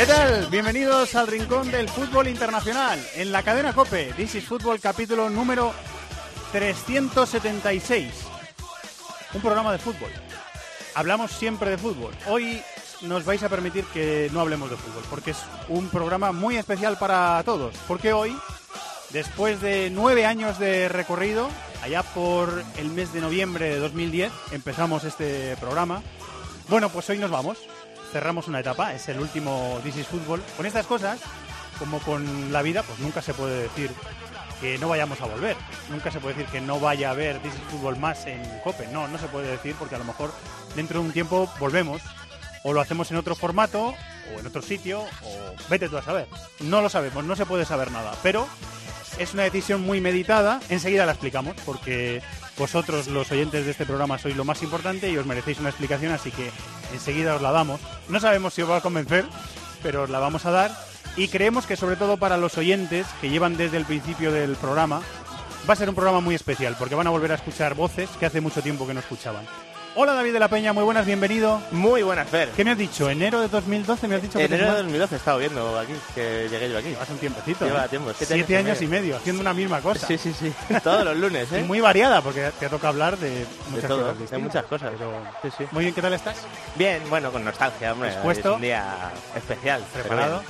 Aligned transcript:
¿Qué 0.00 0.06
tal? 0.06 0.46
Bienvenidos 0.46 1.14
al 1.14 1.26
Rincón 1.26 1.70
del 1.70 1.86
Fútbol 1.86 2.26
Internacional 2.26 2.98
en 3.16 3.30
la 3.30 3.42
cadena 3.42 3.74
Cope. 3.74 4.14
This 4.16 4.36
is 4.36 4.44
Fútbol 4.44 4.80
capítulo 4.80 5.28
número 5.28 5.74
376. 6.52 8.10
Un 9.34 9.42
programa 9.42 9.72
de 9.72 9.78
fútbol. 9.78 10.10
Hablamos 10.94 11.32
siempre 11.32 11.68
de 11.68 11.76
fútbol. 11.76 12.14
Hoy 12.28 12.62
nos 13.02 13.26
vais 13.26 13.42
a 13.42 13.50
permitir 13.50 13.84
que 13.92 14.30
no 14.32 14.40
hablemos 14.40 14.70
de 14.70 14.78
fútbol 14.78 15.04
porque 15.10 15.32
es 15.32 15.38
un 15.68 15.90
programa 15.90 16.32
muy 16.32 16.56
especial 16.56 16.96
para 16.96 17.42
todos. 17.44 17.74
Porque 17.86 18.14
hoy, 18.14 18.34
después 19.10 19.60
de 19.60 19.90
nueve 19.90 20.24
años 20.24 20.58
de 20.58 20.88
recorrido, 20.88 21.50
allá 21.82 22.02
por 22.02 22.64
el 22.78 22.88
mes 22.88 23.12
de 23.12 23.20
noviembre 23.20 23.68
de 23.68 23.78
2010, 23.78 24.32
empezamos 24.52 25.04
este 25.04 25.58
programa. 25.58 26.02
Bueno, 26.70 26.88
pues 26.88 27.10
hoy 27.10 27.18
nos 27.18 27.30
vamos 27.30 27.58
cerramos 28.12 28.48
una 28.48 28.60
etapa, 28.60 28.94
es 28.94 29.08
el 29.08 29.20
último 29.20 29.80
This 29.82 29.96
is 29.96 30.06
Fútbol. 30.06 30.42
Con 30.56 30.66
estas 30.66 30.86
cosas, 30.86 31.20
como 31.78 31.98
con 32.00 32.52
la 32.52 32.62
vida, 32.62 32.82
pues 32.82 32.98
nunca 32.98 33.22
se 33.22 33.34
puede 33.34 33.62
decir 33.62 33.90
que 34.60 34.78
no 34.78 34.88
vayamos 34.88 35.20
a 35.20 35.26
volver. 35.26 35.56
Nunca 35.88 36.10
se 36.10 36.20
puede 36.20 36.34
decir 36.34 36.50
que 36.50 36.60
no 36.60 36.78
vaya 36.78 37.08
a 37.08 37.12
haber 37.12 37.38
This 37.40 37.54
is 37.54 37.60
Fútbol 37.70 37.96
más 37.98 38.26
en 38.26 38.42
COPE. 38.62 38.88
No, 38.88 39.08
no 39.08 39.18
se 39.18 39.28
puede 39.28 39.50
decir 39.50 39.74
porque 39.78 39.94
a 39.94 39.98
lo 39.98 40.04
mejor 40.04 40.32
dentro 40.76 41.00
de 41.00 41.06
un 41.06 41.12
tiempo 41.12 41.50
volvemos 41.58 42.02
o 42.62 42.72
lo 42.72 42.80
hacemos 42.80 43.10
en 43.10 43.16
otro 43.16 43.34
formato 43.34 43.94
o 44.34 44.38
en 44.38 44.46
otro 44.46 44.62
sitio 44.62 45.00
o 45.00 45.54
vete 45.68 45.88
tú 45.88 45.96
a 45.96 46.02
saber. 46.02 46.26
No 46.60 46.82
lo 46.82 46.88
sabemos, 46.88 47.24
no 47.24 47.36
se 47.36 47.46
puede 47.46 47.64
saber 47.64 47.90
nada, 47.90 48.12
pero 48.22 48.46
es 49.18 49.34
una 49.34 49.44
decisión 49.44 49.82
muy 49.82 50.00
meditada. 50.00 50.60
Enseguida 50.68 51.06
la 51.06 51.12
explicamos 51.12 51.54
porque 51.64 52.22
vosotros, 52.60 53.08
los 53.08 53.32
oyentes 53.32 53.64
de 53.64 53.70
este 53.70 53.86
programa, 53.86 54.18
sois 54.18 54.36
lo 54.36 54.44
más 54.44 54.62
importante 54.62 55.10
y 55.10 55.16
os 55.16 55.24
merecéis 55.24 55.58
una 55.60 55.70
explicación, 55.70 56.12
así 56.12 56.30
que 56.30 56.52
enseguida 56.92 57.34
os 57.34 57.40
la 57.40 57.52
damos. 57.52 57.80
No 58.10 58.20
sabemos 58.20 58.52
si 58.52 58.60
os 58.60 58.68
va 58.68 58.76
a 58.76 58.80
convencer, 58.82 59.24
pero 59.82 60.02
os 60.02 60.10
la 60.10 60.18
vamos 60.18 60.44
a 60.44 60.50
dar. 60.50 60.70
Y 61.16 61.28
creemos 61.28 61.66
que 61.66 61.76
sobre 61.76 61.96
todo 61.96 62.18
para 62.18 62.36
los 62.36 62.58
oyentes 62.58 63.06
que 63.20 63.30
llevan 63.30 63.56
desde 63.56 63.78
el 63.78 63.86
principio 63.86 64.30
del 64.30 64.56
programa, 64.56 65.00
va 65.68 65.72
a 65.72 65.76
ser 65.76 65.88
un 65.88 65.94
programa 65.94 66.20
muy 66.20 66.34
especial, 66.34 66.76
porque 66.78 66.94
van 66.94 67.06
a 67.06 67.10
volver 67.10 67.32
a 67.32 67.36
escuchar 67.36 67.74
voces 67.74 68.10
que 68.20 68.26
hace 68.26 68.42
mucho 68.42 68.62
tiempo 68.62 68.86
que 68.86 68.92
no 68.92 69.00
escuchaban. 69.00 69.46
Hola 70.02 70.14
David 70.14 70.32
de 70.32 70.40
la 70.40 70.48
Peña, 70.48 70.72
muy 70.72 70.82
buenas, 70.82 71.04
bienvenido. 71.04 71.60
Muy 71.72 72.02
buenas, 72.02 72.26
Fer. 72.26 72.48
¿Qué 72.52 72.64
me 72.64 72.70
has 72.70 72.78
dicho? 72.78 73.10
¿Enero 73.10 73.38
de 73.42 73.48
2012 73.48 74.08
me 74.08 74.14
has 74.14 74.22
dicho 74.22 74.38
que 74.38 74.46
enero 74.46 74.62
de 74.62 74.68
sumas? 74.68 74.78
2012 74.78 75.14
he 75.14 75.18
estado 75.18 75.38
viendo 75.38 75.78
aquí, 75.78 75.92
que 76.14 76.48
llegué 76.50 76.70
yo 76.70 76.78
aquí. 76.78 76.96
Hace 76.98 77.12
un 77.12 77.18
tiempecito. 77.18 77.66
Lleva 77.66 77.84
¿eh? 77.84 77.88
tiempo, 77.90 78.10
Siete, 78.18 78.56
años 78.56 78.80
y 78.80 78.86
medio, 78.86 79.18
haciendo 79.18 79.42
una 79.42 79.52
misma 79.52 79.82
cosa. 79.82 80.06
Sí, 80.06 80.16
sí, 80.16 80.32
sí. 80.32 80.50
Todos 80.82 81.04
los 81.04 81.18
lunes, 81.18 81.48
Y 81.52 81.56
¿eh? 81.56 81.64
muy 81.64 81.82
variada, 81.82 82.22
porque 82.22 82.50
te 82.58 82.70
toca 82.70 82.88
hablar 82.88 83.18
de 83.18 83.28
de 83.28 83.46
muchas 83.68 83.88
todo, 83.88 84.14
cosas 84.14 84.30
de 84.30 84.38
muchas 84.38 84.64
cosas. 84.64 84.92
Pero- 84.96 85.22
Sí, 85.42 85.48
sí. 85.58 85.64
Muy 85.70 85.84
bien, 85.84 85.94
¿qué 85.94 86.00
tal 86.00 86.14
estás? 86.14 86.36
Bien, 86.76 87.02
bueno, 87.10 87.30
con 87.30 87.44
nostalgia, 87.44 87.92
hombre. 87.92 88.08
Es 88.08 88.44
un 88.46 88.60
día 88.62 89.12
especial. 89.36 89.82
¿Preparado? 89.92 90.42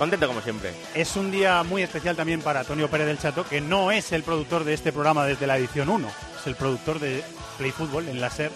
Contento 0.00 0.26
como 0.26 0.40
siempre. 0.40 0.74
Es 0.96 1.14
un 1.14 1.30
día 1.30 1.62
muy 1.62 1.84
especial 1.84 2.16
también 2.16 2.42
para 2.42 2.60
Antonio 2.60 2.90
Pérez 2.90 3.06
del 3.06 3.20
Chato, 3.20 3.46
que 3.48 3.60
no 3.60 3.92
es 3.92 4.10
el 4.10 4.24
productor 4.24 4.64
de 4.64 4.74
este 4.74 4.90
programa 4.90 5.24
desde 5.26 5.46
la 5.46 5.56
edición 5.56 5.90
1, 5.90 6.08
es 6.40 6.46
el 6.48 6.56
productor 6.56 6.98
de 6.98 7.22
Play 7.56 7.70
Fútbol 7.70 8.08
en 8.08 8.20
la 8.20 8.30
SER 8.30 8.50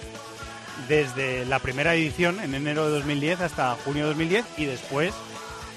desde 0.88 1.44
la 1.46 1.58
primera 1.58 1.94
edición 1.94 2.40
en 2.40 2.54
enero 2.54 2.86
de 2.86 2.92
2010 2.92 3.40
hasta 3.40 3.76
junio 3.84 4.04
de 4.04 4.08
2010 4.08 4.44
y 4.56 4.64
después 4.64 5.14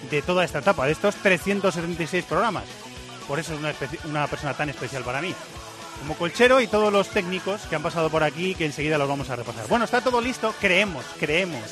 de 0.10 0.22
toda 0.22 0.44
esta 0.44 0.60
etapa, 0.60 0.86
de 0.86 0.92
estos 0.92 1.16
376 1.16 2.26
programas. 2.26 2.66
Por 3.28 3.40
eso 3.40 3.54
es 3.54 3.60
una, 4.06 4.28
persona 4.28 4.54
tan 4.54 4.70
especial 4.70 5.04
para 5.04 5.22
mí. 5.22 5.34
Como 6.00 6.16
colchero 6.16 6.60
y 6.60 6.68
todos 6.68 6.92
los 6.92 7.08
técnicos 7.10 7.62
que 7.62 7.76
han 7.76 7.84
pasado 7.84 8.10
por 8.10 8.24
aquí, 8.24 8.56
que 8.56 8.66
enseguida 8.66 8.98
los 8.98 9.08
vamos 9.08 9.30
a 9.30 9.36
repasar. 9.36 9.68
Bueno, 9.68 9.86
está 9.86 10.02
todo 10.02 10.20
listo, 10.20 10.54
creemos, 10.60 11.06
creemos 11.20 11.64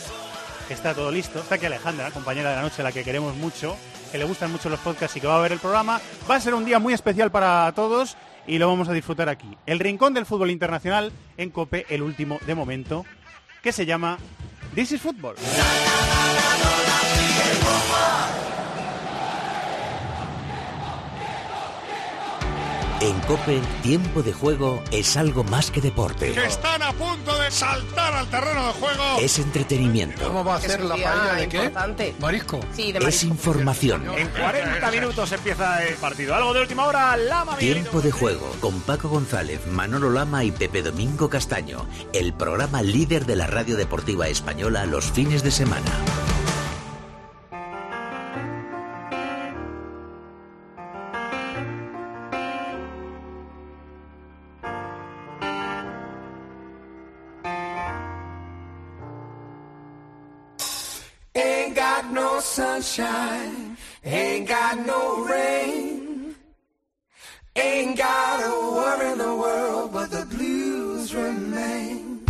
que 0.68 0.74
está 0.74 0.94
todo 0.94 1.12
listo. 1.12 1.40
Está 1.40 1.56
aquí 1.56 1.66
Alejandra, 1.66 2.12
compañera 2.12 2.52
de 2.52 2.56
la 2.56 2.62
noche, 2.62 2.82
a 2.82 2.86
la 2.86 2.92
que 2.92 3.04
queremos 3.04 3.36
mucho, 3.36 3.76
que 4.12 4.18
le 4.18 4.24
gustan 4.24 4.52
mucho 4.52 4.70
los 4.70 4.80
podcasts 4.80 5.18
y 5.18 5.20
que 5.20 5.28
va 5.28 5.38
a 5.38 5.42
ver 5.42 5.52
el 5.52 5.60
programa. 5.60 6.00
Va 6.30 6.36
a 6.36 6.40
ser 6.40 6.54
un 6.54 6.64
día 6.64 6.80
muy 6.80 6.94
especial 6.94 7.32
para 7.32 7.70
todos 7.74 8.16
y 8.48 8.58
lo 8.58 8.68
vamos 8.68 8.88
a 8.88 8.94
disfrutar 8.94 9.28
aquí. 9.28 9.58
El 9.66 9.80
rincón 9.80 10.14
del 10.14 10.26
fútbol 10.26 10.52
internacional 10.52 11.12
en 11.38 11.50
Cope, 11.50 11.86
el 11.90 12.02
último 12.02 12.40
de 12.46 12.56
momento, 12.56 13.06
que 13.62 13.72
se 13.72 13.86
llama 13.86 14.18
This 14.74 14.92
is 14.94 15.02
Football. 15.02 15.36
En 23.02 23.20
Cope, 23.22 23.60
tiempo 23.82 24.22
de 24.22 24.32
juego 24.32 24.84
es 24.92 25.18
algo 25.18 25.44
más 25.44 25.72
que 25.72 25.82
deporte. 25.82 26.34
que 26.34 26.46
están 26.46 26.84
a 26.84 26.94
punto 26.94 27.36
de 27.40 27.50
saltar 27.50 28.14
al 28.14 28.28
terreno 28.30 28.68
de 28.68 28.74
juego. 28.74 29.04
Es 29.20 29.40
entretenimiento, 29.40 30.22
¿Cómo 30.28 30.44
va 30.46 30.58
a 30.58 30.62
ser 30.62 30.82
la 30.84 30.94
paella 30.94 31.34
de 31.34 31.50
qué? 31.50 31.58
importante. 31.58 32.16
Marisco. 32.20 32.60
Sí, 32.76 32.92
de 32.92 33.00
es 33.00 33.24
información. 33.24 34.04
En 34.16 34.28
40 34.28 34.92
minutos 34.92 35.32
empieza 35.32 35.84
el 35.84 35.96
partido. 35.96 36.36
Algo 36.36 36.54
de 36.54 36.62
última 36.62 36.86
hora, 36.86 37.18
Lama 37.18 37.58
Tiempo 37.58 38.02
de 38.02 38.12
juego 38.12 38.56
con 38.60 38.80
Paco 38.82 39.10
González, 39.10 39.66
Manolo 39.72 40.12
Lama 40.12 40.44
y 40.44 40.52
Pepe 40.52 40.84
Domingo 40.84 41.28
Castaño. 41.28 41.88
El 42.14 42.34
programa 42.34 42.84
líder 42.84 43.26
de 43.26 43.36
la 43.36 43.48
radio 43.48 43.78
deportiva 43.78 44.28
española 44.28 44.86
los 44.86 45.06
fines 45.12 45.42
de 45.42 45.50
semana. 45.50 45.90
Sunshine, 62.52 63.78
ain't 64.04 64.46
got 64.46 64.86
no 64.86 65.24
rain, 65.24 66.36
ain't 67.56 67.98
got 67.98 68.44
a 68.44 68.76
worry 68.76 69.12
in 69.14 69.18
the 69.20 69.36
world, 69.44 69.94
but 69.94 70.12
the 70.12 70.26
blues 70.26 71.16
remain. 71.16 72.26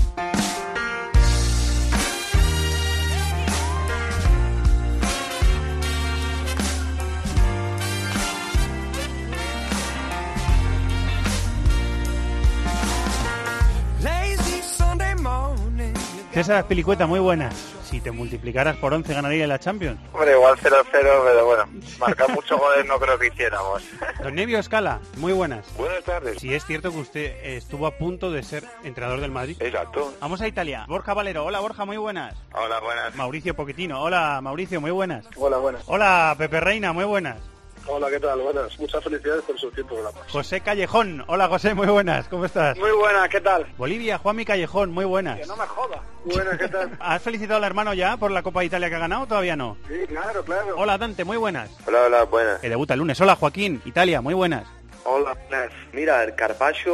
Lazy 14.04 14.62
Sunday 14.62 15.16
morning. 15.16 15.96
César 16.32 16.68
Pelicueta, 16.68 17.08
muy 17.08 17.20
buenas. 17.20 17.81
Si 17.92 18.00
te 18.00 18.10
multiplicaras 18.10 18.78
por 18.78 18.94
11 18.94 19.14
ganaría 19.14 19.46
la 19.48 19.60
Champions. 19.60 20.00
Hombre, 20.14 20.32
igual 20.32 20.56
0-0, 20.56 20.86
pero 20.92 21.46
bueno, 21.46 21.66
marcar 22.00 22.30
muchos 22.30 22.58
goles 22.58 22.86
no 22.86 22.98
creo 22.98 23.20
que 23.20 23.28
hiciéramos. 23.28 23.84
Don 24.24 24.34
Nevio 24.34 24.60
Escala, 24.60 25.02
muy 25.18 25.34
buenas. 25.34 25.66
Buenas 25.76 26.02
tardes. 26.06 26.40
Si 26.40 26.54
es 26.54 26.66
cierto 26.66 26.92
que 26.92 27.00
usted 27.00 27.36
estuvo 27.44 27.86
a 27.86 27.98
punto 27.98 28.32
de 28.32 28.44
ser 28.44 28.64
entrenador 28.86 29.20
del 29.20 29.32
Madrid. 29.32 29.58
Exacto. 29.60 30.14
Vamos 30.22 30.40
a 30.40 30.48
Italia. 30.48 30.86
Borja 30.88 31.14
Valero, 31.14 31.44
hola 31.44 31.60
Borja, 31.60 31.84
muy 31.84 31.98
buenas. 31.98 32.34
Hola, 32.54 32.80
buenas. 32.80 33.14
Mauricio 33.16 33.58
Poquetino, 33.58 34.02
hola 34.02 34.40
Mauricio, 34.42 34.80
muy 34.80 34.92
buenas. 34.92 35.26
Hola, 35.36 35.58
buenas. 35.58 35.84
Hola 35.88 36.34
Pepe 36.38 36.62
Reina, 36.62 36.94
muy 36.94 37.04
buenas. 37.04 37.40
Hola, 37.88 38.10
¿qué 38.10 38.20
tal? 38.20 38.40
Buenas. 38.40 38.80
Muchas 38.80 39.04
felicidades 39.04 39.44
por 39.44 39.60
su 39.60 39.72
tiempo 39.72 39.96
programa. 39.96 40.20
José 40.30 40.62
Callejón, 40.62 41.24
hola 41.28 41.48
José, 41.48 41.74
muy 41.74 41.88
buenas, 41.88 42.28
¿cómo 42.28 42.46
estás? 42.46 42.78
Muy 42.78 42.92
buenas, 42.92 43.28
¿qué 43.30 43.42
tal? 43.42 43.66
Bolivia, 43.78 44.18
Juanmi 44.18 44.46
Callejón, 44.46 44.92
muy 44.92 45.06
buenas. 45.06 45.40
me 45.40 45.66
joda. 45.66 46.02
Buenas, 46.24 46.58
¿qué 46.58 46.68
tal? 46.68 46.96
¿Has 47.00 47.22
felicitado 47.22 47.58
al 47.58 47.64
hermano 47.64 47.94
ya 47.94 48.18
por 48.18 48.32
la 48.32 48.44
Copa 48.44 48.60
de 48.60 48.68
Italia 48.68 48.90
que 48.90 48.96
ha 48.96 49.00
ganado 49.00 49.24
o 49.24 49.28
todavía 49.28 49.56
no? 49.56 49.78
Sí, 49.88 50.06
claro, 50.08 50.44
claro. 50.46 50.76
Hola 50.78 50.98
Dante, 50.98 51.24
muy 51.24 51.38
buenas. 51.38 51.70
Hola, 51.88 52.04
hola, 52.06 52.24
buenas. 52.24 52.60
Que 52.60 52.70
debuta 52.70 52.94
el 52.94 53.00
lunes. 53.00 53.20
Hola 53.20 53.36
Joaquín, 53.36 53.82
Italia, 53.86 54.22
muy 54.22 54.34
buenas. 54.36 54.66
Hola, 55.04 55.36
buenas. 55.50 55.72
Mira, 55.94 56.24
el 56.24 56.36
Carpaccio... 56.36 56.94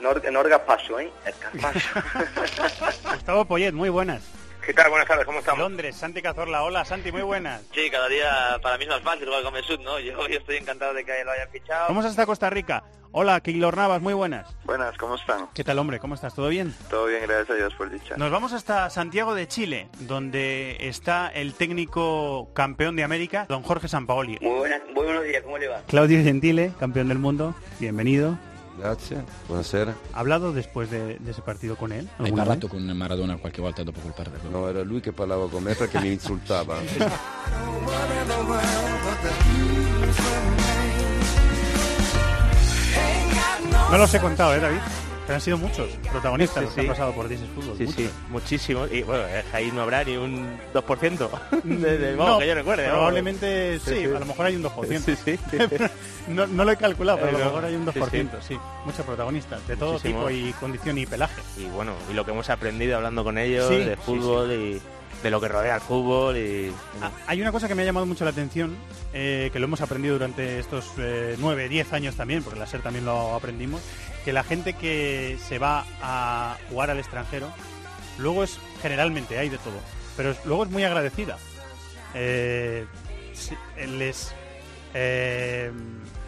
No, 0.00 0.12
no 0.32 0.42
Gaspacho, 0.42 0.98
¿eh? 0.98 1.10
El 1.24 1.34
Carpaccio. 1.34 2.02
Gustavo 3.12 3.44
Poyet, 3.44 3.72
muy 3.72 3.88
buenas. 3.88 4.22
¿Qué 4.66 4.74
tal? 4.74 4.90
Buenas 4.90 5.06
tardes, 5.06 5.24
¿cómo 5.24 5.38
estamos? 5.38 5.60
Londres, 5.60 5.94
Santi 5.94 6.20
Cazorla, 6.20 6.64
hola 6.64 6.84
Santi, 6.84 7.12
muy 7.12 7.22
buenas. 7.22 7.62
Sí, 7.72 7.88
cada 7.88 8.08
día 8.08 8.58
para 8.60 8.76
mí 8.76 8.82
es 8.82 8.90
más 8.90 9.00
fácil 9.00 9.24
jugar 9.26 9.44
con 9.44 9.54
Mesut, 9.54 9.80
¿no? 9.80 10.00
Yo, 10.00 10.26
yo 10.26 10.38
estoy 10.38 10.56
encantado 10.56 10.92
de 10.92 11.04
que 11.04 11.22
lo 11.24 11.30
hayan 11.30 11.48
fichado. 11.50 11.86
Vamos 11.86 12.04
hasta 12.04 12.26
Costa 12.26 12.50
Rica. 12.50 12.82
Hola, 13.12 13.40
Keylor 13.40 13.76
Navas, 13.76 14.02
muy 14.02 14.12
buenas. 14.12 14.56
Buenas, 14.64 14.98
¿cómo 14.98 15.14
están? 15.14 15.50
¿Qué 15.54 15.62
tal, 15.62 15.78
hombre? 15.78 16.00
¿Cómo 16.00 16.16
estás? 16.16 16.34
¿Todo 16.34 16.48
bien? 16.48 16.74
Todo 16.90 17.06
bien, 17.06 17.22
gracias 17.22 17.50
a 17.50 17.54
Dios 17.54 17.74
por 17.74 17.90
dicha. 17.90 18.16
Nos 18.16 18.32
vamos 18.32 18.52
hasta 18.52 18.90
Santiago 18.90 19.36
de 19.36 19.46
Chile, 19.46 19.88
donde 20.00 20.76
está 20.80 21.28
el 21.28 21.54
técnico 21.54 22.52
campeón 22.52 22.96
de 22.96 23.04
América, 23.04 23.46
don 23.48 23.62
Jorge 23.62 23.86
Sampaoli. 23.86 24.38
Muy, 24.40 24.58
buenas, 24.58 24.82
muy 24.92 25.04
buenos 25.04 25.22
días, 25.22 25.44
¿cómo 25.44 25.58
le 25.58 25.68
va? 25.68 25.82
Claudio 25.86 26.20
Gentile, 26.24 26.72
campeón 26.80 27.06
del 27.06 27.20
mundo, 27.20 27.54
bienvenido. 27.78 28.36
Grazie, 28.78 29.24
buonasera. 29.48 29.94
¿Ha 30.12 30.20
hablado 30.20 30.52
después 30.52 30.90
de, 30.90 31.18
de 31.18 31.30
ese 31.30 31.40
partido 31.42 31.76
con 31.76 31.92
él? 31.92 32.08
Hai 32.18 32.30
parlato 32.32 32.68
vez? 32.68 32.76
con 32.76 32.96
Maradona 32.96 33.38
qualche 33.38 33.62
volta 33.62 33.82
dopo 33.82 34.00
quel 34.00 34.12
partido? 34.12 34.50
No, 34.50 34.68
era 34.68 34.82
lui 34.82 35.00
che 35.00 35.12
parlava 35.12 35.48
con 35.48 35.62
me 35.62 35.74
perché 35.74 36.00
mi 36.00 36.12
insultava. 36.12 36.76
No 43.90 43.98
los 43.98 44.12
he 44.12 44.18
contado, 44.18 44.52
¿eh, 44.52 44.58
David? 44.58 45.05
Pero 45.26 45.34
han 45.34 45.40
sido 45.40 45.58
muchos 45.58 45.88
protagonistas 46.10 46.58
Sí, 46.60 46.64
los 46.66 46.74
que 46.74 46.80
han 46.82 46.86
pasado 46.86 47.12
por 47.12 47.32
is 47.32 47.40
Football. 47.54 47.76
Sí, 47.78 47.84
muchos. 47.84 47.96
sí, 47.96 48.10
muchísimo. 48.28 48.86
Y 48.86 49.02
bueno, 49.02 49.24
eh, 49.26 49.44
ahí 49.52 49.72
no 49.72 49.82
habrá 49.82 50.04
ni 50.04 50.16
un 50.16 50.56
2% 50.72 51.28
de, 51.64 51.98
de- 51.98 52.14
vamos, 52.16 52.34
No, 52.34 52.38
que 52.38 52.46
yo 52.46 52.54
recuerde. 52.54 52.88
Probablemente 52.88 53.78
sí, 53.80 54.04
a 54.04 54.18
lo 54.20 54.24
mejor 54.26 54.46
hay 54.46 54.56
un 54.56 54.62
2%. 54.62 54.98
Sí, 55.04 55.16
sí. 55.24 55.38
no, 56.28 56.46
no 56.46 56.64
lo 56.64 56.70
he 56.72 56.76
calculado, 56.76 57.18
pero 57.18 57.36
a 57.36 57.40
lo 57.40 57.44
mejor 57.46 57.64
hay 57.64 57.74
un 57.74 57.86
2%, 57.86 57.90
sí, 58.10 58.28
sí. 58.48 58.58
Muchos 58.84 59.04
protagonistas, 59.04 59.66
de 59.66 59.76
todo 59.76 59.94
Muchísimos. 59.94 60.28
tipo 60.28 60.30
y 60.48 60.52
condición 60.54 60.96
y 60.98 61.06
pelaje. 61.06 61.42
Y 61.56 61.64
bueno, 61.66 61.92
y 62.10 62.14
lo 62.14 62.24
que 62.24 62.30
hemos 62.30 62.48
aprendido 62.50 62.96
hablando 62.96 63.24
con 63.24 63.36
ellos 63.38 63.68
de 63.68 63.96
fútbol 63.96 64.52
y 64.52 64.80
de 65.22 65.30
lo 65.30 65.40
que 65.40 65.48
rodea 65.48 65.76
al 65.76 65.80
fútbol 65.80 66.36
y... 66.36 66.70
Ah, 67.02 67.10
Hay 67.26 67.40
una 67.40 67.50
cosa 67.50 67.66
que 67.66 67.74
me 67.74 67.82
ha 67.82 67.84
llamado 67.86 68.04
mucho 68.04 68.22
la 68.24 68.30
atención, 68.30 68.76
eh, 69.14 69.48
que 69.50 69.58
lo 69.58 69.64
hemos 69.64 69.80
aprendido 69.80 70.14
durante 70.14 70.58
estos 70.58 70.92
eh, 70.98 71.36
9, 71.38 71.68
10 71.70 71.92
años 71.94 72.14
también, 72.16 72.42
porque 72.42 72.60
la 72.60 72.66
SER 72.66 72.82
también 72.82 73.06
lo 73.06 73.34
aprendimos, 73.34 73.80
que 74.26 74.32
la 74.32 74.42
gente 74.42 74.72
que 74.72 75.38
se 75.48 75.60
va 75.60 75.84
a 76.02 76.56
jugar 76.68 76.90
al 76.90 76.98
extranjero, 76.98 77.48
luego 78.18 78.42
es, 78.42 78.58
generalmente 78.82 79.38
hay 79.38 79.48
de 79.48 79.58
todo, 79.58 79.78
pero 80.16 80.34
luego 80.44 80.64
es 80.64 80.70
muy 80.70 80.82
agradecida. 80.82 81.38
Eh, 82.12 82.86
eh, 83.76 83.86
les, 83.86 84.34
eh, 84.94 85.70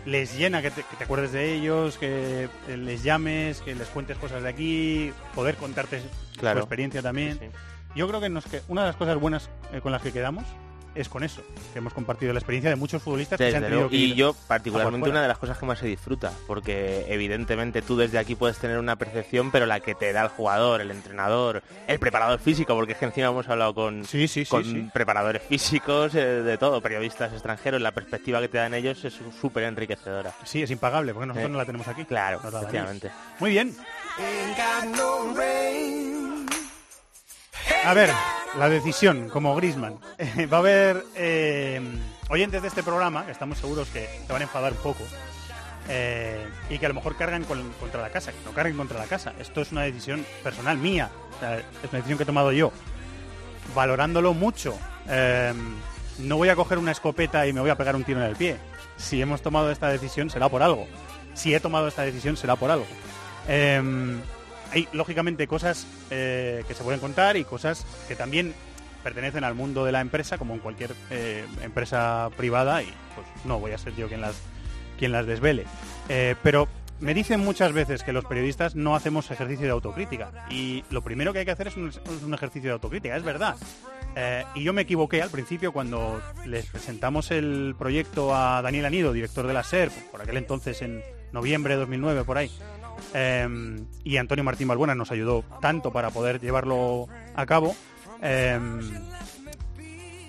les 0.07 0.39
llena 0.39 0.63
que 0.63 0.71
te, 0.71 0.85
que 0.85 0.95
te 0.97 1.03
acuerdes 1.03 1.33
de 1.33 1.53
ellos, 1.55 1.99
que 1.99 2.49
les 2.69 3.03
llames, 3.03 3.63
que 3.63 3.75
les 3.75 3.89
cuentes 3.89 4.17
cosas 4.17 4.45
de 4.45 4.49
aquí, 4.49 5.13
poder 5.35 5.57
contarte 5.57 6.01
Claro. 6.39 6.61
tu 6.61 6.67
experiencia 6.67 7.03
también. 7.03 7.33
Sí, 7.41 7.47
sí. 7.47 7.53
Yo 7.97 8.07
creo 8.07 8.21
que, 8.21 8.29
nos 8.29 8.45
que 8.45 8.63
una 8.69 8.83
de 8.83 8.87
las 8.87 8.97
cosas 8.97 9.19
buenas 9.19 9.51
con 9.83 9.91
las 9.91 10.03
que 10.03 10.13
quedamos 10.13 10.45
es 11.01 11.09
con 11.09 11.23
eso, 11.25 11.43
que 11.73 11.79
hemos 11.79 11.93
compartido 11.93 12.33
la 12.33 12.39
experiencia 12.39 12.71
de 12.71 12.77
muchos 12.77 13.03
futbolistas 13.03 13.39
que 13.39 13.51
se 13.51 13.57
han 13.57 13.63
tenido 13.63 13.81
luego. 13.81 13.91
que 13.91 13.97
Y 13.97 14.05
ir 14.11 14.15
yo, 14.17 14.35
particularmente, 14.47 15.09
una 15.11 15.23
de 15.23 15.29
las 15.29 15.39
cosas 15.39 15.59
que 15.59 15.67
más 15.67 15.79
se 15.79 15.87
disfruta, 15.87 16.33
porque 16.47 17.05
evidentemente 17.09 17.83
tú 17.83 17.97
desde 17.97 18.19
aquí 18.19 18.35
puedes 18.35 18.59
tener 18.59 18.79
una 18.79 18.97
percepción, 18.97 19.51
pero 19.51 19.67
la 19.67 19.81
que 19.81 19.95
te 19.95 20.13
da 20.13 20.23
el 20.23 20.29
jugador, 20.29 20.81
el 20.81 20.91
entrenador, 20.91 21.63
el 21.87 21.99
preparador 21.99 22.41
físico, 22.41 22.75
porque 22.75 22.93
es 22.93 22.99
que 22.99 23.05
encima 23.07 23.29
hemos 23.29 23.49
hablado 23.49 23.75
con, 23.75 24.05
Sí, 24.05 24.29
sí, 24.29 24.45
sí, 24.45 24.51
con 24.51 24.65
sí. 24.65 24.89
preparadores 24.93 25.43
físicos, 25.43 26.15
eh, 26.15 26.25
de 26.43 26.59
todo, 26.59 26.81
periodistas 26.81 27.33
extranjeros, 27.33 27.81
la 27.81 27.93
perspectiva 27.93 28.41
que 28.41 28.49
te 28.49 28.59
dan 28.59 28.75
ellos 28.75 29.05
es 29.05 29.15
súper 29.41 29.65
enriquecedora. 29.65 30.33
Sí, 30.45 30.63
es 30.63 30.71
impagable, 30.71 31.13
porque 31.15 31.27
nosotros 31.29 31.49
Eh, 31.49 31.53
no 31.53 31.59
la 31.59 31.65
tenemos 31.65 31.89
aquí. 31.89 32.05
Claro, 32.05 32.41
efectivamente. 32.47 33.11
Muy 33.39 33.51
bien. 33.51 33.75
A 37.85 37.95
ver, 37.95 38.11
la 38.59 38.69
decisión, 38.69 39.29
como 39.29 39.55
Grisman. 39.57 39.95
Va 40.53 40.57
a 40.59 40.61
haber 40.61 41.05
eh, 41.15 41.81
oyentes 42.29 42.63
de 42.63 42.69
este 42.69 42.83
programa, 42.83 43.25
que 43.27 43.33
estamos 43.33 43.59
seguros 43.59 43.89
que 43.89 44.09
se 44.27 44.33
van 44.33 44.43
a 44.43 44.45
enfadar 44.45 44.73
un 44.73 44.79
poco, 44.79 45.03
eh, 45.89 46.47
y 46.69 46.79
que 46.79 46.87
a 46.87 46.89
lo 46.91 46.95
mejor 46.95 47.17
cargan 47.17 47.45
con- 47.45 47.73
contra 47.81 48.03
la 48.03 48.11
casa, 48.11 48.33
que 48.33 48.39
no 48.45 48.53
carguen 48.53 48.77
contra 48.77 48.99
la 48.99 49.07
casa. 49.07 49.33
Esto 49.39 49.61
es 49.63 49.73
una 49.73 49.83
decisión 49.83 50.25
personal 50.43 50.77
mía, 50.79 51.11
es 51.37 51.91
una 51.91 51.99
decisión 51.99 52.19
que 52.19 52.25
he 52.25 52.27
tomado 52.27 52.53
yo, 52.53 52.73
valorándolo 53.75 54.35
mucho. 54.35 54.79
Eh, 55.09 55.53
no 56.19 56.37
voy 56.37 56.49
a 56.49 56.57
coger 56.57 56.79
una 56.79 56.93
escopeta 56.93 57.47
y 57.47 57.53
me 57.53 57.61
voy 57.61 57.71
a 57.71 57.77
pegar 57.77 57.95
un 57.97 58.05
tiro 58.05 58.21
en 58.21 58.27
el 58.27 58.37
pie. 58.37 58.57
Si 58.97 59.23
hemos 59.23 59.41
tomado 59.41 59.71
esta 59.71 59.89
decisión 59.89 60.29
será 60.31 60.49
por 60.49 60.63
algo. 60.63 60.87
Si 61.35 61.55
he 61.55 61.61
tomado 61.61 61.87
esta 61.89 62.03
decisión 62.03 62.37
será 62.37 62.57
por 62.57 62.71
algo. 62.73 62.87
Hay 64.73 64.89
lógicamente 64.93 65.47
cosas 65.47 65.87
eh, 66.11 66.65
que 66.67 66.75
se 66.75 66.83
pueden 66.83 67.01
contar 67.01 67.37
y 67.37 67.45
cosas 67.45 67.87
que 68.07 68.17
también 68.17 68.55
pertenecen 69.03 69.45
al 69.45 69.55
mundo 69.55 69.85
de 69.85 69.93
la 69.93 70.01
empresa, 70.01 70.39
como 70.39 70.55
en 70.55 70.61
cualquier 70.61 70.95
eh, 71.11 71.45
empresa 71.63 72.31
privada, 72.37 72.83
y 72.83 72.93
pues 73.15 73.27
no 73.45 73.59
voy 73.59 73.73
a 73.73 73.79
ser 73.79 73.95
yo 73.95 74.09
quien 74.09 74.21
las, 74.21 74.37
quien 74.99 75.13
las 75.13 75.27
desvele. 75.27 75.65
Eh, 76.09 76.35
pero 76.43 76.69
me 77.01 77.15
dicen 77.15 77.41
muchas 77.41 77.73
veces 77.73 78.03
que 78.03 78.13
los 78.13 78.25
periodistas 78.25 78.75
no 78.75 78.97
hacemos 78.97 79.31
ejercicio 79.31 79.67
de 79.67 79.73
autocrítica. 79.73 80.47
Y 80.51 80.85
lo 80.91 81.03
primero 81.03 81.33
que 81.33 81.39
hay 81.39 81.45
que 81.45 81.53
hacer 81.53 81.69
es 81.69 81.77
un, 81.77 82.35
ejercicio 82.35 82.71
de 82.71 82.75
autocrítica, 82.75 83.17
es 83.17 83.23
verdad. 83.23 83.57
Y 84.57 84.65
yo 84.65 84.73
me 84.73 84.83
equivoqué 84.83 85.23
al 85.23 85.31
principio 85.31 85.73
cuando 85.73 86.21
les 86.45 86.67
presentamos 86.67 87.31
el 87.31 87.77
proyecto 87.79 88.35
a 88.35 88.61
Daniel 88.63 88.87
Anido, 88.87 89.13
director 89.13 89.47
de 89.47 89.53
la 89.53 89.63
SER, 89.63 89.93
por 90.11 90.21
aquel 90.21 90.39
entonces 90.39 90.83
en 90.83 91.05
noviembre 91.31 91.75
de 91.75 91.81
2009, 91.81 92.25
por 92.25 92.39
ahí. 92.39 92.51
Eh, 93.15 93.49
y 94.05 94.17
Antonio 94.17 94.45
Martín 94.45 94.69
Balbuena 94.69 94.95
nos 94.95 95.11
ayudó 95.11 95.45
tanto 95.61 95.93
para 95.93 96.11
poder 96.11 96.41
llevarlo 96.41 97.07
a 97.35 97.47
cabo. 97.47 97.75
Eh, 98.23 98.59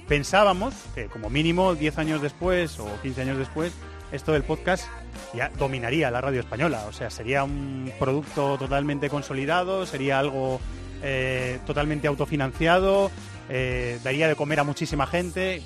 pensábamos 0.07 0.73
que 0.95 1.05
como 1.05 1.29
mínimo 1.29 1.75
10 1.75 1.97
años 1.99 2.21
después 2.21 2.79
o 2.79 2.87
15 3.01 3.21
años 3.21 3.37
después, 3.37 3.71
esto 4.11 4.33
del 4.33 4.43
podcast 4.43 4.85
ya 5.33 5.49
dominaría 5.57 6.09
la 6.11 6.21
radio 6.21 6.39
española. 6.39 6.85
O 6.89 6.93
sea, 6.93 7.09
sería 7.09 7.43
un 7.43 7.91
producto 7.99 8.57
totalmente 8.57 9.09
consolidado, 9.09 9.85
sería 9.85 10.19
algo 10.19 10.59
eh, 11.03 11.59
totalmente 11.65 12.07
autofinanciado, 12.07 13.11
eh, 13.49 13.99
daría 14.03 14.27
de 14.27 14.35
comer 14.35 14.59
a 14.59 14.63
muchísima 14.63 15.05
gente. 15.05 15.61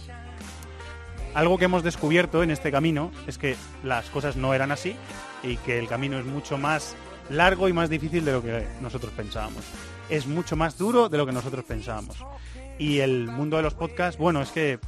Algo 1.33 1.57
que 1.57 1.65
hemos 1.65 1.83
descubierto 1.83 2.44
en 2.44 2.51
este 2.51 2.71
camino 2.71 3.12
es 3.25 3.39
que 3.39 3.56
las 3.83 4.09
cosas 4.12 4.35
no 4.35 4.53
eran 4.53 4.71
así 4.71 4.95
y 5.41 5.57
que 5.57 5.80
el 5.80 5.88
camino 5.88 6.19
es 6.19 6.25
mucho 6.25 6.59
más 6.59 6.95
largo 7.30 7.68
y 7.68 7.74
más 7.74 7.89
difícil 7.89 8.24
de 8.24 8.33
lo 8.33 8.44
que 8.44 8.68
nosotros 8.81 9.12
pensábamos. 9.15 9.63
Es 10.09 10.27
mucho 10.27 10.56
más 10.56 10.77
duro 10.77 11.09
de 11.09 11.18
lo 11.18 11.25
que 11.25 11.31
nosotros 11.31 11.65
pensábamos. 11.65 12.18
Y 12.77 13.00
el 13.00 13.27
mundo 13.27 13.57
de 13.57 13.63
los 13.63 13.74
podcasts, 13.74 14.19
bueno, 14.19 14.41
es 14.44 14.51
que 14.51 14.80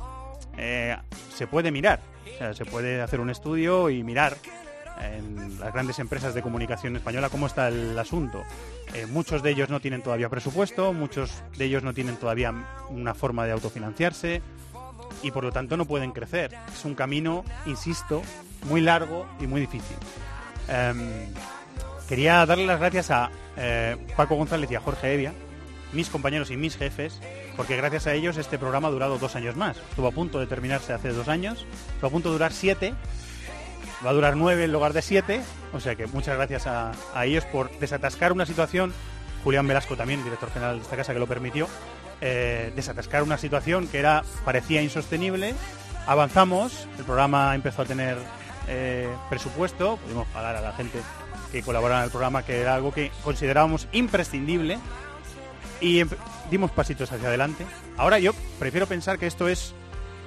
eh, 0.58 0.96
se 1.34 1.48
puede 1.48 1.72
mirar. 1.72 2.00
Se 2.54 2.66
puede 2.66 3.02
hacer 3.02 3.22
un 3.22 3.30
estudio 3.30 3.90
y 3.90 4.04
mirar 4.04 4.36
en 5.02 5.60
las 5.60 5.74
grandes 5.74 6.00
empresas 6.00 6.34
de 6.34 6.42
comunicación 6.42 6.96
española 6.96 7.30
cómo 7.30 7.48
está 7.48 7.70
el 7.70 7.98
asunto. 7.98 8.44
Eh, 8.94 9.06
muchos 9.08 9.42
de 9.42 9.52
ellos 9.52 9.70
no 9.70 9.80
tienen 9.80 10.02
todavía 10.02 10.30
presupuesto, 10.30 10.94
muchos 10.94 11.44
de 11.58 11.66
ellos 11.66 11.84
no 11.84 11.94
tienen 11.94 12.18
todavía 12.18 12.54
una 12.90 13.14
forma 13.14 13.46
de 13.46 13.54
autofinanciarse 13.54 14.42
y 15.26 15.32
por 15.32 15.44
lo 15.44 15.52
tanto 15.52 15.76
no 15.76 15.86
pueden 15.86 16.12
crecer. 16.12 16.56
Es 16.72 16.86
un 16.86 16.94
camino, 16.94 17.44
insisto, 17.66 18.22
muy 18.70 18.80
largo 18.80 19.26
y 19.40 19.48
muy 19.48 19.60
difícil. 19.60 19.98
Em, 20.68 21.10
quería 22.08 22.46
darle 22.46 22.68
las 22.68 22.80
gracias 22.80 23.10
a 23.10 23.32
eh, 23.58 23.98
Paco 24.16 24.36
González 24.36 24.70
y 24.70 24.76
a 24.76 24.80
Jorge 24.80 25.16
Evia, 25.16 25.34
mis 25.94 26.10
compañeros 26.10 26.52
y 26.52 26.58
mis 26.58 26.78
jefes, 26.78 27.20
porque 27.58 27.76
gracias 27.76 28.06
a 28.06 28.14
ellos 28.14 28.38
este 28.38 28.60
programa 28.60 28.88
ha 28.88 28.92
durado 28.92 29.18
dos 29.18 29.36
años 29.36 29.56
más. 29.56 29.78
Estuvo 29.78 30.08
a 30.08 30.12
punto 30.12 30.40
de 30.40 30.46
terminarse 30.46 30.94
hace 30.94 31.10
dos 31.10 31.28
años, 31.28 31.66
estuvo 31.96 32.08
a 32.08 32.12
punto 32.12 32.30
de 32.30 32.34
durar 32.34 32.54
siete, 32.54 32.94
va 34.06 34.12
a 34.12 34.14
durar 34.14 34.38
nueve 34.38 34.66
en 34.66 34.72
lugar 34.72 34.94
de 34.94 35.02
siete, 35.02 35.42
o 35.74 35.80
sea 35.80 35.96
que 35.96 36.06
muchas 36.06 36.36
gracias 36.36 36.68
a, 36.68 36.92
a 37.16 37.26
ellos 37.26 37.46
por 37.46 37.72
desatascar 37.80 38.32
una 38.32 38.46
situación, 38.46 38.94
Julián 39.44 39.68
Velasco 39.68 39.98
también, 39.98 40.24
director 40.24 40.52
general 40.52 40.78
de 40.78 40.84
esta 40.84 40.96
casa, 40.96 41.14
que 41.14 41.20
lo 41.20 41.28
permitió, 41.28 41.68
eh, 42.22 42.72
desatascar 42.76 43.24
una 43.24 43.38
situación 43.38 43.88
que 43.88 44.00
era 44.00 44.24
parecía 44.44 44.82
insostenible. 44.82 45.54
Avanzamos, 46.08 46.88
el 46.98 47.04
programa 47.04 47.56
empezó 47.56 47.82
a 47.82 47.86
tener 47.86 48.18
eh, 48.68 49.10
presupuesto, 49.30 49.98
pudimos 49.98 50.28
pagar 50.28 50.56
a 50.56 50.62
la 50.62 50.74
gente 50.74 51.00
que 51.52 51.62
colaboraba 51.62 52.02
en 52.02 52.06
el 52.06 52.12
programa, 52.12 52.44
que 52.44 52.62
era 52.62 52.76
algo 52.76 52.92
que 52.94 53.12
considerábamos 53.24 53.88
imprescindible, 53.92 54.78
y 55.82 56.00
empe- 56.00 56.18
dimos 56.52 56.72
pasitos 56.72 57.12
hacia 57.12 57.28
adelante. 57.28 57.66
Ahora 57.98 58.20
yo 58.20 58.34
prefiero 58.60 58.88
pensar 58.88 59.18
que 59.18 59.28
esto 59.28 59.48
es 59.48 59.74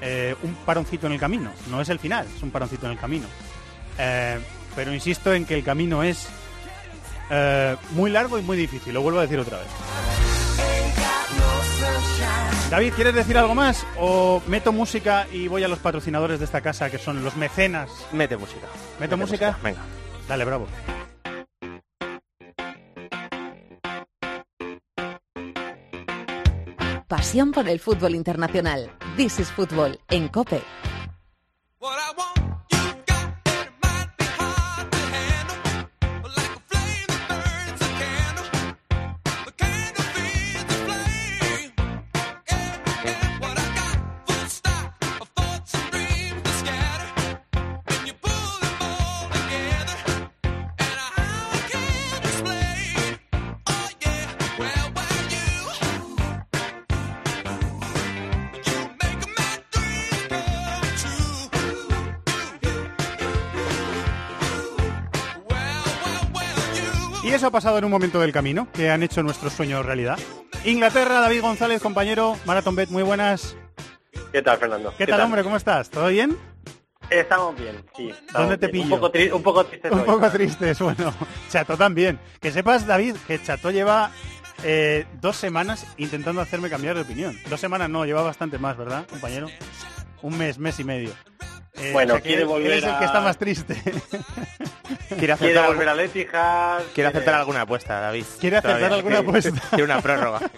eh, 0.00 0.34
un 0.42 0.54
paroncito 0.54 1.06
en 1.06 1.12
el 1.12 1.20
camino, 1.20 1.50
no 1.70 1.80
es 1.80 1.88
el 1.88 1.98
final, 1.98 2.26
es 2.36 2.42
un 2.42 2.50
paroncito 2.50 2.86
en 2.86 2.92
el 2.92 2.98
camino. 2.98 3.26
Pero 4.76 4.94
insisto 4.94 5.34
en 5.34 5.44
que 5.44 5.54
el 5.54 5.64
camino 5.64 6.04
es 6.04 6.28
muy 7.92 8.10
largo 8.10 8.38
y 8.38 8.42
muy 8.42 8.56
difícil, 8.56 8.94
lo 8.94 9.02
vuelvo 9.02 9.18
a 9.18 9.22
decir 9.22 9.38
otra 9.40 9.58
vez. 9.58 10.27
David, 12.70 12.92
¿quieres 12.92 13.14
decir 13.14 13.38
algo 13.38 13.54
más? 13.54 13.86
¿O 13.98 14.42
meto 14.46 14.72
música 14.72 15.26
y 15.32 15.48
voy 15.48 15.64
a 15.64 15.68
los 15.68 15.78
patrocinadores 15.78 16.38
de 16.38 16.44
esta 16.44 16.60
casa 16.60 16.90
que 16.90 16.98
son 16.98 17.24
los 17.24 17.34
mecenas? 17.34 17.88
Mete 18.12 18.36
música. 18.36 18.66
¿Meto 19.00 19.16
música? 19.16 19.58
Venga. 19.62 19.80
Dale, 20.28 20.44
bravo. 20.44 20.66
Pasión 27.06 27.52
por 27.52 27.66
el 27.70 27.80
fútbol 27.80 28.14
internacional. 28.14 28.90
This 29.16 29.40
is 29.40 29.50
Fútbol 29.50 29.98
en 30.10 30.28
COPE. 30.28 30.62
What 31.80 31.96
I 31.96 32.12
want, 32.18 32.37
ha 67.48 67.50
pasado 67.50 67.78
en 67.78 67.84
un 67.84 67.90
momento 67.90 68.20
del 68.20 68.32
camino, 68.32 68.68
que 68.72 68.90
han 68.90 69.02
hecho 69.02 69.22
nuestros 69.22 69.52
sueños 69.52 69.84
realidad. 69.84 70.18
Inglaterra, 70.64 71.20
David 71.20 71.40
González, 71.40 71.80
compañero, 71.82 72.36
Marathon 72.44 72.76
Bet, 72.76 72.90
muy 72.90 73.02
buenas. 73.02 73.56
¿Qué 74.32 74.42
tal, 74.42 74.58
Fernando? 74.58 74.92
¿Qué, 74.96 75.06
tal, 75.06 75.20
hombre? 75.22 75.42
¿Cómo 75.42 75.56
estás? 75.56 75.88
¿Todo 75.90 76.08
bien? 76.08 76.36
Estamos 77.10 77.58
bien, 77.58 77.82
sí. 77.96 78.10
estamos 78.10 78.32
¿Dónde 78.34 78.58
te 78.58 78.68
pillo? 78.68 78.84
Un 78.84 78.90
poco, 78.90 79.10
tri- 79.12 79.32
un 79.32 79.42
poco 79.42 79.64
triste. 79.64 79.90
Un 79.90 80.04
poco 80.04 80.30
tristes, 80.30 80.78
bueno. 80.80 81.14
Chato 81.48 81.76
también. 81.76 82.18
Que 82.40 82.52
sepas, 82.52 82.86
David, 82.86 83.16
que 83.26 83.42
Chato 83.42 83.70
lleva 83.70 84.10
eh, 84.62 85.06
dos 85.20 85.36
semanas 85.36 85.86
intentando 85.96 86.42
hacerme 86.42 86.68
cambiar 86.68 86.96
de 86.96 87.02
opinión. 87.02 87.34
Dos 87.48 87.60
semanas 87.60 87.88
no, 87.88 88.04
lleva 88.04 88.20
bastante 88.22 88.58
más, 88.58 88.76
¿verdad, 88.76 89.06
compañero? 89.08 89.46
Un 90.20 90.36
mes, 90.36 90.58
mes 90.58 90.78
y 90.80 90.84
medio. 90.84 91.10
Eh, 91.80 91.92
Bueno, 91.92 92.14
o 92.14 92.16
sea 92.16 92.22
que 92.22 92.28
quiere 92.28 92.44
volver 92.44 92.72
el 92.72 92.84
a- 92.84 92.98
que 92.98 93.04
está 93.04 93.20
más 93.20 93.36
triste. 93.38 93.74
Quiere 95.08 95.16
Quiere 95.20 95.32
acertar, 95.32 95.66
volver 95.68 95.88
al 95.88 96.00
Etihad. 96.00 96.82
quiere 96.94 97.08
acertar 97.08 97.34
alguna 97.36 97.62
apuesta, 97.62 97.98
David. 98.00 98.24
Quiere 98.40 98.60
Todavía. 98.60 98.86
alguna 98.88 99.18
apuesta. 99.18 99.50
Quiere 99.70 99.84
una 99.84 100.00
prórroga. 100.00 100.40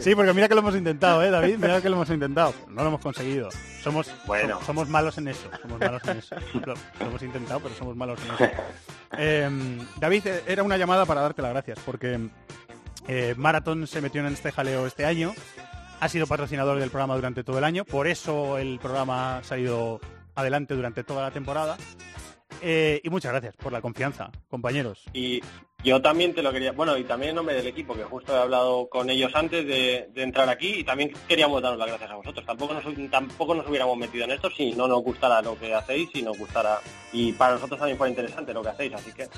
Sí, 0.00 0.14
porque 0.14 0.32
mira 0.34 0.46
que 0.48 0.54
lo 0.54 0.60
hemos 0.60 0.76
intentado, 0.76 1.22
¿eh, 1.22 1.30
David? 1.30 1.56
Mira 1.58 1.80
que 1.80 1.88
lo 1.88 1.96
hemos 1.96 2.10
intentado. 2.10 2.52
No 2.68 2.82
lo 2.82 2.88
hemos 2.88 3.00
conseguido. 3.00 3.48
Somos, 3.82 4.10
Bueno. 4.26 4.60
som- 4.60 4.66
somos 4.66 4.88
malos 4.88 5.16
en 5.18 5.28
eso. 5.28 5.48
Somos 5.62 5.80
malos 5.80 6.02
en 6.06 6.18
eso. 6.18 6.36
Lo, 6.64 6.74
lo 7.00 7.06
hemos 7.06 7.22
intentado, 7.22 7.60
pero 7.60 7.74
somos 7.74 7.96
malos 7.96 8.20
en 8.24 8.34
eso. 8.34 8.54
Eh, 9.16 9.50
David, 9.98 10.26
eh, 10.26 10.42
era 10.46 10.62
una 10.62 10.76
llamada 10.76 11.06
para 11.06 11.22
darte 11.22 11.40
las 11.42 11.52
gracias, 11.52 11.78
porque 11.84 12.28
eh, 13.08 13.34
Marathon 13.38 13.86
se 13.86 14.00
metió 14.02 14.20
en 14.20 14.32
este 14.32 14.52
jaleo 14.52 14.86
este 14.86 15.06
año. 15.06 15.34
Ha 16.00 16.08
sido 16.08 16.26
patrocinador 16.26 16.78
del 16.78 16.90
programa 16.90 17.14
durante 17.14 17.42
todo 17.42 17.58
el 17.58 17.64
año. 17.64 17.84
Por 17.84 18.06
eso 18.06 18.58
el 18.58 18.78
programa 18.78 19.38
ha 19.38 19.44
salido 19.44 20.00
adelante 20.34 20.74
durante 20.74 21.04
toda 21.04 21.22
la 21.22 21.30
temporada. 21.30 21.76
Eh, 22.62 23.00
y 23.02 23.10
muchas 23.10 23.32
gracias 23.32 23.54
por 23.56 23.72
la 23.72 23.80
confianza, 23.80 24.30
compañeros. 24.48 25.04
Y 25.12 25.42
yo 25.84 26.00
también 26.02 26.34
te 26.34 26.42
lo 26.42 26.52
quería, 26.52 26.72
bueno, 26.72 26.96
y 26.96 27.04
también 27.04 27.30
en 27.30 27.36
nombre 27.36 27.54
del 27.54 27.66
equipo, 27.66 27.94
que 27.94 28.04
justo 28.04 28.34
he 28.34 28.38
hablado 28.38 28.88
con 28.88 29.08
ellos 29.10 29.34
antes 29.34 29.66
de, 29.66 30.10
entrar 30.16 30.48
aquí 30.48 30.80
y 30.80 30.84
también 30.84 31.12
queríamos 31.28 31.62
daros 31.62 31.78
las 31.78 31.88
gracias 31.88 32.10
a 32.10 32.16
vosotros. 32.16 32.44
Tampoco 32.44 32.74
nos, 32.74 33.10
tampoco 33.10 33.54
nos 33.54 33.68
hubiéramos 33.68 33.96
metido 33.96 34.24
en 34.24 34.32
esto 34.32 34.50
si 34.50 34.72
no 34.72 34.88
nos 34.88 35.02
gustara 35.02 35.42
lo 35.42 35.58
que 35.58 35.74
hacéis 35.74 36.08
y 36.14 36.22
nos 36.22 36.36
gustara, 36.38 36.80
y 37.12 37.32
para 37.32 37.54
nosotros 37.54 37.78
también 37.78 37.98
fue 37.98 38.08
interesante 38.08 38.52
lo 38.52 38.62
que 38.62 38.68
hacéis, 38.70 38.94
así 38.94 39.12
que 39.12 39.28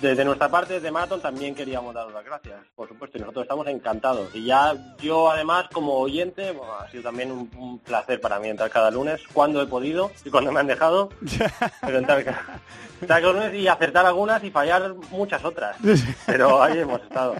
desde 0.00 0.24
nuestra 0.24 0.48
parte, 0.48 0.74
desde 0.74 0.90
Marathon, 0.90 1.20
también 1.20 1.54
queríamos 1.54 1.94
daros 1.94 2.12
las 2.12 2.24
gracias, 2.24 2.56
por 2.74 2.88
supuesto, 2.88 3.18
y 3.18 3.20
nosotros 3.20 3.44
estamos 3.44 3.66
encantados. 3.66 4.34
Y 4.34 4.44
ya 4.44 4.74
yo, 5.00 5.30
además, 5.30 5.66
como 5.72 5.94
oyente, 5.94 6.52
bueno, 6.52 6.74
ha 6.74 6.88
sido 6.90 7.02
también 7.02 7.32
un, 7.32 7.50
un 7.56 7.78
placer 7.80 8.20
para 8.20 8.38
mí 8.38 8.48
entrar 8.48 8.70
cada 8.70 8.90
lunes, 8.90 9.20
cuando 9.32 9.62
he 9.62 9.66
podido 9.66 10.10
y 10.24 10.30
cuando 10.30 10.52
me 10.52 10.60
han 10.60 10.66
dejado, 10.66 11.10
pero 11.80 11.98
entrar 11.98 12.24
cada, 12.24 12.60
entrar 13.00 13.20
cada 13.22 13.32
lunes 13.32 13.54
y 13.54 13.68
acertar 13.68 14.06
algunas 14.06 14.42
y 14.44 14.50
fallar 14.50 14.94
muchas 15.10 15.44
otras. 15.44 15.76
Pero 16.26 16.62
ahí 16.62 16.78
hemos 16.78 17.00
estado. 17.02 17.36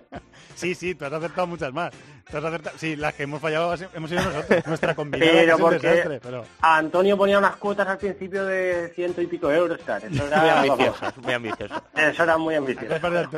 Sí, 0.58 0.74
sí, 0.74 0.94
tú 0.96 1.04
has 1.04 1.12
acertado 1.12 1.46
muchas 1.46 1.72
más. 1.72 1.92
Tú 2.28 2.36
has 2.36 2.44
acertado- 2.44 2.76
Sí, 2.78 2.96
las 2.96 3.14
que 3.14 3.22
hemos 3.22 3.40
fallado 3.40 3.72
hemos 3.94 4.10
sido 4.10 4.22
nosotros. 4.24 4.66
Nuestra 4.66 4.94
combinada 4.96 5.30
Pero 5.32 5.54
es 5.56 5.60
un 5.62 5.70
desastre, 5.70 6.20
pero... 6.20 6.44
Antonio 6.60 7.16
ponía 7.16 7.38
unas 7.38 7.54
cuotas 7.56 7.86
al 7.86 7.98
principio 7.98 8.44
de 8.44 8.90
ciento 8.94 9.22
y 9.22 9.28
pico 9.28 9.52
euros. 9.52 9.78
Eso 9.78 10.08
Muy 10.10 10.26
era, 10.26 10.60
ambicioso, 10.60 11.12
muy 11.22 11.32
ambicioso. 11.32 11.82
eso 11.94 12.22
era 12.24 12.36
muy 12.38 12.54
ambicioso. 12.56 12.96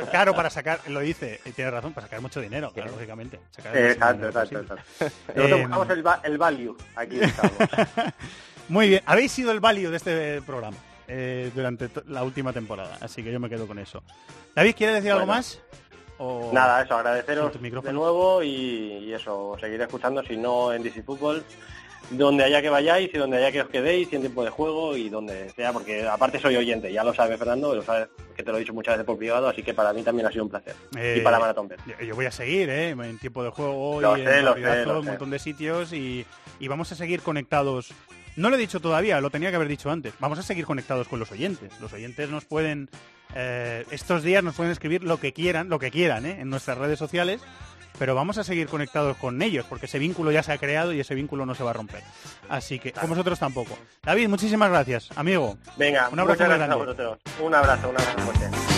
Claro, 0.09 0.33
para 0.35 0.49
sacar, 0.49 0.79
lo 0.87 0.99
dice, 1.01 1.39
y 1.45 1.51
tiene 1.51 1.69
razón, 1.69 1.93
para 1.93 2.07
sacar 2.07 2.21
mucho 2.21 2.41
dinero, 2.41 2.71
claro, 2.73 2.91
lógicamente. 2.91 3.39
Sacar 3.51 3.77
Exacto, 3.77 4.25
exacto, 4.27 4.59
exacto. 4.59 4.83
Nosotros 5.35 5.59
Eh, 5.59 5.61
buscamos 5.61 5.89
el, 5.91 6.07
va- 6.07 6.21
el 6.23 6.37
value, 6.39 6.75
aquí 6.95 7.19
estamos. 7.21 7.53
Muy 8.67 8.89
bien, 8.89 9.03
habéis 9.05 9.31
sido 9.31 9.51
el 9.51 9.59
value 9.59 9.89
de 9.91 9.97
este 9.97 10.41
programa 10.41 10.77
eh, 11.07 11.51
durante 11.53 11.89
la 12.07 12.23
última 12.23 12.51
temporada, 12.51 12.97
así 13.01 13.21
que 13.23 13.31
yo 13.31 13.39
me 13.39 13.47
quedo 13.49 13.67
con 13.67 13.77
eso. 13.79 14.01
David, 14.55 14.73
¿quiere 14.75 14.93
decir 14.93 15.11
algo 15.11 15.25
más? 15.27 15.59
O- 16.23 16.51
Nada, 16.53 16.83
eso, 16.83 16.95
agradeceros 16.95 17.51
tu 17.51 17.59
de 17.81 17.93
nuevo 17.93 18.43
y, 18.43 18.47
y 19.05 19.13
eso, 19.13 19.49
os 19.49 19.59
seguiré 19.59 19.85
escuchando, 19.85 20.23
si 20.23 20.37
no 20.37 20.71
en 20.71 20.83
DC 20.83 21.01
Fútbol, 21.01 21.43
donde 22.11 22.43
haya 22.43 22.61
que 22.61 22.69
vayáis 22.69 23.09
y 23.13 23.17
donde 23.17 23.37
haya 23.37 23.51
que 23.51 23.61
os 23.61 23.69
quedéis, 23.69 24.11
y 24.11 24.15
en 24.17 24.21
tiempo 24.21 24.43
de 24.43 24.51
juego 24.51 24.95
y 24.95 25.09
donde 25.09 25.49
sea, 25.51 25.73
porque 25.73 26.05
aparte 26.07 26.39
soy 26.39 26.57
oyente, 26.57 26.91
ya 26.93 27.03
lo 27.03 27.13
sabe 27.13 27.37
Fernando, 27.37 27.73
lo 27.73 27.81
sabes 27.81 28.09
que 28.35 28.43
te 28.43 28.51
lo 28.51 28.57
he 28.57 28.59
dicho 28.59 28.73
muchas 28.73 28.93
veces 28.95 29.05
por 29.05 29.17
privado, 29.17 29.47
así 29.47 29.63
que 29.63 29.73
para 29.73 29.93
mí 29.93 30.03
también 30.03 30.27
ha 30.27 30.31
sido 30.31 30.43
un 30.43 30.49
placer. 30.51 30.75
Eh, 30.95 31.15
y 31.19 31.21
para 31.21 31.39
Maratón 31.39 31.67
Bet. 31.67 31.79
Yo, 31.87 32.05
yo 32.05 32.15
voy 32.15 32.25
a 32.27 32.31
seguir, 32.31 32.69
¿eh? 32.69 32.89
En 32.89 33.17
tiempo 33.17 33.43
de 33.43 33.49
juego 33.49 33.99
Lo 34.01 34.15
y 34.17 34.21
sé, 34.21 34.37
en 34.39 34.45
lo 34.45 34.53
sé, 34.53 34.85
lo 34.85 34.99
un 34.99 35.03
sé. 35.03 35.09
montón 35.09 35.29
de 35.31 35.39
sitios 35.39 35.91
y, 35.93 36.25
y 36.59 36.67
vamos 36.67 36.91
a 36.91 36.95
seguir 36.95 37.21
conectados. 37.21 37.93
No 38.35 38.49
lo 38.49 38.55
he 38.55 38.59
dicho 38.59 38.79
todavía, 38.79 39.19
lo 39.21 39.29
tenía 39.29 39.49
que 39.49 39.55
haber 39.57 39.67
dicho 39.67 39.89
antes. 39.91 40.13
Vamos 40.19 40.39
a 40.39 40.43
seguir 40.43 40.65
conectados 40.65 41.07
con 41.07 41.19
los 41.19 41.31
oyentes. 41.31 41.71
Los 41.79 41.93
oyentes 41.93 42.29
nos 42.29 42.45
pueden, 42.45 42.89
eh, 43.35 43.85
estos 43.91 44.23
días 44.23 44.43
nos 44.43 44.55
pueden 44.55 44.71
escribir 44.71 45.03
lo 45.03 45.17
que 45.17 45.33
quieran, 45.33 45.69
lo 45.69 45.79
que 45.79 45.91
quieran, 45.91 46.25
¿eh? 46.25 46.37
En 46.39 46.49
nuestras 46.49 46.77
redes 46.77 46.97
sociales. 46.99 47.41
Pero 47.99 48.15
vamos 48.15 48.37
a 48.37 48.43
seguir 48.43 48.67
conectados 48.67 49.17
con 49.17 49.41
ellos, 49.41 49.65
porque 49.69 49.85
ese 49.85 49.99
vínculo 49.99 50.31
ya 50.31 50.41
se 50.41 50.51
ha 50.53 50.57
creado 50.57 50.93
y 50.93 50.99
ese 50.99 51.13
vínculo 51.13 51.45
no 51.45 51.53
se 51.53 51.63
va 51.63 51.71
a 51.71 51.73
romper. 51.73 52.01
Así 52.49 52.79
que, 52.79 52.93
con 52.93 53.09
vosotros 53.09 53.37
tampoco. 53.37 53.77
David, 54.01 54.27
muchísimas 54.29 54.69
gracias, 54.69 55.09
amigo. 55.15 55.57
Venga, 55.77 56.09
un 56.09 56.19
abrazo 56.19 56.45
muy 56.45 56.53
a 56.53 56.57
grande. 56.57 56.75
vosotros. 56.77 57.19
Un 57.41 57.53
abrazo, 57.53 57.89
un 57.89 57.95
abrazo 57.99 58.17
fuerte. 58.19 58.70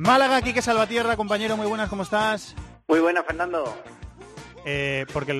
Málaga, 0.00 0.40
Quique 0.40 0.62
Salvatierra, 0.62 1.14
compañero, 1.16 1.56
muy 1.58 1.66
buenas, 1.66 1.90
¿cómo 1.90 2.02
estás? 2.04 2.54
Muy 2.88 3.00
buena, 3.00 3.22
Fernando. 3.22 3.64
Eh, 4.64 5.04
porque 5.12 5.32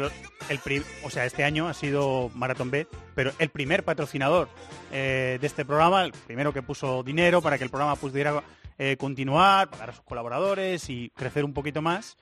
el 0.50 0.58
pri- 0.58 0.82
o 1.02 1.08
sea, 1.10 1.24
este 1.24 1.44
año 1.44 1.66
ha 1.66 1.72
sido 1.74 2.30
Maratón 2.34 2.70
B, 2.70 2.86
pero 3.14 3.32
el 3.38 3.48
primer 3.48 3.84
patrocinador 3.84 4.48
eh, 4.92 5.38
de 5.40 5.46
este 5.46 5.64
programa, 5.64 6.04
el 6.04 6.12
primero 6.12 6.52
que 6.52 6.62
puso 6.62 7.02
dinero 7.02 7.40
para 7.40 7.56
que 7.56 7.64
el 7.64 7.70
programa 7.70 7.96
pudiera 7.96 8.42
eh, 8.78 8.96
continuar, 8.98 9.70
pagar 9.70 9.90
a 9.90 9.92
sus 9.94 10.04
colaboradores 10.04 10.90
y 10.90 11.10
crecer 11.16 11.44
un 11.44 11.54
poquito 11.54 11.80
más, 11.80 12.18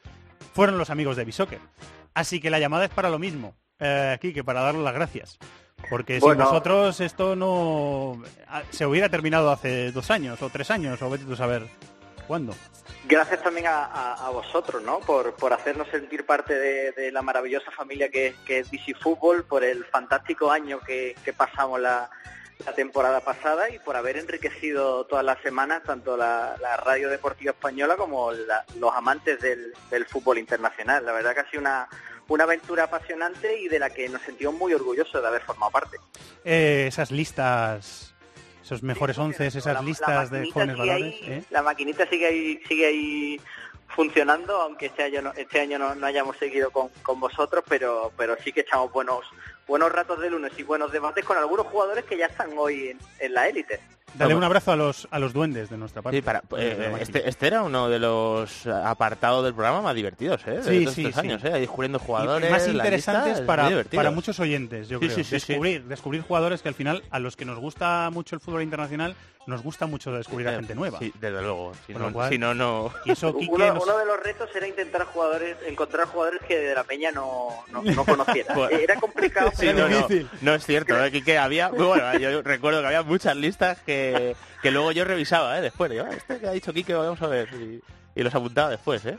fueron 0.55 0.79
los 0.79 0.91
amigos 0.91 1.17
de 1.17 1.25
Bisoccer. 1.25 1.61
Así 2.15 2.41
que 2.41 2.51
la 2.51 2.61
llamada 2.61 2.85
es 2.85 2.91
para 2.91 3.11
lo 3.11 3.19
mismo, 3.19 3.57
eh, 3.81 4.13
aquí 4.15 4.33
que 4.33 4.45
para 4.45 4.61
darles 4.61 4.83
las 4.85 4.95
gracias. 4.95 5.39
Porque 5.91 6.21
Bueno. 6.21 6.45
sin 6.45 6.51
vosotros 6.53 7.01
esto 7.01 7.35
no 7.35 8.23
ah, 8.49 8.63
se 8.71 8.87
hubiera 8.87 9.09
terminado 9.09 9.51
hace 9.51 9.91
dos 9.93 10.11
años 10.13 10.41
o 10.43 10.51
tres 10.51 10.71
años, 10.71 11.01
o 11.03 11.11
vete 11.11 11.25
tú 11.25 11.33
a 11.35 11.37
saber 11.37 11.69
cuándo. 12.29 12.55
Gracias 13.07 13.43
también 13.43 13.67
a, 13.67 13.85
a- 13.87 14.27
a 14.27 14.31
vosotros, 14.31 14.83
¿no? 14.83 15.01
Por, 15.01 15.35
por 15.35 15.53
hacernos 15.53 15.89
sentir 15.89 16.25
parte 16.27 16.55
de, 16.55 16.93
de 16.93 17.11
la 17.11 17.23
maravillosa 17.23 17.71
familia 17.73 18.11
que, 18.11 18.37
que 18.47 18.61
es 18.61 18.71
DC 18.71 18.95
Fútbol, 19.03 19.45
por 19.45 19.65
el 19.65 19.85
fantástico 19.87 20.51
año 20.53 20.79
que, 20.81 21.17
que 21.25 21.33
pasamos 21.33 21.81
la, 21.81 22.11
la 22.67 22.73
temporada 22.75 23.21
pasada 23.21 23.71
y 23.71 23.79
por 23.79 23.97
haber 23.97 24.17
enriquecido 24.19 25.07
todas 25.07 25.25
las 25.25 25.41
semanas 25.43 25.83
tanto 25.85 26.17
la, 26.17 26.57
la 26.61 26.77
radio 26.77 27.09
deportiva 27.09 27.53
española 27.53 27.97
como 27.97 28.31
la- 28.33 28.65
los 28.79 28.95
amantes 28.95 29.41
del, 29.41 29.73
del 29.91 30.05
fútbol 30.07 30.39
internacional. 30.39 31.05
La 31.07 31.13
verdad 31.13 31.35
que 31.35 31.41
ha 31.41 31.51
sido 31.51 31.61
una, 31.63 31.89
una 32.29 32.45
aventura 32.45 32.85
apasionante 32.85 33.59
y 33.59 33.69
de 33.69 33.79
la 33.79 33.89
que 33.89 34.09
nos 34.11 34.21
sentimos 34.23 34.55
muy 34.55 34.75
orgullosos 34.75 35.23
de 35.23 35.27
haber 35.29 35.41
formado 35.43 35.71
parte. 35.71 35.97
Eh, 36.45 36.87
esas 36.89 37.11
listas, 37.11 38.15
esos 38.69 38.83
mejores 38.83 39.17
once, 39.17 39.47
esas 39.47 39.83
listas 39.83 40.31
de 40.31 40.51
jóvenes 40.51 40.77
valores. 40.77 41.15
ahí, 41.23 41.33
¿eh? 41.33 41.45
La 41.49 41.63
maquinita 41.63 42.07
sigue 42.07 42.27
ahí, 42.27 42.61
sigue 42.69 42.87
ahí 42.87 43.41
funcionando, 43.89 44.61
aunque 44.61 44.87
este 44.87 45.05
año 45.05 45.23
no, 45.23 45.33
este 45.33 45.61
año 45.61 45.79
no, 45.79 45.95
no 45.95 46.07
hayamos 46.07 46.37
seguido 46.37 46.71
con, 46.71 46.91
con 47.03 47.19
vosotros, 47.19 47.65
pero, 47.67 48.13
pero 48.19 48.37
sí 48.45 48.53
que 48.53 48.61
echamos 48.61 48.93
buenos 48.93 49.25
buenos 49.67 49.91
ratos 49.91 50.21
de 50.21 50.31
lunes 50.31 50.53
y 50.59 50.63
buenos 50.65 50.93
debates 50.93 51.25
con 51.25 51.39
algunos 51.39 51.67
jugadores 51.67 52.05
que 52.05 52.19
ya 52.19 52.27
están 52.27 52.51
hoy 52.59 52.89
en, 52.89 52.99
en 53.21 53.33
la 53.33 53.49
élite. 53.49 53.81
Dale 54.15 54.35
un 54.35 54.43
abrazo 54.45 54.73
a 54.73 54.77
los, 54.77 55.07
a 55.11 55.19
los 55.19 55.33
duendes 55.33 55.71
de 55.71 55.77
nuestra 55.77 56.03
parte. 56.03 56.17
Sí, 56.19 56.23
para, 56.23 56.43
De 56.51 56.73
eh, 56.73 56.93
este, 57.01 57.29
este 57.29 57.47
era 57.47 57.63
uno 57.63 57.89
de 57.89 57.99
los 57.99 58.67
apartados 58.67 59.45
del 59.45 59.55
programa 59.55 59.83
más 59.83 59.95
divertidos, 59.95 60.41
¿eh? 60.47 60.53
De 60.53 60.63
Sí, 60.65 60.81
todos 60.85 60.95
sí, 60.95 61.05
estos 61.07 61.21
sí. 61.23 61.27
años, 61.29 61.45
¿eh? 61.45 61.51
Descubriendo 61.51 61.99
Y 62.03 62.07
jugadores. 62.07 62.51
más 62.51 62.67
interesantes 62.69 63.41
para, 63.43 63.69
para 63.95 64.11
muchos 64.11 64.41
oyentes, 64.41 64.89
yo 64.89 64.99
Sí, 64.99 65.07
creo. 65.07 65.17
sí, 65.17 65.25
sí, 65.25 65.41
sí. 65.41 65.47
descubrir, 65.53 65.85
descubrir 65.85 66.23
jugadores 66.23 66.63
que 66.63 66.69
al 66.69 66.75
final, 66.75 67.03
a 67.11 67.19
los 67.19 67.37
que 67.37 67.45
nos 67.45 67.59
gusta 67.59 68.11
mucho 68.13 68.35
el 68.35 68.41
fútbol 68.41 68.63
internacional, 68.63 69.15
nos 69.47 69.63
gusta 69.63 69.87
mucho 69.87 70.13
descubrir 70.13 70.47
a 70.49 70.53
gente 70.57 70.75
nueva. 70.75 70.99
Sí, 70.99 71.11
desde 71.19 71.41
luego. 71.41 71.73
Si 71.87 71.95
no, 71.95 72.01
lo 72.01 72.13
cual- 72.13 72.29
si 72.31 72.37
no, 72.37 72.53
no. 72.53 72.93
Y 73.07 73.13
eso, 73.13 73.35
Quique, 73.35 73.51
Uno, 73.51 73.73
nos- 73.73 73.83
uno 73.85 73.97
de 73.97 74.05
los 74.05 74.21
retos 74.23 74.51
era 74.55 74.69
intentar 74.69 75.05
jugadores, 75.07 75.57
encontrar 75.67 76.07
jugadores 76.07 76.43
que 76.47 76.59
de 76.59 76.75
la 76.75 76.85
peña 76.85 77.11
no, 77.13 77.49
no, 77.73 77.83
no 77.83 78.05
conociera. 78.05 78.55
Era 78.71 78.97
complicado, 78.97 79.51
Sí, 79.55 79.67
pero 79.75 79.89
no, 79.89 80.01
no, 80.01 80.09
no 80.43 80.55
es 80.55 80.67
cierto, 80.67 81.03
¿eh? 81.03 81.11
que 81.23 81.39
había, 81.39 81.69
bueno, 81.71 82.19
yo 82.19 82.43
recuerdo 82.43 82.81
que 82.83 82.89
había 82.89 83.03
muchas 83.03 83.37
listas 83.37 83.79
que, 83.87 83.98
que 84.63 84.71
luego 84.71 84.93
yo 84.93 85.05
revisaba, 85.05 85.59
¿eh? 85.59 85.61
Después, 85.63 85.91
yo, 85.93 86.05
"Ah, 86.05 86.11
este 86.11 86.39
que 86.39 86.47
ha 86.47 86.53
dicho 86.53 86.73
Quique, 86.73 86.95
vamos 86.95 87.21
a 87.23 87.27
ver, 87.29 87.49
y, 87.55 87.81
y 88.15 88.23
los 88.23 88.35
apuntaba 88.35 88.71
después, 88.71 89.05
¿eh? 89.07 89.19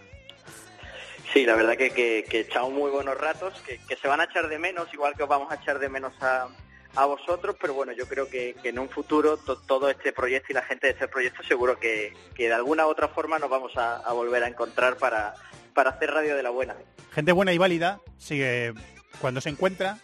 Sí, 1.33 1.45
la 1.45 1.55
verdad 1.55 1.77
que, 1.77 1.91
que, 1.91 2.25
que 2.27 2.39
echamos 2.41 2.71
muy 2.71 2.89
buenos 2.89 3.15
ratos, 3.17 3.53
que, 3.65 3.79
que 3.87 3.95
se 3.95 4.07
van 4.07 4.19
a 4.19 4.23
echar 4.23 4.47
de 4.49 4.57
menos, 4.57 4.91
igual 4.93 5.13
que 5.15 5.23
os 5.23 5.29
vamos 5.29 5.51
a 5.51 5.55
echar 5.55 5.77
de 5.77 5.87
menos 5.87 6.11
a, 6.21 6.47
a 6.95 7.05
vosotros, 7.05 7.55
pero 7.61 7.75
bueno, 7.75 7.91
yo 7.91 8.07
creo 8.07 8.27
que, 8.29 8.55
que 8.63 8.69
en 8.69 8.79
un 8.79 8.89
futuro 8.89 9.37
to- 9.37 9.57
todo 9.57 9.89
este 9.91 10.11
proyecto 10.11 10.47
y 10.51 10.55
la 10.55 10.63
gente 10.63 10.87
de 10.87 10.93
este 10.93 11.07
proyecto 11.07 11.43
seguro 11.43 11.79
que, 11.79 12.13
que 12.35 12.47
de 12.47 12.53
alguna 12.53 12.87
u 12.87 12.89
otra 12.89 13.09
forma 13.09 13.37
nos 13.37 13.49
vamos 13.49 13.77
a, 13.77 13.97
a 13.97 14.11
volver 14.13 14.43
a 14.43 14.47
encontrar 14.47 14.97
para, 14.97 15.35
para 15.75 15.91
hacer 15.91 16.09
radio 16.11 16.35
de 16.35 16.41
la 16.41 16.49
buena. 16.49 16.75
gente 17.13 17.31
buena 17.31 17.53
y 17.53 17.59
válida 17.59 17.99
sigue 18.17 18.73
cuando 19.21 19.39
se 19.39 19.49
encuentra 19.49 19.99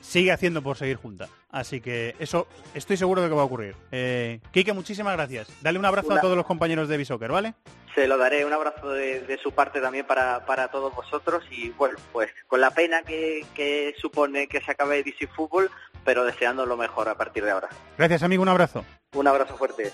sigue 0.00 0.32
haciendo 0.32 0.62
por 0.62 0.76
seguir 0.76 0.96
junta. 0.96 1.28
Así 1.50 1.80
que 1.80 2.14
eso 2.18 2.46
estoy 2.74 2.96
seguro 2.96 3.22
de 3.22 3.28
que 3.28 3.34
va 3.34 3.42
a 3.42 3.46
ocurrir. 3.46 3.74
Eh, 3.90 4.40
Quique, 4.52 4.72
muchísimas 4.72 5.14
gracias. 5.14 5.48
Dale 5.62 5.78
un 5.78 5.84
abrazo 5.84 6.12
a 6.12 6.20
todos 6.20 6.36
los 6.36 6.46
compañeros 6.46 6.88
de 6.88 6.96
Bisoccer, 6.96 7.30
¿vale? 7.30 7.54
Se 7.94 8.06
lo 8.06 8.16
daré, 8.18 8.44
un 8.44 8.52
abrazo 8.52 8.90
de, 8.90 9.20
de 9.20 9.38
su 9.38 9.52
parte 9.52 9.80
también 9.80 10.06
para, 10.06 10.46
para 10.46 10.68
todos 10.68 10.94
vosotros 10.94 11.42
y 11.50 11.70
bueno, 11.70 11.98
pues 12.12 12.30
con 12.46 12.60
la 12.60 12.70
pena 12.70 13.02
que, 13.02 13.44
que 13.54 13.94
supone 13.98 14.46
que 14.46 14.60
se 14.60 14.70
acabe 14.70 15.02
DC 15.02 15.26
Fútbol, 15.26 15.70
pero 16.04 16.24
deseando 16.24 16.66
lo 16.66 16.76
mejor 16.76 17.08
a 17.08 17.16
partir 17.16 17.44
de 17.44 17.50
ahora. 17.50 17.68
Gracias, 17.98 18.22
amigo, 18.22 18.42
un 18.42 18.48
abrazo. 18.48 18.84
Un 19.14 19.26
abrazo 19.26 19.56
fuerte. 19.56 19.90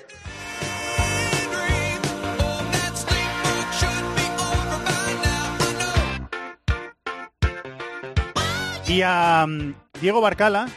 Y 8.88 9.02
a 9.02 9.47
mm, 9.47 9.75
Diego 10.00 10.21
Barcala, 10.21 10.69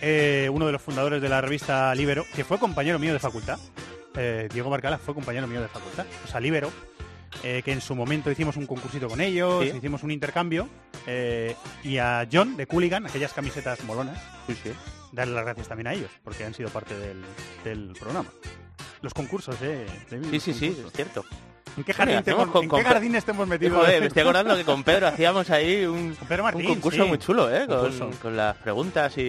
eh, 0.00 0.48
uno 0.52 0.66
de 0.66 0.72
los 0.72 0.82
fundadores 0.82 1.20
de 1.20 1.28
la 1.28 1.40
revista 1.40 1.94
Libero, 1.94 2.24
que 2.34 2.44
fue 2.44 2.58
compañero 2.58 2.98
mío 2.98 3.12
de 3.12 3.18
facultad. 3.18 3.58
Eh, 4.14 4.48
Diego 4.52 4.70
Barcala 4.70 4.98
fue 4.98 5.14
compañero 5.14 5.46
mío 5.46 5.60
de 5.60 5.68
facultad, 5.68 6.06
o 6.24 6.28
sea, 6.28 6.40
Libero, 6.40 6.70
eh, 7.42 7.60
que 7.64 7.72
en 7.72 7.80
su 7.82 7.94
momento 7.94 8.30
hicimos 8.30 8.56
un 8.56 8.66
concursito 8.66 9.08
con 9.08 9.20
ellos, 9.20 9.64
Sí. 9.64 9.72
hicimos 9.76 10.02
un 10.02 10.10
intercambio. 10.10 10.68
y 11.84 11.98
a 11.98 12.26
John 12.32 12.56
de 12.56 12.66
Cooligan, 12.66 13.06
aquellas 13.06 13.32
camisetas 13.32 13.84
molonas, 13.84 14.20
darle 15.12 15.34
las 15.34 15.44
gracias 15.44 15.68
también 15.68 15.86
a 15.86 15.92
ellos, 15.94 16.10
porque 16.24 16.44
han 16.44 16.52
sido 16.52 16.68
parte 16.70 16.98
del, 16.98 17.22
del 17.62 17.92
programa. 17.92 18.28
Los 19.02 19.14
concursos, 19.14 19.54
¿eh? 19.62 19.86
de- 20.10 20.24
Sí, 20.32 20.40
sí, 20.40 20.52
sí, 20.54 20.76
es 20.84 20.92
cierto. 20.92 21.24
¿En 21.76 21.84
qué 21.84 21.92
jardín, 21.92 22.14
te 22.16 22.20
hacemos 22.30 22.42
hemos- 22.44 22.52
con- 22.52 22.62
en 22.64 22.68
con 22.70 22.78
qué 22.80 22.84
jardín 22.86 23.14
estemos 23.14 23.46
metidos? 23.46 23.78
Joder, 23.78 24.00
me 24.00 24.06
estoy 24.06 24.22
acordando 24.22 24.56
que 24.56 24.64
con 24.64 24.82
Pedro 24.82 25.08
hacíamos 25.08 25.50
ahí 25.50 25.84
un, 25.84 26.14
concurso 26.66 27.02
sí. 27.02 27.08
muy 27.08 27.18
chulo, 27.18 27.54
¿eh? 27.54 27.66
Con, 28.22 28.36
las 28.36 28.56
preguntas 28.56 29.16
y, 29.18 29.20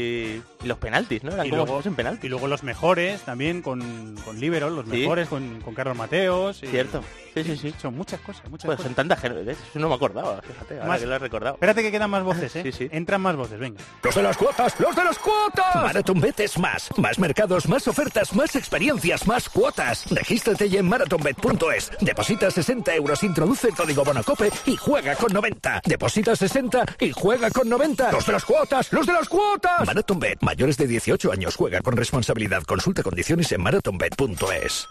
y 0.63 0.67
los 0.67 0.77
penaltis, 0.77 1.23
¿no? 1.23 1.31
Eran 1.33 1.45
y 1.45 1.49
luego, 1.49 1.81
y 2.23 2.29
los 2.49 2.63
mejores 2.63 3.21
también 3.21 3.61
con, 3.61 4.15
con 4.23 4.39
Liberol, 4.39 4.75
los 4.75 4.85
Sí. 4.85 4.91
mejores 5.01 5.27
con, 5.27 5.59
con 5.61 5.73
Carlos 5.73 5.97
Mateos. 5.97 6.63
y- 6.63 6.67
Cierto. 6.67 7.03
Sí, 7.43 7.55
sí, 7.57 7.69
sí. 7.71 7.75
Son 7.81 7.95
muchas 7.95 8.19
cosas, 8.21 8.43
muchas 8.49 8.65
Pues 8.65 8.77
cosas. 8.77 8.85
son 8.89 8.95
tantas 8.95 9.23
eso 9.23 9.79
no 9.79 9.89
me 9.89 9.95
acordaba, 9.95 10.41
fíjate, 10.41 10.75
ahora 10.75 10.87
Más- 10.87 10.99
que 11.01 11.05
lo 11.07 11.15
has 11.15 11.21
recordado. 11.21 11.55
Espérate 11.55 11.81
que 11.81 11.91
quedan 11.91 12.09
más 12.09 12.23
voces, 12.23 12.55
¿eh? 12.55 12.63
Sí, 12.63 12.71
sí. 12.71 12.89
Entran 12.91 13.21
más 13.21 13.35
voces, 13.35 13.59
venga. 13.59 13.81
Los 14.03 14.15
de 14.15 14.23
las 14.23 14.37
cuotas, 14.37 14.79
los 14.79 14.95
de 14.95 15.03
las 15.03 15.17
cuotas. 15.19 15.75
MarathonBet 15.75 16.39
es 16.39 16.57
más. 16.57 16.89
Más 16.97 17.19
mercados, 17.19 17.67
más 17.67 17.87
ofertas, 17.87 18.33
más 18.33 18.55
experiencias, 18.55 19.27
más 19.27 19.49
cuotas. 19.49 20.05
Regístrate 20.09 20.69
ya 20.69 20.79
en 20.79 20.87
marathonbet.es. 20.87 21.91
Deposita 22.01 22.49
60 22.51 22.95
euros, 22.95 23.23
introduce 23.23 23.67
el 23.69 23.75
código 23.75 24.03
Bonacope 24.03 24.51
y 24.65 24.75
juega 24.77 25.15
con 25.15 25.33
90. 25.33 25.81
Deposita 25.85 26.35
60 26.35 26.85
y 26.99 27.11
juega 27.11 27.49
con 27.51 27.67
90. 27.69 28.11
Los 28.11 28.25
de 28.25 28.33
las 28.33 28.45
cuotas, 28.45 28.91
los 28.93 29.05
de 29.05 29.13
las 29.13 29.27
cuotas. 29.29 29.85
MarathonBet, 29.85 30.41
mayores 30.41 30.77
de 30.77 30.87
18 30.87 31.31
años, 31.31 31.55
juega 31.55 31.81
con 31.81 31.95
responsabilidad. 31.97 32.63
Consulta 32.63 33.03
condiciones 33.03 33.51
en 33.51 33.61
marathonbet.es. 33.61 34.87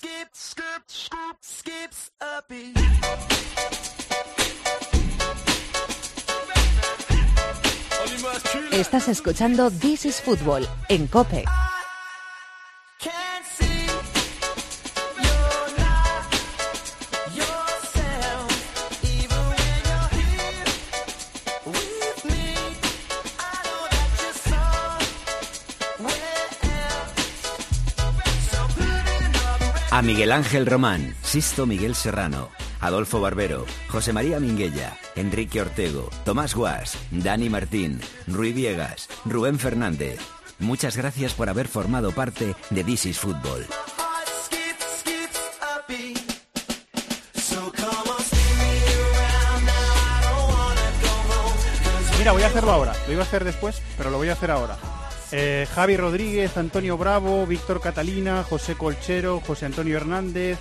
skip, 0.00 0.28
skip, 0.32 0.32
skip, 0.32 0.82
skip, 0.88 1.36
skips 1.40 2.10
a 2.20 2.42
beat. 2.48 2.76
Estás 8.72 9.08
escuchando 9.08 9.70
This 9.70 10.06
is 10.06 10.20
Football 10.20 10.66
en 10.88 11.06
Cope. 11.06 11.44
A 30.00 30.02
Miguel 30.02 30.32
Ángel 30.32 30.64
Román, 30.64 31.14
Sisto 31.22 31.66
Miguel 31.66 31.94
Serrano, 31.94 32.48
Adolfo 32.80 33.20
Barbero, 33.20 33.66
José 33.88 34.14
María 34.14 34.40
Minguella, 34.40 34.96
Enrique 35.14 35.60
Ortego, 35.60 36.08
Tomás 36.24 36.54
Guas, 36.54 36.96
Dani 37.10 37.50
Martín, 37.50 38.00
Rui 38.26 38.54
Viegas, 38.54 39.10
Rubén 39.26 39.58
Fernández. 39.58 40.18
Muchas 40.58 40.96
gracias 40.96 41.34
por 41.34 41.50
haber 41.50 41.68
formado 41.68 42.12
parte 42.12 42.56
de 42.70 42.82
This 42.82 43.04
is 43.04 43.18
Football. 43.18 43.66
Mira, 52.18 52.32
voy 52.32 52.42
a 52.42 52.46
hacerlo 52.46 52.72
ahora. 52.72 52.94
Lo 53.06 53.12
iba 53.12 53.22
a 53.22 53.26
hacer 53.26 53.44
después, 53.44 53.82
pero 53.98 54.08
lo 54.08 54.16
voy 54.16 54.30
a 54.30 54.32
hacer 54.32 54.50
ahora. 54.50 54.78
Eh, 55.32 55.66
Javi 55.74 55.96
Rodríguez, 55.96 56.56
Antonio 56.56 56.98
Bravo, 56.98 57.46
Víctor 57.46 57.80
Catalina, 57.80 58.42
José 58.42 58.74
Colchero, 58.74 59.40
José 59.40 59.66
Antonio 59.66 59.96
Hernández, 59.96 60.58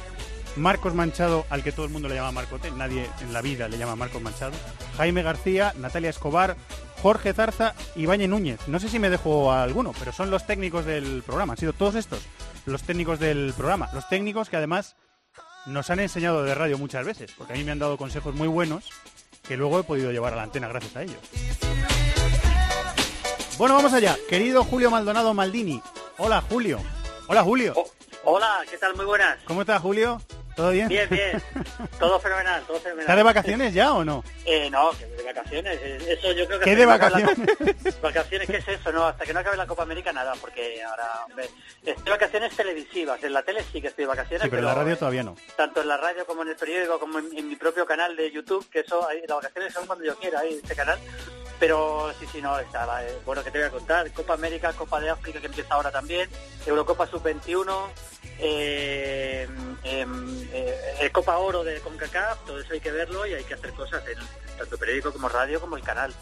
Marcos 0.55 0.93
Manchado, 0.93 1.45
al 1.49 1.63
que 1.63 1.71
todo 1.71 1.86
el 1.86 1.91
mundo 1.91 2.08
le 2.08 2.15
llama 2.15 2.32
Marcote, 2.32 2.69
nadie 2.71 3.10
en 3.21 3.34
la 3.34 3.41
vida 3.41 3.67
le 3.67 3.77
llama 3.77 3.95
Marcos 3.95 4.21
Manchado, 4.21 4.53
Jaime 4.97 5.23
García, 5.23 5.73
Natalia 5.77 6.10
Escobar, 6.10 6.55
Jorge 7.01 7.34
Zarza 7.34 7.73
y 7.95 8.05
Bañe 8.05 8.27
Núñez. 8.27 8.67
No 8.67 8.79
sé 8.79 8.89
si 8.89 8.99
me 8.99 9.10
dejo 9.10 9.51
alguno, 9.51 9.93
pero 9.97 10.12
son 10.12 10.29
los 10.29 10.45
técnicos 10.45 10.86
del 10.86 11.23
programa. 11.23 11.53
Han 11.53 11.58
sido 11.58 11.73
todos 11.73 11.95
estos 11.95 12.19
los 12.65 12.84
técnicos 12.84 13.19
del 13.19 13.53
programa. 13.55 13.89
Los 13.93 14.08
técnicos 14.08 14.49
que 14.49 14.58
además 14.58 14.95
nos 15.65 15.89
han 15.89 15.99
enseñado 15.99 16.43
de 16.43 16.55
radio 16.55 16.77
muchas 16.77 17.05
veces, 17.05 17.32
porque 17.38 17.53
a 17.53 17.55
mí 17.55 17.63
me 17.63 17.71
han 17.71 17.79
dado 17.79 17.97
consejos 17.97 18.36
muy 18.36 18.47
buenos 18.47 18.89
que 19.47 19.58
luego 19.58 19.79
he 19.79 19.84
podido 19.84 20.12
llevar 20.12 20.34
a 20.34 20.38
la 20.38 20.43
antena 20.43 20.67
gracias 20.67 20.95
a 20.95 21.03
ellos. 21.03 22.09
Bueno, 23.60 23.76
vamos 23.76 23.91
allá. 23.93 24.17
Querido 24.30 24.63
Julio 24.63 24.89
Maldonado 24.89 25.34
Maldini. 25.34 25.84
Hola, 26.17 26.41
Julio. 26.50 26.80
Hola, 27.28 27.43
Julio. 27.43 27.74
Hola, 28.24 28.62
¿qué 28.69 28.78
tal? 28.78 28.95
Muy 28.95 29.06
buenas. 29.06 29.38
¿Cómo 29.45 29.62
estás, 29.62 29.82
Julio? 29.82 30.22
¿Todo 30.56 30.72
bien? 30.72 30.88
Bien, 30.88 31.08
bien. 31.10 31.41
Todo 32.00 32.19
fenomenal, 32.19 32.62
todo 32.67 32.78
fenomenal. 32.80 33.02
¿Estás 33.02 33.15
de 33.17 33.24
vacaciones 33.24 33.74
ya 33.74 33.93
o 33.93 34.04
no? 34.04 34.24
Eh, 34.45 34.69
no, 34.69 34.91
que 34.91 35.06
de 35.06 35.24
vacaciones. 35.24 35.78
eh, 35.82 35.98
Eso 36.19 36.32
yo 36.34 36.45
creo 36.48 36.60
que... 36.60 36.65
¿Qué 36.65 36.76
de 36.76 36.84
acabe 36.84 37.12
la 37.12 37.26
vacaciones? 37.28 38.02
Vacaciones, 38.02 38.48
¿qué 38.50 38.58
es 38.58 38.67
eso? 38.67 38.91
No, 38.91 39.06
hasta 39.06 39.24
que 39.26 39.34
no 39.34 39.39
acabe 39.41 39.56
la 39.58 39.67
Copa 39.67 39.84
América 39.84 40.12
nada, 40.13 40.34
porque 40.41 40.82
ahora... 40.84 41.26
hombre, 41.26 41.50
Estoy 41.86 42.04
de 42.06 42.12
vacaciones 42.12 42.56
televisivas. 42.56 43.22
En 43.24 43.34
la 43.34 43.43
tele 43.43 43.63
sí 43.72 43.82
que 43.82 43.88
estoy 43.88 44.04
de 44.04 44.08
vacaciones, 44.10 44.43
Sí, 44.43 44.50
pero 44.50 44.62
en 44.62 44.65
la 44.65 44.76
radio 44.76 44.98
todavía 44.98 45.24
no. 45.24 45.36
tanto 45.56 45.82
en 45.82 45.88
la 45.88 45.98
radio 45.98 46.26
como 46.26 46.41
en 46.43 46.50
el 46.50 46.56
periódico, 46.56 47.00
como 47.00 47.19
en, 47.19 47.38
en 47.38 47.48
mi 47.50 47.56
propio 47.58 47.86
canal 47.86 48.15
de 48.15 48.30
YouTube, 48.32 48.67
que 48.69 48.80
eso, 48.80 49.08
ahí, 49.08 49.19
las 49.28 49.38
vacaciones 49.38 49.74
son 49.74 49.86
cuando 49.88 50.04
yo 50.06 50.15
quiera, 50.17 50.39
ahí, 50.41 50.60
este 50.62 50.76
canal. 50.76 51.00
Pero 51.60 52.12
sí, 52.19 52.26
sí, 52.32 52.41
no, 52.41 52.58
está, 52.58 53.06
eh, 53.06 53.17
bueno, 53.26 53.43
que 53.43 53.52
te 53.52 53.58
voy 53.58 53.67
a 53.67 53.72
contar? 53.72 54.12
Copa 54.13 54.34
América, 54.34 54.72
Copa 54.74 55.02
de 55.02 55.10
África, 55.10 55.41
que 55.41 55.48
empieza 55.48 55.74
ahora 55.74 55.91
también, 55.91 56.30
Eurocopa 56.65 57.06
Sub-21, 57.06 57.89
eh, 58.39 59.48
em, 59.84 60.43
eh, 60.54 60.76
eh, 61.02 61.10
Copa 61.12 61.38
Oro 61.38 61.63
de 61.65 61.82
CONCACAF, 61.82 62.45
todo 62.45 62.60
eso 62.60 62.72
hay 62.72 62.80
que 62.80 62.91
verlo 62.91 63.28
y 63.28 63.34
hay 63.34 63.43
que 63.43 63.56
hacer 63.56 63.74
cosas 63.74 64.02
en 64.08 64.17
tanto 64.58 64.78
periódico 64.78 65.12
como 65.12 65.28
radio 65.28 65.60
como 65.60 65.76
el 65.76 65.84
canal. 65.84 66.13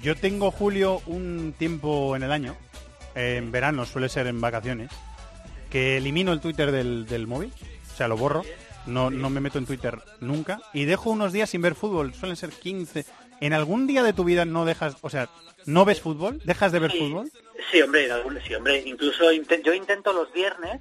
Yo 0.00 0.16
tengo, 0.16 0.52
Julio, 0.52 1.02
un 1.06 1.52
tiempo 1.58 2.14
en 2.14 2.22
el 2.22 2.30
año, 2.30 2.56
en 3.16 3.50
verano, 3.50 3.84
suele 3.84 4.08
ser 4.08 4.28
en 4.28 4.40
vacaciones, 4.40 4.90
que 5.68 5.96
elimino 5.96 6.32
el 6.32 6.40
Twitter 6.40 6.70
del, 6.70 7.06
del 7.06 7.26
móvil, 7.26 7.52
o 7.92 7.96
sea, 7.96 8.06
lo 8.06 8.16
borro, 8.16 8.44
no, 8.86 9.10
no 9.10 9.30
me 9.30 9.40
meto 9.40 9.58
en 9.58 9.66
Twitter 9.66 9.98
nunca, 10.20 10.60
y 10.72 10.84
dejo 10.84 11.10
unos 11.10 11.32
días 11.32 11.50
sin 11.50 11.62
ver 11.62 11.74
fútbol, 11.74 12.14
suelen 12.14 12.36
ser 12.36 12.50
15. 12.50 13.04
¿En 13.40 13.52
algún 13.52 13.86
día 13.86 14.02
de 14.02 14.12
tu 14.12 14.24
vida 14.24 14.44
no 14.44 14.64
dejas, 14.64 14.96
o 15.00 15.10
sea, 15.10 15.28
no 15.66 15.84
ves 15.84 16.00
fútbol? 16.00 16.40
¿Dejas 16.44 16.72
de 16.72 16.78
ver 16.78 16.92
fútbol? 16.92 17.30
Sí, 17.70 17.80
hombre, 17.82 18.08
sí, 18.46 18.54
hombre. 18.54 18.82
Incluso 18.86 19.32
inte- 19.32 19.62
yo 19.62 19.72
intento 19.74 20.12
los 20.12 20.32
viernes, 20.32 20.80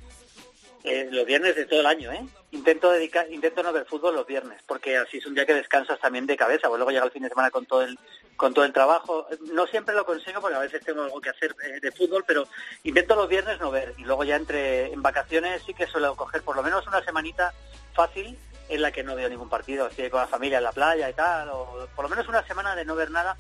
eh, 0.84 1.08
los 1.12 1.26
viernes 1.26 1.56
de 1.56 1.66
todo 1.66 1.80
el 1.82 1.86
año, 1.86 2.12
¿eh? 2.12 2.26
Intento 2.52 2.90
dedicar, 2.92 3.32
intento 3.32 3.62
no 3.64 3.72
ver 3.72 3.86
fútbol 3.86 4.16
los 4.16 4.26
viernes, 4.26 4.62
porque 4.66 4.98
así 4.98 5.18
es 5.18 5.26
un 5.26 5.36
día 5.36 5.46
que 5.46 5.54
descansas 5.54 6.00
también 6.00 6.26
de 6.26 6.36
cabeza. 6.38 6.68
Pues 6.68 6.80
luego 6.80 6.92
llega 6.92 7.06
el 7.06 7.12
fin 7.12 7.24
de 7.24 7.30
semana 7.30 7.52
con 7.52 7.66
todo 7.66 7.84
el 7.84 7.98
con 8.36 8.54
todo 8.54 8.64
el 8.66 8.72
trabajo. 8.74 9.28
No 9.54 9.68
siempre 9.68 9.94
lo 9.94 10.06
consigo 10.06 10.40
porque 10.42 10.56
a 10.56 10.62
veces 10.62 10.84
tengo 10.84 11.04
algo 11.04 11.20
que 11.22 11.30
hacer 11.30 11.54
eh, 11.64 11.80
de 11.82 11.92
fútbol, 11.92 12.24
pero 12.26 12.48
intento 12.84 13.16
los 13.16 13.28
viernes 13.30 13.60
no 13.60 13.70
ver. 13.70 13.94
Y 13.98 14.04
luego 14.04 14.24
ya 14.24 14.38
entre 14.38 14.92
en 14.94 15.02
vacaciones 15.02 15.62
sí 15.66 15.74
que 15.74 15.86
suelo 15.88 16.16
coger 16.16 16.42
por 16.42 16.56
lo 16.56 16.64
menos 16.64 16.88
una 16.88 17.04
semanita 17.04 17.54
fácil 17.94 18.38
en 18.70 18.82
la 18.82 18.92
que 18.92 19.04
no 19.04 19.16
veo 19.16 19.28
ningún 19.30 19.50
partido. 19.50 19.88
Estoy 19.88 20.10
con 20.10 20.22
la 20.22 20.28
familia 20.28 20.60
en 20.60 20.64
la 20.64 20.72
playa 20.72 21.10
y 21.10 21.14
tal, 21.14 21.50
o 21.50 21.88
por 21.96 22.06
lo 22.06 22.10
menos 22.10 22.28
una 22.28 22.46
semana 22.46 22.76
de 22.76 22.86
no 22.86 22.96
ver 22.96 23.12
nada 23.12 23.36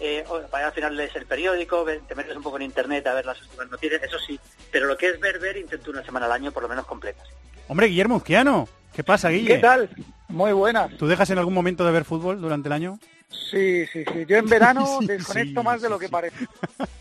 eh, 0.00 0.24
para 0.50 0.68
al 0.68 0.72
final 0.72 0.96
lees 0.96 1.14
el 1.14 1.26
periódico, 1.26 1.84
te 1.84 2.14
metes 2.14 2.34
un 2.34 2.42
poco 2.42 2.56
en 2.56 2.62
internet 2.62 3.06
a 3.06 3.14
ver 3.14 3.26
las 3.26 3.40
últimas 3.42 3.70
noticias, 3.70 4.02
eso 4.02 4.18
sí, 4.18 4.40
pero 4.72 4.86
lo 4.86 4.96
que 4.96 5.10
es 5.10 5.20
ver, 5.20 5.38
ver, 5.38 5.58
intento 5.58 5.90
una 5.90 6.02
semana 6.02 6.24
al 6.24 6.32
año 6.32 6.52
por 6.52 6.62
lo 6.62 6.70
menos 6.70 6.86
completa. 6.86 7.22
Hombre, 7.68 7.88
Guillermo 7.88 8.16
Uzquiano, 8.16 8.66
¿qué 8.94 9.04
pasa, 9.04 9.28
Guille? 9.28 9.56
¿Qué 9.56 9.58
tal? 9.58 9.90
Muy 10.28 10.52
buenas. 10.52 10.96
¿Tú 10.96 11.06
dejas 11.06 11.28
en 11.30 11.38
algún 11.38 11.52
momento 11.52 11.84
de 11.84 11.92
ver 11.92 12.04
fútbol 12.04 12.40
durante 12.40 12.68
el 12.68 12.72
año? 12.72 12.98
Sí, 13.28 13.86
sí, 13.86 14.04
sí. 14.10 14.24
Yo 14.26 14.38
en 14.38 14.46
verano 14.46 14.86
Sí, 15.00 15.06
desconecto 15.06 15.60
sí, 15.60 15.66
más 15.66 15.82
de 15.82 15.88
sí, 15.88 15.92
lo 15.92 15.98
que 15.98 16.08
parece. 16.08 16.46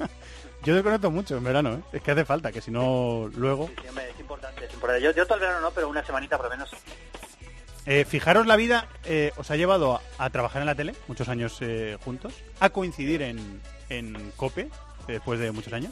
Yo 0.63 0.75
desconecto 0.75 1.09
mucho 1.09 1.37
en 1.37 1.43
verano, 1.45 1.75
¿eh? 1.75 1.81
Es 1.93 2.01
que 2.01 2.11
hace 2.11 2.25
falta, 2.25 2.51
que 2.51 2.59
si 2.59 2.69
no, 2.69 3.29
luego... 3.37 3.69
Sí, 3.81 3.87
hombre, 3.87 4.09
es 4.09 4.19
importante, 4.19 4.65
es 4.65 4.73
importante. 4.73 5.01
Yo, 5.01 5.11
yo 5.11 5.23
todo 5.25 5.35
el 5.35 5.39
verano 5.39 5.61
no, 5.61 5.71
pero 5.71 5.87
una 5.87 6.05
semanita 6.05 6.35
por 6.35 6.47
lo 6.47 6.51
menos. 6.51 6.69
Eh, 7.91 8.05
fijaros 8.05 8.45
la 8.45 8.55
vida, 8.55 8.87
eh, 9.05 9.31
os 9.37 9.49
ha 9.49 9.55
llevado 9.55 9.95
a, 9.95 10.25
a 10.25 10.29
trabajar 10.29 10.61
en 10.61 10.67
la 10.67 10.75
tele, 10.75 10.93
muchos 11.07 11.27
años 11.27 11.57
eh, 11.61 11.97
juntos, 12.05 12.35
a 12.59 12.69
coincidir 12.69 13.23
en, 13.23 13.61
en 13.89 14.31
COPE, 14.35 14.69
después 15.07 15.39
de 15.39 15.51
muchos 15.51 15.73
años, 15.73 15.91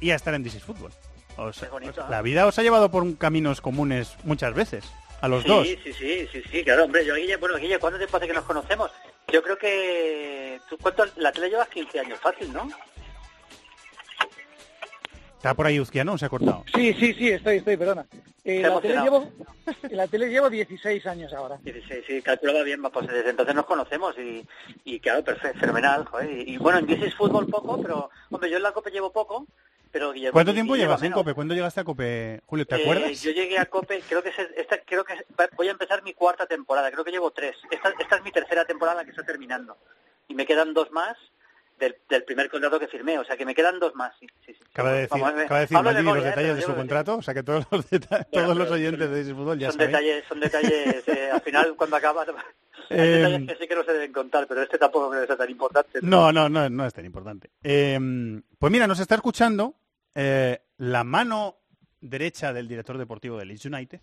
y 0.00 0.10
a 0.10 0.16
estar 0.16 0.34
en 0.34 0.42
This 0.42 0.56
is 0.56 0.64
Fútbol. 0.64 0.90
Os- 1.36 1.60
Qué 1.60 1.68
bonito, 1.68 2.02
os- 2.02 2.10
la 2.10 2.20
vida 2.20 2.46
os 2.46 2.58
ha 2.58 2.62
llevado 2.64 2.90
por 2.90 3.16
caminos 3.16 3.60
comunes 3.60 4.16
muchas 4.24 4.54
veces, 4.54 4.84
a 5.20 5.28
los 5.28 5.44
sí, 5.44 5.48
dos. 5.48 5.66
Sí, 5.68 5.78
sí, 5.84 6.28
sí, 6.32 6.42
sí, 6.50 6.64
claro, 6.64 6.84
hombre. 6.84 7.06
Yo, 7.06 7.14
Guille, 7.14 7.36
bueno, 7.36 7.56
Guille, 7.58 7.78
¿cuánto 7.78 7.98
tiempo 7.98 8.16
hace 8.16 8.26
que 8.26 8.32
nos 8.34 8.44
conocemos? 8.44 8.90
Yo 9.32 9.42
creo 9.44 9.56
que... 9.58 10.60
¿tú 10.68 10.76
cuánto, 10.78 11.04
la 11.16 11.30
tele 11.30 11.48
llevas 11.48 11.68
15 11.68 12.00
años, 12.00 12.18
fácil, 12.18 12.52
¿no? 12.52 12.68
Está 15.46 15.54
por 15.54 15.66
ahí 15.68 15.78
Uzquiano, 15.78 16.18
se 16.18 16.26
ha 16.26 16.28
cortado. 16.28 16.64
Sí, 16.74 16.92
sí, 16.94 17.14
sí, 17.14 17.28
estoy, 17.30 17.58
estoy, 17.58 17.76
perdona. 17.76 18.04
Eh, 18.42 18.62
la, 18.62 18.80
tele 18.80 19.00
llevo, 19.00 19.30
la 19.90 20.08
tele 20.08 20.28
llevo 20.28 20.50
16 20.50 21.06
años 21.06 21.32
ahora. 21.32 21.60
Sí, 21.62 21.72
sí, 21.88 21.94
sí, 22.04 22.20
calculaba 22.20 22.64
bien, 22.64 22.82
pues 22.82 23.06
desde 23.06 23.30
entonces 23.30 23.54
nos 23.54 23.64
conocemos 23.64 24.18
y, 24.18 24.44
y 24.84 24.98
claro, 24.98 25.22
perfecto, 25.22 25.60
fenomenal, 25.60 26.04
joder. 26.06 26.32
Y, 26.32 26.54
y 26.54 26.56
bueno, 26.56 26.80
en 26.80 26.86
This 26.88 27.00
is 27.06 27.14
Fútbol 27.14 27.46
poco, 27.46 27.80
pero, 27.80 28.10
hombre, 28.30 28.50
yo 28.50 28.56
en 28.56 28.64
la 28.64 28.72
Copa 28.72 28.90
llevo 28.90 29.12
poco, 29.12 29.46
pero 29.92 30.10
Guillermo... 30.10 30.32
¿Cuánto 30.32 30.52
tiempo 30.52 30.74
y 30.74 30.80
llevas 30.80 31.00
en 31.02 31.10
menos. 31.10 31.18
COPE? 31.18 31.34
¿Cuándo 31.34 31.54
llegaste 31.54 31.80
a 31.80 31.84
COPE, 31.84 32.40
Julio? 32.44 32.66
¿Te 32.66 32.74
Eh, 32.74 32.82
acuerdas? 32.82 33.22
yo 33.22 33.30
llegué 33.30 33.56
a 33.56 33.66
COPE, 33.66 34.02
creo 34.08 34.24
que 34.24 34.30
es, 34.30 34.38
esta, 34.56 34.78
creo 34.80 35.04
que 35.04 35.14
voy 35.56 35.68
a 35.68 35.70
empezar 35.70 36.02
mi 36.02 36.12
cuarta 36.12 36.46
temporada, 36.46 36.90
creo 36.90 37.04
que 37.04 37.12
llevo 37.12 37.30
tres. 37.30 37.54
Esta, 37.70 37.94
esta 38.00 38.16
es 38.16 38.24
mi 38.24 38.32
tercera 38.32 38.64
temporada 38.64 39.04
que 39.04 39.10
está 39.10 39.22
terminando. 39.22 39.76
Y 40.26 40.34
me 40.34 40.44
quedan 40.44 40.74
dos 40.74 40.90
más 40.90 41.16
del, 41.78 41.96
del 42.08 42.24
primer 42.24 42.48
contrato 42.50 42.78
que 42.78 42.88
firmé, 42.88 43.18
o 43.18 43.24
sea 43.24 43.36
que 43.36 43.44
me 43.44 43.54
quedan 43.54 43.78
dos 43.78 43.94
más, 43.94 44.14
sí, 44.18 44.26
sí, 44.44 44.52
sí. 44.54 44.60
Acaba 44.72 44.92
de 44.92 45.00
decir, 45.02 45.10
Vamos 45.20 45.28
acaba 45.28 45.90
de 45.92 45.96
decir 45.96 46.04
los 46.04 46.16
¿eh? 46.24 46.28
detalles 46.28 46.56
de 46.56 46.62
su 46.62 46.68
llevo- 46.68 46.76
contrato, 46.76 47.16
o 47.16 47.22
sea 47.22 47.34
que 47.34 47.42
todos 47.42 47.66
los, 47.70 47.90
deta- 47.90 48.24
todos 48.30 48.56
los 48.56 48.70
oyentes 48.70 49.10
de 49.10 49.20
is 49.20 49.32
Fútbol 49.32 49.58
ya 49.58 49.68
son 49.70 49.78
saben. 49.80 49.92
detalles, 49.92 50.24
son 50.28 50.40
detalles, 50.40 51.08
eh, 51.08 51.30
al 51.32 51.40
final 51.42 51.74
cuando 51.76 51.96
acaba, 51.96 52.22
hay 52.90 52.98
Eh, 52.98 53.02
detalles 53.06 53.48
que 53.48 53.56
sí 53.62 53.68
que 53.68 53.74
no 53.74 53.84
se 53.84 53.92
deben 53.92 54.12
contar, 54.12 54.46
pero 54.46 54.62
este 54.62 54.78
tampoco 54.78 55.10
creo 55.10 55.22
que 55.22 55.26
sea 55.26 55.36
tan 55.36 55.50
importante. 55.50 55.98
No, 56.02 56.32
no, 56.32 56.48
no, 56.48 56.68
no 56.70 56.86
es 56.86 56.94
tan 56.94 57.04
importante. 57.04 57.50
Eh, 57.62 57.98
pues 58.58 58.72
mira, 58.72 58.86
nos 58.86 59.00
está 59.00 59.14
escuchando 59.16 59.74
eh, 60.14 60.60
la 60.78 61.04
mano 61.04 61.56
derecha 62.00 62.52
del 62.52 62.68
director 62.68 62.96
deportivo 62.98 63.38
del 63.38 63.48
Leeds 63.48 63.64
United, 63.66 64.00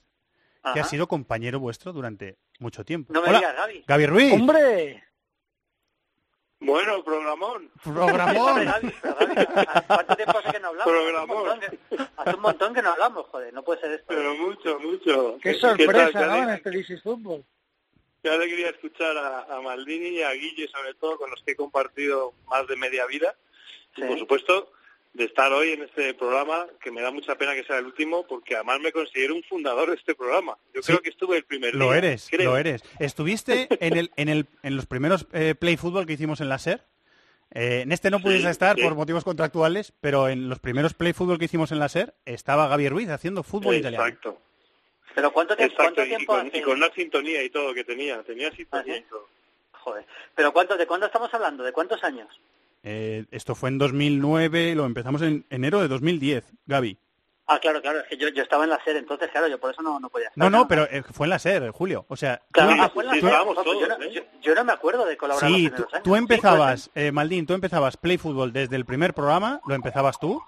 que 0.73 0.79
ha 0.79 0.83
sido 0.85 1.07
compañero 1.07 1.59
vuestro 1.59 1.91
durante 1.93 2.37
mucho 2.59 2.83
tiempo. 2.85 3.11
No 3.13 3.21
me 3.21 3.29
Hola, 3.29 3.37
digas, 3.39 3.55
Gaby. 3.55 3.83
Gaby 3.87 4.05
Ruiz. 4.05 4.33
¡Hombre! 4.33 5.03
Bueno, 6.63 7.03
programón. 7.03 7.69
Programón. 7.83 8.65
¿Cuánto 9.87 10.15
tiempo 10.15 10.37
hace 10.39 10.51
que 10.53 10.59
no 10.59 10.67
hablamos? 10.69 10.93
Hace 10.93 11.09
un, 11.09 11.27
montón 11.27 11.59
que, 11.59 11.79
hace 12.17 12.35
un 12.35 12.41
montón 12.41 12.73
que 12.73 12.81
no 12.81 12.89
hablamos, 12.91 13.25
joder, 13.27 13.53
no 13.53 13.63
puede 13.63 13.81
ser 13.81 13.91
esto. 13.91 14.05
Pero 14.07 14.35
mucho, 14.35 14.79
mucho. 14.79 15.37
¡Qué 15.41 15.51
tal? 15.55 15.77
sorpresa, 15.77 16.19
Qué 16.19 16.25
¿no? 16.25 16.35
En 16.43 16.49
este 16.51 16.71
This 16.71 16.89
is 16.89 17.03
Fútbol. 17.03 17.43
Qué 18.21 18.29
alegría 18.29 18.69
escuchar 18.69 19.17
a, 19.17 19.41
a 19.57 19.61
Maldini 19.61 20.09
y 20.19 20.21
a 20.23 20.31
Guille, 20.31 20.69
sobre 20.69 20.93
todo, 20.93 21.17
con 21.17 21.29
los 21.29 21.41
que 21.43 21.51
he 21.51 21.55
compartido 21.57 22.33
más 22.47 22.65
de 22.67 22.77
media 22.77 23.05
vida. 23.05 23.35
Y, 23.97 24.01
Sí. 24.01 24.07
por 24.07 24.17
supuesto, 24.17 24.71
de 25.13 25.25
estar 25.25 25.51
hoy 25.53 25.71
en 25.73 25.83
este 25.83 26.13
programa, 26.15 26.65
que 26.81 26.91
me 26.91 27.01
da 27.01 27.11
mucha 27.11 27.35
pena 27.35 27.53
que 27.53 27.63
sea 27.63 27.77
el 27.77 27.85
último, 27.85 28.25
porque 28.25 28.55
además 28.55 28.79
me 28.79 28.91
considero 28.91 29.35
un 29.35 29.43
fundador 29.43 29.89
de 29.89 29.95
este 29.95 30.15
programa. 30.15 30.57
Yo 30.73 30.81
Sí. 30.81 30.87
creo 30.87 31.01
que 31.01 31.09
estuve 31.11 31.37
el 31.37 31.43
primer 31.43 31.75
Lo 31.75 31.89
día. 31.89 31.97
eres, 31.99 32.27
creo. 32.31 32.51
lo 32.51 32.57
eres. 32.57 32.81
Estuviste 32.99 33.67
en, 33.79 33.95
el, 33.97 34.11
en, 34.15 34.29
el, 34.29 34.47
en 34.63 34.75
los 34.75 34.85
primeros 34.87 35.27
eh, 35.33 35.53
Play 35.53 35.77
Fútbol 35.77 36.07
que 36.07 36.13
hicimos 36.13 36.41
en 36.41 36.49
la 36.49 36.57
SER. 36.57 36.81
Eh, 37.55 37.81
en 37.81 37.91
este 37.91 38.09
no 38.09 38.19
pudiste 38.19 38.45
Sí, 38.45 38.49
estar 38.49 38.75
sí. 38.75 38.81
por 38.81 38.95
motivos 38.95 39.23
contractuales, 39.23 39.93
pero 40.01 40.27
en 40.29 40.49
los 40.49 40.57
primeros 40.57 40.95
Play 40.95 41.13
Fútbol 41.13 41.37
que 41.37 41.45
hicimos 41.45 41.71
en 41.71 41.77
la 41.77 41.89
SER 41.89 42.15
estaba 42.25 42.67
Gaby 42.67 42.89
Ruiz 42.89 43.09
haciendo 43.09 43.43
fútbol 43.43 43.75
italiano. 43.75 44.05
Exacto. 44.07 44.39
Pero 45.13 45.31
¿cuánto, 45.31 45.55
tiempo 45.55 45.73
Exacto, 45.75 45.93
¿cuánto 45.95 46.03
y 46.05 46.15
tiempo 46.15 46.33
con, 46.33 46.47
hace? 46.47 46.57
y 46.57 46.61
con 46.63 46.77
una 46.77 46.89
sintonía 46.91 47.43
y 47.43 47.51
todo 47.51 47.71
que 47.75 47.83
tenía. 47.83 48.23
Tenía 48.23 48.49
sintonía 48.55 48.97
y 48.97 49.01
todo. 49.03 49.27
Joder. 49.73 50.05
¿Pero 50.33 50.51
cuánto, 50.51 50.75
de 50.75 50.87
cuándo 50.87 51.05
estamos 51.05 51.31
hablando? 51.31 51.63
¿De 51.63 51.71
cuántos 51.71 52.03
años? 52.03 52.27
Eh, 52.83 53.25
esto 53.31 53.55
fue 53.55 53.69
en 53.69 53.77
2009 53.77 54.69
y 54.69 54.75
lo 54.75 54.85
empezamos 54.85 55.21
en 55.21 55.45
enero 55.49 55.81
de 55.81 55.87
2010, 55.87 56.43
Gaby. 56.65 56.97
Ah, 57.45 57.59
claro, 57.59 57.81
claro, 57.81 57.99
es 57.99 58.05
que 58.07 58.15
yo, 58.17 58.29
yo 58.29 58.41
estaba 58.41 58.63
en 58.63 58.69
la 58.69 58.81
serie, 58.85 58.99
entonces, 58.99 59.29
claro, 59.29 59.47
yo 59.49 59.59
por 59.59 59.71
eso 59.71 59.81
no, 59.81 59.99
no 59.99 60.09
podía 60.09 60.27
estar. 60.29 60.37
No, 60.41 60.49
no, 60.49 60.65
pero 60.67 60.83
eh, 60.89 61.03
fue 61.11 61.25
en 61.25 61.29
la 61.31 61.39
SER, 61.39 61.71
Julio. 61.71 62.05
O 62.07 62.15
sea, 62.15 62.41
Claro, 62.51 62.73
tú- 62.75 62.81
ah, 62.81 62.89
fue 62.93 63.03
en 63.03 63.09
la 63.09 63.15
estábamos 63.17 63.57
Ojo, 63.57 63.65
yo, 63.65 63.73
todos, 63.87 63.99
no, 63.99 64.05
¿eh? 64.05 64.11
yo, 64.13 64.21
yo 64.41 64.55
no 64.55 64.63
me 64.63 64.71
acuerdo 64.71 65.05
de 65.05 65.17
colaborar 65.17 65.49
sí, 65.51 65.69
tú, 65.69 65.75
años. 65.91 66.03
tú 66.03 66.15
empezabas, 66.15 66.89
eh, 66.95 67.11
Maldín, 67.11 67.45
tú 67.45 67.53
empezabas 67.53 67.97
Play 67.97 68.17
Fútbol 68.17 68.53
desde 68.53 68.77
el 68.77 68.85
primer 68.85 69.13
programa, 69.13 69.59
lo 69.67 69.75
empezabas 69.75 70.19
tú. 70.19 70.41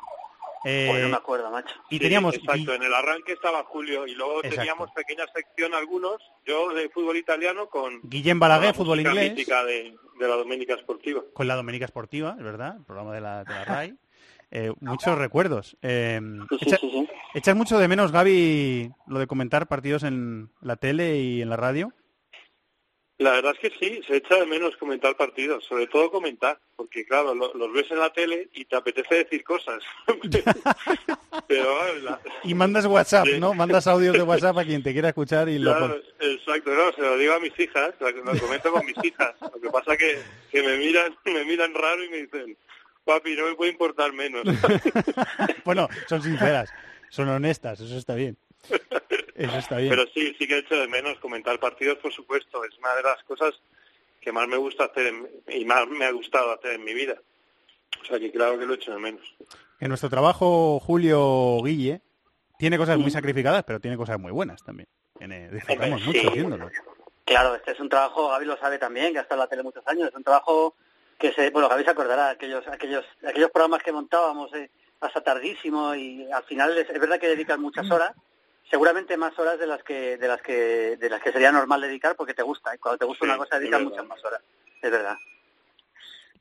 Eh, 0.65 0.99
no 1.03 1.09
me 1.09 1.15
acuerdo, 1.15 1.49
macho. 1.51 1.73
y 1.89 1.95
Sí, 1.95 1.99
teníamos 2.01 2.35
Exacto, 2.35 2.73
en 2.73 2.83
el 2.83 2.93
arranque 2.93 3.33
estaba 3.33 3.63
Julio 3.63 4.05
y 4.07 4.15
luego 4.15 4.37
Exacto. 4.39 4.55
teníamos 4.57 4.91
pequeña 4.91 5.25
sección 5.33 5.73
algunos, 5.73 6.17
yo 6.45 6.73
de 6.73 6.89
fútbol 6.89 7.17
italiano 7.17 7.67
con... 7.69 8.01
Guillem 8.03 8.39
Balaguer, 8.39 8.73
fútbol 8.75 8.99
inglés. 8.99 9.35
de, 9.35 9.95
de 10.19 10.27
la 10.27 10.35
Doménica 10.35 10.73
Esportiva. 10.73 11.21
con 11.33 11.47
la 11.47 11.55
Doménica 11.55 11.85
Esportiva, 11.85 12.35
es 12.37 12.43
verdad, 12.43 12.75
el 12.77 12.83
programa 12.83 13.13
de 13.13 13.21
la, 13.21 13.43
de 13.43 13.53
la 13.53 13.65
RAI. 13.65 13.95
Eh, 14.51 14.71
muchos 14.79 15.17
recuerdos. 15.17 15.75
Eh, 15.81 16.21
sí, 16.49 16.57
echa- 16.61 16.77
sí, 16.79 16.89
sí. 16.89 17.09
¿Echas 17.33 17.55
mucho 17.55 17.77
de 17.79 17.87
menos, 17.89 18.11
Gaby, 18.13 18.89
lo 19.07 19.19
de 19.19 19.27
comentar 19.27 19.67
partidos 19.67 20.03
en 20.03 20.49
la 20.61 20.77
tele 20.77 21.17
y 21.19 21.41
en 21.41 21.49
la 21.49 21.57
radio? 21.57 21.91
La 23.17 23.31
verdad 23.31 23.53
es 23.53 23.59
que 23.71 23.79
sí, 23.79 24.01
se 24.05 24.17
echa 24.17 24.35
de 24.35 24.45
menos 24.45 24.75
comentar 24.75 25.15
partidos, 25.15 25.63
sobre 25.63 25.87
todo 25.87 26.11
comentar, 26.11 26.59
porque 26.75 27.05
claro, 27.05 27.33
lo- 27.33 27.53
los 27.53 27.71
ves 27.71 27.89
en 27.91 27.99
la 27.99 28.11
tele 28.11 28.49
y 28.53 28.65
te 28.65 28.75
apetece 28.75 29.15
decir 29.15 29.41
cosas. 29.43 29.81
Pero 31.47 31.95
la- 31.99 32.19
Y 32.43 32.53
mandas 32.53 32.85
WhatsApp. 32.85 33.27
¿no? 33.39 33.53
Mandas 33.53 33.87
audios 33.87 34.17
de 34.17 34.23
WhatsApp 34.23 34.57
a 34.57 34.65
quien 34.65 34.83
te 34.83 34.91
quiera 34.93 35.09
escuchar 35.09 35.47
y 35.49 35.59
lo 35.59 35.75
Claro, 35.77 36.01
exacto, 36.19 36.71
no, 36.73 36.91
se 36.93 37.01
lo 37.01 37.17
digo 37.17 37.33
a 37.33 37.39
mis 37.39 37.57
hijas, 37.59 37.93
lo 37.99 38.11
lo 38.11 38.37
comento 38.39 38.71
con 38.71 38.85
mis 38.85 38.95
hijas. 39.03 39.33
Lo 39.41 39.61
que 39.61 39.69
pasa 39.69 39.95
que, 39.97 40.19
que 40.51 40.61
me 40.61 40.77
miran, 40.77 41.15
me 41.25 41.45
miran 41.45 41.73
raro 41.73 42.03
y 42.03 42.09
me 42.09 42.17
dicen, 42.23 42.57
papi, 43.05 43.35
no 43.35 43.45
me 43.47 43.55
puede 43.55 43.71
importar 43.71 44.11
menos. 44.13 44.43
bueno, 45.65 45.87
son 46.07 46.21
sinceras, 46.21 46.69
son 47.09 47.29
honestas, 47.29 47.79
eso 47.79 47.97
está 47.97 48.15
bien. 48.15 48.37
Eso 49.35 49.57
está 49.57 49.77
bien. 49.77 49.89
Pero 49.89 50.05
sí, 50.13 50.33
sí 50.39 50.47
que 50.47 50.55
he 50.55 50.59
hecho 50.59 50.75
de 50.75 50.87
menos 50.87 51.19
comentar 51.19 51.59
partidos, 51.59 51.97
por 51.99 52.11
supuesto. 52.13 52.63
Es 52.63 52.77
una 52.79 52.95
de 52.95 53.03
las 53.03 53.21
cosas 53.23 53.53
que 54.21 54.31
más 54.31 54.47
me 54.47 54.57
gusta 54.57 54.85
hacer 54.85 55.07
en- 55.07 55.29
y 55.49 55.65
más 55.65 55.87
me 55.87 56.05
ha 56.05 56.11
gustado 56.11 56.51
hacer 56.53 56.71
en 56.73 56.83
mi 56.83 56.93
vida. 56.93 57.15
O 58.01 58.05
sea 58.05 58.19
que 58.19 58.31
claro 58.31 58.57
que 58.57 58.65
lo 58.65 58.73
he 58.73 58.77
hecho 58.77 58.91
de 58.93 58.99
menos. 58.99 59.21
En 59.79 59.89
nuestro 59.89 60.09
trabajo, 60.09 60.79
Julio 60.79 61.57
Guille 61.63 62.01
tiene 62.57 62.77
cosas 62.77 62.97
muy 62.97 63.11
sacrificadas, 63.11 63.63
pero 63.65 63.79
tiene 63.79 63.97
cosas 63.97 64.19
muy 64.19 64.31
buenas 64.31 64.63
también. 64.63 64.87
Disfrutamos 65.51 66.01
Hombre, 66.01 66.05
mucho 66.05 66.19
sí. 66.21 66.27
haciéndolo. 66.27 66.69
Claro, 67.25 67.55
este 67.55 67.71
es 67.71 67.79
un 67.79 67.89
trabajo, 67.89 68.29
Gaby 68.29 68.45
lo 68.45 68.57
sabe 68.57 68.77
también, 68.77 69.11
que 69.11 69.19
ha 69.19 69.23
estado 69.23 69.41
en 69.41 69.45
la 69.45 69.49
tele 69.49 69.63
muchos 69.63 69.85
años, 69.87 70.09
es 70.09 70.15
un 70.15 70.23
trabajo 70.23 70.75
que 71.17 71.33
se, 71.33 71.49
bueno, 71.49 71.67
Gaby 71.69 71.83
se 71.83 71.89
acordará, 71.89 72.29
aquellos, 72.29 72.67
aquellos, 72.67 73.03
aquellos 73.27 73.49
programas 73.49 73.81
que 73.81 73.91
montábamos 73.91 74.53
eh, 74.53 74.69
hasta 74.99 75.23
tardísimo 75.23 75.95
y 75.95 76.29
al 76.31 76.43
final 76.43 76.77
es, 76.77 76.87
es 76.89 76.99
verdad 76.99 77.19
que 77.19 77.27
dedican 77.27 77.59
muchas 77.61 77.89
horas, 77.89 78.11
seguramente 78.69 79.17
más 79.17 79.37
horas 79.37 79.59
de 79.59 79.67
las 79.67 79.83
que, 79.83 80.17
de 80.17 80.27
las 80.27 80.41
que, 80.41 80.97
de 80.97 81.09
las 81.09 81.21
que 81.21 81.31
sería 81.31 81.51
normal 81.51 81.81
dedicar 81.81 82.15
porque 82.15 82.33
te 82.33 82.43
gusta, 82.43 82.73
y 82.75 82.77
cuando 82.77 82.97
te 82.97 83.05
gusta 83.05 83.25
Sí, 83.25 83.29
una 83.29 83.37
cosa 83.37 83.59
dedicas 83.59 83.81
muchas 83.81 84.05
más 84.05 84.23
horas, 84.23 84.41
es 84.81 84.91
verdad. 84.91 85.17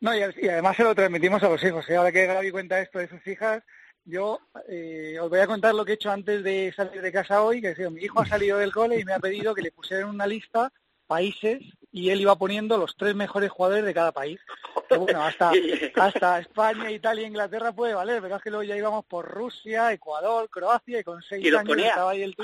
No, 0.01 0.15
y, 0.15 0.21
y 0.37 0.49
además 0.49 0.77
se 0.77 0.85
lo 0.85 0.95
transmitimos 0.95 1.43
a 1.43 1.49
los 1.49 1.63
hijos. 1.65 1.89
Y 1.89 1.95
ahora 1.95 2.13
que 2.13 2.27
Gaby 2.27 2.51
cuenta 2.51 2.81
esto 2.81 2.99
de 2.99 3.09
sus 3.09 3.27
hijas, 3.27 3.63
yo 4.05 4.39
eh, 4.69 5.19
os 5.21 5.31
voy 5.31 5.41
a 5.41 5.47
contar 5.47 5.75
lo 5.75 5.85
que 5.85 5.93
he 5.93 5.95
hecho 5.95 6.11
antes 6.11 6.43
de 6.43 6.73
salir 6.77 7.01
de 7.01 7.13
casa 7.13 7.43
hoy, 7.43 7.61
que 7.61 7.69
ha 7.69 7.75
sido, 7.75 7.91
mi 7.91 8.03
hijo 8.03 8.21
ha 8.21 8.27
salido 8.27 8.59
del 8.59 8.73
cole 8.73 9.01
y 9.01 9.05
me 9.05 9.15
ha 9.15 9.19
pedido 9.19 9.55
que 9.55 9.63
le 9.63 9.73
pusieran 9.73 10.09
una 10.09 10.27
lista 10.27 10.73
países 11.07 11.61
y 11.93 12.11
él 12.11 12.21
iba 12.21 12.35
poniendo 12.37 12.77
los 12.77 12.97
tres 12.97 13.15
mejores 13.15 13.51
jugadores 13.51 13.85
de 13.85 13.95
cada 13.95 14.13
país. 14.13 14.41
Que 14.89 14.97
bueno, 14.97 15.23
hasta, 15.23 15.53
hasta 15.97 16.39
España, 16.41 16.91
Italia, 16.91 17.27
Inglaterra 17.27 17.73
puede 17.73 17.95
valer, 17.95 18.21
pero 18.21 18.37
es 18.37 18.43
que 18.43 18.51
luego 18.51 18.65
ya 18.65 18.77
íbamos 18.77 19.05
por 19.05 19.27
Rusia, 19.29 19.93
Ecuador, 19.93 20.49
Croacia 20.51 21.01
y 21.01 21.05
con 21.05 21.23
seis 21.23 21.45
¿Y 21.45 21.51
los 21.51 21.61
años 21.61 21.69
ponía? 21.69 21.89
estaba 21.91 22.11
ahí 22.11 22.23
el... 22.23 22.37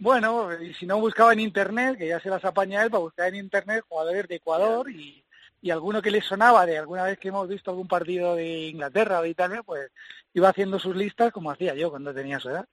Bueno, 0.00 0.48
y 0.60 0.74
si 0.74 0.86
no 0.86 0.98
buscaba 0.98 1.32
en 1.32 1.40
internet, 1.40 1.96
que 1.98 2.08
ya 2.08 2.18
se 2.20 2.28
las 2.28 2.44
apaña 2.44 2.82
él 2.82 2.90
para 2.90 3.02
buscar 3.02 3.28
en 3.28 3.36
internet 3.36 3.84
jugadores 3.88 4.26
de 4.26 4.34
Ecuador 4.36 4.90
y, 4.90 5.24
y 5.62 5.70
alguno 5.70 6.02
que 6.02 6.10
le 6.10 6.20
sonaba 6.20 6.66
de 6.66 6.78
alguna 6.78 7.04
vez 7.04 7.16
que 7.18 7.28
hemos 7.28 7.48
visto 7.48 7.70
algún 7.70 7.86
partido 7.86 8.34
de 8.34 8.68
Inglaterra 8.68 9.20
o 9.20 9.22
de 9.22 9.28
Italia, 9.28 9.62
pues 9.62 9.90
iba 10.34 10.48
haciendo 10.48 10.78
sus 10.80 10.96
listas 10.96 11.32
como 11.32 11.50
hacía 11.50 11.74
yo 11.74 11.90
cuando 11.90 12.12
tenía 12.12 12.40
su 12.40 12.48
edad. 12.50 12.66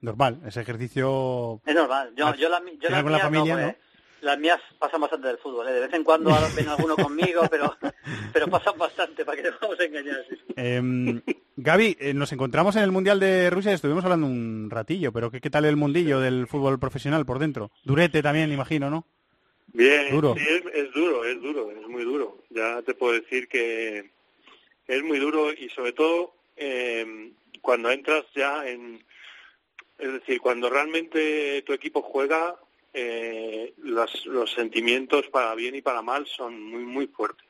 Normal, 0.00 0.40
ese 0.46 0.60
ejercicio... 0.60 1.60
Es 1.64 1.74
normal, 1.74 2.12
yo, 2.16 2.34
yo, 2.34 2.48
la, 2.48 2.60
mi- 2.60 2.78
yo 2.78 2.88
las 2.90 3.02
con 3.02 3.12
la 3.12 3.18
familia, 3.20 3.56
no, 3.56 3.66
¿no? 3.68 3.74
Las 4.20 4.38
mías 4.38 4.60
pasan 4.78 5.00
bastante 5.00 5.28
del 5.28 5.38
fútbol, 5.38 5.68
¿eh? 5.68 5.72
de 5.72 5.80
vez 5.80 5.92
en 5.94 6.04
cuando 6.04 6.30
ven 6.56 6.68
alguno 6.68 6.96
conmigo, 6.96 7.42
pero, 7.50 7.76
pero 8.32 8.48
pasan 8.48 8.78
bastante, 8.78 9.24
para 9.24 9.40
que 9.42 9.50
no 9.50 9.56
vamos 9.60 9.80
a 9.80 9.84
engañar. 9.84 10.24
sí. 10.28 10.36
Eh, 10.56 11.20
Gaby, 11.60 11.96
eh, 11.98 12.14
nos 12.14 12.30
encontramos 12.32 12.76
en 12.76 12.84
el 12.84 12.92
Mundial 12.92 13.18
de 13.18 13.50
Rusia 13.50 13.72
y 13.72 13.74
estuvimos 13.74 14.04
hablando 14.04 14.26
un 14.28 14.68
ratillo, 14.70 15.12
pero 15.12 15.30
¿qué, 15.30 15.40
qué 15.40 15.50
tal 15.50 15.64
el 15.64 15.76
mundillo 15.76 16.20
del 16.20 16.46
fútbol 16.46 16.78
profesional 16.78 17.26
por 17.26 17.40
dentro? 17.40 17.72
Durete 17.84 18.22
también, 18.22 18.52
imagino, 18.52 18.90
¿no? 18.90 19.04
Bien, 19.72 20.10
Duro. 20.10 20.34
sí, 20.36 20.44
es, 20.48 20.62
es 20.72 20.92
duro, 20.92 21.24
es 21.24 21.42
duro, 21.42 21.70
es 21.72 21.86
muy 21.88 22.04
duro. 22.04 22.38
Ya 22.50 22.80
te 22.82 22.94
puedo 22.94 23.14
decir 23.14 23.48
que 23.48 24.10
es 24.86 25.02
muy 25.02 25.18
duro 25.18 25.52
y 25.52 25.68
sobre 25.70 25.92
todo 25.92 26.34
eh, 26.56 27.32
cuando 27.60 27.90
entras 27.90 28.24
ya 28.34 28.66
en... 28.68 29.04
Es 29.98 30.12
decir, 30.12 30.40
cuando 30.40 30.70
realmente 30.70 31.60
tu 31.62 31.72
equipo 31.72 32.02
juega, 32.02 32.56
eh, 33.00 33.74
los, 33.78 34.26
los 34.26 34.50
sentimientos 34.52 35.28
para 35.28 35.54
bien 35.54 35.74
y 35.76 35.82
para 35.82 36.02
mal 36.02 36.26
son 36.26 36.60
muy, 36.60 36.82
muy 36.84 37.06
fuertes. 37.06 37.46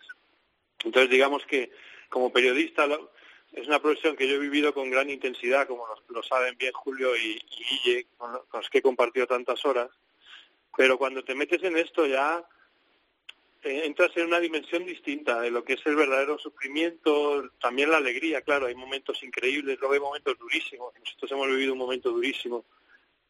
Entonces, 0.85 1.11
digamos 1.11 1.45
que 1.47 1.71
como 2.11 2.31
periodista 2.33 2.87
lo- 2.87 3.11
es 3.53 3.67
una 3.67 3.81
profesión 3.81 4.15
que 4.15 4.29
yo 4.29 4.35
he 4.35 4.39
vivido 4.39 4.75
con 4.75 4.91
gran 4.91 5.09
intensidad, 5.09 5.67
como 5.67 5.87
lo, 6.09 6.23
saben 6.23 6.57
bien 6.59 6.73
Julio 6.75 7.17
y, 7.17 7.41
y 7.87 8.05
con 8.19 8.31
los 8.53 8.69
que 8.69 8.79
he 8.79 8.83
compartido 8.83 9.27
tantas 9.27 9.65
horas. 9.65 9.89
Pero 10.77 10.99
cuando 10.99 11.25
te 11.25 11.35
metes 11.35 11.63
en 11.63 11.79
esto 11.79 12.07
ya 12.07 12.45
eh, 13.63 13.83
entras 13.87 14.15
en 14.17 14.27
una 14.27 14.39
dimensión 14.39 14.85
distinta 14.85 15.41
de 15.41 15.51
lo 15.51 15.65
que 15.65 15.73
es 15.75 15.87
el 15.87 15.97
verdadero 15.97 16.39
sufrimiento, 16.39 17.51
también 17.59 17.91
la 17.91 17.97
alegría, 17.97 18.43
claro, 18.43 18.67
hay 18.67 18.75
momentos 18.75 19.23
increíbles, 19.23 19.79
luego 19.81 19.95
hay 19.95 20.01
momentos 20.01 20.39
durísimos. 20.39 20.93
Nosotros 21.01 21.33
hemos 21.33 21.49
vivido 21.49 21.73
un 21.73 21.79
momento 21.79 22.11
durísimo 22.11 22.67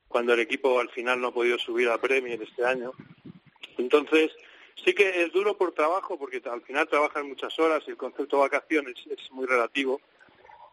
cuando 0.09 0.35
el 0.35 0.41
equipo 0.41 0.81
al 0.81 0.89
final 0.91 1.21
no 1.21 1.29
ha 1.29 1.35
podido 1.35 1.59
subir 1.59 1.89
a 1.89 2.01
Premier 2.01 2.43
este 2.43 2.65
año. 2.65 2.93
Entonces, 3.77 4.33
sí 4.85 4.95
que 4.95 5.23
es 5.23 5.33
duro 5.33 5.57
por 5.57 5.73
trabajo, 5.73 6.19
porque 6.19 6.43
al 6.51 6.63
final 6.63 6.89
trabajas 6.89 7.25
muchas 7.25 7.59
horas 7.59 7.83
y 7.87 7.91
el 7.91 7.97
concepto 7.97 8.37
de 8.37 8.43
vacaciones 8.43 8.97
es 9.11 9.31
muy 9.31 9.47
relativo, 9.47 10.01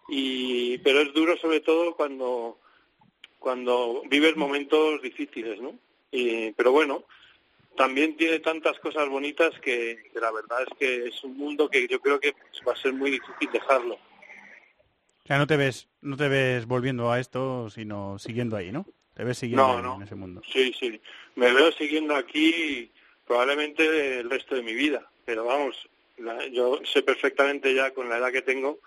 y 0.07 0.77
pero 0.79 1.01
es 1.01 1.13
duro 1.13 1.35
sobre 1.37 1.59
todo 1.59 1.95
cuando 1.95 2.59
cuando 3.39 4.01
vives 4.09 4.35
momentos 4.35 5.01
difíciles, 5.03 5.61
¿no? 5.61 5.75
Y, 6.11 6.51
pero 6.53 6.71
bueno, 6.71 7.03
también 7.77 8.17
tiene 8.17 8.39
tantas 8.39 8.79
cosas 8.79 9.07
bonitas 9.07 9.51
que, 9.61 9.99
la 10.15 10.31
verdad 10.31 10.63
es 10.63 10.77
que 10.79 11.07
es 11.09 11.23
un 11.23 11.37
mundo 11.37 11.69
que 11.69 11.87
yo 11.87 11.99
creo 11.99 12.19
que 12.19 12.33
va 12.67 12.73
a 12.73 12.75
ser 12.75 12.93
muy 12.93 13.11
difícil 13.11 13.51
dejarlo. 13.51 13.95
O 13.95 15.27
sea, 15.27 15.37
no 15.37 15.45
te 15.45 15.57
ves, 15.57 15.87
no 16.01 16.17
te 16.17 16.27
ves 16.27 16.65
volviendo 16.65 17.11
a 17.11 17.19
esto, 17.19 17.69
sino 17.69 18.17
siguiendo 18.17 18.55
ahí, 18.55 18.71
¿no? 18.71 18.85
Te 19.15 19.23
ves 19.23 19.37
siguiendo 19.37 19.67
No, 19.67 19.81
no. 19.81 19.95
en 19.95 20.01
ese 20.03 20.15
mundo. 20.15 20.41
Sí, 20.51 20.73
sí. 20.79 20.99
Me 21.35 21.51
veo 21.53 21.71
siguiendo 21.71 22.15
aquí 22.15 22.91
probablemente 23.25 24.19
el 24.19 24.29
resto 24.29 24.55
de 24.55 24.61
mi 24.61 24.73
vida. 24.73 25.09
Pero 25.25 25.45
vamos, 25.45 25.89
la- 26.17 26.45
yo 26.47 26.79
sé 26.85 27.01
perfectamente 27.01 27.73
ya 27.73 27.91
con 27.91 28.09
la 28.09 28.17
edad 28.17 28.31
que 28.31 28.41
tengo 28.41 28.79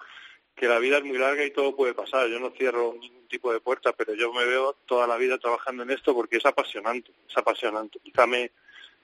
que 0.54 0.66
la 0.66 0.80
vida 0.80 0.98
es 0.98 1.04
muy 1.04 1.16
larga 1.18 1.44
y 1.44 1.52
todo 1.52 1.74
puede 1.76 1.94
pasar. 1.94 2.28
Yo 2.28 2.40
no 2.40 2.50
cierro 2.50 2.94
ningún 3.00 3.28
tipo 3.28 3.52
de 3.52 3.60
puerta, 3.60 3.92
pero 3.92 4.14
yo 4.14 4.32
me 4.32 4.44
veo 4.44 4.74
toda 4.86 5.06
la 5.06 5.16
vida 5.16 5.38
trabajando 5.38 5.84
en 5.84 5.90
esto 5.92 6.14
porque 6.14 6.36
es 6.38 6.46
apasionante, 6.46 7.12
es 7.28 7.36
apasionante. 7.36 8.00
Quizá 8.02 8.26
me 8.26 8.50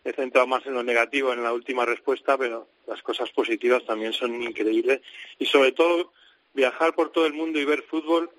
he 0.04 0.12
centrado 0.12 0.46
más 0.48 0.66
en 0.66 0.74
lo 0.74 0.82
negativo 0.82 1.32
en 1.32 1.42
la 1.44 1.52
última 1.52 1.84
respuesta, 1.86 2.36
pero 2.36 2.68
las 2.88 3.00
cosas 3.02 3.30
positivas 3.30 3.84
también 3.86 4.12
son 4.12 4.42
increíbles. 4.42 5.00
Y 5.38 5.46
sobre 5.46 5.70
todo, 5.72 6.12
viajar 6.54 6.92
por 6.94 7.10
todo 7.12 7.24
el 7.26 7.34
mundo 7.34 7.58
y 7.60 7.64
ver 7.64 7.82
fútbol 7.84 8.30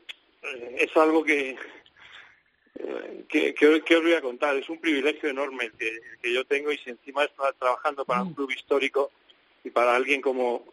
eh, 0.44 0.76
es 0.82 0.96
algo 0.98 1.24
que, 1.24 1.56
que 3.56 3.96
os 3.96 4.02
voy 4.04 4.14
a 4.14 4.22
contar. 4.22 4.56
Es 4.56 4.70
un 4.70 4.80
privilegio 4.80 5.30
enorme 5.30 5.66
el 5.66 5.72
que, 5.74 5.88
el 5.90 6.18
que 6.22 6.34
yo 6.34 6.46
tengo 6.46 6.72
y 6.72 6.78
si 6.78 6.90
encima 6.90 7.24
está 7.24 7.52
trabajando 7.54 8.06
para 8.06 8.24
un 8.24 8.34
club 8.34 8.52
histórico 8.52 9.12
y 9.64 9.70
para 9.70 9.96
alguien 9.96 10.22
como, 10.22 10.64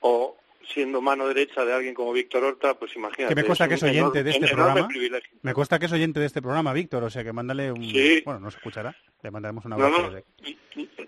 o 0.00 0.36
siendo 0.72 1.00
mano 1.00 1.26
derecha 1.26 1.64
de 1.64 1.72
alguien 1.72 1.94
como 1.94 2.12
Víctor 2.12 2.44
Horta, 2.44 2.74
pues 2.74 2.94
imagínate. 2.94 3.34
Que 3.34 3.40
me 3.40 3.46
consta 3.46 3.64
es 3.64 3.68
que 3.68 3.74
es 3.74 3.82
oyente 3.82 4.20
enorme- 4.20 4.22
de 4.22 4.30
este 4.30 4.48
programa. 4.48 4.88
privilegio. 4.88 5.30
Me 5.42 5.52
consta 5.54 5.78
que 5.78 5.86
es 5.86 5.92
oyente 5.92 6.20
de 6.20 6.26
este 6.26 6.42
programa, 6.42 6.72
Víctor, 6.72 7.02
o 7.04 7.10
sea 7.10 7.24
que 7.24 7.32
mándale 7.32 7.72
un... 7.72 7.82
Sí. 7.82 8.22
Bueno, 8.24 8.40
no 8.40 8.50
se 8.50 8.58
escuchará. 8.58 8.94
Le 9.22 9.30
mandaremos 9.30 9.64
un 9.64 9.70
No, 9.70 9.76
abrazo. 9.76 10.02
no, 10.02 10.10
desde- 10.10 10.26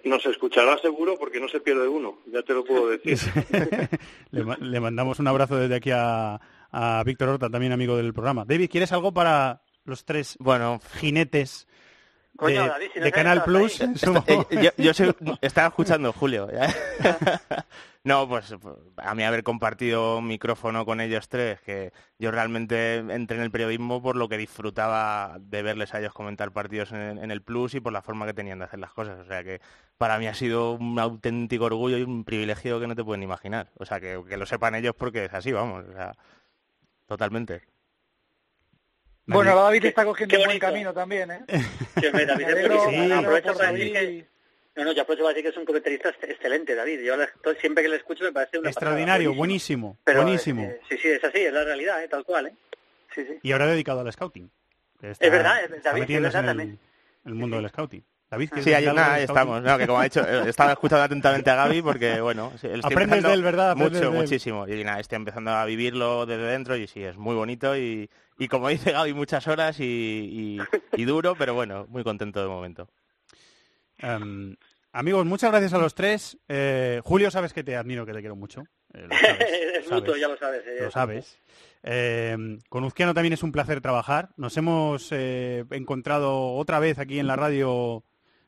nos 0.05 0.27
escuchará 0.27 0.77
seguro 0.79 1.17
porque 1.19 1.39
no 1.39 1.49
se 1.49 1.61
pierde 1.61 1.87
uno, 1.87 2.19
ya 2.27 2.43
te 2.43 2.53
lo 2.55 2.65
puedo 2.65 2.89
decir. 2.89 3.17
le 4.31 4.81
mandamos 4.81 5.19
un 5.21 5.29
abrazo 5.29 5.57
desde 5.57 5.77
aquí 5.77 5.91
a, 5.95 6.41
a 6.71 7.03
Víctor 7.05 7.29
Horta, 7.29 7.49
también 7.49 7.73
amigo 7.73 7.97
del 7.97 8.13
programa. 8.13 8.45
David, 8.45 8.69
¿quieres 8.71 8.93
algo 8.93 9.13
para 9.15 9.63
los 9.85 10.05
tres 10.05 10.37
bueno, 10.39 10.81
jinetes 10.95 11.67
de, 12.33 12.39
Coño, 12.39 12.67
David, 12.67 12.87
si 12.93 12.99
no 12.99 13.05
de 13.05 13.11
te 13.11 13.17
Canal 13.17 13.45
Plus? 13.45 13.81
eh, 13.81 14.47
yo, 14.63 14.71
yo 14.79 14.95
sé- 14.95 15.15
estaba 15.43 15.69
escuchando 15.69 16.13
Julio. 16.13 16.49
¿ya? 16.51 16.75
no, 18.05 18.27
pues 18.29 18.55
pues, 18.61 18.75
a 18.97 19.15
mí 19.15 19.23
haber 19.23 19.43
compartido 19.45 20.21
micrófono 20.23 20.85
con 20.87 21.01
ellos 21.01 21.29
tres, 21.29 21.61
que 21.61 21.93
yo 22.19 22.31
realmente 22.31 22.97
entré 22.97 23.37
en 23.37 23.43
el 23.43 23.51
periodismo 23.51 24.03
por 24.03 24.17
lo 24.17 24.29
que 24.29 24.39
disfrutaba 24.39 25.37
de 25.41 25.63
verles 25.63 25.93
a 25.95 26.01
ellos 26.01 26.15
comentar 26.15 26.53
partidos 26.53 26.91
en, 26.93 27.19
en 27.19 27.31
el 27.31 27.43
Plus 27.43 27.75
y 27.75 27.81
por 27.81 27.93
la 27.93 28.03
forma 28.03 28.25
que 28.27 28.35
tenían 28.35 28.59
de 28.61 28.65
hacer 28.65 28.81
las 28.81 28.93
cosas. 28.93 29.19
O 29.21 29.25
sea 29.27 29.45
que 29.45 29.61
para 29.99 30.19
mí 30.19 30.27
ha 30.27 30.35
sido 30.35 30.73
un 30.73 30.99
auténtico 30.99 31.67
orgullo 31.67 31.99
y 31.99 32.03
un 32.03 32.25
privilegio 32.25 32.81
que 32.81 32.87
no 32.87 32.97
te 32.97 33.05
pueden 33.05 33.23
imaginar. 33.23 33.71
O 33.79 33.85
sea 33.85 34.01
que, 34.01 34.21
que 34.29 34.37
lo 34.39 34.47
sepan 34.47 34.75
ellos 34.75 34.95
porque 34.97 35.27
es 35.27 35.35
así, 35.35 35.53
vamos. 35.53 35.85
O 35.89 35.93
sea, 35.93 36.17
totalmente. 37.07 37.63
Bueno, 39.27 39.55
David 39.55 39.85
está 39.87 40.05
cogiendo 40.05 40.37
un 40.39 40.45
buen 40.45 40.59
camino 40.59 40.93
también, 40.93 41.31
¿eh? 41.31 41.41
Sí, 41.49 42.07
hombre, 42.07 42.27
David 42.27 42.45
es 42.49 42.53
alegro 42.55 43.15
aprovecho 43.19 43.55
para 43.55 43.73
decir 43.73 43.93
que... 43.93 44.27
No, 44.75 44.85
no, 44.85 44.93
yo 44.93 45.03
aprovecho 45.03 45.23
para 45.25 45.35
decir 45.35 45.43
que 45.45 45.51
es 45.51 45.57
un 45.57 45.65
comentarista 45.67 46.09
ex- 46.09 46.23
excelente, 46.31 46.75
David. 46.75 47.01
Yo 47.03 47.15
siempre 47.61 47.83
que 47.85 47.91
le 47.91 47.97
escucho 47.97 48.25
me 48.25 48.33
parece 48.33 48.59
una 48.59 48.71
Extraordinario, 48.71 49.29
pasada, 49.31 49.39
buenísimo, 49.39 49.99
Pero, 50.05 50.23
buenísimo. 50.23 50.63
eh, 50.63 50.81
sí, 50.89 50.97
sí, 50.99 51.09
es 51.09 51.23
así, 51.23 51.39
es 51.41 51.53
la 51.53 51.63
realidad, 51.65 52.03
¿eh? 52.03 52.09
tal 52.09 52.25
cual, 52.25 52.47
¿eh? 52.49 52.55
Sí, 53.15 53.23
sí. 53.27 53.39
Y 53.43 53.53
ahora 53.53 53.67
dedicado 53.67 54.01
al 54.01 54.11
scouting. 54.13 54.51
Está- 55.03 55.27
Es 55.27 55.31
verdad, 55.33 55.65
es- 55.65 55.83
David, 55.83 56.03
es 56.11 56.23
verdad 56.23 56.41
en 56.45 56.49
el, 56.49 56.57
también. 56.57 56.79
el 57.27 57.35
mundo 57.35 57.57
del 57.57 57.69
scouting. 57.69 58.03
David, 58.31 58.49
¿quieres 58.49 58.65
Sí, 58.65 58.73
ahí, 58.73 58.87
nada, 58.87 59.13
ahí 59.15 59.25
estamos. 59.25 59.61
No, 59.63 59.77
que 59.77 59.87
como 59.87 60.01
ha 60.01 60.05
dicho, 60.05 60.27
eh, 60.27 60.49
estaba 60.49 60.73
escuchando 60.73 61.05
atentamente 61.05 61.51
a 61.51 61.55
Gaby 61.55 61.83
porque, 61.83 62.19
bueno, 62.23 62.51
sí, 62.59 62.67
estoy 62.67 62.81
Aprendes 62.83 63.23
de 63.25 63.33
él, 63.35 63.43
¿verdad? 63.43 63.73
Aprendes 63.73 64.01
Mucho, 64.01 64.11
de 64.11 64.17
él. 64.17 64.23
muchísimo. 64.23 64.67
Y 64.67 64.83
nada, 64.85 65.01
estoy 65.01 65.17
empezando 65.17 65.51
a 65.51 65.67
vivirlo 65.67 66.25
desde 66.25 66.45
dentro 66.45 66.75
y 66.77 66.87
sí, 66.87 67.05
es 67.05 67.19
muy 67.19 67.35
bonito 67.35 67.77
y, 67.77 68.09
y 68.45 68.49
como 68.49 68.69
dice 68.69 68.93
Gaby, 68.93 69.15
muchas 69.15 69.47
horas 69.49 69.79
y, 69.81 69.85
y- 69.85 70.59
y 71.01 71.05
duro, 71.05 71.35
pero 71.37 71.55
bueno, 71.55 71.87
muy 71.89 72.03
contento 72.05 72.41
de 72.43 72.49
momento. 72.49 72.89
Em, 73.99 74.57
amigos, 74.93 75.25
muchas 75.27 75.51
gracias 75.51 75.73
a 75.75 75.79
los 75.79 75.95
tres. 75.95 76.39
Eh, 76.49 77.01
Julio, 77.05 77.31
sabes 77.31 77.53
que 77.53 77.63
te 77.65 77.77
admiro, 77.77 78.05
que 78.07 78.13
te 78.13 78.21
quiero 78.21 78.37
mucho. 78.37 78.63
Eh, 78.95 79.07
lo 79.09 79.17
sabes, 79.17 79.39
es 79.85 79.91
mutuo, 79.91 80.07
sabes. 80.15 80.21
ya 80.21 80.29
lo 80.29 80.37
sabes. 80.37 80.63
eh, 80.67 80.79
Lo 80.83 80.91
sabes. 80.91 81.39
Eh, 81.85 82.59
con 82.69 82.85
Uzquiano 82.85 83.15
también 83.15 83.33
es 83.33 83.43
un 83.43 83.53
placer 83.53 83.81
trabajar. 83.81 84.31
Nos 84.37 84.57
hemos 84.57 85.09
eh, 85.13 85.65
encontrado 85.71 86.55
otra 86.55 86.79
vez 86.79 86.99
aquí 86.99 87.19
en 87.19 87.27
la 87.27 87.37
radio 87.37 88.05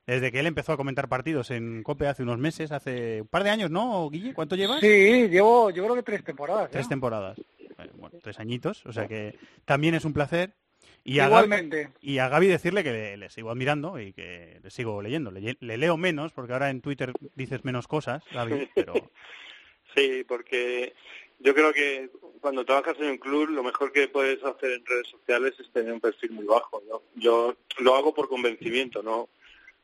desde 0.06 0.30
que 0.30 0.40
él 0.40 0.46
empezó 0.46 0.72
a 0.72 0.76
comentar 0.76 1.08
partidos 1.08 1.50
en 1.50 1.82
COPE 1.82 2.06
hace 2.08 2.22
unos 2.22 2.38
meses, 2.38 2.72
hace 2.72 3.22
un 3.22 3.28
par 3.28 3.42
de 3.42 3.48
años, 3.50 3.70
¿no, 3.70 4.10
Guille? 4.10 4.34
¿Cuánto 4.34 4.54
llevas? 4.54 4.80
Sí, 4.80 5.28
llevo, 5.30 5.70
yo 5.70 5.82
creo 5.82 5.94
que 5.96 6.02
tres 6.02 6.22
temporadas. 6.22 6.70
Tres 6.70 6.84
¿no? 6.84 6.88
temporadas. 6.90 7.40
Eh, 7.78 7.90
Bueno, 7.94 8.18
tres 8.22 8.38
añitos, 8.38 8.84
o 8.86 8.92
sea 8.92 9.06
que 9.08 9.36
también 9.64 9.94
es 9.94 10.04
un 10.04 10.12
placer. 10.12 10.52
Y 11.02 11.18
a 11.18 11.26
Igualmente. 11.26 11.84
Gaby, 11.84 11.94
y 12.00 12.18
a 12.18 12.28
Gaby 12.28 12.46
decirle 12.46 12.82
que 12.82 12.92
le, 12.92 13.16
le 13.16 13.30
sigo 13.30 13.50
admirando 13.50 14.00
y 14.00 14.12
que 14.12 14.58
le 14.62 14.70
sigo 14.70 15.02
leyendo. 15.02 15.30
Le, 15.30 15.56
le 15.60 15.78
leo 15.78 15.96
menos, 15.96 16.32
porque 16.32 16.52
ahora 16.52 16.70
en 16.70 16.80
Twitter 16.80 17.12
dices 17.34 17.64
menos 17.64 17.86
cosas, 17.88 18.22
Gaby, 18.32 18.68
pero 18.74 18.94
Sí, 19.94 20.24
porque 20.26 20.94
yo 21.38 21.54
creo 21.54 21.72
que 21.72 22.10
cuando 22.40 22.64
trabajas 22.64 22.96
en 23.00 23.10
un 23.10 23.18
club 23.18 23.50
lo 23.50 23.62
mejor 23.62 23.92
que 23.92 24.08
puedes 24.08 24.42
hacer 24.44 24.72
en 24.72 24.86
redes 24.86 25.08
sociales 25.08 25.54
es 25.58 25.70
tener 25.72 25.92
un 25.92 26.00
perfil 26.00 26.32
muy 26.32 26.44
bajo. 26.46 26.82
Yo, 26.88 27.02
yo 27.16 27.56
lo 27.78 27.94
hago 27.94 28.14
por 28.14 28.28
convencimiento, 28.28 29.02
no 29.02 29.28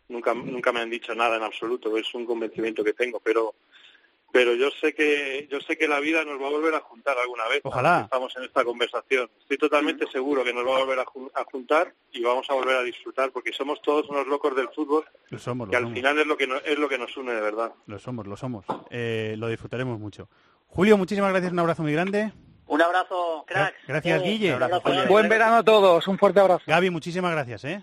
nunca 0.08 0.34
nunca 0.34 0.72
me 0.72 0.80
han 0.80 0.90
dicho 0.90 1.14
nada 1.14 1.36
en 1.36 1.42
absoluto, 1.44 1.96
es 1.96 2.12
un 2.14 2.26
convencimiento 2.26 2.82
que 2.82 2.92
tengo, 2.92 3.20
pero 3.20 3.54
pero 4.32 4.54
yo 4.54 4.70
sé 4.80 4.94
que 4.94 5.48
yo 5.50 5.60
sé 5.60 5.76
que 5.76 5.88
la 5.88 6.00
vida 6.00 6.24
nos 6.24 6.40
va 6.40 6.46
a 6.46 6.50
volver 6.50 6.74
a 6.74 6.80
juntar 6.80 7.16
alguna 7.18 7.46
vez. 7.48 7.60
Ojalá. 7.64 8.02
Estamos 8.04 8.34
en 8.36 8.44
esta 8.44 8.64
conversación. 8.64 9.28
Estoy 9.40 9.58
totalmente 9.58 10.06
seguro 10.10 10.44
que 10.44 10.52
nos 10.54 10.66
va 10.66 10.76
a 10.76 10.80
volver 10.80 10.98
a, 11.00 11.04
jun- 11.04 11.30
a 11.34 11.44
juntar 11.44 11.92
y 12.12 12.22
vamos 12.22 12.48
a 12.50 12.54
volver 12.54 12.76
a 12.76 12.82
disfrutar 12.82 13.30
porque 13.32 13.52
somos 13.52 13.80
todos 13.82 14.08
unos 14.08 14.26
locos 14.26 14.54
del 14.56 14.68
fútbol 14.68 15.04
lo 15.28 15.38
somos, 15.38 15.68
que 15.68 15.72
lo 15.72 15.78
al 15.78 15.82
somos. 15.84 15.96
final 15.96 16.18
es 16.18 16.26
lo 16.26 16.36
que 16.36 16.46
no- 16.46 16.56
es 16.56 16.78
lo 16.78 16.88
que 16.88 16.98
nos 16.98 17.16
une 17.16 17.32
de 17.34 17.40
verdad. 17.40 17.72
Lo 17.86 17.98
somos, 17.98 18.26
lo 18.26 18.36
somos. 18.36 18.64
Eh, 18.90 19.34
lo 19.38 19.48
disfrutaremos 19.48 19.98
mucho. 19.98 20.28
Julio, 20.68 20.96
muchísimas 20.96 21.30
gracias, 21.30 21.52
un 21.52 21.58
abrazo 21.58 21.82
muy 21.82 21.92
grande. 21.92 22.32
Un 22.66 22.80
abrazo, 22.80 23.44
cracks. 23.48 23.76
Gracias, 23.88 24.20
Oh, 24.20 24.24
Guille. 24.24 24.54
un 24.54 24.62
abrazo. 24.62 24.88
Buen 25.08 25.28
verano 25.28 25.56
a 25.56 25.62
todos, 25.64 26.06
un 26.06 26.16
fuerte 26.18 26.38
abrazo. 26.38 26.62
Gaby, 26.68 26.90
muchísimas 26.90 27.32
gracias, 27.32 27.64
¿eh? 27.64 27.82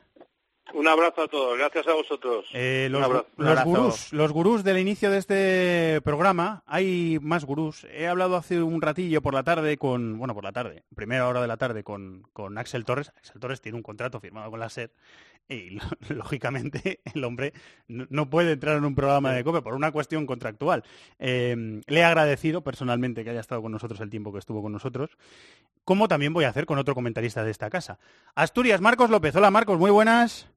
Un 0.74 0.88
abrazo 0.88 1.24
a 1.24 1.28
todos, 1.28 1.58
gracias 1.58 1.88
a 1.88 1.94
vosotros. 1.94 2.46
Eh, 2.54 2.86
Un 2.88 2.94
los, 2.94 3.04
abrazo. 3.04 3.28
los 3.38 3.64
gurús, 3.64 4.14
los 4.14 4.32
gurús 4.32 4.64
del 4.64 4.78
inicio 4.80 5.10
de 5.10 5.18
este 5.18 6.02
programa, 6.04 6.64
hay 6.66 7.20
más 7.22 7.46
gurús. 7.46 7.86
He 7.92 8.08
hablado 8.08 8.36
hace 8.36 8.62
un 8.62 8.82
ratillo 8.82 9.22
por 9.22 9.34
la 9.34 9.44
tarde 9.44 9.78
con, 9.78 10.18
bueno, 10.18 10.34
por 10.34 10.44
la 10.44 10.52
tarde, 10.52 10.84
primera 10.96 11.28
hora 11.28 11.42
de 11.42 11.48
la 11.48 11.58
tarde 11.58 11.84
con, 11.84 12.24
con 12.34 12.58
Axel 12.58 12.86
Torres. 12.86 13.12
Axel 13.18 13.40
Torres 13.40 13.62
tiene 13.62 13.78
un 13.78 13.84
contrato 13.84 14.20
firmado 14.20 14.52
con 14.52 14.60
la 14.60 14.70
SER 14.70 14.92
y 15.50 15.80
lógicamente 16.14 17.00
el 17.14 17.24
hombre 17.24 17.54
no, 17.88 18.06
no 18.10 18.30
puede 18.30 18.52
entrar 18.52 18.78
en 18.78 18.84
un 18.86 18.96
programa 18.96 19.32
de 19.32 19.44
COPE 19.44 19.62
por 19.62 19.74
una 19.74 19.92
cuestión 19.92 20.26
contractual. 20.26 20.84
Eh, 21.20 21.82
le 21.88 22.00
he 22.00 22.04
agradecido 22.04 22.62
personalmente 22.62 23.24
que 23.24 23.30
haya 23.30 23.40
estado 23.40 23.62
con 23.62 23.72
nosotros 23.72 24.02
el 24.02 24.10
tiempo 24.10 24.34
que 24.34 24.40
estuvo 24.40 24.62
con 24.62 24.74
nosotros, 24.74 25.12
como 25.86 26.08
también 26.10 26.34
voy 26.34 26.44
a 26.44 26.50
hacer 26.50 26.66
con 26.66 26.78
otro 26.78 26.94
comentarista 26.94 27.44
de 27.46 27.52
esta 27.52 27.70
casa. 27.70 28.00
Asturias, 28.36 28.82
Marcos 28.82 29.10
López. 29.10 29.36
Hola 29.36 29.50
Marcos, 29.52 29.80
muy 29.80 29.92
buenas. 29.92 30.50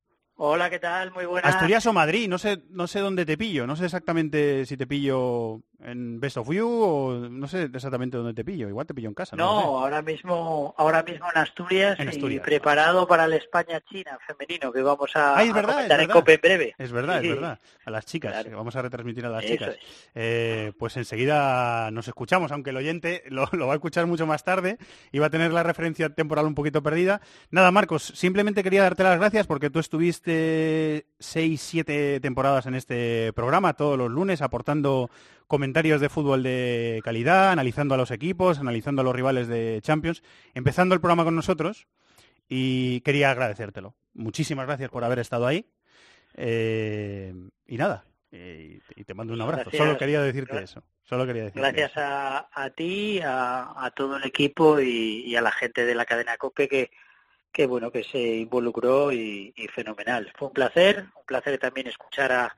Hola, 0.42 0.70
¿qué 0.70 0.78
tal? 0.78 1.12
Muy 1.12 1.26
buenas. 1.26 1.54
Asturias 1.54 1.84
o 1.84 1.92
Madrid, 1.92 2.26
no 2.26 2.38
sé, 2.38 2.62
no 2.70 2.86
sé 2.86 3.00
dónde 3.00 3.26
te 3.26 3.36
pillo, 3.36 3.66
no 3.66 3.76
sé 3.76 3.84
exactamente 3.84 4.64
si 4.64 4.74
te 4.74 4.86
pillo 4.86 5.60
en 5.84 6.20
Best 6.20 6.36
of 6.36 6.48
You 6.50 6.68
o 6.68 7.28
no 7.30 7.46
sé 7.48 7.64
exactamente 7.72 8.16
dónde 8.16 8.34
te 8.34 8.44
pillo. 8.44 8.68
Igual 8.68 8.86
te 8.86 8.94
pillo 8.94 9.08
en 9.08 9.14
casa. 9.14 9.36
No, 9.36 9.44
No, 9.46 9.54
lo 9.56 9.60
sé. 9.62 9.66
ahora 9.84 10.02
mismo, 10.02 10.74
ahora 10.76 11.02
mismo 11.02 11.26
en 11.34 11.40
Asturias, 11.40 11.98
En 11.98 12.08
Asturias. 12.08 12.42
y 12.42 12.44
preparado 12.44 13.06
para 13.06 13.24
el 13.24 13.32
España-China 13.34 14.18
femenino 14.26 14.72
que 14.72 14.82
vamos 14.82 15.10
a, 15.16 15.38
Ah, 15.38 15.42
es 15.42 15.50
a 15.50 15.54
verdad, 15.54 15.70
es 15.70 15.76
comentar 15.76 16.00
en. 16.00 16.10
Cope 16.10 16.34
en 16.34 16.40
breve. 16.40 16.74
Es 16.78 16.92
verdad, 16.92 17.20
Sí, 17.20 17.28
es 17.28 17.34
verdad. 17.34 17.58
A 17.84 17.90
las 17.90 18.06
chicas, 18.06 18.46
vamos 18.52 18.76
a 18.76 18.82
retransmitir 18.82 19.24
a 19.26 19.30
las 19.30 19.42
Eso 19.44 19.52
chicas. 19.52 19.76
Eh, 20.14 20.72
pues 20.78 20.96
enseguida 20.96 21.90
nos 21.90 22.06
escuchamos, 22.08 22.52
aunque 22.52 22.70
el 22.70 22.76
oyente 22.76 23.22
lo, 23.28 23.48
lo 23.52 23.66
va 23.66 23.72
a 23.72 23.76
escuchar 23.76 24.06
mucho 24.06 24.26
más 24.26 24.44
tarde 24.44 24.76
y 25.12 25.18
va 25.18 25.26
a 25.26 25.30
tener 25.30 25.52
la 25.52 25.62
referencia 25.62 26.10
temporal 26.10 26.46
un 26.46 26.54
poquito 26.54 26.82
perdida. 26.82 27.20
Nada, 27.50 27.70
Marcos, 27.70 28.12
simplemente 28.14 28.62
quería 28.62 28.82
darte 28.82 29.02
las 29.02 29.18
gracias 29.18 29.46
porque 29.46 29.70
tú 29.70 29.78
estuviste 29.78 31.06
seis, 31.18 31.60
siete 31.60 32.20
temporadas 32.20 32.66
en 32.66 32.74
este 32.74 33.32
programa, 33.34 33.72
todos 33.74 33.96
los 33.98 34.10
lunes, 34.10 34.42
aportando 34.42 35.10
comentarios 35.46 35.69
de 35.72 36.08
fútbol 36.08 36.42
de 36.42 37.00
calidad, 37.04 37.50
analizando 37.50 37.94
a 37.94 37.98
los 37.98 38.10
equipos, 38.10 38.58
analizando 38.58 39.02
a 39.02 39.04
los 39.04 39.14
rivales 39.14 39.48
de 39.48 39.80
Champions, 39.82 40.22
empezando 40.54 40.94
el 40.94 41.00
programa 41.00 41.24
con 41.24 41.36
nosotros 41.36 41.86
y 42.48 43.00
quería 43.02 43.30
agradecértelo. 43.30 43.94
Muchísimas 44.14 44.66
gracias 44.66 44.90
por 44.90 45.04
haber 45.04 45.18
estado 45.20 45.46
ahí. 45.46 45.66
Eh, 46.34 47.32
y 47.66 47.76
nada, 47.76 48.04
y 48.32 49.04
te 49.04 49.14
mando 49.14 49.32
un 49.32 49.40
abrazo. 49.40 49.64
Gracias. 49.70 49.82
Solo 49.82 49.98
quería 49.98 50.20
decirte 50.22 50.62
eso. 50.62 50.82
Solo 51.02 51.26
quería 51.26 51.44
decirte 51.44 51.60
Gracias 51.60 51.90
eso. 51.92 52.00
a, 52.00 52.48
a 52.52 52.70
ti, 52.70 53.20
a, 53.20 53.72
a 53.76 53.90
todo 53.90 54.16
el 54.16 54.24
equipo 54.24 54.80
y, 54.80 55.24
y 55.26 55.36
a 55.36 55.40
la 55.42 55.50
gente 55.50 55.84
de 55.84 55.94
la 55.94 56.04
cadena 56.04 56.36
COPE 56.36 56.68
que, 56.68 56.90
que 57.52 57.66
bueno, 57.66 57.90
que 57.90 58.04
se 58.04 58.18
involucró 58.18 59.10
y, 59.12 59.52
y 59.56 59.66
fenomenal. 59.68 60.32
Fue 60.38 60.48
un 60.48 60.54
placer, 60.54 61.06
un 61.16 61.24
placer 61.26 61.58
también 61.58 61.88
escuchar 61.88 62.30
a, 62.32 62.56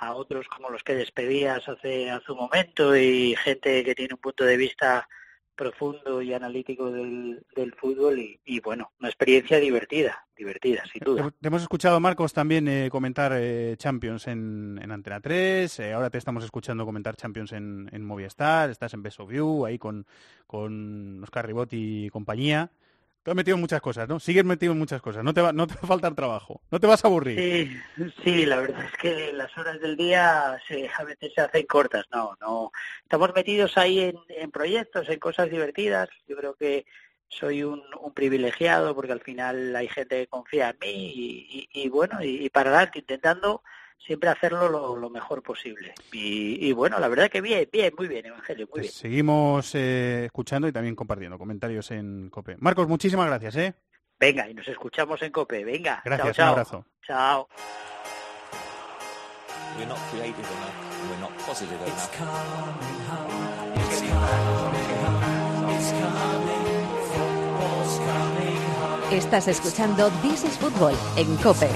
a 0.00 0.14
otros 0.14 0.48
como 0.48 0.70
los 0.70 0.82
que 0.82 0.94
despedías 0.94 1.68
hace, 1.68 2.10
hace 2.10 2.32
un 2.32 2.38
momento 2.38 2.96
y 2.96 3.36
gente 3.36 3.84
que 3.84 3.94
tiene 3.94 4.14
un 4.14 4.20
punto 4.20 4.44
de 4.44 4.56
vista 4.56 5.06
profundo 5.54 6.22
y 6.22 6.32
analítico 6.32 6.90
del, 6.90 7.44
del 7.54 7.74
fútbol 7.74 8.18
y, 8.18 8.60
bueno, 8.60 8.92
una 8.98 9.10
experiencia 9.10 9.58
divertida, 9.58 10.26
divertida, 10.34 10.82
sin 10.90 11.02
duda. 11.04 11.30
Te, 11.38 11.48
hemos 11.48 11.60
escuchado, 11.60 12.00
Marcos, 12.00 12.32
también 12.32 12.66
eh, 12.66 12.88
comentar 12.90 13.32
eh, 13.34 13.74
Champions 13.76 14.26
en, 14.26 14.80
en 14.82 14.90
Antena 14.90 15.20
3. 15.20 15.80
eh, 15.80 15.92
ahora 15.92 16.08
te 16.08 16.16
estamos 16.16 16.44
escuchando 16.44 16.86
comentar 16.86 17.14
Champions 17.14 17.52
en, 17.52 17.90
en 17.92 18.02
Movistar. 18.06 18.70
Estás 18.70 18.94
en 18.94 19.02
Best 19.02 19.20
You, 19.30 19.66
ahí 19.66 19.78
con, 19.78 20.06
con 20.46 21.22
Oscar 21.22 21.46
Ribotti 21.46 22.06
y 22.06 22.08
compañía. 22.08 22.70
Te 23.22 23.30
has 23.30 23.36
metido 23.36 23.56
en 23.56 23.60
muchas 23.60 23.82
cosas, 23.82 24.08
¿no? 24.08 24.18
Sigues 24.18 24.44
metido 24.44 24.72
en 24.72 24.78
muchas 24.78 25.02
cosas. 25.02 25.22
No 25.22 25.34
te 25.34 25.42
va, 25.42 25.52
no 25.52 25.66
te 25.66 25.74
va 25.74 25.80
a 25.82 25.86
faltar 25.86 26.14
trabajo. 26.14 26.62
No 26.70 26.80
te 26.80 26.86
vas 26.86 27.04
a 27.04 27.08
aburrir. 27.08 27.38
Sí, 27.38 28.12
sí, 28.24 28.46
la 28.46 28.56
verdad 28.60 28.84
es 28.86 28.96
que 28.96 29.32
las 29.32 29.56
horas 29.58 29.78
del 29.80 29.96
día 29.96 30.58
se, 30.66 30.88
a 30.88 31.04
veces 31.04 31.32
se 31.34 31.42
hacen 31.42 31.66
cortas. 31.66 32.06
No, 32.10 32.36
no. 32.40 32.72
Estamos 33.02 33.34
metidos 33.34 33.76
ahí 33.76 34.00
en, 34.00 34.16
en 34.28 34.50
proyectos, 34.50 35.08
en 35.10 35.18
cosas 35.18 35.50
divertidas. 35.50 36.08
Yo 36.26 36.36
creo 36.36 36.54
que 36.54 36.86
soy 37.28 37.62
un, 37.62 37.82
un 38.00 38.12
privilegiado 38.12 38.94
porque 38.94 39.12
al 39.12 39.20
final 39.20 39.76
hay 39.76 39.88
gente 39.88 40.20
que 40.20 40.26
confía 40.26 40.70
en 40.70 40.78
mí 40.80 41.68
y, 41.72 41.88
bueno, 41.88 42.24
y, 42.24 42.46
y 42.46 42.48
para 42.50 42.70
adelante, 42.70 43.00
intentando 43.00 43.62
siempre 44.04 44.28
hacerlo 44.30 44.68
lo, 44.68 44.96
lo 44.96 45.10
mejor 45.10 45.42
posible. 45.42 45.94
Y, 46.12 46.66
y 46.68 46.72
bueno, 46.72 46.98
la 46.98 47.08
verdad 47.08 47.30
que 47.30 47.40
bien, 47.40 47.68
bien, 47.72 47.92
muy 47.96 48.08
bien, 48.08 48.26
Evangelio, 48.26 48.68
muy 48.72 48.80
bien. 48.82 48.92
Seguimos 48.92 49.74
eh, 49.74 50.24
escuchando 50.26 50.66
y 50.68 50.72
también 50.72 50.96
compartiendo 50.96 51.38
comentarios 51.38 51.90
en 51.90 52.30
COPE. 52.30 52.56
Marcos, 52.58 52.88
muchísimas 52.88 53.26
gracias, 53.26 53.56
¿eh? 53.56 53.74
Venga, 54.18 54.48
y 54.48 54.54
nos 54.54 54.68
escuchamos 54.68 55.22
en 55.22 55.32
COPE. 55.32 55.64
Venga, 55.64 56.02
Gracias, 56.04 56.36
chao, 56.36 56.46
un 56.46 56.50
abrazo. 56.50 56.86
Chao. 57.06 57.48
We're 59.78 59.86
not 59.86 59.98
creative 60.10 60.36
enough. 60.38 61.08
We're 61.08 61.20
not 61.20 61.32
positive 61.46 61.80
enough. 61.80 63.10
Estás 69.12 69.48
escuchando 69.48 70.10
This 70.22 70.44
is 70.44 70.56
Football 70.58 70.94
en 71.16 71.36
Cope. 71.38 71.68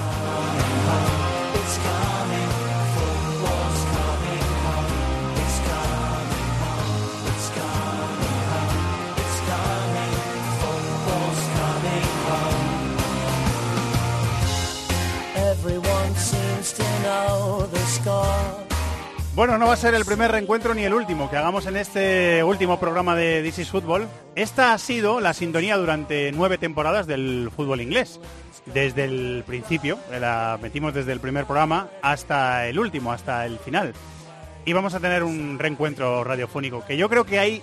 Everyone 15.64 16.14
seems 16.16 16.72
to 16.72 16.83
know 17.03 17.66
the 17.72 17.79
score. 17.87 18.63
Bueno, 19.35 19.59
no 19.59 19.66
va 19.66 19.73
a 19.73 19.77
ser 19.77 19.94
el 19.94 20.05
primer 20.05 20.31
reencuentro 20.31 20.75
ni 20.75 20.85
el 20.85 20.94
último 20.94 21.29
que 21.29 21.37
hagamos 21.37 21.66
en 21.66 21.77
este 21.77 22.44
último 22.44 22.79
programa 22.79 23.16
de 23.16 23.42
This 23.42 23.59
is 23.59 23.68
Football. 23.68 24.07
Esta 24.37 24.73
ha 24.73 24.79
sido 24.79 25.18
la 25.18 25.35
sintonía 25.35 25.77
durante 25.77 26.31
nueve 26.31 26.57
temporadas 26.57 27.09
del 27.09 27.51
fútbol 27.55 27.81
inglés. 27.81 28.20
Desde 28.66 29.03
el 29.03 29.42
principio, 29.44 29.99
la 30.20 30.57
metimos 30.62 30.94
desde 30.94 31.11
el 31.11 31.18
primer 31.18 31.47
programa 31.47 31.88
hasta 32.01 32.68
el 32.68 32.79
último, 32.79 33.11
hasta 33.11 33.44
el 33.44 33.59
final. 33.59 33.92
Y 34.66 34.73
vamos 34.73 34.94
a 34.94 35.01
tener 35.01 35.25
un 35.25 35.59
reencuentro 35.59 36.23
radiofónico 36.23 36.85
que 36.87 36.97
yo 36.97 37.09
creo 37.09 37.25
que 37.25 37.40
hay 37.40 37.61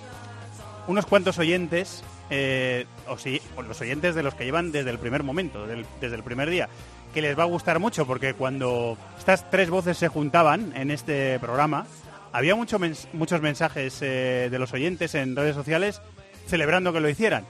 unos 0.88 1.06
cuantos 1.06 1.38
oyentes, 1.38 2.04
eh, 2.28 2.84
o, 3.08 3.16
o 3.58 3.62
los 3.62 3.80
oyentes 3.80 4.14
de 4.14 4.22
los 4.22 4.34
que 4.34 4.44
llevan 4.44 4.72
desde 4.72 4.90
el 4.90 4.98
primer 4.98 5.22
momento, 5.22 5.66
desde 5.66 6.16
el 6.16 6.22
primer 6.22 6.50
día, 6.50 6.68
que 7.12 7.22
les 7.22 7.38
va 7.38 7.42
a 7.42 7.46
gustar 7.46 7.78
mucho 7.78 8.06
porque 8.06 8.34
cuando 8.34 8.96
estas 9.18 9.48
tres 9.50 9.70
voces 9.70 9.98
se 9.98 10.08
juntaban 10.08 10.72
en 10.76 10.90
este 10.90 11.38
programa, 11.40 11.86
había 12.32 12.54
mucho 12.54 12.78
mens- 12.78 13.06
muchos 13.12 13.40
mensajes 13.40 13.98
eh, 14.02 14.48
de 14.50 14.58
los 14.58 14.72
oyentes 14.72 15.14
en 15.14 15.36
redes 15.36 15.54
sociales 15.54 16.00
celebrando 16.46 16.92
que 16.92 17.00
lo 17.00 17.08
hicieran. 17.08 17.44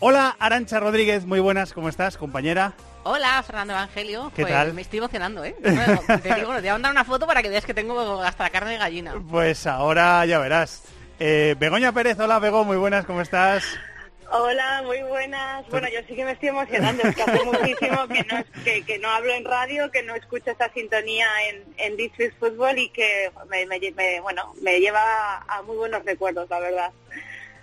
Hola 0.00 0.34
Arancha 0.38 0.80
Rodríguez, 0.80 1.26
muy 1.26 1.40
buenas, 1.40 1.72
¿cómo 1.74 1.88
estás, 1.90 2.16
compañera? 2.16 2.72
Hola, 3.02 3.42
Fernando 3.42 3.72
Evangelio. 3.74 4.30
¿Qué 4.34 4.42
pues 4.42 4.52
tal? 4.54 4.74
me 4.74 4.82
estoy 4.82 4.98
emocionando, 4.98 5.44
¿eh? 5.44 5.54
Bueno, 5.62 6.00
te 6.22 6.34
digo, 6.34 6.54
te 6.54 6.60
voy 6.60 6.68
a 6.68 6.72
mandar 6.72 6.92
una 6.92 7.04
foto 7.04 7.26
para 7.26 7.42
que 7.42 7.48
veas 7.48 7.64
que 7.64 7.74
tengo 7.74 8.22
hasta 8.22 8.44
la 8.44 8.50
carne 8.50 8.72
de 8.72 8.78
gallina. 8.78 9.14
Pues 9.30 9.66
ahora 9.66 10.24
ya 10.26 10.38
verás. 10.38 10.82
Eh, 11.18 11.54
Begoña 11.58 11.92
Pérez, 11.92 12.18
hola 12.18 12.38
Bego, 12.38 12.64
muy 12.64 12.76
buenas, 12.78 13.04
¿cómo 13.04 13.20
estás? 13.20 13.62
Hola, 14.32 14.82
muy 14.84 15.02
buenas. 15.02 15.66
Bueno, 15.70 15.88
yo 15.88 16.00
sí 16.06 16.14
que 16.14 16.24
me 16.24 16.32
estoy 16.32 16.50
emocionando, 16.50 17.02
es 17.02 17.16
que 17.16 17.22
hace 17.22 17.44
muchísimo 17.44 18.06
que 18.06 18.22
no, 18.24 18.44
que, 18.64 18.82
que 18.84 18.98
no 18.98 19.08
hablo 19.10 19.32
en 19.32 19.44
radio, 19.44 19.90
que 19.90 20.02
no 20.04 20.14
escucho 20.14 20.50
esta 20.52 20.72
sintonía 20.72 21.26
en, 21.48 21.64
en 21.78 21.98
is 21.98 22.12
Football 22.38 22.78
y 22.78 22.90
que 22.90 23.32
me, 23.48 23.66
me- 23.66 23.80
me- 23.92 24.20
bueno, 24.20 24.54
me 24.62 24.78
lleva 24.78 25.38
a 25.48 25.62
muy 25.62 25.76
buenos 25.76 26.04
recuerdos, 26.04 26.48
la 26.48 26.60
verdad. 26.60 26.92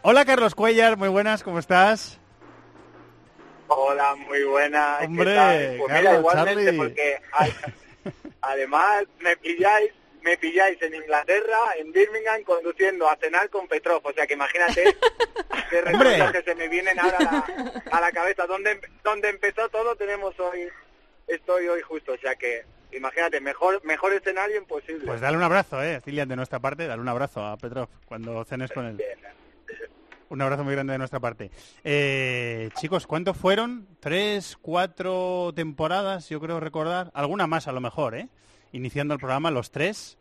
Hola 0.02 0.26
Carlos 0.26 0.56
Cuellar, 0.56 0.98
muy 0.98 1.08
buenas, 1.10 1.42
¿cómo 1.42 1.60
estás? 1.60 2.20
Hola, 3.70 4.16
muy 4.16 4.44
buena. 4.44 4.98
¿qué 5.00 5.06
Hombre, 5.06 5.36
tal? 5.36 5.76
Pues 5.80 5.94
mira, 5.94 6.16
igualmente, 6.16 6.66
Charlie. 6.66 6.78
porque 6.78 7.22
además 8.42 9.04
me 9.20 9.38
pilláis, 9.38 9.92
me 10.22 10.38
pilláis 10.38 10.82
en 10.82 10.96
Inglaterra, 10.96 11.58
en 11.78 11.92
Birmingham, 11.92 12.44
conduciendo 12.44 13.10
a 13.10 13.16
cenar 13.18 13.50
con 13.50 13.68
Petrov. 13.68 14.02
O 14.06 14.14
sea 14.14 14.28
que 14.28 14.34
imagínate 14.34 14.96
qué 15.70 15.82
recuerdos 15.82 16.32
que 16.32 16.44
se 16.44 16.56
me 16.56 16.68
vienen 16.68 17.00
ahora 17.00 17.18
a 17.18 17.24
la, 17.24 17.84
a 17.92 18.02
la 18.02 18.12
cabeza. 18.12 18.46
Donde, 18.46 18.80
donde 19.04 19.30
empezó 19.30 19.70
todo 19.70 19.96
tenemos 19.96 20.40
hoy, 20.40 20.68
estoy 21.28 21.68
hoy 21.68 21.82
justo. 21.82 22.14
O 22.14 22.18
sea 22.18 22.36
que 22.36 22.66
imagínate, 22.92 23.40
mejor, 23.40 23.84
mejor 23.84 24.14
escenario 24.14 24.58
imposible. 24.58 25.06
Pues 25.06 25.22
dale 25.22 25.38
un 25.38 25.44
abrazo, 25.44 25.82
eh, 25.84 26.02
Cilian, 26.04 26.28
de 26.28 26.36
nuestra 26.36 26.60
parte, 26.60 26.88
dale 26.88 27.02
un 27.02 27.10
abrazo 27.10 27.46
a 27.46 27.58
Petrov 27.58 27.90
cuando 28.06 28.44
cenes 28.46 28.72
con 28.72 28.86
él. 28.86 29.04
Un 30.30 30.42
abrazo 30.42 30.66
muy 30.66 30.74
grande 30.74 30.92
de 30.92 30.98
nuestra 30.98 31.22
parte. 31.22 31.52
Eh, 31.86 32.70
chicos, 32.76 33.08
¿cuántos 33.08 33.38
fueron? 33.38 33.88
¿Tres, 34.02 34.58
cuatro 34.62 35.54
temporadas? 35.56 36.28
Yo 36.28 36.42
creo 36.42 36.60
recordar. 36.60 37.12
Alguna 37.14 37.48
más 37.48 37.68
a 37.68 37.72
lo 37.72 37.80
mejor, 37.80 38.16
¿eh? 38.16 38.28
Iniciando 38.72 39.14
el 39.14 39.20
programa, 39.20 39.52
los 39.52 39.72
tres. 39.72 40.18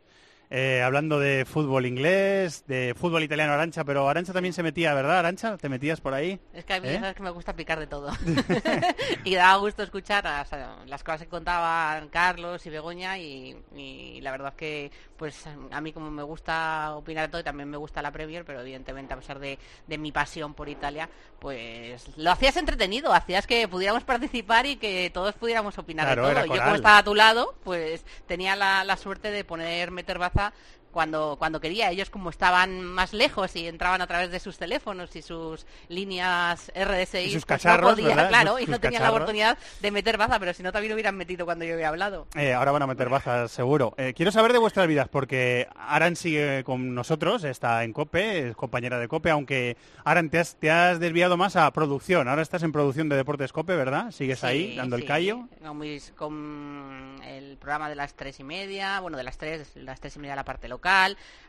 Eh, 0.51 0.82
hablando 0.82 1.18
de 1.18 1.44
fútbol 1.44 1.86
inglés, 1.86 2.64
de 2.66 2.94
fútbol 2.97 3.22
italiano 3.24 3.53
Arancha, 3.53 3.84
pero 3.84 4.09
Arancha 4.09 4.32
también 4.32 4.53
se 4.53 4.62
metía, 4.62 4.94
¿verdad, 4.94 5.18
Arancha? 5.18 5.57
¿Te 5.57 5.68
metías 5.68 6.01
por 6.01 6.14
ahí? 6.14 6.38
Es 6.55 6.64
que 6.64 6.74
a 6.74 6.80
mí 6.80 6.88
¿Eh? 6.88 6.99
sabes 7.01 7.16
que 7.16 7.22
me 7.22 7.30
gusta 7.30 7.55
picar 7.55 7.80
de 7.80 7.86
todo. 7.86 8.12
y 9.24 9.34
daba 9.34 9.57
gusto 9.57 9.82
escuchar 9.82 10.24
las, 10.24 10.49
las 10.86 11.03
cosas 11.03 11.22
que 11.22 11.28
contaban 11.28 12.09
Carlos 12.09 12.64
y 12.64 12.70
Begoña 12.70 13.18
y, 13.18 13.57
y 13.74 14.20
la 14.20 14.30
verdad 14.30 14.51
es 14.51 14.55
que 14.55 14.92
pues 15.16 15.47
a 15.70 15.80
mí 15.80 15.92
como 15.92 16.11
me 16.11 16.22
gusta 16.22 16.94
opinar 16.94 17.26
de 17.26 17.30
todo 17.30 17.40
y 17.40 17.44
también 17.44 17.68
me 17.68 17.78
gusta 17.78 18.03
la 18.03 18.12
Premier, 18.12 18.44
pero 18.44 18.61
evidentemente 18.61 19.14
a 19.14 19.16
pesar 19.16 19.38
de, 19.38 19.59
de 19.86 19.99
mi 19.99 20.12
pasión 20.12 20.55
por 20.55 20.68
Italia, 20.68 21.09
pues 21.40 22.16
lo 22.16 22.30
hacías 22.30 22.57
entretenido, 22.57 23.12
hacías 23.12 23.47
que 23.47 23.66
pudiéramos 23.66 24.05
participar 24.05 24.66
y 24.66 24.76
que 24.76 25.11
todos 25.12 25.34
pudiéramos 25.34 25.78
opinar 25.78 26.07
Claro, 26.07 26.28
de 26.28 26.34
todo. 26.34 26.55
Yo 26.55 26.62
como 26.62 26.76
estaba 26.76 26.99
a 26.99 27.05
tu 27.05 27.14
lado, 27.14 27.55
pues 27.64 28.05
tenía 28.26 28.55
la, 28.55 28.84
la 28.84 28.97
suerte 28.97 29.30
de 29.30 29.44
poner 29.44 29.90
meter 29.90 30.18
baza 30.18 30.36
tá? 30.37 30.53
Cuando, 30.97 31.36
cuando 31.38 31.61
quería. 31.61 31.90
Ellos 31.90 32.09
como 32.09 32.30
estaban 32.30 32.82
más 32.82 33.12
lejos 33.12 33.55
y 33.55 33.68
entraban 33.68 34.01
a 34.01 34.07
través 34.07 34.30
de 34.30 34.40
sus 34.40 34.57
teléfonos 34.57 35.14
y 35.14 35.20
sus 35.20 35.66
líneas 35.88 36.72
RDSI, 36.74 37.18
Y 37.18 37.24
sus 37.32 37.44
pues 37.44 37.61
cacharros, 37.61 37.90
podía, 37.92 38.09
¿verdad? 38.09 38.28
claro, 38.30 38.53
Sus- 38.53 38.62
y 38.62 38.66
no 38.66 38.72
sus 38.76 38.80
tenían 38.80 39.03
la 39.03 39.11
oportunidad 39.11 39.59
de 39.80 39.90
meter 39.90 40.16
baza, 40.16 40.38
pero 40.38 40.55
si 40.55 40.62
no 40.62 40.72
también 40.72 40.94
hubieran 40.94 41.14
metido 41.16 41.44
cuando 41.44 41.66
yo 41.66 41.74
había 41.74 41.88
hablado. 41.88 42.26
Eh, 42.34 42.55
ahora 42.55 42.70
van 42.72 42.82
a 42.82 42.86
meter 42.86 43.11
bazas, 43.11 43.51
seguro. 43.51 43.94
Eh, 43.99 44.14
quiero 44.16 44.32
saber 44.32 44.55
de 44.55 44.59
vuestras 44.59 44.86
vidas, 44.88 45.09
porque 45.11 45.68
Aran 45.76 46.16
sigue 46.16 46.64
con 46.64 46.94
nosotros, 46.94 47.44
está 47.44 47.84
en 47.84 47.92
COPE, 47.92 48.49
es 48.49 48.57
compañera 48.57 48.99
de 48.99 49.07
COPE, 49.09 49.30
aunque 49.30 49.76
Aran, 50.05 50.30
te 50.30 50.38
has, 50.38 50.57
te 50.57 50.70
has 50.70 50.99
desviado 50.99 51.36
más 51.36 51.57
a 51.57 51.70
producción. 51.72 52.26
Ahora 52.28 52.40
estás 52.42 52.62
en 52.62 52.72
producción 52.72 53.11
de 53.11 53.16
Deportes 53.16 53.53
COPE, 53.53 53.76
¿verdad? 53.76 54.11
Sigues 54.12 54.42
ahí, 54.44 54.70
Sí, 54.70 54.76
dando 54.76 54.97
el 54.97 55.05
callo. 55.05 55.47
Con, 55.62 55.78
con 56.16 57.20
el 57.24 57.57
programa 57.59 57.88
de 57.88 57.94
las 57.97 58.14
tres 58.14 58.40
y 58.40 58.44
media, 58.44 59.01
bueno, 59.01 59.16
de 59.16 59.24
las 59.24 59.36
tres, 59.36 59.72
las 59.74 60.01
tres 60.01 60.16
y 60.16 60.18
media 60.20 60.34
la 60.36 60.44
parte 60.44 60.68
local, 60.68 60.86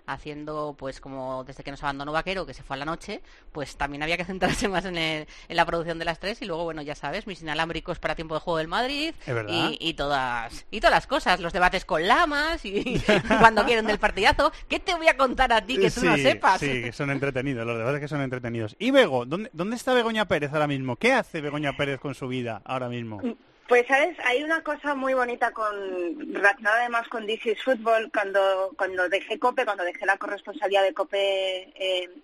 haciendo, 0.10 0.74
pues 0.80 1.02
como 1.02 1.44
desde 1.44 1.64
que 1.66 1.72
nos 1.72 1.84
abandonó 1.84 2.14
Vaquero, 2.14 2.46
que 2.46 2.54
se 2.54 2.64
fue 2.64 2.78
a 2.78 2.80
la 2.80 2.86
noche, 2.86 3.22
pues 3.52 3.76
también 3.76 4.02
había 4.04 4.16
que 4.16 4.24
centrarse 4.24 4.68
más 4.70 4.86
en, 4.86 4.98
el- 4.98 5.28
en 5.50 5.56
la 5.58 5.66
producción 5.66 6.00
de 6.00 6.06
las 6.06 6.20
tres 6.20 6.42
y 6.42 6.46
luego, 6.46 6.64
bueno, 6.64 6.82
ya 6.82 6.96
sabes, 6.96 7.28
mis 7.28 7.42
inalámbricos 7.42 8.00
para 8.00 8.16
tiempo 8.16 8.34
de 8.36 8.40
juego 8.40 8.58
del 8.58 8.70
Madrid 8.70 9.14
y, 9.52 9.90
y 9.90 9.94
todas 9.96 10.66
y 10.72 10.80
todas 10.80 10.94
las 10.96 11.08
cosas, 11.08 11.42
los 11.42 11.52
debates 11.52 11.84
con 11.84 12.08
lamas 12.08 12.64
y 12.64 13.04
cuando 13.40 13.66
quieren 13.66 13.86
del 13.86 14.00
partidazo. 14.00 14.52
¿Qué 14.70 14.80
te 14.80 14.96
voy 14.96 15.10
a 15.10 15.18
contar 15.18 15.52
a 15.52 15.62
ti 15.66 15.76
que 15.78 15.92
tú 15.92 16.06
no 16.06 16.16
sepas? 16.24 16.60
Sí, 16.62 16.68
que 16.84 16.94
son 16.94 17.12
entretenidos, 17.12 17.68
los 17.68 17.78
debates 17.78 18.00
que 18.00 18.08
son 18.08 18.22
entretenidos. 18.22 18.78
Y 18.80 18.92
Bego, 18.92 19.26
¿dónde, 19.26 19.50
¿dónde 19.52 19.76
está 19.76 19.94
Begoña 19.94 20.26
Pérez 20.30 20.54
ahora 20.54 20.68
mismo? 20.68 20.96
¿Qué 20.96 21.12
hace 21.12 21.42
Begoña 21.42 21.76
Pérez 21.76 22.00
con 22.00 22.16
su 22.16 22.30
vida 22.30 22.62
ahora 22.64 22.88
mismo? 22.88 23.22
Pues, 23.68 23.86
¿sabes? 23.88 24.18
Hay 24.24 24.43
una 24.43 24.63
cosa 24.63 24.95
muy 24.95 25.13
bonita 25.13 25.51
con 25.51 26.34
relacionada 26.34 26.80
además 26.80 27.05
con 27.09 27.30
is 27.30 27.61
Football. 27.63 28.09
Cuando, 28.13 28.74
cuando 28.78 29.09
dejé 29.09 29.38
COPE, 29.38 29.65
cuando 29.65 29.84
dejé 29.84 30.05
la 30.05 30.18
corresponsabilidad 30.18 30.84
de 30.84 30.93
COPE 30.93 31.74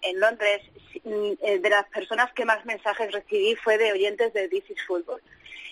en 0.01 0.19
Londres, 0.21 0.61
mm, 1.03 1.31
eh, 1.41 1.59
de 1.59 1.69
las 1.69 1.85
personas 1.89 2.31
que 2.31 2.45
más 2.45 2.63
mensajes 2.65 3.11
recibí 3.11 3.55
fue 3.57 3.77
de 3.77 3.91
oyentes 3.91 4.33
de 4.33 4.49
is 4.53 4.81
Football. 4.87 5.21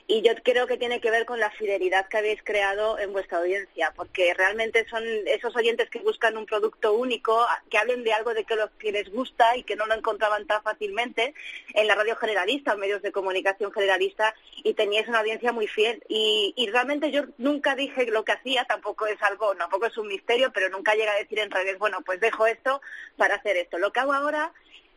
Y 0.08 0.22
yo 0.22 0.34
creo 0.44 0.68
que 0.68 0.78
tiene 0.78 1.00
que 1.00 1.12
ver 1.12 1.26
con 1.26 1.40
la 1.40 1.52
fidelidad 1.52 2.08
que 2.08 2.18
habéis 2.18 2.44
creado 2.44 3.00
en 3.00 3.14
vuestra 3.14 3.38
audiencia, 3.38 3.94
porque 3.96 4.34
realmente 4.34 4.86
son 4.90 5.04
esos 5.26 5.56
oyentes 5.56 5.90
que 5.90 6.00
buscan 6.00 6.38
un 6.38 6.46
producto 6.46 6.94
único, 6.94 7.46
que 7.70 7.78
hablen 7.78 8.04
de 8.04 8.14
algo 8.14 8.34
de 8.34 8.44
que, 8.44 8.56
lo, 8.56 8.70
que 8.78 8.92
les 8.92 9.10
gusta 9.12 9.56
y 9.56 9.64
que 9.64 9.76
no 9.76 9.86
lo 9.86 9.94
encontraban 9.94 10.46
tan 10.48 10.62
fácilmente 10.64 11.34
en 11.74 11.88
la 11.88 11.96
radio 11.96 12.16
generalista, 12.18 12.74
en 12.74 12.80
medios 12.80 13.02
de 13.02 13.12
comunicación 13.12 13.72
generalista, 13.72 14.36
y 14.64 14.74
teníais 14.74 15.08
una 15.08 15.20
audiencia 15.20 15.52
muy 15.52 15.68
fiel. 15.68 16.04
Y, 16.10 16.54
y 16.58 16.70
realmente 16.70 17.12
yo 17.12 17.24
nunca 17.38 17.76
dije 17.76 18.06
lo 18.08 18.26
que 18.26 18.34
hacía, 18.34 18.66
tampoco 18.66 19.08
es 19.08 19.22
algo, 19.22 19.56
tampoco 19.56 19.86
es 19.86 19.98
un 19.98 20.08
misterio, 20.08 20.52
pero 20.52 20.70
nunca 20.70 20.94
llegué 20.94 21.10
a 21.10 21.16
decir 21.16 21.40
en 21.40 21.52
redes, 21.52 21.78
bueno, 21.80 22.02
pues 22.06 22.20
dejo 22.20 22.48
esto 22.48 22.82
para 23.18 23.36
hacer 23.36 23.58
esto. 23.58 23.78
Lo 23.78 23.94
que 23.94 24.00
hago 24.02 24.14
ahora 24.14 24.52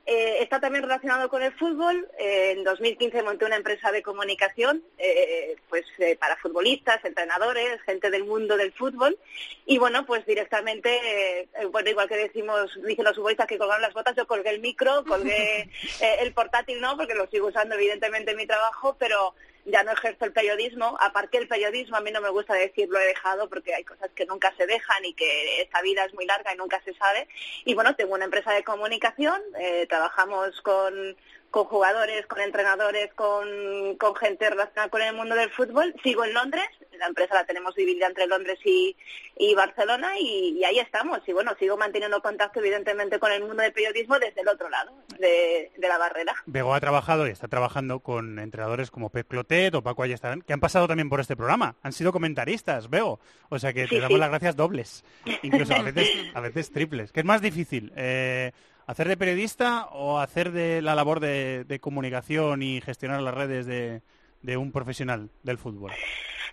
eh, 0.06 0.38
está 0.40 0.60
también 0.60 0.82
relacionado 0.82 1.28
con 1.28 1.42
el 1.42 1.52
fútbol. 1.52 2.08
Eh, 2.18 2.54
en 2.56 2.64
2015 2.64 3.22
monté 3.22 3.44
una 3.44 3.56
empresa 3.56 3.90
de 3.90 4.02
comunicación 4.02 4.82
eh, 4.98 5.56
pues 5.68 5.84
eh, 5.98 6.16
para 6.16 6.36
futbolistas, 6.36 7.04
entrenadores, 7.04 7.80
gente 7.82 8.10
del 8.10 8.24
mundo 8.24 8.56
del 8.56 8.72
fútbol. 8.72 9.18
Y 9.66 9.78
bueno, 9.78 10.04
pues 10.04 10.26
directamente, 10.26 10.90
eh, 11.52 11.66
bueno, 11.72 11.88
igual 11.88 12.08
que 12.08 12.16
decimos, 12.16 12.70
dicen 12.86 13.04
los 13.04 13.16
futbolistas 13.16 13.46
que 13.46 13.58
colgaron 13.58 13.82
las 13.82 13.94
botas, 13.94 14.14
yo 14.16 14.26
colgué 14.26 14.50
el 14.50 14.60
micro, 14.60 15.04
colgué 15.04 15.70
eh, 16.00 16.16
el 16.20 16.32
portátil, 16.32 16.80
no, 16.80 16.96
porque 16.96 17.14
lo 17.14 17.26
sigo 17.28 17.48
usando 17.48 17.74
evidentemente 17.74 18.32
en 18.32 18.36
mi 18.36 18.46
trabajo, 18.46 18.96
pero 18.98 19.34
ya 19.64 19.82
no 19.82 19.92
ejerzo 19.92 20.24
el 20.24 20.32
periodismo. 20.32 20.96
Aparte 21.00 21.38
el 21.38 21.48
periodismo, 21.48 21.96
a 21.96 22.00
mí 22.00 22.10
no 22.10 22.20
me 22.20 22.28
gusta 22.28 22.54
decir 22.54 22.88
lo 22.88 22.98
he 22.98 23.06
dejado 23.06 23.48
porque 23.48 23.74
hay 23.74 23.84
cosas 23.84 24.10
que 24.14 24.26
nunca 24.26 24.54
se 24.56 24.66
dejan 24.66 25.04
y 25.04 25.14
que 25.14 25.62
esta 25.62 25.82
vida 25.82 26.04
es 26.04 26.14
muy 26.14 26.26
larga 26.26 26.52
y 26.52 26.56
nunca 26.56 26.82
se 26.84 26.94
sabe. 26.94 27.28
Y 27.64 27.74
bueno, 27.74 27.94
tengo 27.96 28.14
una 28.14 28.26
empresa 28.26 28.52
de 28.52 28.64
comunicación, 28.64 29.40
eh, 29.58 29.86
trabajamos 29.88 30.60
con, 30.62 31.16
con 31.50 31.64
jugadores, 31.64 32.26
con 32.26 32.40
entrenadores, 32.40 33.12
con, 33.14 33.96
con 33.96 34.14
gente 34.16 34.50
relacionada 34.50 34.90
con 34.90 35.02
el 35.02 35.14
mundo 35.14 35.34
del 35.34 35.50
fútbol. 35.50 35.94
Sigo 36.02 36.24
en 36.24 36.34
Londres, 36.34 36.68
la 36.98 37.06
empresa 37.06 37.34
la 37.34 37.44
tenemos 37.46 37.74
dividida 37.74 38.06
entre 38.06 38.26
Londres 38.26 38.58
y, 38.64 38.96
y 39.38 39.54
Barcelona 39.54 40.18
y, 40.18 40.58
y 40.58 40.64
ahí 40.64 40.78
estamos. 40.78 41.20
Y 41.26 41.32
bueno, 41.32 41.52
sigo 41.58 41.76
manteniendo 41.76 42.20
contacto 42.22 42.60
evidentemente 42.60 43.18
con 43.18 43.32
el 43.32 43.42
mundo 43.44 43.62
del 43.62 43.72
periodismo 43.72 44.18
desde 44.18 44.40
el 44.42 44.48
otro 44.48 44.68
lado 44.68 44.92
de, 45.18 45.70
de 45.76 45.88
la 45.88 45.98
barrera. 45.98 46.34
Bego 46.46 46.74
ha 46.74 46.80
trabajado 46.80 47.26
y 47.26 47.30
está 47.30 47.48
trabajando 47.48 48.00
con 48.00 48.38
entrenadores 48.38 48.90
como 48.90 49.10
Pep 49.10 49.28
Clotet 49.28 49.74
o 49.74 49.82
Paco 49.82 50.02
Ayestarán, 50.02 50.42
que 50.42 50.52
han 50.52 50.60
pasado 50.60 50.86
también 50.88 51.08
por 51.08 51.20
este 51.20 51.36
programa. 51.36 51.76
Han 51.82 51.92
sido 51.92 52.12
comentaristas, 52.12 52.88
Bego. 52.90 53.20
O 53.48 53.58
sea 53.58 53.72
que 53.72 53.84
Sí, 53.84 53.90
te 53.96 54.00
damos 54.00 54.14
sí. 54.16 54.20
las 54.20 54.30
gracias 54.30 54.56
dobles, 54.56 55.04
incluso 55.42 55.74
a 55.74 55.82
veces, 55.82 56.08
a 56.34 56.40
veces 56.40 56.70
triples. 56.72 57.12
¿Qué 57.12 57.20
es 57.20 57.26
más 57.26 57.42
difícil? 57.42 57.92
Eh, 57.96 58.52
¿Hacer 58.86 59.08
de 59.08 59.16
periodista 59.16 59.86
o 59.92 60.18
hacer 60.18 60.52
de 60.52 60.82
la 60.82 60.94
labor 60.94 61.18
de, 61.20 61.64
de 61.64 61.80
comunicación 61.80 62.62
y 62.62 62.80
gestionar 62.82 63.22
las 63.22 63.32
redes 63.34 63.64
de, 63.66 64.02
de 64.44 64.56
un 64.56 64.70
profesional 64.70 65.30
del 65.42 65.58
fútbol? 65.58 65.90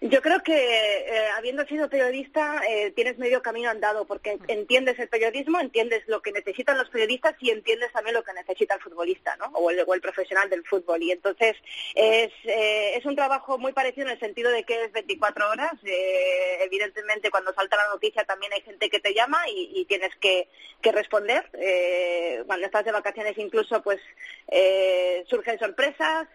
Yo 0.03 0.19
creo 0.23 0.41
que 0.41 0.55
eh, 0.55 1.27
habiendo 1.37 1.63
sido 1.67 1.87
periodista 1.87 2.59
eh, 2.67 2.91
tienes 2.95 3.19
medio 3.19 3.43
camino 3.43 3.69
andado 3.69 4.05
porque 4.05 4.39
entiendes 4.47 4.97
el 4.97 5.07
periodismo, 5.09 5.59
entiendes 5.59 6.01
lo 6.07 6.23
que 6.23 6.31
necesitan 6.31 6.75
los 6.75 6.89
periodistas 6.89 7.35
y 7.39 7.51
entiendes 7.51 7.91
también 7.91 8.15
lo 8.15 8.23
que 8.23 8.33
necesita 8.33 8.73
el 8.73 8.81
futbolista, 8.81 9.35
¿no? 9.35 9.45
O 9.53 9.69
el, 9.69 9.83
o 9.85 9.93
el 9.93 10.01
profesional 10.01 10.49
del 10.49 10.65
fútbol. 10.65 11.03
Y 11.03 11.11
entonces 11.11 11.55
es, 11.93 12.31
eh, 12.45 12.97
es 12.97 13.05
un 13.05 13.15
trabajo 13.15 13.59
muy 13.59 13.73
parecido 13.73 14.07
en 14.07 14.13
el 14.13 14.19
sentido 14.19 14.49
de 14.49 14.63
que 14.63 14.85
es 14.85 14.91
24 14.91 15.49
horas. 15.51 15.73
Eh, 15.83 16.63
evidentemente 16.63 17.29
cuando 17.29 17.53
salta 17.53 17.77
la 17.77 17.89
noticia 17.89 18.23
también 18.23 18.53
hay 18.53 18.61
gente 18.61 18.89
que 18.89 18.99
te 18.99 19.13
llama 19.13 19.37
y, 19.49 19.85
tienes 19.85 20.15
que, 20.15 20.47
que 20.81 20.91
responder. 20.91 21.47
Eh, 21.53 22.41
cuando 22.47 22.65
estás 22.65 22.85
de 22.85 22.91
vacaciones 22.91 23.37
incluso 23.37 23.83
pues 23.83 23.99
surgen 25.29 25.59
sorpresas, 25.59 26.27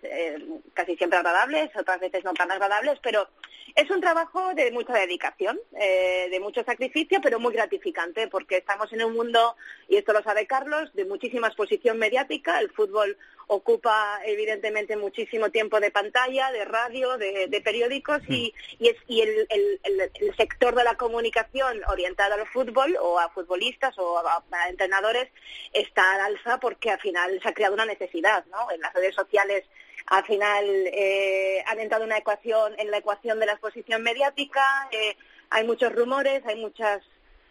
casi 0.73 0.97
siempre 0.97 1.19
agradables, 1.19 1.46
otras 1.77 2.01
veces 2.01 2.25
no 2.25 2.33
tan 2.35 2.51
agradables, 2.51 2.99
pero 3.03 3.29
es 3.75 3.91
un 3.91 4.01
trabajo 4.01 4.55
de 4.55 4.71
mucha 4.73 4.95
dedicación, 4.95 5.59
eh, 5.79 6.29
de 6.31 6.41
mucho 6.41 6.65
sacrificio, 6.65 7.21
pero 7.23 7.39
muy 7.39 7.53
gratificante, 7.53 8.29
porque 8.29 8.57
estamos 8.59 8.91
en 8.93 9.05
un 9.05 9.13
mundo, 9.15 9.57
y 9.89 9.97
esto 9.97 10.13
lo 10.13 10.23
sabe 10.23 10.47
Carlos, 10.47 10.91
de 10.95 11.05
muchísima 11.05 11.49
exposición 11.49 11.99
mediática. 11.99 12.59
El 12.61 12.71
fútbol 12.71 13.19
ocupa 13.49 14.21
evidentemente 14.25 14.97
muchísimo 14.97 15.51
tiempo 15.51 15.79
de 15.79 15.91
pantalla, 15.91 16.51
de 16.53 16.65
radio, 16.65 17.17
de, 17.19 17.49
de 17.49 17.61
periódicos, 17.61 18.23
y, 18.29 18.55
y, 18.79 18.89
es, 18.89 18.97
y 19.09 19.21
el, 19.21 19.47
el- 19.51 19.81
el- 19.85 20.11
el 20.15 20.37
sector 20.37 20.75
de 20.75 20.85
la 20.85 20.97
comunicación 20.97 21.83
orientado 21.89 22.35
al 22.35 22.47
fútbol 22.49 22.97
o 23.01 23.19
a 23.19 23.29
futbolistas 23.31 23.97
o 23.99 24.19
a, 24.19 24.43
a 24.53 24.69
entrenadores 24.69 25.29
está 25.73 26.15
al 26.15 26.21
alza 26.35 26.59
porque 26.59 26.91
al 26.91 27.01
final 27.01 27.39
se 27.43 27.49
ha 27.49 27.53
creado 27.55 27.75
una 27.75 27.85
necesidad, 27.85 28.45
¿no? 28.47 28.71
En 28.73 28.81
las 28.81 28.93
redes 28.95 29.15
sociales 29.15 29.65
al 30.07 30.25
final 30.25 30.65
eh, 30.67 31.63
han 31.67 31.81
entrado 31.81 32.05
una 32.05 32.19
ecuación 32.19 32.75
en 32.79 32.91
la 32.91 32.99
ecuación 32.99 33.41
de 33.41 33.47
la 33.47 33.53
exposición 33.53 34.03
mediática, 34.03 34.89
eh, 34.93 35.17
hay 35.51 35.65
muchos 35.65 35.93
rumores, 35.95 36.43
hay 36.47 36.57
muchas 36.57 37.03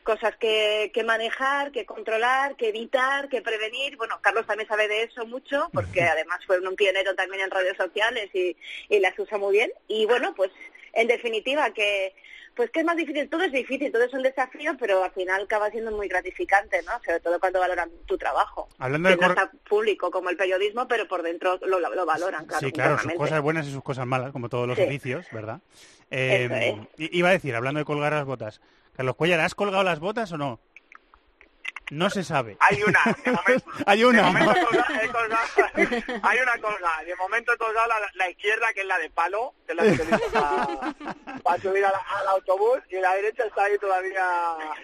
cosas 0.03 0.36
que, 0.38 0.91
que 0.93 1.03
manejar, 1.03 1.72
que 1.72 1.86
controlar, 1.86 2.56
que 2.56 2.70
evitar, 2.70 3.28
que 3.28 3.41
prevenir. 3.41 3.97
Bueno, 3.97 4.20
Carlos 4.22 4.45
también 4.45 4.70
sabe 4.70 4.88
de 4.88 5.03
eso 5.03 5.26
mucho, 5.26 5.70
porque 5.74 6.01
además 6.03 6.39
fue 6.45 6.60
un 6.60 6.76
pionero 6.76 7.16
también 7.16 7.41
en 7.41 7.51
redes 7.51 7.76
sociales 7.76 8.30
y, 8.34 8.56
y 8.88 8.99
las 8.99 9.18
usa 9.18 9.38
muy 9.38 9.53
bien. 9.53 9.72
Y 9.88 10.06
bueno, 10.06 10.34
pues 10.36 10.51
en 10.93 11.08
definitiva 11.08 11.72
que 11.72 12.14
pues 12.56 12.72
que 12.72 12.80
es 12.80 12.86
más 12.86 12.95
difícil, 12.97 13.30
todo 13.30 13.43
es 13.43 13.51
difícil, 13.51 13.91
todo 13.91 14.03
es 14.03 14.14
un 14.14 14.24
desafío, 14.24 14.76
pero 14.80 15.03
al 15.03 15.12
final 15.12 15.43
acaba 15.43 15.70
siendo 15.70 15.91
muy 15.91 16.08
gratificante, 16.08 16.82
¿no? 16.84 16.91
Sobre 17.06 17.20
todo 17.20 17.39
cuando 17.39 17.60
valoran 17.60 17.89
tu 18.06 18.18
trabajo. 18.18 18.68
Hablando 18.78 19.10
que 19.10 19.16
de 19.16 19.22
no 19.22 19.28
está 19.30 19.51
público 19.70 20.10
como 20.12 20.30
el 20.30 20.38
periodismo, 20.38 20.88
pero 20.88 21.08
por 21.08 21.22
dentro 21.24 21.60
lo, 21.66 21.80
lo 21.80 22.06
valoran, 22.06 22.45
claro. 22.45 22.66
sí, 22.66 22.72
claro, 22.72 22.97
sus 22.97 23.14
cosas 23.14 23.41
buenas 23.41 23.68
y 23.68 23.72
sus 23.72 23.84
cosas 23.84 24.06
malas, 24.06 24.32
como 24.32 24.49
todos 24.49 24.68
los 24.68 24.78
Sí. 24.78 24.84
oficios, 24.84 25.28
¿verdad? 25.32 25.60
Eh, 26.12 26.47
Eso 26.49 26.88
Iba 26.97 27.30
a 27.30 27.34
decir, 27.34 27.56
hablando 27.56 27.80
de 27.80 27.86
colgar 27.86 28.14
las 28.14 28.26
botas, 28.26 28.62
Carlos 28.95 29.16
Cuellar, 29.16 29.39
¿has 29.41 29.56
colgado 29.56 29.84
las 29.84 29.99
botas 29.99 30.32
o 30.32 30.38
no? 30.38 30.60
No 31.91 32.09
se 32.09 32.23
sabe. 32.23 32.57
Hay 32.59 32.81
una, 32.83 32.99
de 33.23 33.31
momento, 33.31 33.65
Hay 33.86 34.03
una. 34.03 34.21
de 34.23 34.27
momento 34.31 34.51
he 34.51 34.63
colgado- 34.65 34.88
colgado- 35.11 36.19
hay 36.23 36.39
una 36.39 36.57
colgada. 36.59 37.03
De 37.03 37.15
momento 37.15 37.53
he 37.53 37.57
colgado 37.57 37.88
la, 37.88 38.11
la 38.13 38.29
izquierda, 38.29 38.73
que 38.73 38.81
es 38.81 38.88
la 38.88 38.97
de 38.97 39.09
palo, 39.11 39.53
que 39.65 39.73
es 39.73 39.75
la 39.77 39.83
que 39.83 39.89
utilizo 39.91 40.31
para, 40.31 40.93
para 41.43 41.61
subir 41.61 41.86
a 41.86 41.91
la- 41.91 42.05
al 42.19 42.27
autobús, 42.29 42.79
y 42.89 42.95
la 42.95 43.13
derecha 43.15 43.45
está 43.45 43.65
ahí 43.65 43.77
todavía 43.77 44.23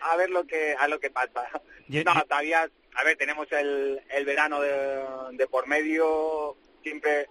a 0.01 0.15
ver 0.17 0.29
lo 0.29 0.45
que 0.45 0.75
a 0.77 0.87
lo 0.87 0.99
que 0.99 1.09
pasa. 1.09 1.49
No, 1.87 2.23
todavía, 2.25 2.69
a 2.95 3.03
ver, 3.03 3.17
tenemos 3.17 3.47
el, 3.51 4.01
el 4.09 4.25
verano 4.25 4.61
de, 4.61 5.03
de 5.33 5.47
por 5.47 5.67
medio, 5.67 6.55
siempre 6.83 7.27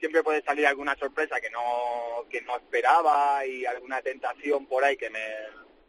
siempre 0.00 0.24
puede 0.24 0.42
salir 0.42 0.66
alguna 0.66 0.96
sorpresa 0.96 1.40
que 1.40 1.48
no 1.50 2.24
que 2.28 2.40
no 2.42 2.56
esperaba 2.56 3.46
y 3.46 3.64
alguna 3.66 4.02
tentación 4.02 4.66
por 4.66 4.82
ahí 4.84 4.96
que 4.96 5.10
me 5.10 5.22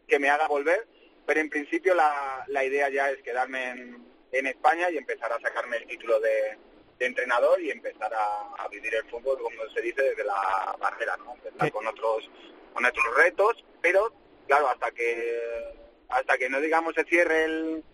que 0.06 0.18
me 0.20 0.28
haga 0.30 0.46
volver 0.46 0.86
pero 1.26 1.40
en 1.40 1.50
principio 1.50 1.94
la, 1.94 2.44
la 2.48 2.64
idea 2.64 2.88
ya 2.90 3.10
es 3.10 3.22
quedarme 3.22 3.70
en, 3.70 4.06
en 4.32 4.46
España 4.46 4.90
y 4.90 4.96
empezar 4.96 5.32
a 5.32 5.40
sacarme 5.40 5.78
el 5.78 5.86
título 5.86 6.20
de, 6.20 6.58
de 6.98 7.06
entrenador 7.06 7.60
y 7.60 7.70
empezar 7.70 8.12
a, 8.12 8.62
a 8.62 8.68
vivir 8.68 8.94
el 8.94 9.04
fútbol 9.10 9.38
como 9.38 9.68
se 9.74 9.82
dice 9.82 10.02
desde 10.02 10.24
la 10.24 10.76
barrera 10.78 11.16
no 11.18 11.34
empezar 11.34 11.70
con 11.72 11.86
otros 11.86 12.30
con 12.72 12.84
otros 12.84 13.16
retos 13.16 13.64
pero 13.80 14.12
claro 14.46 14.68
hasta 14.68 14.90
que 14.90 15.74
hasta 16.08 16.38
que 16.38 16.48
no 16.48 16.60
digamos 16.60 16.94
se 16.94 17.04
cierre 17.04 17.44
el, 17.44 17.84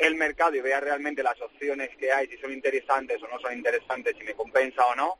el 0.00 0.14
mercado 0.14 0.56
y 0.56 0.60
vea 0.60 0.80
realmente 0.80 1.22
las 1.22 1.40
opciones 1.40 1.90
que 1.96 2.10
hay, 2.10 2.26
si 2.28 2.38
son 2.38 2.52
interesantes 2.52 3.22
o 3.22 3.28
no 3.28 3.38
son 3.38 3.52
interesantes, 3.52 4.16
si 4.18 4.24
me 4.24 4.34
compensa 4.34 4.86
o 4.86 4.94
no, 4.94 5.18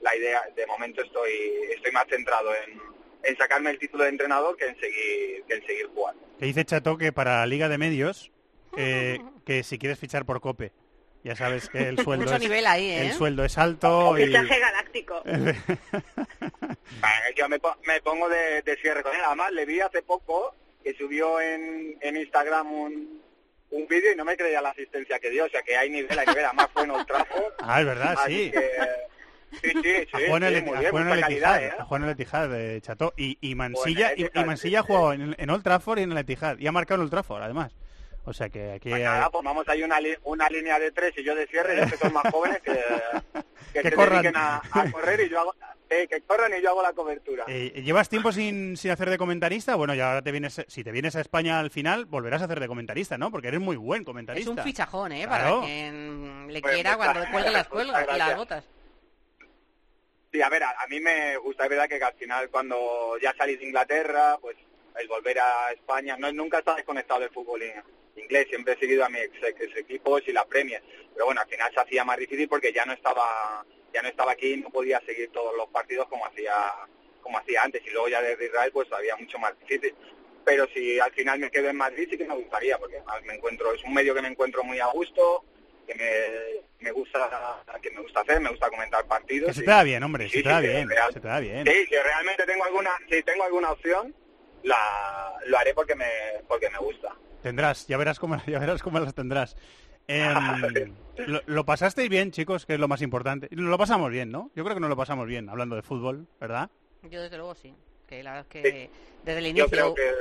la 0.00 0.16
idea, 0.16 0.42
de 0.56 0.66
momento 0.66 1.02
estoy, 1.02 1.32
estoy 1.74 1.92
más 1.92 2.06
centrado 2.08 2.50
en, 2.54 2.80
en 3.22 3.36
sacarme 3.36 3.70
el 3.70 3.78
título 3.78 4.04
de 4.04 4.10
entrenador 4.10 4.56
que 4.56 4.66
en 4.66 4.78
seguir, 4.78 5.44
que 5.46 5.54
en 5.54 5.66
seguir 5.66 5.86
jugando. 5.94 6.22
Que 6.38 6.46
dice 6.46 6.64
Chato 6.64 6.98
que 6.98 7.12
para 7.12 7.40
la 7.40 7.46
Liga 7.46 7.68
de 7.68 7.78
Medios, 7.78 8.32
eh, 8.76 9.18
que 9.44 9.62
si 9.62 9.78
quieres 9.78 9.98
fichar 9.98 10.24
por 10.24 10.40
COPE. 10.40 10.72
Ya 11.24 11.36
sabes 11.36 11.68
que 11.68 11.88
el 11.88 11.98
sueldo, 12.04 12.24
Mucho 12.24 12.36
es, 12.36 12.42
nivel 12.42 12.66
ahí, 12.66 12.90
¿eh? 12.90 13.06
el 13.06 13.12
sueldo 13.12 13.44
es 13.44 13.56
alto 13.56 14.18
y... 14.18 14.26
Fichaje 14.26 14.58
galáctico. 14.58 15.22
Vale, 15.24 15.54
Yo 17.36 17.48
me, 17.48 17.60
me 17.86 18.00
pongo 18.00 18.28
de, 18.28 18.62
de 18.62 18.76
cierre 18.78 19.02
con 19.02 19.14
él. 19.14 19.20
Además, 19.24 19.52
le 19.52 19.64
vi 19.64 19.80
hace 19.80 20.02
poco 20.02 20.54
que 20.82 20.94
subió 20.94 21.40
en, 21.40 21.96
en 22.00 22.16
Instagram 22.16 22.72
un, 22.72 23.22
un 23.70 23.86
vídeo 23.86 24.12
y 24.12 24.16
no 24.16 24.24
me 24.24 24.36
creía 24.36 24.60
la 24.60 24.70
asistencia 24.70 25.20
que 25.20 25.30
dio. 25.30 25.44
O 25.44 25.48
sea, 25.48 25.62
que 25.62 25.76
hay 25.76 25.90
nivel, 25.90 26.18
hay 26.18 26.26
nivel. 26.26 26.44
Además, 26.44 26.68
fue 26.72 26.84
en 26.84 26.90
Old. 26.90 27.06
Ah, 27.60 27.80
es 27.80 27.86
verdad, 27.86 28.14
Así 28.18 28.46
sí. 28.46 28.50
que, 28.50 28.70
sí, 29.60 29.70
sí, 29.82 30.06
A 30.12 30.18
Juan 30.28 30.42
sí, 30.42 30.48
el, 30.54 30.64
muy 30.64 30.76
a 30.76 30.80
bien, 30.80 30.90
Juan 30.90 31.04
mucha 31.04 31.14
el 31.16 31.20
calidad, 31.20 31.56
Etihad, 31.56 31.76
¿eh? 31.78 31.80
a 31.80 31.84
Juan 31.84 32.04
el 32.04 32.10
Etihad 32.10 32.48
de 32.48 32.80
Chato 32.80 33.12
y, 33.16 33.38
y 33.40 33.54
Mansilla 33.54 34.08
Bueno, 34.08 34.14
y, 34.16 34.24
Etihad, 34.24 34.42
y 34.42 34.46
Mansilla 34.46 34.80
ha 34.80 34.82
jugado 34.82 35.12
en, 35.12 35.34
en 35.38 35.50
Old 35.50 35.62
Trafford 35.62 35.98
y 35.98 36.02
en 36.02 36.12
el 36.12 36.18
Etihad 36.18 36.58
y 36.58 36.66
ha 36.66 36.72
marcado 36.72 36.96
en 36.96 37.02
Old 37.02 37.10
Trafford 37.10 37.42
además. 37.42 37.72
O 38.24 38.32
sea 38.32 38.48
que 38.48 38.72
aquí 38.72 38.88
Pues 38.88 38.94
hay- 39.00 39.02
nada, 39.02 39.30
pues 39.30 39.44
vamos 39.44 39.68
ahí 39.68 39.82
una, 39.82 40.00
li- 40.00 40.16
una 40.22 40.48
línea 40.48 40.78
de 40.78 40.92
tres 40.92 41.12
y 41.16 41.24
yo 41.24 41.34
de 41.34 41.46
cierre, 41.48 41.76
ya 41.76 41.86
que 41.86 41.96
son 41.96 42.12
más 42.12 42.22
jóvenes 42.30 42.60
que, 42.62 42.72
que, 43.72 43.82
Que 43.82 43.90
se 43.90 43.92
corran. 43.96 44.22
dediquen 44.22 44.36
a, 44.36 44.62
a 44.70 44.90
correr 44.92 45.20
y 45.22 45.28
yo 45.28 45.40
hago, 45.40 45.56
eh, 45.90 46.06
que 46.08 46.20
corran 46.20 46.52
y 46.56 46.62
yo 46.62 46.70
hago 46.70 46.82
la 46.84 46.92
cobertura. 46.92 47.44
Eh, 47.48 47.82
¿Llevas 47.84 48.08
tiempo 48.08 48.30
sin, 48.30 48.76
sin 48.76 48.92
hacer 48.92 49.10
de 49.10 49.18
comentarista? 49.18 49.74
Bueno, 49.74 49.92
ya 49.94 50.06
ahora 50.10 50.22
te 50.22 50.30
vienes, 50.30 50.64
si 50.68 50.84
te 50.84 50.92
vienes 50.92 51.16
a 51.16 51.20
España 51.20 51.58
al 51.58 51.72
final, 51.72 52.04
volverás 52.04 52.42
a 52.42 52.44
hacer 52.44 52.60
de 52.60 52.68
comentarista, 52.68 53.18
¿no? 53.18 53.32
Porque 53.32 53.48
eres 53.48 53.60
muy 53.60 53.74
buen 53.74 54.02
Es 54.02 54.06
comentarista. 54.06 54.50
un 54.52 54.58
fichajón, 54.58 55.10
¿eh? 55.10 55.24
Claro. 55.26 55.56
Para 55.56 55.66
quien 55.66 56.46
le 56.52 56.60
Pues, 56.60 56.74
quiera 56.74 56.96
cuando 56.96 57.14
muchas- 57.18 57.32
cuelgue 57.32 57.50
las 57.50 57.66
cuelgas, 57.68 58.18
las 58.18 58.36
botas. 58.36 58.64
Sí, 60.32 60.40
a 60.40 60.48
ver, 60.48 60.62
a, 60.62 60.70
a 60.82 60.86
mí 60.86 60.98
me 61.00 61.36
gusta, 61.36 61.64
es 61.64 61.70
verdad 61.70 61.88
que 61.88 62.02
al 62.02 62.14
final 62.14 62.48
cuando 62.50 63.18
ya 63.20 63.34
salí 63.36 63.56
de 63.56 63.66
Inglaterra, 63.66 64.38
pues 64.40 64.56
el 64.98 65.08
volver 65.08 65.38
a 65.40 65.72
España, 65.72 66.16
no 66.18 66.32
nunca 66.32 66.58
estado 66.58 66.76
desconectado 66.78 67.20
del 67.20 67.30
fútbol 67.30 67.62
in- 67.62 67.82
inglés, 68.22 68.46
siempre 68.48 68.74
he 68.74 68.78
seguido 68.78 69.04
a 69.04 69.08
mis 69.10 69.28
equipos 69.76 70.22
y 70.26 70.32
la 70.32 70.44
Premier, 70.46 70.82
pero 71.12 71.26
bueno, 71.26 71.40
al 71.42 71.48
final 71.48 71.72
se 71.72 71.80
hacía 71.80 72.04
más 72.04 72.16
difícil 72.18 72.48
porque 72.48 72.72
ya 72.72 72.84
no 72.86 72.92
estaba 72.94 73.64
ya 73.92 74.00
no 74.00 74.08
estaba 74.08 74.32
aquí, 74.32 74.56
no 74.56 74.70
podía 74.70 75.00
seguir 75.04 75.30
todos 75.32 75.54
los 75.54 75.68
partidos 75.68 76.08
como 76.08 76.24
hacía 76.26 76.54
como 77.20 77.38
hacía 77.38 77.62
antes 77.62 77.82
y 77.86 77.90
luego 77.90 78.08
ya 78.08 78.22
desde 78.22 78.46
Israel 78.46 78.70
pues 78.72 78.90
había 78.92 79.16
mucho 79.16 79.38
más 79.38 79.58
difícil. 79.60 79.94
Pero 80.44 80.66
si 80.74 80.98
al 80.98 81.12
final 81.12 81.38
me 81.38 81.50
quedo 81.50 81.68
en 81.68 81.76
Madrid 81.76 82.08
sí 82.10 82.16
que 82.18 82.24
me 82.24 82.34
gustaría, 82.34 82.78
porque 82.78 83.00
me 83.26 83.34
encuentro, 83.34 83.72
es 83.72 83.84
un 83.84 83.94
medio 83.94 84.14
que 84.14 84.22
me 84.22 84.28
encuentro 84.28 84.64
muy 84.64 84.80
a 84.80 84.86
gusto, 84.86 85.44
que 85.92 86.62
me, 86.80 86.84
me 86.84 86.92
gusta 86.92 87.62
que 87.80 87.90
me 87.90 88.00
gusta 88.02 88.20
hacer, 88.20 88.40
me 88.40 88.50
gusta 88.50 88.68
comentar 88.70 89.04
partidos. 89.06 89.48
Que 89.48 89.54
se 89.54 89.62
te 89.62 89.70
da 89.70 89.82
bien, 89.82 90.02
hombre, 90.02 90.28
Sí, 90.28 90.38
se 90.38 90.42
te 90.42 90.48
da 90.48 90.60
sí, 90.60 90.66
bien, 90.68 90.88
real- 90.88 91.12
se 91.12 91.20
te 91.20 91.28
da 91.28 91.40
bien. 91.40 91.66
Sí, 91.66 91.86
si 91.86 91.94
realmente 91.96 92.44
tengo 92.44 92.64
alguna, 92.64 92.90
si 93.10 93.22
tengo 93.22 93.44
alguna 93.44 93.72
opción, 93.72 94.14
la, 94.62 95.34
lo 95.46 95.58
haré 95.58 95.74
porque 95.74 95.94
me, 95.94 96.06
porque 96.48 96.70
me 96.70 96.78
gusta. 96.78 97.14
Tendrás, 97.42 97.86
ya 97.88 97.96
verás 97.96 98.18
cómo, 98.18 98.36
ya 98.46 98.58
verás 98.58 98.82
cómo 98.82 98.98
las 99.00 99.14
tendrás. 99.14 99.56
Em, 100.08 100.94
lo, 101.26 101.40
lo 101.46 101.64
pasasteis 101.64 102.08
bien, 102.08 102.30
chicos, 102.32 102.66
que 102.66 102.74
es 102.74 102.80
lo 102.80 102.88
más 102.88 103.02
importante. 103.02 103.48
Nos 103.50 103.66
lo 103.70 103.78
pasamos 103.78 104.10
bien, 104.10 104.30
¿no? 104.30 104.50
Yo 104.54 104.64
creo 104.64 104.74
que 104.76 104.80
nos 104.80 104.90
lo 104.90 104.96
pasamos 104.96 105.26
bien, 105.26 105.48
hablando 105.48 105.76
de 105.76 105.82
fútbol, 105.82 106.26
¿verdad? 106.40 106.70
Yo 107.02 107.20
desde 107.22 107.36
luego 107.36 107.54
sí. 107.54 107.74
Que 108.06 108.22
la 108.22 108.32
verdad 108.32 108.46
es 108.54 108.62
que 108.62 108.90
desde 109.24 109.38
el 109.38 109.44
Yo 109.44 109.50
inicio... 109.50 109.68
creo 109.70 109.94
que... 109.94 110.12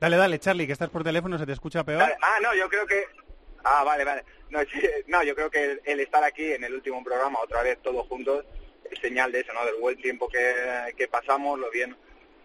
Dale, 0.00 0.16
dale, 0.16 0.38
Charlie, 0.38 0.66
que 0.66 0.72
estás 0.72 0.90
por 0.90 1.02
teléfono, 1.02 1.36
se 1.38 1.46
te 1.46 1.52
escucha 1.52 1.82
peor. 1.84 2.02
Ah, 2.22 2.38
no, 2.40 2.54
yo 2.54 2.68
creo 2.68 2.86
que... 2.86 3.04
Ah, 3.64 3.84
vale, 3.84 4.04
vale. 4.04 4.24
No, 4.50 4.62
yo 5.22 5.34
creo 5.34 5.50
que 5.50 5.80
el, 5.84 6.00
estar 6.00 6.22
aquí 6.24 6.52
en 6.52 6.64
el 6.64 6.74
último 6.74 7.02
programa, 7.04 7.38
otra 7.42 7.62
vez 7.62 7.78
todos 7.82 8.06
juntos, 8.08 8.44
es 8.90 8.98
señal 9.00 9.30
de 9.32 9.40
eso, 9.40 9.52
¿no? 9.52 9.64
Del 9.66 9.76
buen 9.76 10.00
tiempo 10.00 10.28
que, 10.28 10.94
que 10.96 11.08
pasamos, 11.08 11.58
lo 11.58 11.70
bien 11.70 11.96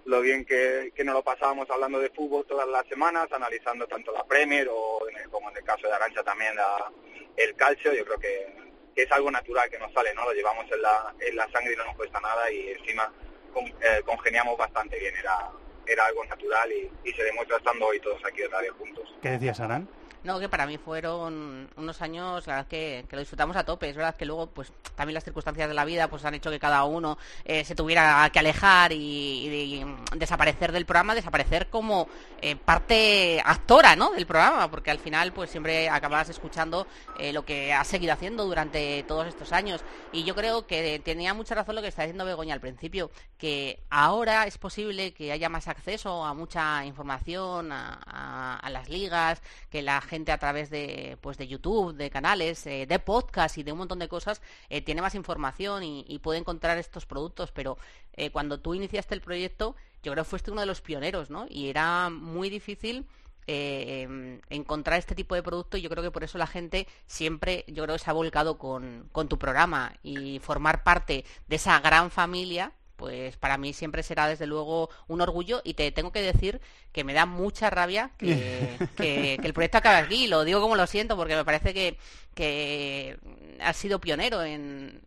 lo 0.06 0.20
bien 0.20 0.44
que, 0.44 0.92
que 0.94 1.06
nos 1.06 1.16
lo 1.16 1.24
pasábamos 1.24 1.70
hablando 1.70 1.98
de 1.98 2.10
fútbol 2.10 2.46
todas 2.46 2.68
las 2.68 2.86
semanas, 2.88 3.32
analizando 3.32 3.88
tanto 3.88 4.12
la 4.12 4.26
Premier 4.26 4.68
o 4.70 5.00
como 5.32 5.50
en 5.50 5.56
el 5.56 5.64
caso 5.64 5.88
de 5.88 5.94
Arancha 5.94 6.22
también 6.24 6.54
la- 6.58 6.92
el 7.38 7.56
calcio, 7.56 7.94
yo 7.94 8.04
creo 8.04 8.20
que, 8.20 8.54
es 9.02 9.10
algo 9.14 9.32
natural 9.32 9.70
que 9.70 9.80
nos 9.80 9.94
sale, 9.94 10.14
¿no? 10.14 10.26
Lo 10.26 10.34
llevamos 10.34 10.70
en 10.70 10.82
la, 10.82 11.16
en 11.22 11.36
la 11.38 11.50
sangre 11.52 11.72
y 11.74 11.78
no 11.78 11.86
nos 11.86 11.96
cuesta 11.96 12.20
nada 12.20 12.52
y 12.52 12.72
encima 12.72 13.12
con- 13.54 13.66
eh, 13.66 14.02
congeniamos 14.06 14.58
bastante 14.58 15.00
bien, 15.00 15.16
era, 15.16 15.50
era 15.88 16.06
algo 16.08 16.26
natural 16.26 16.70
y, 16.74 16.92
y 17.06 17.14
se 17.14 17.24
demuestra 17.24 17.56
estando 17.58 17.88
hoy 17.88 18.00
todos 18.02 18.24
aquí 18.26 18.44
otra 18.44 18.60
vez 18.60 18.72
juntos. 18.72 19.16
¿Qué 19.22 19.30
decías, 19.30 19.62
Aran? 19.62 19.88
No, 20.24 20.40
que 20.40 20.48
para 20.48 20.66
mí 20.66 20.78
fueron 20.78 21.70
unos 21.76 22.02
años 22.02 22.48
la 22.48 22.54
verdad 22.56 22.68
que, 22.70 23.06
que 23.10 23.16
lo 23.18 23.20
disfrutamos 23.20 23.58
a 23.58 23.66
tope. 23.66 23.90
Es 23.90 23.96
verdad 23.98 24.16
que 24.16 24.26
luego, 24.26 24.48
pues 24.48 24.72
también 24.96 25.16
las 25.16 25.26
circunstancias 25.26 25.68
de 25.68 25.74
la 25.74 25.84
vida 25.84 26.08
pues 26.08 26.24
han 26.24 26.34
hecho 26.34 26.50
que 26.50 26.60
cada 26.62 26.86
uno 26.86 27.18
eh, 27.44 27.66
se 27.66 27.76
tuviera 27.76 28.30
que 28.32 28.40
alejar 28.40 28.94
y, 28.94 28.98
y- 29.02 29.86
desaparecer 30.16 30.72
del 30.72 30.86
programa, 30.86 31.14
desaparecer 31.14 31.68
como 31.70 32.08
eh, 32.42 32.56
parte 32.56 33.42
actora, 33.44 33.98
¿no? 33.98 34.12
Del 34.12 34.26
programa, 34.26 34.72
porque 34.72 34.92
al 34.92 35.00
final, 35.00 35.34
pues 35.34 35.50
siempre 35.50 35.90
acabas 35.90 36.30
escuchando 36.30 36.88
eh, 37.20 37.34
lo 37.34 37.44
que 37.44 37.74
has 37.74 37.88
seguido 37.90 38.14
haciendo 38.14 38.46
durante 38.46 39.04
todos 39.04 39.28
estos 39.28 39.52
años. 39.52 39.84
Y 40.14 40.24
yo 40.24 40.36
creo 40.36 40.66
que 40.68 41.00
tenía 41.04 41.34
mucha 41.34 41.54
razón 41.54 41.76
lo 41.76 41.82
que 41.82 41.90
está 41.90 42.04
diciendo 42.04 42.24
Begoña 42.24 42.54
al 42.54 42.62
principio, 42.62 43.12
que 43.38 43.84
ahora 43.90 44.48
es 44.48 44.58
posible 44.58 45.14
que 45.14 45.34
haya 45.34 45.50
más 45.50 45.68
acceso 45.68 46.24
a 46.24 46.34
mucha 46.34 46.86
información, 46.86 47.74
a, 47.74 48.00
a- 48.06 48.56
a 48.62 48.70
las 48.70 48.88
ligas, 48.88 49.42
que 49.70 49.82
la 49.82 50.00
gente 50.00 50.13
a 50.14 50.38
través 50.38 50.70
de, 50.70 51.18
pues 51.22 51.38
de 51.38 51.48
YouTube, 51.48 51.96
de 51.96 52.10
canales, 52.10 52.66
eh, 52.68 52.86
de 52.86 53.00
podcast 53.00 53.58
y 53.58 53.64
de 53.64 53.72
un 53.72 53.80
montón 53.80 54.00
de 54.00 54.08
cosas 54.08 54.42
eh, 54.70 54.82
tiene 54.82 55.02
más 55.02 55.16
información 55.16 55.84
y, 55.84 56.20
puede 56.20 56.40
encontrar 56.40 56.78
estos 56.78 57.06
productos. 57.06 57.52
Pero 57.52 57.78
eh, 58.14 58.30
cuando 58.30 58.60
tú 58.60 58.76
iniciaste 58.76 59.16
el 59.16 59.22
proyecto, 59.22 59.76
yo 60.04 60.12
creo 60.12 60.24
que 60.24 60.30
fuiste 60.30 60.52
uno 60.52 60.62
de 60.62 60.68
los 60.68 60.82
pioneros, 60.82 61.30
¿no? 61.30 61.48
Y 61.50 61.70
era 61.70 62.10
muy 62.10 62.50
difícil 62.50 63.08
em, 63.48 64.40
encontrar 64.50 65.00
este 65.00 65.16
tipo 65.16 65.36
de 65.36 65.44
producto 65.44 65.78
y 65.78 65.82
yo 65.82 65.90
creo 65.90 66.04
que 66.04 66.12
por 66.12 66.24
eso 66.24 66.38
la 66.38 66.48
gente 66.48 66.88
siempre, 67.08 67.66
yo 67.68 67.84
creo 67.84 67.98
se 67.98 68.10
ha 68.10 68.14
volcado 68.14 68.58
con, 68.58 69.10
con 69.12 69.28
tu 69.28 69.38
programa 69.38 69.94
y 70.04 70.40
formar 70.40 70.84
parte 70.84 71.26
de 71.48 71.56
esa 71.56 71.80
gran 71.80 72.12
familia 72.12 72.72
pues 73.04 73.36
para 73.36 73.58
mí 73.58 73.74
siempre 73.74 74.02
será 74.02 74.30
desde 74.30 74.48
luego 74.48 74.90
un 75.10 75.20
orgullo 75.20 75.60
y 75.66 75.74
te 75.74 75.92
tengo 75.92 76.14
que 76.14 76.22
decir 76.22 76.62
que 76.94 77.04
me 77.04 77.12
da 77.14 77.26
mucha 77.26 77.70
rabia 77.70 78.12
que, 78.18 78.82
que- 78.96 79.40
que 79.42 79.48
el 79.48 79.54
proyecto 79.54 79.80
acabe 79.80 79.98
aquí. 79.98 80.28
Lo 80.28 80.46
digo 80.46 80.62
como 80.62 80.78
lo 80.78 80.88
siento 80.88 81.18
porque 81.18 81.36
me 81.36 81.44
parece 81.44 81.74
que, 81.74 81.98
que 82.34 83.18
has 83.60 83.76
sido 83.76 84.00
pionero 84.00 84.42
en, 84.44 85.02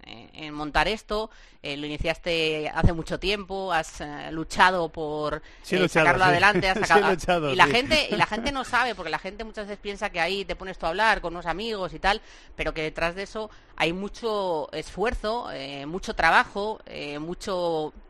montar 0.52 0.88
esto. 0.88 1.30
eh, 1.62 1.76
lo 1.76 1.86
iniciaste 1.86 2.68
hace 2.74 2.92
mucho 2.92 3.18
tiempo, 3.18 3.72
has 3.72 4.00
eh, 4.02 4.28
luchado 4.30 4.88
por 4.90 5.42
Sí, 5.62 5.74
eh, 5.76 5.78
luchado, 5.80 6.04
sacarlo 6.06 6.24
sí. 6.24 6.30
adelante. 6.30 6.68
has 6.68 6.78
Sí, 6.78 6.84
sacado- 6.84 7.10
luchado, 7.12 7.52
y 7.52 7.56
la 7.56 7.64
sí. 7.64 7.70
gente 7.72 8.08
y 8.10 8.16
la 8.16 8.26
gente 8.32 8.52
no 8.52 8.64
sabe 8.64 8.94
porque 8.94 9.10
la 9.10 9.18
gente 9.18 9.42
muchas 9.44 9.66
veces 9.66 9.80
piensa 9.80 10.10
que 10.10 10.20
ahí 10.20 10.44
te 10.44 10.54
pones 10.54 10.76
tú 10.78 10.84
a 10.86 10.90
hablar 10.90 11.20
con 11.22 11.32
unos 11.34 11.46
amigos 11.46 11.94
y 11.94 11.98
tal, 11.98 12.20
pero 12.56 12.74
que 12.74 12.82
detrás 12.82 13.14
de 13.14 13.22
eso 13.22 13.48
hay 13.78 13.92
mucho 13.92 14.70
esfuerzo, 14.72 15.48
mucho 15.86 16.14
trabajo, 16.14 16.80
eh, 16.86 17.18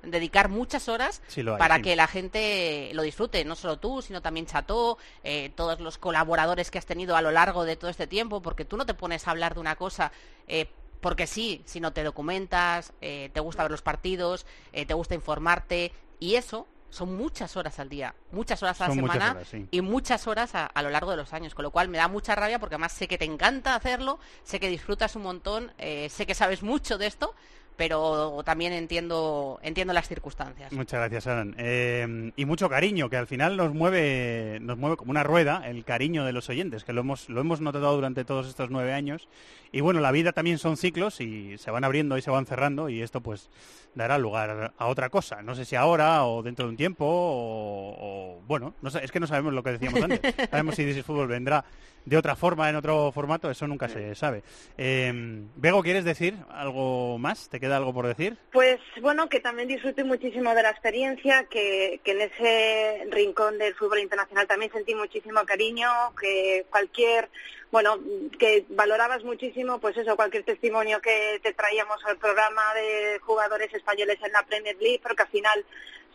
dedicar 0.02 0.48
muchas 0.48 0.88
horas 0.88 1.22
Sí 1.28 1.42
lo 1.42 1.54
hay, 1.54 1.58
para 1.58 1.76
sí. 1.76 1.82
que 1.82 1.96
la 1.96 2.06
gente 2.06 2.90
lo 2.94 3.02
disfrute, 3.02 3.44
no 3.44 3.54
solo 3.56 3.78
tú, 3.78 4.02
sino 4.02 4.22
también 4.22 4.46
Cható, 4.46 4.98
eh, 5.24 5.50
todos 5.54 5.80
los 5.80 5.98
colaboradores 5.98 6.70
que 6.70 6.78
has 6.78 6.86
tenido 6.86 7.16
a 7.16 7.22
lo 7.22 7.30
largo 7.30 7.64
de 7.64 7.76
todo 7.76 7.90
este 7.90 8.06
tiempo, 8.06 8.42
porque 8.42 8.64
tú 8.64 8.76
no 8.76 8.86
te 8.86 8.94
pones 8.94 9.26
a 9.26 9.30
hablar 9.30 9.54
de 9.54 9.60
una 9.60 9.76
cosa 9.76 10.12
eh, 10.46 10.70
porque 11.00 11.26
sí, 11.26 11.62
sino 11.66 11.92
te 11.92 12.02
documentas, 12.02 12.92
eh, 13.00 13.30
te 13.32 13.40
gusta 13.40 13.62
ver 13.62 13.70
los 13.70 13.82
partidos, 13.82 14.46
eh, 14.72 14.86
te 14.86 14.94
gusta 14.94 15.14
informarte 15.14 15.92
y 16.18 16.34
eso 16.34 16.66
son 16.90 17.16
muchas 17.16 17.56
horas 17.56 17.78
al 17.78 17.88
día, 17.88 18.14
muchas 18.32 18.62
horas 18.62 18.80
a 18.80 18.84
la 18.88 18.94
Son 18.94 19.00
muchas 19.02 19.14
semana 19.14 19.32
horas, 19.32 19.48
sí. 19.48 19.68
y 19.70 19.80
muchas 19.82 20.26
horas 20.26 20.54
a, 20.54 20.66
a 20.66 20.82
lo 20.82 20.90
largo 20.90 21.10
de 21.10 21.16
los 21.18 21.32
años, 21.32 21.54
con 21.54 21.64
lo 21.64 21.70
cual 21.70 21.88
me 21.88 21.98
da 21.98 22.08
mucha 22.08 22.34
rabia 22.34 22.58
porque 22.58 22.76
además 22.76 22.92
sé 22.92 23.06
que 23.06 23.18
te 23.18 23.24
encanta 23.24 23.74
hacerlo, 23.74 24.18
sé 24.44 24.60
que 24.60 24.68
disfrutas 24.68 25.14
un 25.16 25.22
montón, 25.22 25.72
eh, 25.78 26.08
sé 26.08 26.26
que 26.26 26.34
sabes 26.34 26.62
mucho 26.62 26.96
de 26.96 27.06
esto, 27.06 27.34
pero 27.76 28.42
también 28.44 28.72
entiendo 28.72 29.58
entiendo 29.62 29.92
las 29.92 30.08
circunstancias. 30.08 30.72
Muchas 30.72 30.98
gracias, 31.00 31.26
Aran. 31.26 31.54
Eh, 31.58 32.32
y 32.36 32.44
mucho 32.44 32.68
cariño, 32.68 33.08
que 33.10 33.16
al 33.16 33.26
final 33.26 33.56
nos 33.56 33.74
mueve, 33.74 34.58
nos 34.60 34.78
mueve 34.78 34.96
como 34.96 35.10
una 35.10 35.22
rueda 35.22 35.62
el 35.66 35.84
cariño 35.84 36.24
de 36.24 36.32
los 36.32 36.48
oyentes, 36.48 36.84
que 36.84 36.92
lo 36.92 37.02
hemos, 37.02 37.28
lo 37.28 37.40
hemos 37.40 37.60
notado 37.60 37.94
durante 37.94 38.24
todos 38.24 38.48
estos 38.48 38.70
nueve 38.70 38.92
años. 38.92 39.28
Y 39.72 39.80
bueno, 39.80 40.00
la 40.00 40.12
vida 40.12 40.32
también 40.32 40.58
son 40.58 40.76
ciclos 40.76 41.20
y 41.20 41.58
se 41.58 41.70
van 41.70 41.84
abriendo 41.84 42.16
y 42.16 42.22
se 42.22 42.30
van 42.30 42.46
cerrando 42.46 42.88
y 42.88 43.02
esto 43.02 43.20
pues 43.20 43.50
dará 43.94 44.16
lugar 44.18 44.72
a 44.76 44.86
otra 44.86 45.10
cosa. 45.10 45.42
No 45.42 45.54
sé 45.54 45.64
si 45.64 45.76
ahora 45.76 46.24
o 46.24 46.42
dentro 46.42 46.66
de 46.66 46.70
un 46.70 46.76
tiempo 46.76 47.04
o, 47.06 47.96
o- 48.38 48.42
bueno, 48.46 48.74
no 48.82 48.90
sé, 48.90 49.04
es 49.04 49.10
que 49.12 49.20
no 49.20 49.26
sabemos 49.26 49.52
lo 49.52 49.62
que 49.62 49.72
decíamos 49.72 50.02
antes. 50.02 50.20
sabemos 50.50 50.74
si 50.74 50.82
is 50.82 51.04
Fútbol 51.04 51.28
vendrá 51.28 51.64
de 52.04 52.16
otra 52.16 52.36
forma, 52.36 52.70
en 52.70 52.76
otro 52.76 53.10
formato, 53.10 53.50
eso 53.50 53.66
nunca 53.66 53.88
se 53.88 54.14
sabe. 54.14 54.44
Eh, 54.78 55.42
Bego, 55.56 55.82
¿quieres 55.82 56.04
decir 56.04 56.36
algo 56.50 57.18
más? 57.18 57.48
¿Te 57.48 57.58
queda 57.66 57.76
algo 57.76 57.92
por 57.92 58.06
decir? 58.06 58.36
Pues 58.52 58.78
bueno, 59.00 59.28
que 59.28 59.40
también 59.40 59.68
disfruté 59.68 60.04
muchísimo 60.04 60.54
de 60.54 60.62
la 60.62 60.70
experiencia, 60.70 61.44
que, 61.50 62.00
que 62.04 62.12
en 62.12 62.20
ese 62.22 63.06
rincón 63.10 63.58
del 63.58 63.74
fútbol 63.74 63.98
internacional 63.98 64.46
también 64.46 64.70
sentí 64.72 64.94
muchísimo 64.94 65.44
cariño, 65.44 65.88
que 66.20 66.66
cualquier, 66.70 67.28
bueno, 67.72 67.98
que 68.38 68.64
valorabas 68.70 69.24
muchísimo, 69.24 69.80
pues 69.80 69.96
eso, 69.96 70.14
cualquier 70.14 70.44
testimonio 70.44 71.00
que 71.00 71.40
te 71.42 71.52
traíamos 71.52 72.04
al 72.04 72.18
programa 72.18 72.62
de 72.74 73.18
jugadores 73.20 73.72
españoles 73.74 74.18
en 74.24 74.32
la 74.32 74.44
Premier 74.44 74.76
League, 74.76 75.00
porque 75.02 75.22
al 75.22 75.28
final 75.28 75.64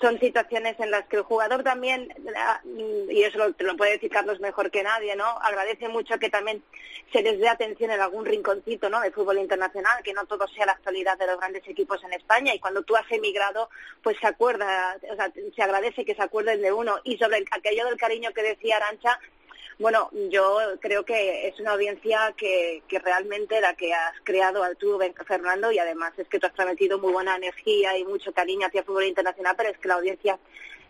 son 0.01 0.19
situaciones 0.19 0.79
en 0.79 0.91
las 0.91 1.05
que 1.05 1.17
el 1.17 1.21
jugador 1.23 1.63
también, 1.63 2.13
y 3.09 3.23
eso 3.23 3.37
lo- 3.37 3.53
te 3.53 3.63
lo 3.63 3.77
puede 3.77 3.91
decir 3.93 4.09
Carlos 4.09 4.39
mejor 4.39 4.71
que 4.71 4.83
nadie, 4.83 5.15
¿no? 5.15 5.25
Agradece 5.25 5.87
mucho 5.87 6.17
que 6.17 6.29
también 6.29 6.63
se 7.13 7.21
les 7.21 7.39
dé 7.39 7.47
atención 7.47 7.91
en 7.91 8.01
algún 8.01 8.25
rinconcito, 8.25 8.89
¿no? 8.89 9.01
De 9.01 9.11
fútbol 9.11 9.37
internacional, 9.37 10.01
que 10.03 10.13
no 10.13 10.25
todo 10.25 10.47
sea 10.47 10.65
la 10.65 10.71
actualidad 10.73 11.17
de 11.17 11.27
los 11.27 11.37
grandes 11.37 11.67
equipos 11.67 12.03
en 12.03 12.13
España. 12.13 12.53
Y 12.53 12.59
cuando 12.59 12.81
tú 12.83 12.95
has 12.95 13.09
emigrado, 13.11 13.69
pues 14.01 14.17
se 14.19 14.27
acuerda, 14.27 14.97
o 15.11 15.15
sea, 15.15 15.31
se 15.55 15.61
agradece 15.61 16.05
que 16.05 16.15
se 16.15 16.21
acuerden 16.23 16.61
de 16.61 16.71
uno. 16.71 16.99
Y 17.03 17.17
sobre 17.17 17.37
el- 17.39 17.45
aquello 17.51 17.85
del 17.85 17.97
cariño 17.97 18.31
que 18.33 18.43
decía 18.43 18.77
Arancha, 18.77 19.19
bueno, 19.81 20.09
yo 20.29 20.57
creo 20.79 21.03
que 21.03 21.47
es 21.47 21.59
una 21.59 21.71
audiencia 21.71 22.33
que, 22.37 22.83
que 22.87 22.99
realmente 22.99 23.59
la 23.59 23.73
que 23.75 23.93
has 23.93 24.13
creado 24.23 24.63
tú, 24.75 24.99
Fernando, 25.27 25.71
y 25.71 25.79
además 25.79 26.13
es 26.17 26.27
que 26.27 26.39
tú 26.39 26.47
has 26.47 26.53
transmitido 26.53 26.99
muy 26.99 27.11
buena 27.11 27.35
energía 27.35 27.97
y 27.97 28.05
mucho 28.05 28.31
cariño 28.31 28.67
hacia 28.67 28.81
el 28.81 28.85
fútbol 28.85 29.05
internacional, 29.05 29.55
pero 29.57 29.69
es 29.69 29.77
que 29.79 29.87
la 29.87 29.95
audiencia 29.95 30.39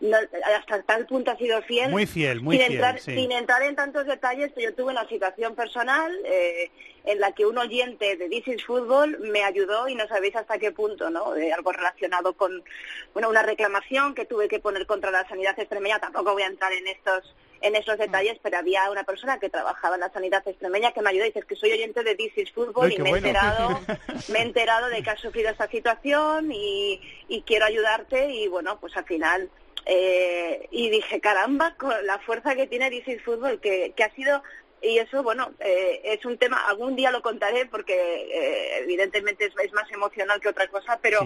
no- 0.01 0.17
hasta 0.57 0.81
tal 0.83 1.05
punto 1.05 1.31
ha 1.31 1.37
sido 1.37 1.61
fiel. 1.61 1.89
Muy 1.91 2.05
fiel, 2.05 2.41
muy 2.41 2.57
sin 2.57 2.65
fiel, 2.67 2.75
Entrar, 2.79 2.99
sí. 2.99 3.13
Sin 3.15 3.31
entrar 3.31 3.61
en 3.63 3.75
tantos 3.75 4.05
detalles, 4.07 4.51
yo 4.57 4.73
tuve 4.75 4.91
una 4.91 5.07
situación 5.07 5.55
personal 5.55 6.11
eh, 6.25 6.69
en 7.05 7.19
la 7.19 7.31
que 7.31 7.45
un 7.45 7.57
oyente 7.57 8.17
de 8.17 8.27
This 8.27 8.47
is 8.47 8.65
Football 8.65 9.19
me 9.19 9.43
ayudó 9.43 9.87
y 9.87 9.95
no 9.95 10.07
sabéis 10.07 10.35
hasta 10.35 10.57
qué 10.57 10.71
punto, 10.71 11.09
¿no? 11.09 11.31
De 11.33 11.53
algo 11.53 11.71
relacionado 11.71 12.33
con, 12.33 12.63
bueno, 13.13 13.29
una 13.29 13.43
reclamación 13.43 14.15
que 14.15 14.25
tuve 14.25 14.47
que 14.49 14.59
poner 14.59 14.85
contra 14.85 15.11
la 15.11 15.27
sanidad 15.29 15.57
extremeña. 15.57 15.99
Tampoco 15.99 16.33
voy 16.33 16.43
a 16.43 16.47
entrar 16.47 16.73
en 16.73 16.87
estos 16.87 17.33
en 17.61 17.75
esos 17.75 17.97
detalles, 17.97 18.37
pero 18.41 18.57
había 18.57 18.89
una 18.89 19.03
persona 19.03 19.39
que 19.39 19.49
trabajaba 19.49 19.95
en 19.95 20.01
la 20.01 20.11
sanidad 20.11 20.47
extremeña 20.47 20.91
que 20.91 21.01
me 21.01 21.09
ayudó 21.09 21.25
y 21.25 21.27
dices 21.27 21.45
que 21.45 21.55
soy 21.55 21.71
oyente 21.71 22.03
de 22.03 22.15
This 22.15 22.37
is 22.37 22.51
Football 22.51 22.89
Ay, 22.89 22.95
y 22.97 23.01
me 23.01 23.11
he 23.11 23.17
enterado 23.17 23.79
me 24.31 24.39
he 24.39 24.41
enterado 24.41 24.89
de 24.89 25.03
que 25.03 25.09
has 25.09 25.19
sufrido 25.19 25.49
esta 25.49 25.69
situación 25.69 26.51
y, 26.51 27.01
y 27.27 27.41
quiero 27.43 27.65
ayudarte 27.65 28.31
y 28.31 28.47
bueno, 28.47 28.79
pues 28.79 28.97
al 28.97 29.05
final 29.05 29.49
eh, 29.85 30.67
y 30.71 30.89
dije, 30.89 31.19
caramba, 31.19 31.75
con 31.75 31.93
la 32.05 32.19
fuerza 32.19 32.55
que 32.55 32.67
tiene 32.67 32.89
DC 32.89 33.19
Fútbol, 33.19 33.59
que, 33.59 33.93
que 33.95 34.03
ha 34.03 34.13
sido, 34.13 34.43
y 34.81 34.97
eso, 34.99 35.23
bueno, 35.23 35.53
eh, 35.59 36.01
es 36.03 36.25
un 36.25 36.37
tema, 36.37 36.57
algún 36.67 36.95
día 36.95 37.11
lo 37.11 37.21
contaré 37.21 37.65
porque 37.65 37.93
eh, 37.93 38.79
evidentemente 38.83 39.45
es, 39.45 39.53
es 39.63 39.73
más 39.73 39.91
emocional 39.91 40.39
que 40.39 40.49
otra 40.49 40.67
cosa, 40.67 40.99
pero 41.01 41.21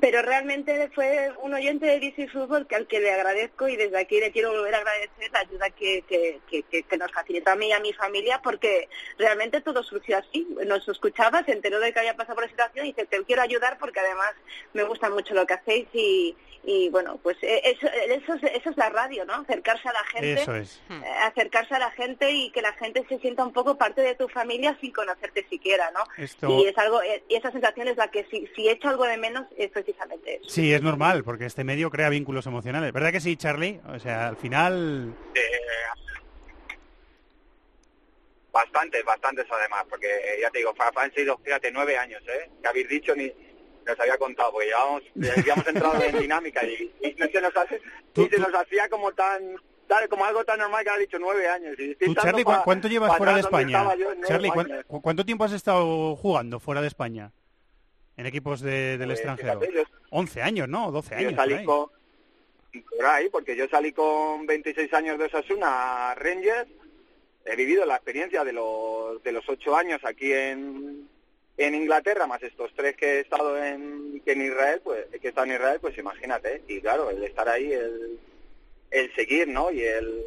pero 0.00 0.22
realmente 0.22 0.90
fue 0.94 1.32
un 1.42 1.54
oyente 1.54 1.86
de 1.86 2.00
DC 2.00 2.28
Fútbol 2.28 2.66
que 2.66 2.74
al 2.76 2.86
que 2.86 3.00
le 3.00 3.12
agradezco 3.12 3.68
y 3.68 3.76
desde 3.76 3.98
aquí 3.98 4.20
le 4.20 4.32
quiero 4.32 4.50
volver 4.52 4.74
a 4.74 4.78
agradecer 4.78 5.30
la 5.32 5.38
ayuda 5.40 5.70
que, 5.70 6.04
que, 6.08 6.62
que, 6.82 6.96
nos 6.98 7.10
facilitó 7.12 7.50
a 7.52 7.56
mí 7.56 7.68
y 7.68 7.72
a 7.72 7.80
mi 7.80 7.92
familia 7.92 8.40
porque 8.42 8.88
realmente 9.18 9.60
todo 9.60 9.82
surgió 9.82 10.18
así. 10.18 10.46
Nos 10.66 10.86
escuchaba, 10.88 11.44
se 11.44 11.52
enteró 11.52 11.80
de 11.80 11.92
que 11.92 12.00
había 12.00 12.16
pasado 12.16 12.34
por 12.34 12.44
la 12.44 12.50
situación 12.50 12.86
y 12.86 12.92
dice, 12.92 13.06
te 13.06 13.22
quiero 13.24 13.42
ayudar 13.42 13.78
porque 13.78 14.00
además 14.00 14.32
me 14.72 14.82
gusta 14.84 15.08
mucho 15.10 15.34
lo 15.34 15.46
que 15.46 15.54
hacéis 15.54 15.86
y, 15.92 16.36
y 16.64 16.88
bueno, 16.90 17.18
pues 17.22 17.36
eh, 17.42 17.60
eso, 17.64 17.86
eso, 17.86 18.34
es, 18.34 18.42
eso 18.54 18.70
es 18.70 18.76
la 18.76 18.88
radio, 18.90 19.24
¿no? 19.24 19.34
Acercarse 19.34 19.88
a 19.88 19.92
la 19.92 20.04
gente. 20.04 20.32
Eso 20.34 20.54
es. 20.54 20.82
eh, 20.90 21.02
acercarse 21.22 21.74
a 21.74 21.78
la 21.78 21.90
gente 21.92 22.30
y 22.30 22.50
que 22.50 22.62
la 22.62 22.72
gente 22.74 23.04
se 23.08 23.18
sienta 23.18 23.44
un 23.44 23.52
poco 23.52 23.76
parte 23.76 24.00
de 24.02 24.14
tu 24.14 24.28
familia 24.28 24.76
sin 24.80 24.92
conocerte 24.92 25.46
siquiera, 25.48 25.90
¿no? 25.92 26.04
Esto- 26.16 26.48
Y 26.48 26.66
es 26.66 26.76
algo, 26.78 27.02
eh, 27.02 27.22
y 27.28 27.36
esa 27.36 27.50
sensación 27.52 27.88
es 27.88 27.96
la 27.96 28.08
que 28.08 28.24
si, 28.30 28.46
si 28.56 28.68
echo 28.68 28.88
algo 28.88 29.04
de 29.04 29.16
menos 29.18 29.44
es 29.56 29.70
precisamente 29.84 30.36
eso. 30.36 30.48
Sí, 30.50 30.72
es 30.72 30.82
normal, 30.82 31.22
porque 31.24 31.46
este 31.46 31.62
medio 31.64 31.90
crea 31.90 32.08
vínculos 32.08 32.46
emocionales. 32.46 32.92
¿Verdad 32.92 33.12
que 33.12 33.20
sí, 33.20 33.36
Charlie? 33.36 33.80
O 33.88 33.98
sea, 33.98 34.28
al 34.28 34.36
final... 34.36 35.14
Bastantes, 38.52 39.04
bastantes 39.04 39.46
además, 39.50 39.84
porque 39.90 40.06
eh, 40.06 40.38
ya 40.40 40.50
te 40.50 40.58
digo, 40.58 40.72
han 40.96 41.12
sido, 41.12 41.36
fíjate, 41.38 41.72
nueve 41.72 41.98
años, 41.98 42.22
¿eh? 42.28 42.48
Que 42.62 42.68
habéis 42.68 42.88
dicho 42.88 43.14
ni 43.16 43.32
nos 43.84 43.98
había 43.98 44.16
contado, 44.16 44.52
porque 44.52 44.68
llevamos, 44.68 45.02
habíamos 45.38 45.66
entrado 45.66 46.02
en 46.02 46.18
dinámica 46.20 46.64
y, 46.64 46.92
y 47.02 47.14
no 47.18 47.26
se 47.26 47.40
nos 47.40 47.56
hace, 47.56 47.80
y 48.14 48.24
se 48.26 48.38
nos 48.38 48.54
hacía 48.54 48.88
como 48.88 49.10
tan, 49.12 49.56
tal, 49.88 50.08
como 50.08 50.24
algo 50.24 50.44
tan 50.44 50.60
normal 50.60 50.84
que 50.84 50.90
ha 50.90 50.98
dicho 50.98 51.18
nueve 51.18 51.48
años. 51.48 51.74
Y 51.80 51.96
¿Tú, 51.96 52.14
Charlie, 52.14 52.44
pa- 52.44 52.62
cuánto 52.62 52.86
llevas 52.86 53.16
fuera 53.16 53.34
de 53.34 53.40
España? 53.40 53.92
yo 53.96 54.06
Charlie, 54.24 54.50
¿cuán- 54.50 54.70
años. 54.70 54.84
cu- 54.86 55.02
¿cuánto 55.02 55.24
tiempo 55.24 55.42
has 55.44 55.52
estado 55.52 56.14
jugando 56.14 56.60
fuera 56.60 56.80
de 56.80 56.86
España? 56.86 57.32
En 58.16 58.26
equipos 58.26 58.60
de- 58.60 58.96
del 58.98 59.08
Pues, 59.08 59.18
extranjero. 59.20 59.60
fíjate, 59.60 59.76
yo- 59.76 59.82
11 60.10 60.42
años, 60.42 60.68
¿no? 60.68 60.92
12 60.92 61.10
Yo 61.20 61.28
años. 61.28 61.34
por 61.34 61.52
ahí. 61.52 61.64
con, 61.64 61.86
por 62.96 63.06
ahí, 63.06 63.28
porque 63.28 63.56
yo 63.56 63.68
salí 63.68 63.92
con 63.92 64.46
26 64.46 64.92
años 64.94 65.18
de 65.18 65.24
Osasuna 65.26 66.10
a 66.10 66.14
Rangers. 66.14 66.68
He 67.44 67.56
vivido 67.56 67.84
la 67.84 67.96
experiencia 67.96 68.44
de 68.44 68.52
los, 68.52 69.22
de 69.22 69.32
los 69.32 69.46
ocho 69.48 69.76
años 69.76 70.00
aquí 70.04 70.32
en, 70.32 71.08
en 71.58 71.74
Inglaterra, 71.74 72.26
más 72.26 72.42
estos 72.42 72.72
tres 72.74 72.96
que 72.96 73.16
he 73.16 73.20
estado 73.20 73.62
en, 73.62 74.22
que 74.24 74.32
en 74.32 74.42
Israel, 74.46 74.80
pues, 74.82 75.06
que 75.20 75.26
he 75.26 75.28
estado 75.28 75.46
en 75.46 75.52
Israel, 75.54 75.78
pues 75.80 75.98
imagínate. 75.98 76.62
Y 76.68 76.80
claro, 76.80 77.10
el 77.10 77.22
estar 77.22 77.48
ahí, 77.48 77.72
el, 77.72 78.18
el 78.90 79.14
seguir, 79.14 79.48
¿no? 79.48 79.70
Y 79.70 79.82
el, 79.82 80.24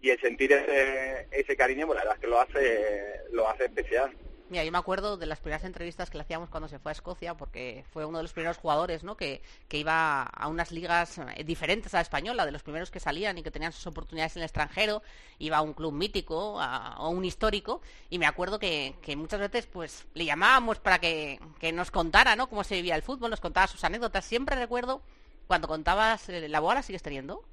y 0.00 0.10
el 0.10 0.20
sentir 0.20 0.52
ese, 0.52 1.26
ese 1.30 1.56
cariño, 1.56 1.86
pues 1.86 1.96
la 1.98 2.02
verdad 2.04 2.16
es 2.16 2.20
que 2.22 2.26
lo 2.26 2.40
hace, 2.40 3.20
lo 3.32 3.48
hace 3.48 3.66
especial. 3.66 4.10
Mira, 4.50 4.64
yo 4.64 4.72
me 4.72 4.78
acuerdo 4.78 5.16
de 5.16 5.26
las 5.26 5.38
primeras 5.38 5.62
entrevistas 5.62 6.10
que 6.10 6.18
le 6.18 6.22
hacíamos 6.22 6.50
cuando 6.50 6.68
se 6.68 6.80
fue 6.80 6.90
a 6.90 6.94
Escocia, 6.94 7.34
porque 7.36 7.84
fue 7.92 8.04
uno 8.04 8.18
de 8.18 8.24
los 8.24 8.32
primeros 8.32 8.56
jugadores, 8.58 9.04
¿no? 9.04 9.16
Que, 9.16 9.42
que 9.68 9.78
iba 9.78 10.22
a 10.24 10.48
unas 10.48 10.72
ligas 10.72 11.18
eh, 11.36 11.44
diferentes 11.44 11.94
a 11.94 11.98
la 11.98 12.02
española, 12.02 12.44
de 12.44 12.50
los 12.50 12.64
primeros 12.64 12.90
que 12.90 12.98
salían 12.98 13.38
y 13.38 13.44
que 13.44 13.52
tenían 13.52 13.72
sus 13.72 13.86
oportunidades 13.86 14.34
en 14.34 14.42
el 14.42 14.46
extranjero, 14.46 15.02
iba 15.38 15.56
a 15.58 15.62
un 15.62 15.72
club 15.72 15.92
mítico, 15.92 16.60
a, 16.60 16.94
a 16.94 17.06
un 17.08 17.24
histórico, 17.24 17.80
y 18.10 18.18
me 18.18 18.26
acuerdo 18.26 18.58
que, 18.58 18.96
que 19.02 19.14
muchas 19.14 19.38
veces, 19.38 19.66
pues, 19.66 20.04
le 20.14 20.24
llamábamos 20.24 20.80
para 20.80 20.98
que, 20.98 21.38
que 21.60 21.70
nos 21.70 21.92
contara, 21.92 22.34
¿no? 22.34 22.48
Cómo 22.48 22.64
se 22.64 22.74
vivía 22.74 22.96
el 22.96 23.02
fútbol, 23.02 23.30
nos 23.30 23.40
contaba 23.40 23.68
sus 23.68 23.84
anécdotas. 23.84 24.24
Siempre 24.24 24.56
recuerdo 24.56 25.00
cuando 25.46 25.68
contabas 25.68 26.28
eh, 26.28 26.48
la 26.48 26.58
bola, 26.58 26.74
¿la 26.76 26.82
sigues 26.82 27.02
teniendo? 27.04 27.44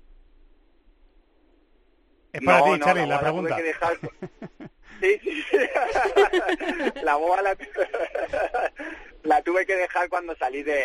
Es 2.33 2.41
para 2.43 2.57
No, 2.59 2.65
ti, 2.65 2.79
no, 2.79 2.85
la 2.87 2.93
la, 3.05 3.17
bola 3.17 3.19
tuve 3.19 3.19
pregunta. 3.19 3.55
que 3.55 3.63
dejar- 3.63 3.99
Sí, 5.01 5.19
sí. 5.23 5.57
la 7.03 7.15
boa 7.15 7.41
la, 7.41 7.55
la 9.23 9.41
tuve 9.43 9.65
que 9.65 9.75
dejar 9.75 10.09
cuando 10.09 10.35
salí 10.35 10.63
de, 10.63 10.83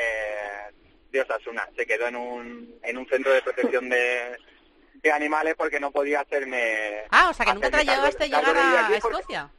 de 1.11 1.21
Osasuna. 1.23 1.69
Se 1.77 1.87
quedó 1.87 2.07
en 2.09 2.17
un, 2.17 2.75
en 2.83 2.99
un 2.99 3.07
centro 3.09 3.33
de 3.33 3.43
protección 3.43 3.89
de, 3.89 4.37
de 4.95 5.13
animales 5.13 5.55
porque 5.57 5.81
no 5.81 5.91
podía 5.91 6.21
hacerme... 6.21 7.03
Ah, 7.11 7.29
o 7.31 7.33
sea, 7.35 7.47
que 7.47 7.55
nunca 7.55 7.71
te 7.71 7.85
llevaste 7.85 8.25
a 8.25 8.27
llegar 8.27 8.57
a, 8.57 8.83
porque- 9.01 9.17
Escocia. 9.19 9.51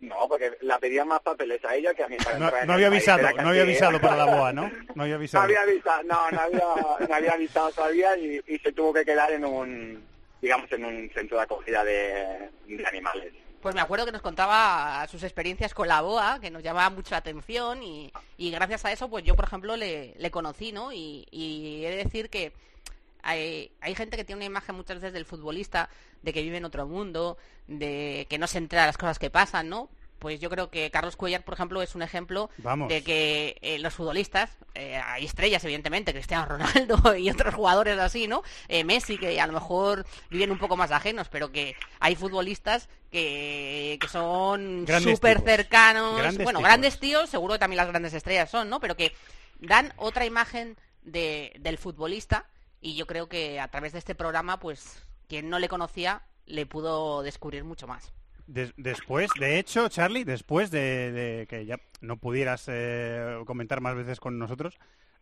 No, 0.00 0.26
porque 0.28 0.56
la 0.62 0.78
pedían 0.78 1.08
más 1.08 1.20
papeles 1.20 1.62
a 1.62 1.74
ella 1.74 1.92
que 1.92 2.02
a 2.02 2.08
mí. 2.08 2.16
para 2.16 2.38
No, 2.38 2.50
no 2.64 2.72
había 2.72 2.86
avisado, 2.86 3.28
no 3.42 3.50
había 3.50 3.62
avisado 3.62 4.00
para 4.00 4.16
la 4.16 4.24
boa, 4.24 4.50
¿no? 4.50 4.62
No 4.94 5.02
había 5.02 5.14
No 5.14 5.18
avisado. 5.18 5.44
había 5.44 5.60
avisado, 5.60 6.02
no, 6.04 6.30
no 6.30 6.40
había, 6.40 7.06
no 7.06 7.14
había 7.14 7.32
avisado 7.32 7.70
todavía 7.72 8.16
y, 8.16 8.40
y 8.46 8.58
se 8.60 8.72
tuvo 8.72 8.94
que 8.94 9.04
quedar 9.04 9.30
en 9.32 9.44
un, 9.44 10.02
digamos, 10.40 10.70
en 10.72 10.84
un 10.84 11.10
centro 11.10 11.36
de 11.36 11.42
acogida 11.42 11.84
de, 11.84 12.50
animales. 12.86 13.32
Pues 13.60 13.74
me 13.74 13.80
acuerdo 13.80 14.06
que 14.06 14.12
nos 14.12 14.22
contaba 14.22 15.06
sus 15.08 15.22
experiencias 15.22 15.74
con 15.74 15.86
la 15.86 16.00
boa, 16.00 16.38
que 16.40 16.50
nos 16.50 16.62
llamaba 16.62 16.88
mucho 16.88 17.10
la 17.10 17.18
atención 17.18 17.82
y, 17.82 18.10
gracias 18.38 18.84
a 18.86 18.92
eso, 18.92 19.10
pues 19.10 19.24
yo, 19.24 19.36
por 19.36 19.44
ejemplo, 19.44 19.76
le, 19.76 20.14
le 20.16 20.30
conocí, 20.30 20.72
¿no? 20.72 20.92
Y, 20.92 21.26
y 21.30 21.84
he 21.84 21.90
de 21.90 21.96
decir 21.96 22.30
que 22.30 22.52
hay, 23.22 23.70
hay 23.80 23.94
gente 23.94 24.16
que 24.16 24.24
tiene 24.24 24.38
una 24.38 24.46
imagen 24.46 24.76
muchas 24.76 24.96
veces 24.96 25.12
del 25.12 25.26
futbolista, 25.26 25.90
de 26.22 26.32
que 26.32 26.42
vive 26.42 26.56
en 26.56 26.64
otro 26.64 26.86
mundo, 26.86 27.36
de 27.66 28.26
que 28.30 28.38
no 28.38 28.46
se 28.46 28.58
entera 28.58 28.82
de 28.82 28.88
las 28.88 28.98
cosas 28.98 29.18
que 29.18 29.30
pasan, 29.30 29.68
¿no? 29.68 29.90
Pues 30.20 30.38
yo 30.38 30.50
creo 30.50 30.70
que 30.70 30.90
Carlos 30.90 31.16
Cuellar, 31.16 31.44
por 31.44 31.54
ejemplo, 31.54 31.80
es 31.80 31.94
un 31.94 32.02
ejemplo 32.02 32.50
Vamos. 32.58 32.90
de 32.90 33.02
que 33.02 33.56
eh, 33.62 33.78
los 33.78 33.94
futbolistas, 33.94 34.58
eh, 34.74 35.00
hay 35.02 35.24
estrellas, 35.24 35.64
evidentemente, 35.64 36.12
Cristiano 36.12 36.44
Ronaldo 36.44 37.16
y 37.16 37.30
otros 37.30 37.54
jugadores 37.54 37.98
así, 37.98 38.28
¿no? 38.28 38.42
Eh, 38.68 38.84
Messi, 38.84 39.16
que 39.16 39.40
a 39.40 39.46
lo 39.46 39.54
mejor 39.54 40.04
viven 40.28 40.50
un 40.50 40.58
poco 40.58 40.76
más 40.76 40.92
ajenos, 40.92 41.28
pero 41.30 41.50
que 41.50 41.74
hay 42.00 42.16
futbolistas 42.16 42.90
que, 43.10 43.96
que 43.98 44.08
son 44.08 44.86
súper 45.02 45.40
cercanos. 45.40 46.18
Grandes 46.18 46.44
bueno, 46.44 46.60
grandes 46.60 47.00
tíos, 47.00 47.30
seguro 47.30 47.54
que 47.54 47.60
también 47.60 47.78
las 47.78 47.88
grandes 47.88 48.12
estrellas 48.12 48.50
son, 48.50 48.68
¿no? 48.68 48.78
Pero 48.78 48.96
que 48.96 49.14
dan 49.58 49.94
otra 49.96 50.26
imagen 50.26 50.76
de, 51.00 51.54
del 51.60 51.78
futbolista 51.78 52.44
y 52.82 52.94
yo 52.94 53.06
creo 53.06 53.26
que 53.26 53.58
a 53.58 53.68
través 53.68 53.94
de 53.94 53.98
este 53.98 54.14
programa, 54.14 54.60
pues, 54.60 55.02
quien 55.28 55.48
no 55.48 55.58
le 55.58 55.70
conocía 55.70 56.22
le 56.44 56.66
pudo 56.66 57.22
descubrir 57.22 57.64
mucho 57.64 57.86
más. 57.86 58.12
Des- 58.52 58.72
después, 58.76 59.30
de 59.38 59.58
hecho, 59.60 59.88
Charlie, 59.88 60.24
después 60.24 60.70
de, 60.72 61.12
de 61.12 61.46
que 61.46 61.66
ya 61.66 61.78
no 62.00 62.16
pudieras 62.16 62.64
eh, 62.66 63.38
comentar 63.46 63.80
más 63.80 63.94
veces 63.94 64.18
con 64.18 64.38
nosotros, 64.38 64.76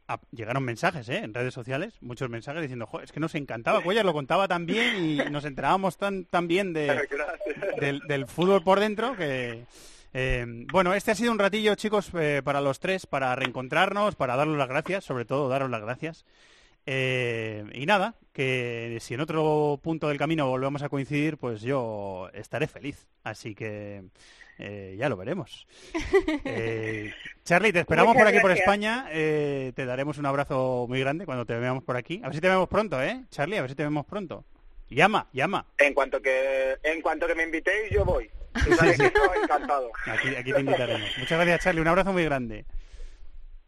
a- 0.09 0.19
llegaron 0.33 0.63
mensajes 0.65 1.09
¿eh? 1.11 1.19
en 1.19 1.35
redes 1.35 1.53
sociales, 1.53 1.99
muchos 2.01 2.31
mensajes 2.31 2.63
diciendo, 2.63 2.87
"Jo, 2.87 3.01
es 3.01 3.13
que 3.13 3.21
nos 3.21 3.35
encantaba, 3.35 3.83
Cuellar 3.83 4.07
lo 4.07 4.15
contaba 4.15 4.49
tan 4.49 4.65
bien 4.65 5.05
y 5.05 5.17
nos 5.31 5.45
enterábamos 5.45 5.99
tan, 5.99 6.25
tan 6.25 6.49
bien 6.49 6.73
de, 6.73 7.07
del, 7.81 8.01
del 8.09 8.27
fútbol 8.27 8.63
por 8.63 8.81
dentro 8.81 9.15
que... 9.17 9.65
Eh, 10.15 10.47
bueno, 10.73 10.95
este 10.95 11.11
ha 11.11 11.15
sido 11.15 11.31
un 11.31 11.39
ratillo, 11.39 11.75
chicos, 11.75 12.11
eh, 12.19 12.41
para 12.43 12.63
los 12.63 12.81
tres, 12.81 13.05
para 13.07 13.37
reencontrarnos, 13.37 14.15
para 14.15 14.37
daros 14.37 14.57
las 14.57 14.69
gracias, 14.69 15.05
sobre 15.05 15.27
todo 15.27 15.51
daros 15.51 15.69
las 15.69 15.83
gracias. 15.83 16.25
Eh, 16.91 17.65
y 17.75 17.85
nada, 17.85 18.15
que 18.33 18.97
si 19.03 19.13
en 19.13 19.21
otro 19.21 19.79
punto 19.83 20.09
del 20.09 20.17
camino 20.17 20.49
volvemos 20.49 20.83
a 20.83 20.89
coincidir, 20.89 21.37
pues 21.37 21.61
yo 21.61 22.31
estaré 22.33 22.67
feliz. 22.67 23.07
Así 23.23 23.55
que 23.55 24.05
eh, 24.59 24.97
ya 24.99 25.11
lo 25.11 25.17
veremos. 25.19 25.67
Eh, 26.45 27.13
Charlie, 27.45 27.73
te 27.73 27.81
esperamos 27.81 28.15
Muchas 28.15 28.23
por 28.23 28.29
aquí 28.29 28.41
por. 28.41 28.51
España. 28.53 29.07
Eh, 29.11 29.73
te 29.77 29.85
daremos 29.85 30.17
un 30.17 30.25
abrazo 30.25 30.87
muy 30.89 30.99
grande 31.01 31.27
cuando 31.27 31.45
te 31.45 31.59
veamos 31.59 31.85
por 31.85 31.97
aquí. 31.97 32.21
A 32.23 32.29
ver 32.29 32.35
si 32.35 32.41
te 32.41 32.49
vemos 32.49 32.69
pronto, 32.69 33.03
¿eh? 33.03 33.25
Charlie, 33.31 33.59
a 33.59 33.61
ver 33.61 33.71
si 33.71 33.77
te 33.77 33.83
vemos 33.83 34.07
pronto. 34.07 34.47
Llama, 34.89 35.29
llama. 35.33 35.67
En 35.77 35.93
cuanto 35.93 36.23
que 36.23 36.79
en 36.83 37.03
cuanto 37.03 37.27
que 37.27 37.35
me 37.35 37.43
invitéis, 37.43 37.91
yo 37.91 38.05
voy. 38.05 38.31
Tú 38.65 38.75
sabes 38.75 38.97
que 38.97 39.13
yo 39.15 39.43
encantado. 39.43 39.91
Aquí, 40.07 40.35
aquí 40.35 40.53
te 40.53 40.61
invitaremos. 40.61 41.11
Muchas 41.19 41.39
gracias, 41.39 41.65
Charlie. 41.65 41.83
Un 41.83 41.89
abrazo 41.89 42.13
muy 42.15 42.25
grande. 42.25 42.65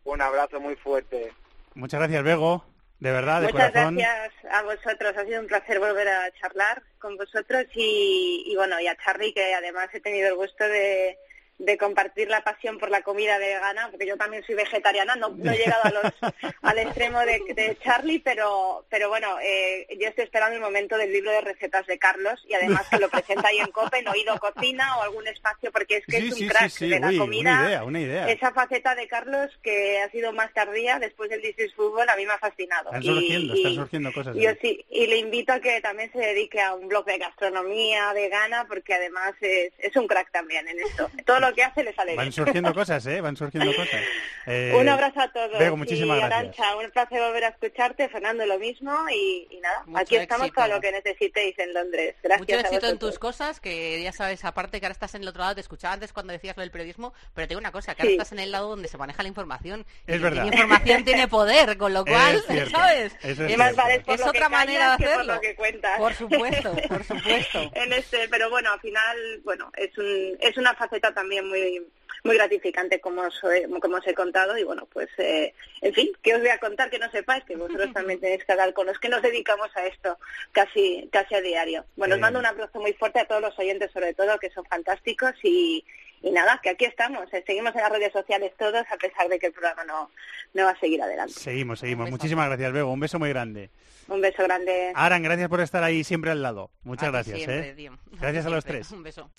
Un 0.04 0.22
abrazo 0.22 0.58
muy 0.58 0.76
fuerte. 0.76 1.32
Muchas 1.74 2.00
gracias, 2.00 2.24
Bego. 2.24 2.64
De 3.01 3.11
verdad, 3.11 3.40
de 3.40 3.53
Muchas 3.53 3.70
corazón. 3.70 3.96
gracias 3.96 4.32
a 4.53 4.62
vosotros. 4.62 5.16
Ha 5.16 5.24
sido 5.24 5.40
un 5.40 5.46
placer 5.46 5.78
volver 5.80 6.07
a 6.09 6.30
charlar 6.32 6.82
con 6.98 7.16
vosotros 7.16 7.64
y, 7.74 8.44
y 8.46 8.57
bueno, 8.57 8.78
y 8.78 8.86
a 8.86 8.96
Charlie, 8.96 9.32
que 9.32 9.55
además 9.55 9.88
he 9.94 10.01
tenido 10.01 10.28
el 10.28 10.34
gusto 10.34 10.64
de, 10.64 11.18
de 11.61 11.76
compartir 11.76 12.28
la 12.30 12.42
pasión 12.42 12.78
por 12.78 12.90
la 12.90 13.02
comida 13.02 13.36
vegana, 13.38 13.88
porque 13.90 14.06
yo 14.06 14.16
también 14.16 14.42
soy 14.44 14.54
vegetariana, 14.54 15.14
no, 15.16 15.28
no 15.28 15.52
he 15.52 15.58
llegado 15.58 15.82
a 15.84 15.90
los, 15.90 16.12
al 16.62 16.78
extremo 16.78 17.20
de, 17.20 17.38
de 17.54 17.76
Charlie, 17.84 18.18
pero, 18.20 18.86
pero 18.88 19.11
bueno, 19.11 19.36
eh, 19.42 19.86
yo 20.00 20.08
estoy 20.08 20.24
esperando 20.24 20.56
el 20.56 20.62
momento 20.62 20.96
del 20.96 21.12
libro 21.12 21.30
de 21.30 21.42
recetas 21.42 21.86
de 21.86 21.98
Carlos 21.98 22.42
y 22.48 22.54
además 22.54 22.86
que 22.88 22.98
lo 22.98 23.11
presenta 23.11 23.48
ahí 23.48 23.58
en 23.58 23.70
COPE, 23.72 23.98
en 23.98 24.08
Oído 24.08 24.38
Cocina 24.38 24.96
o 24.98 25.02
algún 25.02 25.26
espacio, 25.28 25.70
porque 25.70 25.98
es 25.98 26.06
que 26.06 26.20
Sí, 26.20 26.26
es 26.28 26.32
un 26.32 26.38
sí, 26.38 26.48
crack 26.48 26.70
sí, 26.70 26.88
de 26.88 26.98
la 26.98 27.08
Uy, 27.08 27.18
comida. 27.18 27.50
una 27.52 27.66
idea, 27.68 27.84
una 27.84 28.00
idea. 28.00 28.30
Esa 28.30 28.52
faceta 28.52 28.94
de 28.94 29.06
Carlos 29.06 29.50
que 29.62 30.00
ha 30.00 30.11
sido 30.11 30.32
más 30.32 30.52
tardía 30.54 30.98
después 30.98 31.28
del 31.28 31.44
is 31.44 31.74
Fútbol 31.74 32.08
a 32.08 32.16
mí 32.16 32.24
me 32.24 32.32
ha 32.32 32.38
fascinado. 32.38 32.86
Están 32.86 33.02
Y- 33.02 33.06
surgiendo, 33.06 33.54
y- 33.54 33.58
están 33.58 33.74
surgiendo 33.74 34.12
cosas. 34.12 34.34
yo 34.36 34.50
sí, 34.62 34.84
y 34.90 35.06
le 35.06 35.18
invito 35.18 35.52
a 35.52 35.61
que 35.61 35.80
también 35.82 36.11
se 36.12 36.18
dedique 36.20 36.61
a 36.61 36.72
un 36.74 36.88
blog 36.88 37.04
de 37.04 37.18
gastronomía 37.18 38.12
vegana 38.14 38.64
porque 38.66 38.94
además 38.94 39.34
es, 39.42 39.72
es 39.78 39.94
un 39.96 40.06
crack 40.06 40.30
también 40.32 40.66
en 40.68 40.80
esto. 40.80 41.11
Todo 41.26 41.40
lo 41.40 41.49
que 41.53 41.62
hace 41.62 41.82
le 41.84 41.94
sale 41.94 42.14
Van 42.16 42.32
surgiendo 42.32 42.72
cosas, 42.74 43.05
¿eh? 43.07 43.20
Van 43.20 43.36
surgiendo 43.36 43.74
cosas. 43.74 44.01
Eh, 44.46 44.72
un 44.74 44.88
abrazo 44.88 45.20
a 45.20 45.28
todos. 45.30 45.59
Bego, 45.59 45.76
muchísimas 45.76 46.16
y 46.16 46.20
gracias. 46.20 46.40
Arancha, 46.40 46.76
un 46.76 46.90
placer 46.90 47.20
volver 47.20 47.44
a 47.44 47.48
escucharte. 47.48 48.09
Fernando, 48.09 48.44
lo 48.46 48.59
mismo. 48.59 48.90
Y, 49.12 49.46
y 49.51 49.61
nada, 49.61 49.82
Mucho 49.84 50.01
aquí 50.01 50.16
estamos 50.16 50.46
éxito. 50.46 50.62
para 50.62 50.74
lo 50.74 50.80
que 50.80 50.90
necesitéis 50.92 51.57
en 51.59 51.74
Londres. 51.74 52.16
Gracias 52.22 52.40
Mucho 52.48 52.57
a 52.57 52.61
éxito 52.61 52.88
en 52.88 52.98
tus 52.98 53.18
cosas, 53.18 53.61
que 53.61 54.03
ya 54.03 54.12
sabes, 54.12 54.42
aparte 54.44 54.80
que 54.80 54.86
ahora 54.86 54.94
estás 54.94 55.14
en 55.14 55.22
el 55.22 55.28
otro 55.28 55.42
lado, 55.42 55.55
te 55.55 55.61
escuchaba 55.61 55.92
antes 55.94 56.12
cuando 56.14 56.32
decías 56.32 56.57
lo 56.57 56.62
del 56.62 56.70
periodismo, 56.70 57.12
pero 57.34 57.46
te 57.46 57.53
digo 57.53 57.61
una 57.61 57.70
cosa, 57.70 57.94
que 57.94 58.03
ahora 58.03 58.12
estás 58.12 58.32
en 58.32 58.38
el 58.40 58.51
lado 58.51 58.70
donde 58.70 58.88
se 58.88 58.96
maneja 58.96 59.22
la 59.22 59.28
información. 59.28 59.80
y 60.07 60.12
Es 60.12 60.18
quien 60.18 60.22
verdad. 60.22 60.42
tiene 60.42 60.57
información 60.57 61.05
tiene 61.05 61.28
poder, 61.28 61.76
con 61.76 61.92
lo 61.92 62.05
cual, 62.05 62.36
Es 62.36 62.46
cierto, 62.48 62.70
¿sabes? 62.70 63.12
eso 63.22 63.44
es 63.44 63.57
vale 63.76 64.03
otra 64.26 64.48
manera 64.48 64.92
de 64.92 65.05
por 65.05 65.07
hacerlo. 65.07 65.34
lo 65.34 65.40
que 65.42 65.55
cuentas. 65.55 65.98
Por 65.98 66.14
supuesto, 66.14 66.72
por 66.88 67.05
supuesto. 67.05 67.70
en 67.74 67.92
este, 67.92 68.26
pero 68.30 68.48
bueno, 68.51 68.72
al 68.72 68.80
final, 68.80 69.40
bueno, 69.44 69.70
es 69.76 69.96
un, 69.98 70.36
es 70.40 70.57
una 70.57 70.74
faceta 70.74 71.12
también 71.12 71.39
muy 71.43 71.82
muy 72.22 72.36
gratificante 72.36 73.01
como 73.01 73.22
os, 73.22 73.41
he- 73.45 73.66
como 73.80 73.97
os 73.97 74.07
he 74.07 74.12
contado 74.12 74.59
y 74.59 74.62
bueno, 74.62 74.86
pues 74.93 75.09
eh, 75.16 75.55
en 75.80 75.95
fin, 75.95 76.11
que 76.22 76.34
os 76.34 76.41
voy 76.41 76.51
a 76.51 76.59
contar 76.59 76.91
que 76.91 76.99
no 76.99 77.11
sepáis 77.11 77.43
que 77.45 77.57
vosotros 77.57 77.91
también 77.95 78.20
tenéis 78.20 78.45
que 78.45 78.53
hablar 78.53 78.74
con 78.74 78.84
los 78.86 78.99
que 78.99 79.09
nos 79.09 79.22
dedicamos 79.22 79.74
a 79.74 79.86
esto 79.86 80.18
casi 80.53 81.09
casi 81.11 81.34
a 81.34 81.41
diario. 81.41 81.84
Bueno, 81.97 82.16
os 82.16 82.20
mando 82.20 82.38
un 82.38 82.45
abrazo 82.47 82.78
muy 82.78 82.93
fuerte 82.93 83.20
a 83.20 83.24
todos 83.24 83.41
los 83.41 83.59
oyentes 83.59 83.91
sobre 83.93 84.12
todo 84.12 84.38
que 84.38 84.51
son 84.51 84.64
fantásticos 84.66 85.32
y 85.43 85.84
y 86.22 86.30
nada, 86.32 86.61
que 86.62 86.68
aquí 86.68 86.84
estamos, 86.84 87.32
eh, 87.32 87.43
seguimos 87.47 87.74
en 87.74 87.80
las 87.80 87.91
redes 87.91 88.12
sociales 88.12 88.53
todos 88.59 88.84
a 88.91 88.97
pesar 88.99 89.26
de 89.30 89.38
que 89.38 89.47
el 89.47 89.53
programa 89.55 89.84
no, 89.84 90.11
no 90.53 90.64
va 90.66 90.72
a 90.72 90.78
seguir 90.78 91.01
adelante. 91.01 91.32
Seguimos, 91.32 91.80
seguimos. 91.80 92.11
Muchísimas 92.11 92.47
gracias, 92.49 92.70
Bego. 92.74 92.93
Un 92.93 93.01
beso 93.01 93.18
muy 93.18 93.30
grande. 93.30 93.70
Un 94.07 94.20
beso 94.20 94.43
grande. 94.43 94.93
Aran, 94.95 95.22
gracias 95.22 95.49
por 95.49 95.62
estar 95.62 95.82
ahí 95.82 96.05
siempre 96.05 96.30
al 96.30 96.43
lado. 96.43 96.70
Muchas 96.82 97.09
A 97.09 97.12
gracias, 97.12 97.38
siempre, 97.38 97.68
¿eh? 97.84 97.88
A 97.88 98.20
Gracias 98.20 98.45
a 98.45 98.51
los 98.51 98.62
tres. 98.66 98.91
Un 98.91 99.03
beso. 99.03 99.30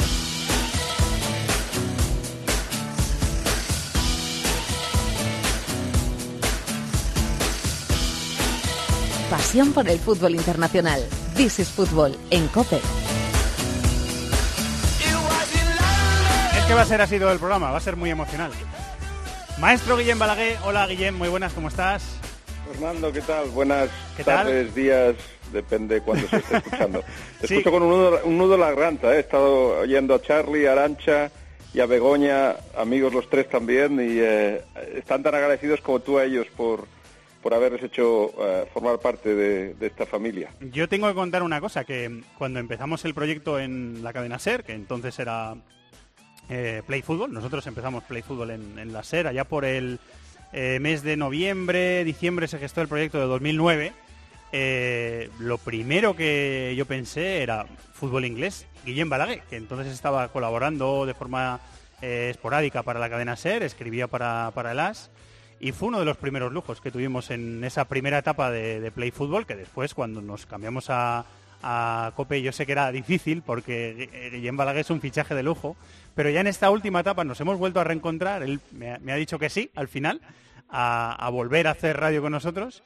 Pasión 9.31 9.71
por 9.71 9.87
el 9.87 9.97
fútbol 9.97 10.35
internacional. 10.35 11.01
This 11.37 11.59
is 11.59 11.69
Fútbol 11.69 12.13
en 12.31 12.47
COPE. 12.49 12.75
Es 16.57 16.65
que 16.67 16.73
va 16.73 16.81
a 16.81 16.85
ser 16.85 16.99
así 17.01 17.17
todo 17.17 17.31
el 17.31 17.39
programa, 17.39 17.71
va 17.71 17.77
a 17.77 17.81
ser 17.81 17.95
muy 17.95 18.09
emocional. 18.09 18.51
Maestro 19.57 19.95
Guillem 19.95 20.19
Balaguer, 20.19 20.57
hola 20.65 20.85
Guillem, 20.85 21.15
muy 21.15 21.29
buenas, 21.29 21.53
¿cómo 21.53 21.69
estás? 21.69 22.03
Fernando, 22.69 23.09
¿qué 23.13 23.21
tal? 23.21 23.47
Buenas 23.51 23.89
¿Qué 24.17 24.25
tal? 24.25 24.47
tardes, 24.47 24.75
días, 24.75 25.15
depende 25.53 26.01
cuándo 26.01 26.27
se 26.27 26.35
esté 26.37 26.57
escuchando. 26.57 27.01
Te 27.39 27.47
Sí. 27.47 27.53
escucho 27.55 27.71
con 27.71 27.83
un 27.83 27.89
nudo, 27.89 28.19
un 28.25 28.37
nudo 28.37 28.55
en 28.55 28.59
la 28.61 28.69
garganta, 28.71 29.13
¿eh? 29.13 29.17
he 29.17 29.19
estado 29.21 29.79
oyendo 29.79 30.13
a 30.13 30.21
Charlie, 30.21 30.67
a 30.67 30.73
Arancha 30.73 31.31
y 31.73 31.79
a 31.79 31.85
Begoña, 31.85 32.55
amigos 32.77 33.13
los 33.13 33.29
tres 33.29 33.47
también, 33.49 33.93
y 33.95 34.19
eh, 34.19 34.61
están 34.97 35.23
tan 35.23 35.35
agradecidos 35.35 35.79
como 35.79 36.01
tú 36.01 36.17
a 36.17 36.25
ellos 36.25 36.47
por, 36.57 36.85
por 37.41 37.53
haberles 37.53 37.83
hecho 37.83 38.31
eh, 38.39 38.65
formar 38.73 38.99
parte 38.99 39.33
de, 39.33 39.75
esta 39.81 40.05
familia. 40.05 40.51
Yo 40.61 40.87
tengo 40.87 41.07
que 41.07 41.13
contar 41.13 41.43
una 41.43 41.59
cosa, 41.59 41.83
que 41.83 42.21
cuando 42.37 42.59
empezamos 42.59 43.03
el 43.05 43.13
proyecto 43.13 43.59
en 43.59 44.03
la 44.03 44.13
cadena 44.13 44.39
SER, 44.39 44.63
que 44.63 44.73
entonces 44.73 45.17
era 45.19 45.55
eh, 46.49 46.83
Play 46.85 47.01
Fútbol, 47.01 47.33
nosotros 47.33 47.65
empezamos 47.67 48.03
Play 48.03 48.21
Fútbol 48.21 48.51
en, 48.51 48.93
la 48.93 49.03
SER, 49.03 49.27
allá 49.27 49.45
por 49.45 49.65
el 49.65 49.99
eh, 50.53 50.79
mes 50.81 51.01
de 51.01 51.17
noviembre, 51.17 52.03
diciembre 52.03 52.47
se 52.47 52.59
gestó 52.59 52.81
el 52.81 52.87
proyecto 52.87 53.19
de 53.19 53.25
2009, 53.25 53.93
eh, 54.51 55.29
lo 55.39 55.57
primero 55.57 56.15
que 56.15 56.73
yo 56.75 56.85
pensé 56.85 57.41
era 57.41 57.65
fútbol 57.93 58.25
inglés, 58.25 58.67
Guillem 58.85 59.09
Balaguer, 59.09 59.41
que 59.49 59.55
entonces 59.55 59.93
estaba 59.93 60.27
colaborando 60.27 61.05
de 61.05 61.13
forma 61.13 61.59
esporádica 62.01 62.81
para 62.81 62.99
la 62.99 63.09
cadena 63.09 63.35
SER, 63.35 63.61
escribía 63.63 64.07
para, 64.07 64.51
para 64.53 64.71
el 64.71 64.79
AS, 64.79 65.11
y 65.61 65.71
fue 65.71 65.87
uno 65.89 65.99
de 65.99 66.05
los 66.05 66.17
primeros 66.17 66.51
lujos 66.51 66.81
que 66.81 66.91
tuvimos 66.91 67.29
en 67.31 67.63
esa 67.63 67.85
primera 67.85 68.17
etapa 68.17 68.49
de, 68.51 68.79
de 68.81 68.91
Play 68.91 69.11
Fútbol, 69.11 69.45
que 69.45 69.55
después 69.55 69.93
cuando 69.93 70.21
nos 70.21 70.45
cambiamos 70.45 70.89
a, 70.89 71.23
a 71.61 72.11
Cope 72.15 72.41
yo 72.41 72.51
sé 72.51 72.65
que 72.65 72.71
era 72.71 72.91
difícil 72.91 73.43
porque 73.43 74.29
Guillem 74.33 74.57
Balaguer 74.57 74.81
es 74.81 74.89
un 74.89 74.99
fichaje 75.01 75.35
de 75.35 75.43
lujo, 75.43 75.75
pero 76.15 76.29
ya 76.29 76.41
en 76.41 76.47
esta 76.47 76.69
última 76.71 77.01
etapa 77.01 77.23
nos 77.23 77.39
hemos 77.39 77.57
vuelto 77.57 77.79
a 77.79 77.83
reencontrar, 77.83 78.41
él 78.43 78.59
me 78.71 78.91
ha, 78.93 78.99
me 78.99 79.11
ha 79.11 79.15
dicho 79.15 79.37
que 79.39 79.49
sí 79.49 79.69
al 79.75 79.87
final, 79.87 80.19
a, 80.69 81.13
a 81.25 81.29
volver 81.29 81.67
a 81.67 81.71
hacer 81.71 81.97
radio 81.97 82.21
con 82.21 82.31
nosotros. 82.31 82.81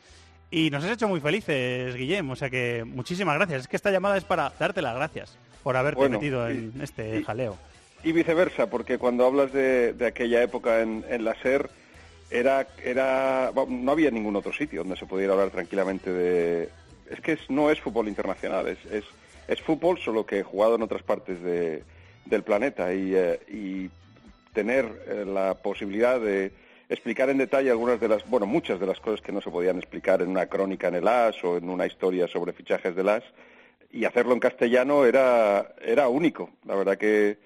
Y 0.51 0.69
nos 0.69 0.83
has 0.83 0.91
hecho 0.91 1.07
muy 1.07 1.19
felices, 1.19 1.95
Guillem, 1.95 2.29
o 2.29 2.35
sea 2.35 2.49
que 2.49 2.83
muchísimas 2.85 3.35
gracias. 3.35 3.61
Es 3.61 3.67
que 3.67 3.75
esta 3.75 3.89
llamada 3.91 4.15
es 4.17 4.23
para 4.25 4.51
darte 4.59 4.81
las 4.81 4.95
gracias 4.95 5.37
por 5.63 5.75
haberte 5.75 5.97
Bueno, 5.99 6.19
metido 6.19 6.49
y- 6.49 6.53
en 6.75 6.81
este 6.81 7.23
jaleo. 7.23 7.57
Y 8.03 8.11
viceversa, 8.11 8.69
porque 8.69 8.97
cuando 8.99 9.25
hablas 9.25 9.51
de, 9.51 9.93
de 9.93 10.05
aquella 10.05 10.43
época 10.43 10.81
en, 10.81 11.03
en 11.09 11.25
la 11.25 11.35
SER, 11.41 11.69
era, 12.29 12.69
era, 12.83 13.51
no 13.67 13.91
había 13.91 14.11
ningún 14.11 14.35
otro 14.35 14.51
sitio 14.53 14.81
donde 14.81 14.97
se 14.97 15.05
pudiera 15.05 15.33
hablar 15.33 15.51
tranquilamente 15.51 16.11
de... 16.11 16.71
Es 17.09 17.21
que 17.21 17.33
es- 17.33 17.49
no 17.49 17.69
es 17.69 17.79
fútbol 17.79 18.07
internacional, 18.07 18.67
es, 18.67 18.79
es, 18.91 19.03
es 19.47 19.61
fútbol 19.61 19.99
solo 19.99 20.25
que 20.25 20.41
jugado 20.43 20.75
en 20.75 20.81
otras 20.81 21.03
partes 21.03 21.41
de- 21.41 21.83
del 22.25 22.43
planeta 22.43 22.93
y, 22.93 23.13
eh, 23.15 23.39
y 23.47 23.89
tener 24.53 24.85
eh, 25.07 25.25
la 25.25 25.53
posibilidad 25.61 26.19
de 26.19 26.51
explicar 26.89 27.29
en 27.29 27.37
detalle 27.37 27.69
algunas 27.69 27.99
de 27.99 28.07
las, 28.07 28.25
bueno, 28.27 28.45
muchas 28.47 28.79
de 28.79 28.87
las 28.87 28.99
cosas 28.99 29.21
que 29.21 29.31
no 29.31 29.41
se 29.41 29.51
podían 29.51 29.77
explicar 29.77 30.21
en 30.21 30.29
una 30.29 30.47
crónica 30.47 30.87
en 30.87 30.95
el 30.95 31.07
AS 31.07 31.43
o 31.43 31.57
en 31.57 31.69
una 31.69 31.85
historia 31.85 32.27
sobre 32.27 32.53
fichajes 32.53 32.95
del 32.95 33.09
AS 33.09 33.23
y 33.91 34.05
hacerlo 34.05 34.33
en 34.33 34.39
castellano 34.39 35.05
era, 35.05 35.73
era 35.81 36.09
único. 36.09 36.49
La 36.65 36.75
verdad 36.75 36.97
que, 36.97 37.37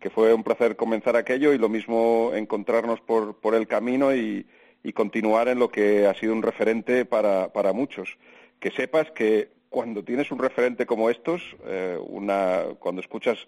que 0.00 0.10
fue 0.10 0.34
un 0.34 0.42
placer 0.42 0.76
comenzar 0.76 1.16
aquello 1.16 1.52
y 1.52 1.58
lo 1.58 1.68
mismo 1.68 2.32
encontrarnos 2.34 3.00
por, 3.00 3.40
por 3.40 3.54
el 3.54 3.66
camino 3.66 4.14
y, 4.14 4.46
y 4.82 4.92
continuar 4.92 5.48
en 5.48 5.58
lo 5.58 5.68
que 5.68 6.06
ha 6.06 6.14
sido 6.14 6.32
un 6.32 6.42
referente 6.42 7.04
para, 7.04 7.52
para 7.52 7.72
muchos. 7.72 8.18
Que 8.60 8.70
sepas 8.70 9.10
que 9.10 9.50
cuando 9.68 10.04
tienes 10.04 10.30
un 10.30 10.38
referente 10.38 10.86
como 10.86 11.10
estos, 11.10 11.42
eh, 11.66 11.98
una, 12.06 12.64
cuando 12.78 13.00
escuchas 13.00 13.46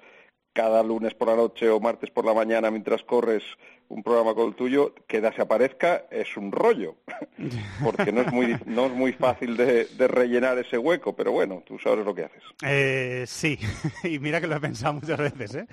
cada 0.53 0.83
lunes 0.83 1.15
por 1.15 1.29
la 1.29 1.37
noche 1.37 1.71
o 1.71 1.79
martes 1.79 2.11
por 2.11 2.25
la 2.25 2.35
mañana 2.35 2.71
mientras 2.71 3.05
corres 3.05 3.45
un 3.91 4.03
programa 4.03 4.35
con 4.35 4.49
el 4.49 4.55
tuyo, 4.55 4.95
que 5.07 5.21
desaparezca 5.21 6.05
es 6.11 6.37
un 6.37 6.53
rollo, 6.53 6.97
porque 7.83 8.13
no 8.13 8.21
es 8.21 8.33
muy, 8.33 8.57
no 8.67 8.87
es 8.87 8.93
muy 8.93 9.13
fácil 9.13 9.57
de, 9.57 9.87
de 9.87 10.09
rellenar 10.09 10.59
ese 10.59 10.77
hueco, 10.77 11.17
pero 11.17 11.33
bueno, 11.33 11.63
tú 11.67 11.79
sabes 11.79 12.05
lo 12.05 12.15
que 12.15 12.25
haces. 12.25 12.43
Eh, 12.63 13.25
sí, 13.27 13.59
y 14.05 14.19
mira 14.19 14.41
que 14.41 14.47
lo 14.47 14.57
he 14.57 14.61
pensado 14.61 14.95
muchas 14.95 15.19
veces, 15.19 15.55
¿eh? 15.55 15.67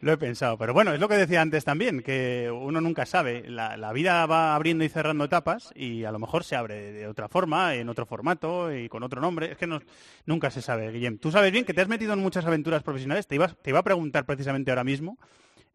Lo 0.00 0.12
he 0.12 0.16
pensado. 0.18 0.58
Pero 0.58 0.74
bueno, 0.74 0.92
es 0.92 1.00
lo 1.00 1.08
que 1.08 1.16
decía 1.16 1.40
antes 1.40 1.64
también, 1.64 2.02
que 2.02 2.50
uno 2.52 2.80
nunca 2.80 3.06
sabe. 3.06 3.44
La, 3.48 3.76
la 3.76 3.92
vida 3.92 4.26
va 4.26 4.54
abriendo 4.54 4.84
y 4.84 4.88
cerrando 4.88 5.24
etapas 5.24 5.72
y 5.74 6.04
a 6.04 6.12
lo 6.12 6.18
mejor 6.18 6.44
se 6.44 6.56
abre 6.56 6.92
de 6.92 7.06
otra 7.06 7.28
forma, 7.28 7.74
en 7.74 7.88
otro 7.88 8.04
formato 8.04 8.74
y 8.74 8.88
con 8.88 9.02
otro 9.02 9.20
nombre. 9.20 9.52
Es 9.52 9.56
que 9.58 9.66
no- 9.66 9.80
nunca 10.26 10.50
se 10.50 10.60
sabe, 10.60 10.90
Guillem. 10.90 11.18
Tú 11.18 11.30
sabes 11.30 11.52
bien 11.52 11.64
que 11.64 11.72
te 11.72 11.80
has 11.80 11.88
metido 11.88 12.12
en 12.12 12.18
muchas 12.18 12.44
aventuras 12.44 12.82
profesionales. 12.82 13.26
Te 13.26 13.36
iba, 13.36 13.48
te 13.48 13.70
iba 13.70 13.78
a 13.78 13.84
preguntar 13.84 14.26
precisamente 14.26 14.70
ahora 14.70 14.84
mismo 14.84 15.16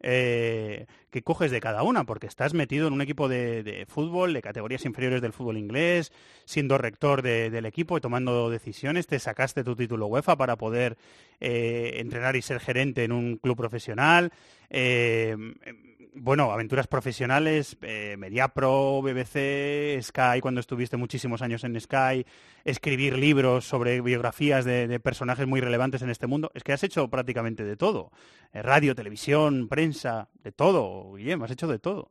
eh, 0.00 0.86
que 1.10 1.22
coges 1.22 1.50
de 1.50 1.60
cada 1.60 1.82
una, 1.82 2.04
porque 2.04 2.26
estás 2.26 2.54
metido 2.54 2.86
en 2.86 2.92
un 2.92 3.00
equipo 3.00 3.28
de, 3.28 3.84
fútbol, 3.88 4.32
de 4.32 4.42
categorías 4.42 4.84
inferiores 4.84 5.22
del 5.22 5.32
fútbol 5.32 5.56
inglés, 5.58 6.12
siendo 6.44 6.78
rector 6.78 7.22
de- 7.22 7.50
del 7.50 7.66
equipo 7.66 7.96
y 7.96 8.00
tomando 8.00 8.50
decisiones, 8.50 9.06
te 9.06 9.18
sacaste 9.18 9.64
tu 9.64 9.74
título 9.76 10.06
UEFA 10.06 10.36
para 10.36 10.56
poder 10.56 10.96
eh, 11.40 11.94
entrenar 11.96 12.36
y 12.36 12.42
ser 12.42 12.60
gerente 12.60 13.04
en 13.04 13.12
un 13.12 13.36
club 13.36 13.56
profesional. 13.56 14.32
eh, 14.70 15.36
bueno, 16.20 16.50
aventuras 16.52 16.86
profesionales, 16.86 17.76
eh, 17.82 18.16
Mediapro, 18.18 19.00
BBC, 19.02 20.00
Sky, 20.02 20.40
cuando 20.40 20.60
estuviste 20.60 20.96
muchísimos 20.96 21.42
años 21.42 21.64
en 21.64 21.78
Sky, 21.80 22.24
escribir 22.64 23.16
libros 23.18 23.64
sobre 23.66 24.00
biografías 24.00 24.64
de, 24.64 24.86
de 24.88 25.00
personajes 25.00 25.46
muy 25.46 25.60
relevantes 25.60 26.02
en 26.02 26.10
este 26.10 26.26
mundo. 26.26 26.50
Es 26.54 26.62
que 26.64 26.72
has 26.72 26.82
hecho 26.84 27.08
prácticamente 27.08 27.64
de 27.64 27.76
todo. 27.76 28.10
Eh, 28.52 28.62
radio, 28.62 28.94
televisión, 28.94 29.68
prensa, 29.68 30.28
de 30.42 30.52
todo, 30.52 31.14
Guillem, 31.14 31.42
has 31.42 31.50
hecho 31.50 31.66
de 31.68 31.78
todo. 31.78 32.10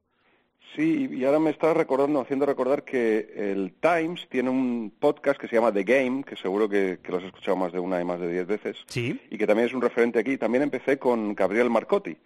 Sí, 0.76 1.08
y 1.12 1.24
ahora 1.24 1.40
me 1.40 1.50
estaba 1.50 1.74
recordando, 1.74 2.20
haciendo 2.22 2.46
recordar 2.46 2.84
que 2.84 3.32
el 3.36 3.74
Times 3.80 4.28
tiene 4.30 4.50
un 4.50 4.94
podcast 5.00 5.40
que 5.40 5.48
se 5.48 5.56
llama 5.56 5.72
The 5.72 5.84
Game, 5.84 6.24
que 6.24 6.36
seguro 6.36 6.68
que, 6.70 7.00
que 7.02 7.12
lo 7.12 7.18
has 7.20 7.24
escuchado 7.24 7.56
más 7.56 7.72
de 7.72 7.80
una 7.80 8.02
y 8.02 8.06
más 8.06 8.20
de 8.20 8.32
diez 8.32 8.46
veces, 8.46 8.78
Sí. 8.88 9.20
y 9.32 9.38
que 9.38 9.48
también 9.48 9.68
es 9.70 9.74
un 9.74 9.82
referente 9.82 10.20
aquí. 10.20 10.38
También 10.38 10.64
empecé 10.64 11.00
con 11.00 11.34
Gabriel 11.36 11.70
Marcotti. 11.70 12.18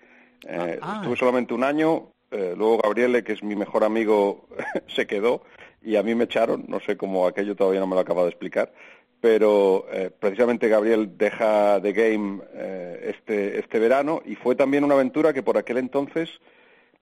Eh, 0.47 0.79
Ah. 0.81 0.97
Estuve 1.01 1.15
solamente 1.17 1.53
un 1.53 1.63
año, 1.63 2.11
eh, 2.31 2.53
luego 2.57 2.79
Gabriele, 2.79 3.23
que 3.23 3.33
es 3.33 3.43
mi 3.43 3.55
mejor 3.55 3.83
amigo, 3.83 4.47
se 4.87 5.05
quedó 5.07 5.43
y 5.83 5.95
a 5.95 6.03
mí 6.03 6.15
me 6.15 6.25
echaron, 6.25 6.65
no 6.67 6.79
sé 6.79 6.97
cómo 6.97 7.27
aquello 7.27 7.55
todavía 7.55 7.79
no 7.79 7.87
me 7.87 7.95
lo 7.95 8.01
acabo 8.01 8.23
de 8.23 8.29
explicar, 8.29 8.71
pero 9.19 9.85
eh, 9.91 10.09
precisamente 10.17 10.67
Gabriel 10.67 11.17
deja 11.17 11.79
The 11.81 11.93
Game 11.93 12.41
eh, 12.53 13.13
este, 13.15 13.59
este 13.59 13.79
verano 13.79 14.21
y 14.25 14.35
fue 14.35 14.55
también 14.55 14.83
una 14.83 14.95
aventura 14.95 15.33
que 15.33 15.43
por 15.43 15.57
aquel 15.57 15.77
entonces 15.77 16.29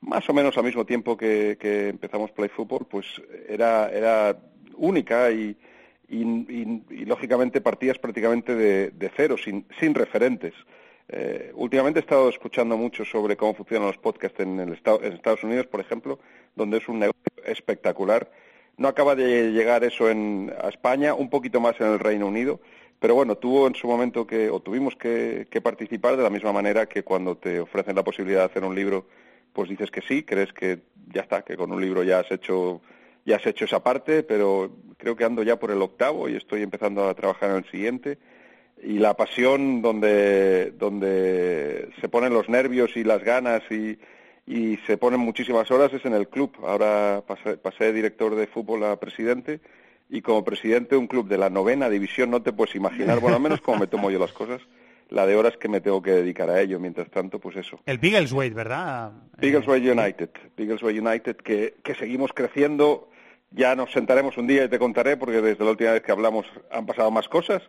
más 0.02 0.30
o 0.30 0.34
menos 0.34 0.58
al 0.58 0.64
mismo 0.64 0.86
tiempo 0.86 1.18
que, 1.18 1.58
que 1.60 1.90
empezamos 1.90 2.32
Play 2.32 2.48
Football, 2.50 2.88
pues 2.90 3.06
era, 3.50 3.90
era 3.90 4.38
única 4.78 5.30
y, 5.30 5.58
y, 6.08 6.22
y- 6.24 6.84
y, 6.90 7.06
lógicamente 7.06 7.60
partías 7.60 7.98
prácticamente 8.00 8.56
de, 8.56 8.92
de 8.92 9.12
cero, 9.16 9.36
sin, 9.38 9.66
sin 9.78 9.94
referentes. 9.94 10.54
Eh, 11.12 11.52
últimamente 11.56 12.00
he 12.00 12.02
estado 12.02 12.30
escuchando 12.30 12.78
mucho 12.78 13.04
sobre 13.04 13.36
cómo 13.36 13.56
funcionan 13.56 13.88
los 13.88 13.98
podcasts 13.98 14.40
en, 14.40 14.60
el 14.60 14.80
en 14.86 15.14
Estados 15.14 15.44
Unidos, 15.44 15.66
por 15.66 15.80
ejemplo, 15.80 16.20
donde 16.56 16.78
es 16.78 16.88
un 16.88 17.00
negocio 17.00 17.24
espectacular. 17.46 18.32
No 18.78 18.88
acaba 18.88 19.16
de 19.16 19.52
llegar 19.52 19.84
eso 19.84 20.10
en, 20.10 20.54
a 20.62 20.70
España, 20.70 21.14
un 21.16 21.30
poquito 21.30 21.60
más 21.60 21.80
en 21.82 21.88
el 21.88 22.00
Reino 22.00 22.28
Unido, 22.28 22.60
pero 23.00 23.16
bueno, 23.16 23.36
tuvo 23.38 23.68
en 23.68 23.76
su 23.76 23.88
momento 23.88 24.28
que, 24.28 24.50
o 24.50 24.62
tuvimos 24.62 24.96
que, 24.96 25.48
que 25.50 25.62
participar 25.62 26.16
de 26.16 26.24
la 26.24 26.30
misma 26.30 26.54
manera 26.54 26.86
que 26.86 27.04
cuando 27.04 27.36
te 27.36 27.60
ofrecen 27.60 27.96
la 27.96 28.04
posibilidad 28.04 28.42
de 28.42 28.46
hacer 28.46 28.64
un 28.64 28.76
libro, 28.76 29.08
pues 29.52 29.70
dices 29.70 29.90
que 29.90 30.02
sí, 30.02 30.24
crees 30.24 30.54
que 30.54 30.80
ya 31.12 31.22
está, 31.22 31.42
que 31.42 31.58
con 31.58 31.72
un 31.72 31.82
libro 31.82 32.04
ya 32.04 32.20
has 32.20 32.32
hecho 32.32 32.82
ya 33.26 33.36
has 33.36 33.46
hecho 33.46 33.66
esa 33.66 33.84
parte, 33.84 34.24
pero 34.24 34.72
creo 34.98 35.16
que 35.16 35.24
ando 35.24 35.44
ya 35.44 35.60
por 35.60 35.72
el 35.72 35.82
octavo 35.82 36.30
y 36.30 36.36
estoy 36.36 36.64
empezando 36.64 37.08
a 37.08 37.14
trabajar 37.14 37.52
en 37.52 37.58
el 37.58 37.66
siguiente. 37.66 38.18
Y 38.82 39.00
la 39.00 39.14
pasión 39.16 39.82
donde, 39.82 40.72
donde 40.78 41.90
se 42.00 42.10
ponen 42.10 42.34
los 42.34 42.48
nervios 42.50 42.96
y 42.96 43.04
las 43.04 43.24
ganas 43.24 43.62
y, 43.70 44.00
y 44.48 44.78
se 44.88 44.98
ponen 44.98 45.20
muchísimas 45.20 45.70
horas 45.70 45.94
es 45.94 46.06
en 46.06 46.14
el 46.14 46.28
club. 46.28 46.56
Ahora 46.66 47.24
pasé, 47.28 47.58
pasé 47.58 47.86
de 47.86 47.94
director 47.94 48.36
de 48.36 48.48
fútbol 48.48 48.84
a 48.86 49.00
presidente 49.00 49.60
y 50.10 50.22
como 50.22 50.44
presidente 50.44 50.96
de 50.96 50.98
un 50.98 51.08
club 51.08 51.28
de 51.28 51.38
la 51.38 51.50
novena 51.50 51.90
división 51.90 52.32
no 52.32 52.42
te 52.42 52.52
puedes 52.52 52.76
imaginar, 52.76 53.20
bueno, 53.20 53.36
al 53.36 53.44
menos 53.44 53.62
como 53.62 53.80
me 53.80 53.88
tomo 53.88 54.10
yo 54.10 54.18
las 54.18 54.34
cosas, 54.34 54.62
la 55.10 55.26
de 55.28 55.36
horas 55.36 55.58
que 55.58 55.68
me 55.68 55.82
tengo 55.82 56.02
que 56.02 56.12
dedicar 56.12 56.50
a 56.50 56.62
ello. 56.62 56.80
Mientras 56.80 57.10
tanto, 57.10 57.40
pues 57.40 57.58
eso. 57.58 57.80
El 57.86 57.98
Biggleswade, 58.00 58.52
¿verdad? 58.52 59.12
Biggleswade 59.38 59.92
United, 59.92 60.30
Biggleswade 60.58 61.00
United, 61.00 61.36
que, 61.38 61.76
que 61.84 61.96
seguimos 61.96 62.32
creciendo. 62.34 63.10
Ya 63.52 63.76
nos 63.76 63.92
sentaremos 63.92 64.38
un 64.38 64.46
día 64.48 64.64
y 64.64 64.70
te 64.70 64.78
contaré, 64.78 65.18
porque 65.18 65.42
desde 65.42 65.64
la 65.64 65.72
última 65.72 65.92
vez 65.92 66.04
que 66.04 66.12
hablamos 66.12 66.46
han 66.72 66.86
pasado 66.86 67.10
más 67.10 67.28
cosas, 67.28 67.64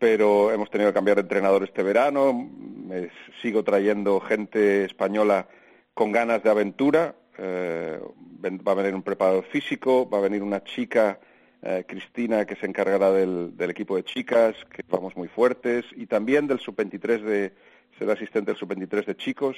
pero 0.00 0.50
hemos 0.50 0.70
tenido 0.70 0.90
que 0.90 0.94
cambiar 0.94 1.18
de 1.18 1.22
entrenador 1.22 1.62
este 1.62 1.82
verano. 1.82 2.32
Me 2.32 3.10
sigo 3.42 3.62
trayendo 3.62 4.18
gente 4.18 4.86
española 4.86 5.46
con 5.92 6.10
ganas 6.10 6.42
de 6.42 6.50
aventura. 6.50 7.14
Eh, 7.36 8.00
va 8.42 8.72
a 8.72 8.74
venir 8.74 8.94
un 8.94 9.02
preparador 9.02 9.44
físico, 9.44 10.08
va 10.08 10.16
a 10.16 10.22
venir 10.22 10.42
una 10.42 10.64
chica, 10.64 11.20
eh, 11.62 11.84
Cristina, 11.86 12.46
que 12.46 12.56
se 12.56 12.64
encargará 12.64 13.12
del, 13.12 13.54
del 13.58 13.70
equipo 13.70 13.94
de 13.94 14.04
chicas, 14.04 14.56
que 14.74 14.82
vamos 14.88 15.14
muy 15.16 15.28
fuertes, 15.28 15.84
y 15.94 16.06
también 16.06 16.46
del 16.46 16.60
sub-23 16.60 17.20
de 17.20 17.52
ser 17.98 18.10
asistente 18.10 18.52
del 18.52 18.58
sub-23 18.58 19.04
de 19.04 19.16
chicos. 19.16 19.56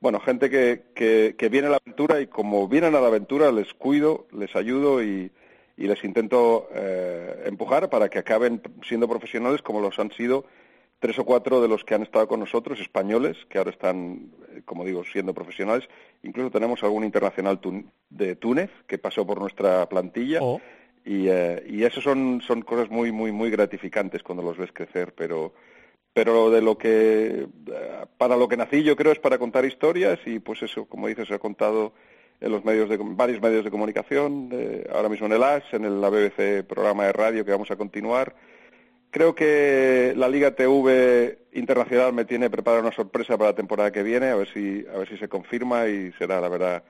Bueno, 0.00 0.20
gente 0.20 0.48
que, 0.48 0.84
que, 0.94 1.34
que 1.36 1.48
viene 1.50 1.66
a 1.66 1.72
la 1.72 1.80
aventura 1.84 2.18
y 2.18 2.28
como 2.28 2.66
vienen 2.66 2.94
a 2.94 3.00
la 3.00 3.08
aventura 3.08 3.52
les 3.52 3.74
cuido, 3.74 4.26
les 4.32 4.56
ayudo 4.56 5.02
y, 5.02 5.30
y 5.82 5.88
les 5.88 6.04
intento 6.04 6.68
eh, 6.72 7.42
empujar 7.46 7.90
para 7.90 8.08
que 8.08 8.20
acaben 8.20 8.62
siendo 8.86 9.08
profesionales 9.08 9.62
como 9.62 9.80
los 9.80 9.98
han 9.98 10.12
sido 10.12 10.44
tres 11.00 11.18
o 11.18 11.24
cuatro 11.24 11.60
de 11.60 11.66
los 11.66 11.82
que 11.82 11.96
han 11.96 12.04
estado 12.04 12.28
con 12.28 12.38
nosotros, 12.38 12.78
españoles, 12.78 13.36
que 13.48 13.58
ahora 13.58 13.70
están, 13.70 14.30
eh, 14.54 14.62
como 14.64 14.84
digo, 14.84 15.02
siendo 15.02 15.34
profesionales. 15.34 15.88
Incluso 16.22 16.52
tenemos 16.52 16.84
algún 16.84 17.02
internacional 17.02 17.58
de 18.10 18.36
Túnez 18.36 18.70
que 18.86 18.98
pasó 18.98 19.26
por 19.26 19.40
nuestra 19.40 19.88
plantilla. 19.88 20.38
Y, 21.04 21.26
eh, 21.26 21.64
y 21.68 21.82
eso 21.82 22.00
son, 22.00 22.40
son 22.46 22.62
cosas 22.62 22.88
muy, 22.88 23.10
muy, 23.10 23.32
muy 23.32 23.50
gratificantes 23.50 24.22
cuando 24.22 24.44
los 24.44 24.56
ves 24.56 24.70
crecer, 24.72 25.12
pero, 25.16 25.52
pero 26.14 26.52
de 26.52 26.62
lo 26.62 26.78
que, 26.78 27.48
eh, 27.48 28.06
para 28.16 28.36
lo 28.36 28.46
que 28.46 28.56
nací 28.56 28.84
yo 28.84 28.94
creo 28.94 29.10
es 29.10 29.18
para 29.18 29.38
contar 29.38 29.64
historias 29.64 30.20
y 30.26 30.38
pues 30.38 30.62
eso, 30.62 30.84
como 30.84 31.08
dices, 31.08 31.28
he 31.32 31.40
contado 31.40 31.92
en 32.42 32.50
los 32.52 32.64
medios 32.64 32.88
de, 32.88 32.98
varios 33.00 33.40
medios 33.40 33.64
de 33.64 33.70
comunicación, 33.70 34.48
de- 34.48 34.86
ahora 34.92 35.08
mismo 35.08 35.26
en 35.26 35.32
el 35.32 35.42
AS, 35.42 35.62
en 35.72 35.84
el, 35.84 36.00
la 36.00 36.10
BBC 36.10 36.64
programa 36.66 37.04
de 37.06 37.12
radio 37.12 37.44
que 37.44 37.52
vamos 37.52 37.70
a 37.70 37.76
continuar. 37.76 38.34
Creo 39.10 39.34
que 39.34 40.14
la 40.16 40.28
Liga 40.28 40.52
TV 40.54 41.38
Internacional 41.52 42.12
me 42.14 42.24
tiene 42.24 42.48
preparada 42.50 42.82
una 42.82 42.92
sorpresa 42.94 43.36
para 43.36 43.50
la 43.50 43.56
temporada 43.56 43.92
que 43.92 44.02
viene, 44.02 44.28
a 44.30 44.36
ver 44.36 44.48
si, 44.52 44.84
a 44.92 44.98
ver 44.98 45.08
si 45.08 45.18
se 45.18 45.28
confirma 45.28 45.86
y 45.86 46.12
será, 46.12 46.40
la 46.40 46.48
verdad, 46.48 46.82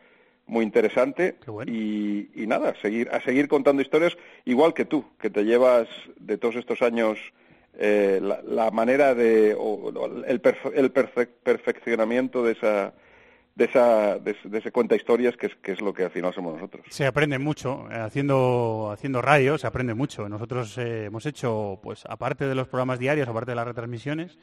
muy 0.46 0.64
interesante. 0.64 1.34
y, 1.68 2.30
y 2.34 2.46
nada, 2.46 2.74
seguir, 2.80 3.09
a 3.11 3.20
seguir 3.20 3.48
contando 3.48 3.82
historias, 3.82 4.16
igual 4.44 4.72
que 4.72 4.84
tú, 4.84 5.05
que 5.20 5.30
te 5.30 5.44
llevas 5.44 5.88
de 6.16 6.38
todos 6.38 6.55
estos 6.57 6.80
años 6.82 7.18
eh, 7.78 8.20
la, 8.22 8.40
la 8.42 8.70
manera 8.70 9.14
de, 9.16 9.55
o, 9.59 9.61
o 9.90 10.24
el, 10.24 10.40
perfe- 10.42 10.72
el 10.74 10.92
perfe- 10.94 11.28
perfeccionamiento 11.42 12.44
de 12.44 12.53
esa, 12.53 12.92
de 13.55 13.64
esa, 13.66 14.18
de, 14.18 14.36
ese- 14.53 14.72
cuenta 14.72 14.96
historias 14.96 15.36
que 15.36 15.46
es, 15.46 15.55
que 15.57 15.72
es 15.72 15.80
lo 15.80 15.92
que 15.92 16.05
al 16.05 16.11
final 16.11 16.32
somos 16.32 16.55
nosotros. 16.55 16.84
Se 16.90 17.07
aprende 17.07 17.38
mucho 17.38 17.86
eh, 17.90 17.96
haciendo 17.96 18.90
haciendo 18.92 19.20
radio, 19.22 19.59
se 19.59 19.66
aprende 19.66 19.94
mucho. 19.94 20.28
Nosotros 20.28 20.76
eh, 20.78 21.05
hemos 21.07 21.26
hecho, 21.26 21.78
pues 21.82 22.05
aparte 22.09 22.46
de 22.46 22.55
los 22.55 22.68
programas 22.68 22.98
diarios, 22.98 23.28
aparte 23.28 23.50
de 23.53 23.57
las 23.57 23.66
retransmisiones, 23.66 24.38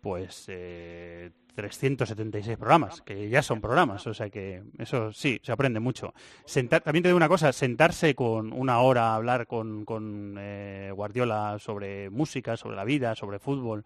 pues 0.00 0.44
eh, 0.48 1.30
376 1.56 2.56
programas, 2.58 3.00
que 3.02 3.28
ya 3.28 3.42
son 3.42 3.60
programas, 3.60 4.06
o 4.06 4.14
sea 4.14 4.28
que 4.30 4.62
eso 4.78 5.12
sí, 5.12 5.40
se 5.42 5.50
aprende 5.52 5.80
mucho. 5.80 6.12
Sentar, 6.44 6.82
también 6.82 7.02
te 7.02 7.08
digo 7.08 7.16
una 7.16 7.28
cosa, 7.28 7.52
sentarse 7.52 8.14
con 8.14 8.52
una 8.52 8.78
hora 8.80 9.08
a 9.08 9.14
hablar 9.16 9.46
con, 9.46 9.84
con 9.84 10.36
eh, 10.38 10.92
Guardiola 10.94 11.56
sobre 11.58 12.10
música, 12.10 12.56
sobre 12.56 12.76
la 12.76 12.84
vida, 12.84 13.14
sobre 13.16 13.38
fútbol, 13.38 13.84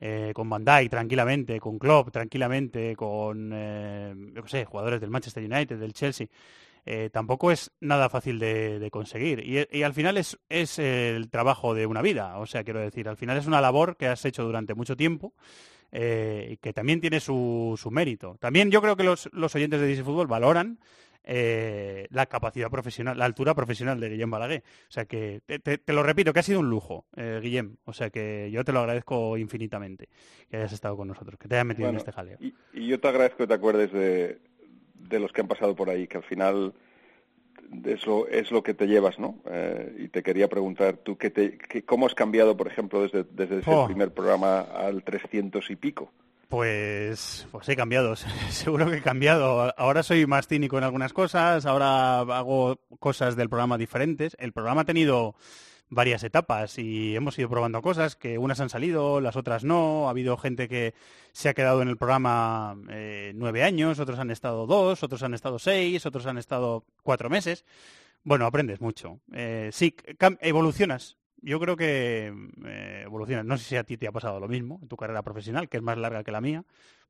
eh, 0.00 0.32
con 0.34 0.48
Van 0.48 0.64
Dijk 0.64 0.90
tranquilamente, 0.90 1.60
con 1.60 1.78
Klopp 1.78 2.10
tranquilamente, 2.10 2.94
con 2.96 3.50
eh, 3.52 4.14
yo 4.34 4.46
sé, 4.46 4.64
jugadores 4.64 5.00
del 5.00 5.10
Manchester 5.10 5.44
United, 5.44 5.78
del 5.78 5.92
Chelsea, 5.92 6.26
eh, 6.86 7.08
tampoco 7.12 7.50
es 7.50 7.72
nada 7.80 8.08
fácil 8.08 8.38
de, 8.38 8.88
conseguir. 8.92 9.40
Y, 9.40 9.66
y 9.70 9.82
al 9.82 9.94
final 9.94 10.18
es, 10.18 10.38
es 10.48 10.78
el 10.78 11.30
trabajo 11.30 11.74
de 11.74 11.86
una 11.86 12.02
vida, 12.02 12.38
o 12.38 12.46
sea, 12.46 12.64
quiero 12.64 12.80
decir, 12.80 13.08
al 13.08 13.16
final 13.16 13.38
es 13.38 13.46
una 13.46 13.60
labor 13.60 13.96
que 13.96 14.08
has 14.08 14.24
hecho 14.24 14.44
durante 14.44 14.74
mucho 14.74 14.96
tiempo 14.96 15.32
eh, 15.96 16.48
y 16.50 16.56
que 16.56 16.72
también 16.72 17.00
tiene 17.00 17.20
su, 17.20 17.78
su 17.80 17.88
mérito. 17.92 18.36
También 18.40 18.68
yo 18.68 18.82
creo 18.82 18.96
que 18.96 19.04
los, 19.04 19.30
los 19.32 19.54
oyentes 19.54 19.80
de 19.80 19.86
DC 19.86 20.02
Fútbol 20.02 20.26
valoran 20.26 20.80
eh, 21.24 22.06
la 22.10 22.26
capacidad 22.26 22.70
profesional, 22.70 23.18
la 23.18 23.24
altura 23.24 23.54
profesional 23.54 23.98
de 23.98 24.08
Guillem 24.10 24.30
Balaguer. 24.30 24.62
O 24.88 24.92
sea 24.92 25.04
que, 25.06 25.40
te, 25.46 25.58
te- 25.58 25.78
te 25.78 25.92
lo 25.92 26.02
repito, 26.02 26.32
que 26.32 26.40
ha 26.40 26.42
sido 26.42 26.60
un 26.60 26.68
lujo, 26.70 27.06
eh, 27.16 27.40
Guillem. 27.42 27.76
O 27.84 27.92
sea 27.92 28.10
que 28.10 28.50
yo 28.52 28.64
te 28.64 28.72
lo 28.72 28.80
agradezco 28.80 29.36
infinitamente 29.38 30.08
que 30.50 30.58
hayas 30.58 30.72
estado 30.72 30.96
con 30.96 31.08
nosotros, 31.08 31.38
que 31.38 31.48
te 31.48 31.54
hayas 31.56 31.66
metido 31.66 31.86
Bueno, 31.88 31.98
en 31.98 32.00
este 32.00 32.12
jaleo. 32.12 32.36
Y, 32.40 32.54
y 32.72 32.86
yo 32.88 33.00
te 33.00 33.08
agradezco 33.08 33.38
que 33.38 33.46
te 33.46 33.54
acuerdes 33.54 33.92
de, 33.92 34.38
de 34.94 35.18
los 35.20 35.32
que 35.32 35.40
han 35.40 35.48
pasado 35.48 35.74
por 35.74 35.88
ahí, 35.90 36.06
que 36.06 36.18
al 36.18 36.24
final 36.24 36.74
es 37.84 38.06
lo, 38.06 38.28
es 38.28 38.50
lo 38.50 38.62
que 38.62 38.74
te 38.74 38.86
llevas, 38.86 39.18
¿no? 39.18 39.38
Eh, 39.46 39.96
y 40.00 40.08
te 40.08 40.22
quería 40.22 40.48
preguntar, 40.48 40.96
¿tú 40.98 41.16
qué 41.16 41.30
te, 41.30 41.56
qué- 41.58 41.82
cómo 41.84 42.06
has 42.06 42.14
cambiado, 42.14 42.56
por 42.56 42.66
ejemplo, 42.68 43.02
desde, 43.02 43.24
desde 43.24 43.58
ese 43.60 43.70
Oh. 43.70 43.86
primer 43.86 44.12
programa 44.12 44.60
al 44.60 45.02
300 45.02 45.70
y 45.70 45.76
pico? 45.76 46.12
Pues, 46.54 47.48
pues 47.50 47.68
he 47.68 47.74
cambiado, 47.74 48.14
seguro 48.50 48.88
que 48.88 48.98
he 48.98 49.02
cambiado. 49.02 49.74
Ahora 49.76 50.04
soy 50.04 50.24
más 50.24 50.46
cínico 50.46 50.78
en 50.78 50.84
algunas 50.84 51.12
cosas, 51.12 51.66
ahora 51.66 52.20
hago 52.20 52.78
cosas 53.00 53.34
del 53.34 53.48
programa 53.48 53.76
diferentes. 53.76 54.36
El 54.38 54.52
programa 54.52 54.82
ha 54.82 54.84
tenido 54.84 55.34
varias 55.88 56.22
etapas 56.22 56.78
y 56.78 57.16
hemos 57.16 57.36
ido 57.40 57.50
probando 57.50 57.82
cosas 57.82 58.14
que 58.14 58.38
unas 58.38 58.60
han 58.60 58.70
salido, 58.70 59.20
las 59.20 59.34
otras 59.34 59.64
no. 59.64 60.06
Ha 60.06 60.10
habido 60.10 60.36
gente 60.36 60.68
que 60.68 60.94
se 61.32 61.48
ha 61.48 61.54
quedado 61.54 61.82
en 61.82 61.88
el 61.88 61.96
programa 61.96 62.76
eh, 62.88 63.32
nueve 63.34 63.64
años, 63.64 63.98
otros 63.98 64.20
han 64.20 64.30
estado 64.30 64.68
dos, 64.68 65.02
otros 65.02 65.24
han 65.24 65.34
estado 65.34 65.58
seis, 65.58 66.06
otros 66.06 66.24
han 66.26 66.38
estado 66.38 66.84
cuatro 67.02 67.28
meses. 67.28 67.64
Bueno, 68.22 68.46
aprendes 68.46 68.80
mucho. 68.80 69.18
Eh, 69.32 69.70
sí, 69.72 69.96
evolucionas. 70.40 71.16
Yo 71.44 71.60
creo 71.60 71.76
que 71.76 72.32
eh, 72.64 73.02
evolucionas. 73.04 73.44
No 73.44 73.58
sé 73.58 73.64
si 73.64 73.76
a 73.76 73.84
ti 73.84 73.98
te 73.98 74.08
ha 74.08 74.12
pasado 74.12 74.40
lo 74.40 74.48
mismo 74.48 74.78
en 74.80 74.88
tu 74.88 74.96
carrera 74.96 75.22
profesional, 75.22 75.68
que 75.68 75.76
es 75.76 75.82
más 75.82 75.98
larga 75.98 76.24
que 76.24 76.32
la 76.32 76.40
mía, 76.40 76.64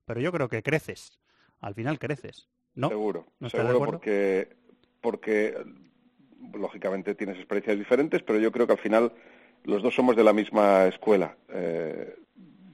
pero 0.05 0.21
yo 0.21 0.33
creo 0.33 0.49
que 0.49 0.63
creces. 0.63 1.21
Al 1.61 1.75
final 1.75 2.01
creces. 2.01 2.49
¿No? 2.75 2.89
Seguro. 2.89 3.27
¿No 3.39 3.47
estás 3.47 3.63
de 3.63 3.69
seguro 3.69 3.93
porque, 3.93 4.49
porque 5.01 5.57
lógicamente 6.53 7.15
tienes 7.15 7.37
experiencias 7.37 7.79
diferentes, 7.79 8.23
pero 8.25 8.41
yo 8.41 8.51
creo 8.51 8.67
que 8.67 8.73
al 8.73 8.79
final 8.79 9.13
los 9.63 9.83
dos 9.83 9.95
somos 9.95 10.17
de 10.17 10.25
la 10.25 10.33
misma 10.33 10.87
escuela. 10.87 11.37
Eh, 11.51 12.17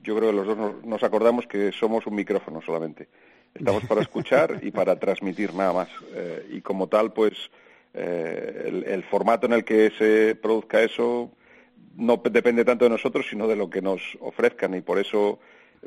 yo 0.02 0.16
creo 0.16 0.30
que 0.30 0.36
los 0.36 0.46
dos 0.46 0.56
nos, 0.56 0.82
nos 0.82 1.02
acordamos 1.02 1.46
que 1.46 1.72
somos 1.72 2.06
un 2.06 2.14
micrófono 2.14 2.62
solamente. 2.62 3.10
Estamos 3.52 3.84
para 3.84 4.00
escuchar 4.00 4.60
y 4.62 4.70
para 4.70 4.98
transmitir 4.98 5.52
nada 5.52 5.74
más. 5.74 5.88
Eh, 6.14 6.46
y 6.52 6.60
como 6.62 6.88
tal, 6.88 7.12
pues 7.12 7.50
eh, 7.92 8.64
el, 8.66 8.84
el 8.84 9.02
formato 9.02 9.46
en 9.46 9.52
el 9.52 9.64
que 9.64 9.90
se 9.90 10.36
produzca 10.36 10.82
eso 10.82 11.32
no 12.00 12.22
pe- 12.22 12.30
depende 12.30 12.64
tanto 12.64 12.84
de 12.84 12.90
nosotros, 12.90 13.26
sino 13.28 13.46
de 13.46 13.56
lo 13.56 13.70
que 13.70 13.82
nos 13.82 14.00
ofrezcan. 14.20 14.74
Y 14.74 14.80
por 14.80 14.98
eso 14.98 15.38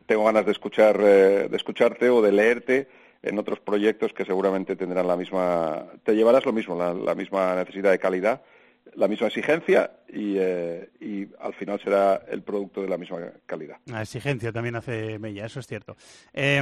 tengo 0.06 0.26
ganas 0.26 0.46
de 0.46 0.52
escuchar, 0.52 0.98
eh, 1.02 1.48
de 1.50 1.58
escucharte 1.58 2.10
o 2.10 2.22
de 2.22 2.32
leerte 2.32 2.88
en 3.22 3.40
otros 3.40 3.60
proyectos 3.60 4.14
que 4.14 4.26
seguramente 4.26 4.76
tendrán 4.76 5.08
la 5.08 5.16
misma, 5.16 5.86
te 6.04 6.16
llevarás 6.16 6.46
lo 6.46 6.54
mismo, 6.54 6.78
la, 6.78 6.94
la 6.94 7.16
misma 7.16 7.56
necesidad 7.56 7.92
de 7.92 8.00
calidad, 8.00 8.42
la 8.96 9.08
misma 9.08 9.28
exigencia 9.28 9.92
y, 10.08 10.36
eh, 10.38 10.90
y 11.00 11.28
al 11.40 11.54
final 11.54 11.80
será 11.84 12.22
el 12.30 12.42
producto 12.44 12.82
de 12.82 12.90
la 12.90 12.98
misma 12.98 13.20
calidad. 13.46 13.78
La 13.86 14.02
exigencia 14.02 14.52
también 14.52 14.76
hace 14.76 15.18
mella, 15.20 15.46
eso 15.46 15.60
es 15.60 15.68
cierto. 15.68 15.96
Eh, 16.34 16.62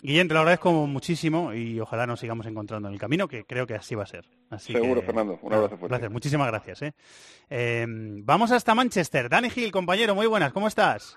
Guillén, 0.00 0.28
te 0.28 0.34
lo 0.34 0.40
agradezco 0.40 0.72
muchísimo 0.86 1.52
y 1.52 1.80
ojalá 1.80 2.06
nos 2.06 2.20
sigamos 2.20 2.46
encontrando 2.46 2.88
en 2.88 2.94
el 2.94 3.00
camino, 3.00 3.28
que 3.28 3.44
creo 3.44 3.66
que 3.66 3.74
así 3.74 3.94
va 3.94 4.04
a 4.04 4.06
ser. 4.06 4.24
Así 4.50 4.72
Seguro, 4.72 5.00
que, 5.00 5.06
Fernando. 5.06 5.38
Un 5.42 5.52
abrazo 5.52 5.76
fuerte. 5.76 5.88
placer. 5.88 6.10
Muchísimas 6.10 6.46
gracias. 6.48 6.82
¿eh? 6.82 6.92
Eh, 7.48 7.86
vamos 7.88 8.50
hasta 8.52 8.74
Manchester. 8.74 9.28
Dani 9.28 9.50
Gil, 9.50 9.70
compañero, 9.72 10.14
muy 10.14 10.26
buenas, 10.26 10.52
¿cómo 10.52 10.68
estás? 10.68 11.16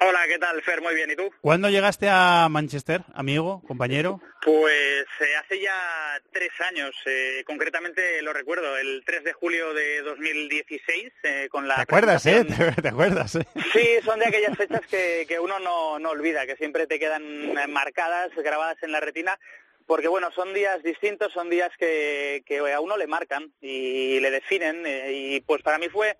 Hola, 0.00 0.20
¿qué 0.26 0.38
tal, 0.38 0.62
Fer? 0.62 0.80
Muy 0.80 0.94
bien, 0.94 1.10
¿y 1.10 1.16
tú? 1.16 1.30
¿Cuándo 1.40 1.68
llegaste 1.68 2.08
a 2.08 2.48
Manchester, 2.50 3.02
amigo, 3.14 3.62
compañero? 3.66 4.20
Pues 4.42 5.06
eh, 5.20 5.36
hace 5.40 5.60
ya 5.60 6.20
tres 6.32 6.50
años, 6.60 6.94
eh, 7.06 7.42
concretamente 7.46 8.22
lo 8.22 8.32
recuerdo, 8.32 8.76
el 8.76 9.02
3 9.04 9.24
de 9.24 9.32
julio 9.32 9.74
de 9.74 10.02
2016, 10.02 11.12
eh, 11.22 11.48
con 11.50 11.68
la... 11.68 11.76
¿Te 11.76 11.82
acuerdas, 11.82 12.26
eh? 12.26 12.44
¿Te, 12.44 12.72
te 12.82 12.88
acuerdas, 12.88 13.36
eh? 13.36 13.46
Sí, 13.72 13.88
son 14.04 14.18
de 14.18 14.26
aquellas 14.26 14.56
fechas 14.56 14.82
que, 14.90 15.24
que 15.28 15.38
uno 15.38 15.58
no, 15.58 15.98
no 15.98 16.10
olvida, 16.10 16.46
que 16.46 16.56
siempre 16.56 16.86
te 16.86 16.98
quedan 16.98 17.52
marcadas, 17.70 18.30
grabadas 18.36 18.82
en 18.82 18.92
la 18.92 19.00
retina, 19.00 19.38
porque 19.86 20.08
bueno, 20.08 20.30
son 20.32 20.54
días 20.54 20.82
distintos, 20.82 21.32
son 21.32 21.50
días 21.50 21.70
que, 21.78 22.42
que 22.46 22.58
a 22.72 22.80
uno 22.80 22.96
le 22.96 23.06
marcan 23.06 23.52
y 23.60 24.20
le 24.20 24.30
definen, 24.30 24.86
eh, 24.86 25.12
y 25.12 25.40
pues 25.42 25.62
para 25.62 25.78
mí 25.78 25.88
fue 25.88 26.16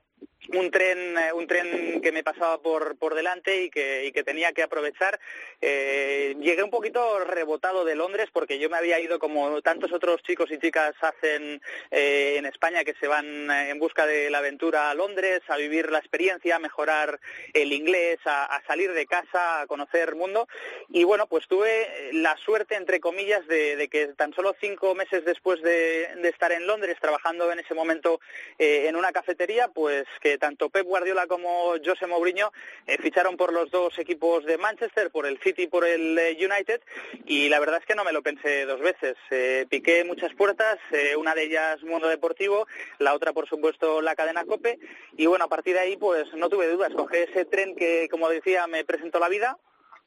un 0.48 0.70
tren 0.70 1.16
eh, 1.18 1.32
un 1.32 1.46
tren 1.46 2.00
que 2.00 2.12
me 2.12 2.24
pasaba 2.24 2.58
por 2.58 2.96
por 2.96 3.14
delante 3.14 3.62
y 3.64 3.70
que, 3.70 4.06
y 4.06 4.12
que 4.12 4.24
tenía 4.24 4.52
que 4.52 4.62
aprovechar. 4.62 5.20
Eh, 5.60 6.34
llegué 6.40 6.62
un 6.62 6.70
poquito 6.70 7.20
rebotado 7.20 7.84
de 7.84 7.94
Londres 7.94 8.28
porque 8.32 8.58
yo 8.58 8.68
me 8.68 8.76
había 8.76 9.00
ido 9.00 9.18
como 9.18 9.62
tantos 9.62 9.92
otros 9.92 10.22
chicos 10.22 10.50
y 10.50 10.58
chicas 10.58 10.94
hacen 11.00 11.60
eh, 11.90 12.34
en 12.38 12.46
España 12.46 12.84
que 12.84 12.94
se 12.94 13.06
van 13.06 13.50
eh, 13.50 13.70
en 13.70 13.78
busca 13.78 14.06
de 14.06 14.30
la 14.30 14.38
aventura 14.38 14.90
a 14.90 14.94
Londres 14.94 15.40
a 15.48 15.56
vivir 15.56 15.90
la 15.90 15.98
experiencia 15.98 16.56
a 16.56 16.58
mejorar 16.58 17.20
el 17.52 17.72
inglés 17.72 18.18
a, 18.24 18.60
salir 18.66 18.92
de 18.92 19.06
casa 19.06 19.62
a 19.62 19.66
conocer 19.66 20.14
mundo. 20.14 20.48
Y 20.90 21.04
bueno 21.04 21.26
pues 21.26 21.46
tuve 21.48 21.82
eh, 21.82 22.10
la 22.12 22.36
suerte 22.36 22.74
entre 22.74 23.00
comillas 23.00 23.46
de, 23.46 23.88
que 23.90 24.08
tan 24.08 24.34
solo 24.34 24.54
cinco 24.60 24.94
meses 24.94 25.24
después 25.24 25.62
de, 25.62 26.08
estar 26.24 26.52
en 26.52 26.66
Londres 26.66 26.96
trabajando 27.00 27.52
en 27.52 27.58
ese 27.58 27.74
momento 27.74 28.20
en 28.58 28.96
una 28.96 29.12
cafetería 29.12 29.68
pues 29.68 30.06
que 30.20 30.31
tanto 30.38 30.70
Pep 30.70 30.86
Guardiola 30.86 31.26
como 31.26 31.74
José 31.84 32.06
Mourinho 32.06 32.52
eh, 32.86 32.98
ficharon 33.00 33.36
por 33.36 33.52
los 33.52 33.70
dos 33.70 33.98
equipos 33.98 34.44
de 34.44 34.58
Manchester, 34.58 35.10
por 35.10 35.26
el 35.26 35.38
City 35.38 35.62
y 35.62 35.66
por 35.66 35.84
el 35.84 36.18
eh, 36.18 36.36
United, 36.38 36.80
y 37.26 37.48
la 37.48 37.60
verdad 37.60 37.80
es 37.80 37.86
que 37.86 37.94
no 37.94 38.04
me 38.04 38.12
lo 38.12 38.22
pensé 38.22 38.64
dos 38.64 38.80
veces. 38.80 39.16
Eh, 39.30 39.66
piqué 39.68 40.04
muchas 40.04 40.34
puertas, 40.34 40.78
una 41.16 41.34
de 41.34 41.44
ellas 41.44 41.82
Mundo 41.82 42.08
Deportivo, 42.08 42.66
la 42.98 43.14
otra 43.14 43.32
por 43.32 43.48
supuesto 43.48 44.02
la 44.02 44.14
cadena 44.14 44.44
COPE, 44.44 44.78
y 45.16 45.26
bueno, 45.26 45.44
a 45.44 45.48
partir 45.48 45.74
de 45.74 45.80
ahí 45.80 45.96
pues 45.96 46.32
no 46.34 46.48
tuve 46.48 46.68
dudas, 46.68 46.92
cogí 46.94 47.16
ese 47.16 47.44
tren 47.44 47.74
que 47.76 48.08
como 48.10 48.28
decía 48.28 48.66
me 48.66 48.84
presentó 48.84 49.18
la 49.18 49.28
vida, 49.28 49.58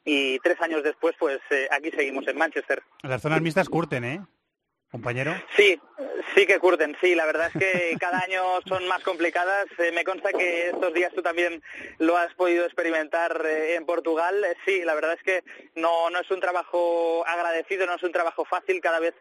y 0.04 0.38
tres 0.40 0.60
años 0.60 0.82
después 0.82 1.16
pues 1.18 1.40
aquí 1.70 1.90
seguimos 1.90 2.26
en 2.28 2.38
Manchester. 2.38 2.82
Las 3.02 3.22
zonas 3.22 3.40
mixtas 3.40 3.68
curten, 3.68 4.04
¿eh? 4.04 4.20
Compañero. 4.96 5.34
Sí, 5.56 5.78
sí 6.34 6.46
que 6.46 6.58
curten, 6.58 6.96
sí, 7.00 7.14
la 7.14 7.26
verdad 7.26 7.50
es 7.54 7.60
que 7.60 7.96
cada 8.00 8.18
año 8.20 8.42
son 8.66 8.86
más 8.88 9.02
complicadas. 9.02 9.66
Eh, 9.78 9.92
me 9.92 10.04
consta 10.04 10.32
que 10.32 10.68
estos 10.68 10.94
días 10.94 11.12
tú 11.14 11.22
también 11.22 11.62
lo 11.98 12.16
has 12.16 12.32
podido 12.34 12.64
experimentar 12.64 13.42
eh, 13.44 13.74
en 13.74 13.84
Portugal. 13.84 14.42
Eh, 14.44 14.56
sí, 14.64 14.82
la 14.84 14.94
verdad 14.94 15.14
es 15.14 15.22
que 15.22 15.44
no, 15.74 16.08
no 16.10 16.20
es 16.20 16.30
un 16.30 16.40
trabajo 16.40 17.26
agradecido, 17.26 17.86
no 17.86 17.94
es 17.94 18.02
un 18.02 18.12
trabajo 18.12 18.44
fácil, 18.44 18.80
cada 18.80 19.00
vez 19.00 19.14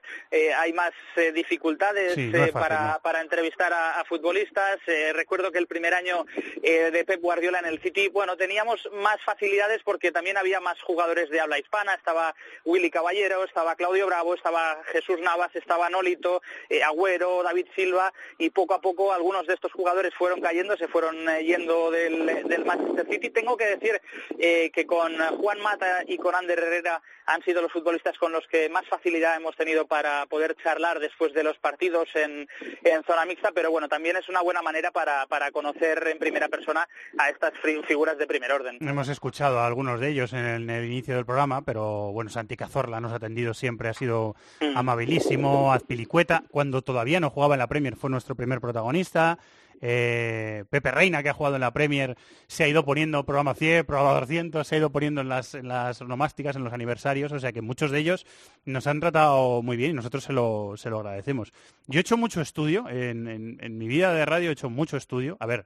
hay 0.58 0.74
más 0.74 0.92
dificultades 1.34 2.14
Sí, 2.14 2.28
no 2.28 2.44
es 2.44 2.52
fácil, 2.52 2.70
para, 2.70 2.94
no. 2.94 3.00
para 3.02 3.22
entrevistar 3.22 3.74
a, 3.74 4.00
a 4.00 4.06
futbolistas. 4.06 4.80
Recuerdo 5.14 5.52
que 5.52 5.60
el 5.60 5.68
primer 5.68 5.94
año 5.94 6.26
de 6.62 7.04
Pep 7.06 7.22
Guardiola 7.22 7.60
en 7.60 7.66
el 7.66 7.82
City, 7.82 8.10
bueno, 8.10 8.38
teníamos 8.38 8.88
más 8.94 9.18
facilidades 9.24 9.82
porque 9.84 10.12
también 10.12 10.38
había 10.38 10.60
más 10.60 10.82
jugadores 10.82 11.30
de 11.30 11.40
habla 11.40 11.60
hispana. 11.60 11.94
Estaba 11.94 12.36
Willy 12.64 12.90
Caballero, 12.90 13.44
estaba 13.44 13.76
Claudio 13.76 14.08
Bravo, 14.08 14.34
estaba 14.34 14.82
Jesús 14.92 15.20
Navas, 15.20 15.56
estaba 15.66 15.90
Nolito, 15.90 16.44
eh, 16.70 16.84
Agüero, 16.84 17.42
David 17.42 17.66
Silva 17.76 18.14
y 18.38 18.52
poco 18.52 18.76
a 18.76 18.82
poco 18.82 19.12
algunos 19.12 19.48
de 19.48 19.56
estos 19.56 19.72
jugadores 19.72 20.14
fueron 20.14 20.40
cayendo, 20.40 20.78
se 20.78 20.88
fueron 20.88 21.28
eh, 21.28 21.44
yendo 21.44 21.90
del, 21.90 22.26
del 22.26 22.66
Manchester 22.66 23.08
City. 23.10 23.32
Tengo 23.32 23.58
que 23.58 23.66
decir 23.66 24.00
eh, 24.38 24.70
que 24.72 24.86
con 24.86 25.18
Juan 25.42 25.60
Mata 25.62 26.04
y 26.06 26.18
con 26.18 26.36
Ander 26.36 26.60
Herrera 26.60 27.02
han 27.26 27.42
sido 27.42 27.64
los 27.64 27.72
futbolistas 27.72 28.16
con 28.20 28.32
los 28.32 28.46
que 28.48 28.70
más 28.70 28.86
facilidad 28.88 29.36
hemos 29.36 29.56
tenido 29.56 29.88
para 29.88 30.28
poder 30.28 30.56
charlar 30.64 31.00
después 31.00 31.34
de 31.34 31.44
los 31.44 31.58
partidos 31.58 32.08
en, 32.14 32.48
en 32.84 33.04
zona 33.04 33.26
mixta, 33.26 33.52
pero 33.52 33.72
bueno, 33.72 33.90
también 33.90 34.16
es 34.16 34.30
una 34.30 34.42
buena 34.42 34.62
manera 34.62 34.92
para, 34.92 35.26
para 35.26 35.50
conocer 35.50 36.08
en 36.08 36.20
primera 36.20 36.48
persona 36.48 36.88
a 37.18 37.30
estas 37.30 37.54
figuras 37.88 38.20
de 38.20 38.28
primer 38.28 38.52
orden. 38.52 38.78
Hemos 38.80 39.10
escuchado 39.10 39.58
a 39.60 39.66
algunos 39.66 40.00
de 40.00 40.10
ellos 40.10 40.34
en 40.34 40.46
el, 40.46 40.62
en 40.64 40.70
el 40.70 40.86
inicio 40.86 41.16
del 41.16 41.26
programa, 41.26 41.64
pero 41.64 42.12
bueno, 42.12 42.30
Santi 42.30 42.56
Cazorla 42.56 43.02
nos 43.02 43.12
ha 43.12 43.16
atendido 43.16 43.56
siempre, 43.56 43.90
ha 43.90 43.94
sido 43.96 44.36
amabilísimo, 44.76 45.55
Azpilicueta, 45.72 46.44
cuando 46.50 46.82
todavía 46.82 47.20
no 47.20 47.30
jugaba 47.30 47.56
en 47.56 47.60
la 47.60 47.68
Premier 47.68 47.96
fue 47.96 48.10
nuestro 48.10 48.36
primer 48.36 48.60
protagonista, 48.62 49.38
eh, 49.82 50.64
Pepe 50.70 50.92
Reina, 50.92 51.22
que 51.22 51.30
ha 51.30 51.34
jugado 51.34 51.56
en 51.56 51.62
la 51.62 51.72
Premier, 51.74 52.16
se 52.48 52.64
ha 52.64 52.68
ido 52.68 52.86
poniendo 52.86 53.26
programa 53.26 53.54
100, 53.54 53.86
programa 53.86 54.20
200, 54.20 54.66
se 54.66 54.76
ha 54.76 54.78
ido 54.78 54.90
poniendo 54.92 55.22
en 55.22 55.30
las, 55.30 55.54
en 55.54 55.68
las 55.68 56.02
en 56.02 56.64
los 56.64 56.74
aniversarios, 56.74 57.32
o 57.32 57.40
sea 57.40 57.52
que 57.52 57.62
muchos 57.62 57.92
de 57.92 58.00
ellos 58.00 58.26
nos 58.64 58.88
han 58.88 59.00
tratado 59.02 59.62
muy 59.62 59.76
bien 59.78 59.92
y 59.92 59.94
nosotros 59.94 60.24
se 60.24 60.34
lo, 60.34 60.74
se 60.78 60.90
lo 60.90 61.00
agradecemos. 61.00 61.52
Yo 61.88 62.00
he 62.00 62.02
hecho 62.02 62.18
mucho 62.18 62.42
estudio, 62.42 62.90
en, 62.90 63.28
en- 63.28 63.58
en 63.62 63.78
mi 63.78 63.88
vida 63.88 64.14
de 64.14 64.26
radio 64.26 64.50
he 64.50 64.54
hecho 64.54 64.70
mucho 64.70 64.96
estudio, 64.98 65.36
a 65.40 65.46
ver, 65.46 65.66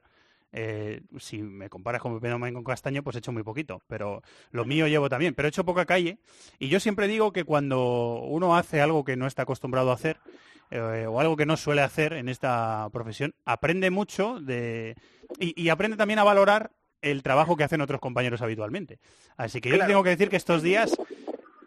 eh, 0.51 1.01
si 1.19 1.41
me 1.41 1.69
comparas 1.69 2.01
con 2.01 2.15
Pepe 2.15 2.29
Domingo 2.29 2.63
Castaño, 2.63 3.03
pues 3.03 3.15
he 3.15 3.19
hecho 3.19 3.31
muy 3.31 3.43
poquito, 3.43 3.81
pero 3.87 4.21
lo 4.51 4.65
mío 4.65 4.87
llevo 4.87 5.09
también, 5.09 5.33
pero 5.35 5.47
he 5.47 5.49
hecho 5.49 5.65
poca 5.65 5.85
calle. 5.85 6.17
Y 6.57 6.69
yo 6.69 6.79
siempre 6.79 7.07
digo 7.07 7.31
que 7.31 7.43
cuando 7.43 8.21
uno 8.21 8.55
hace 8.55 8.81
algo 8.81 9.03
que 9.03 9.15
no 9.15 9.27
está 9.27 9.43
acostumbrado 9.43 9.91
a 9.91 9.95
hacer, 9.95 10.17
eh, 10.71 11.05
o 11.07 11.19
algo 11.19 11.35
que 11.35 11.45
no 11.45 11.57
suele 11.57 11.81
hacer 11.81 12.13
en 12.13 12.29
esta 12.29 12.87
profesión, 12.91 13.33
aprende 13.45 13.89
mucho 13.89 14.39
de 14.39 14.95
y, 15.39 15.59
y 15.61 15.69
aprende 15.69 15.97
también 15.97 16.19
a 16.19 16.23
valorar 16.23 16.71
el 17.01 17.23
trabajo 17.23 17.55
que 17.55 17.63
hacen 17.63 17.79
otros 17.81 18.01
compañeros 18.01 18.41
habitualmente. 18.41 18.99
Así 19.37 19.61
que 19.61 19.69
yo 19.69 19.75
Claro. 19.75 19.87
tengo 19.89 20.03
que 20.03 20.09
decir 20.09 20.29
que 20.29 20.35
estos 20.35 20.61
días 20.61 20.97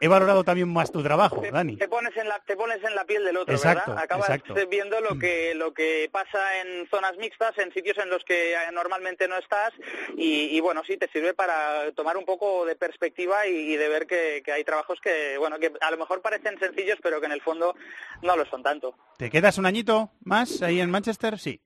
he 0.03 0.09
valorado 0.09 0.43
también 0.43 0.69
más 0.69 0.91
tu 0.91 1.01
trabajo, 1.01 1.41
Dani. 1.53 1.77
Te 1.77 1.87
pones 1.87 2.17
en 2.17 2.27
la 2.27 2.41
te 2.45 2.57
pones 2.57 2.83
en 2.83 2.95
la 2.97 3.05
piel 3.05 3.25
del 3.25 3.37
otro, 3.37 3.55
Exacto, 3.55 3.93
¿verdad? 3.93 4.05
Acabas 4.05 4.31
exacto. 4.31 4.55
viendo 4.69 5.01
lo 5.01 5.17
que 5.17 5.55
lo 5.55 5.73
que 5.73 6.11
pasa 6.11 6.61
en 6.61 6.89
zonas 6.89 7.17
mixtas, 7.19 7.57
en 7.59 7.73
sitios 7.73 7.97
en 7.99 8.11
los 8.11 8.25
que 8.25 8.53
eh, 8.53 8.57
normalmente 8.73 9.29
no 9.29 9.37
estás 9.37 9.73
y, 10.17 10.57
y, 10.57 10.61
bueno, 10.61 10.83
sí 10.85 10.97
te 10.97 11.09
sirve 11.09 11.35
para 11.35 11.93
tomar 11.93 12.17
un 12.17 12.25
poco 12.25 12.67
de 12.67 12.75
perspectiva 12.75 13.47
y, 13.47 13.53
y 13.73 13.77
de 13.77 13.89
ver 13.89 14.09
que, 14.09 14.43
que 14.45 14.51
hay 14.51 14.65
trabajos 14.65 14.99
que 15.01 15.39
bueno 15.39 15.61
que 15.61 15.73
a 15.81 15.91
lo 15.93 15.99
mejor 15.99 16.21
parecen 16.21 16.59
sencillos 16.59 16.99
pero 17.01 17.21
que 17.21 17.27
en 17.27 17.33
el 17.33 17.41
fondo 17.41 17.77
no 18.23 18.37
lo 18.37 18.45
son 18.47 18.65
tanto. 18.65 18.97
¿Te 19.19 19.31
quedas 19.31 19.57
un 19.59 19.67
añito 19.67 20.11
más 20.25 20.63
ahí 20.63 20.81
en 20.81 20.91
Manchester? 20.91 21.39
Sí. 21.39 21.61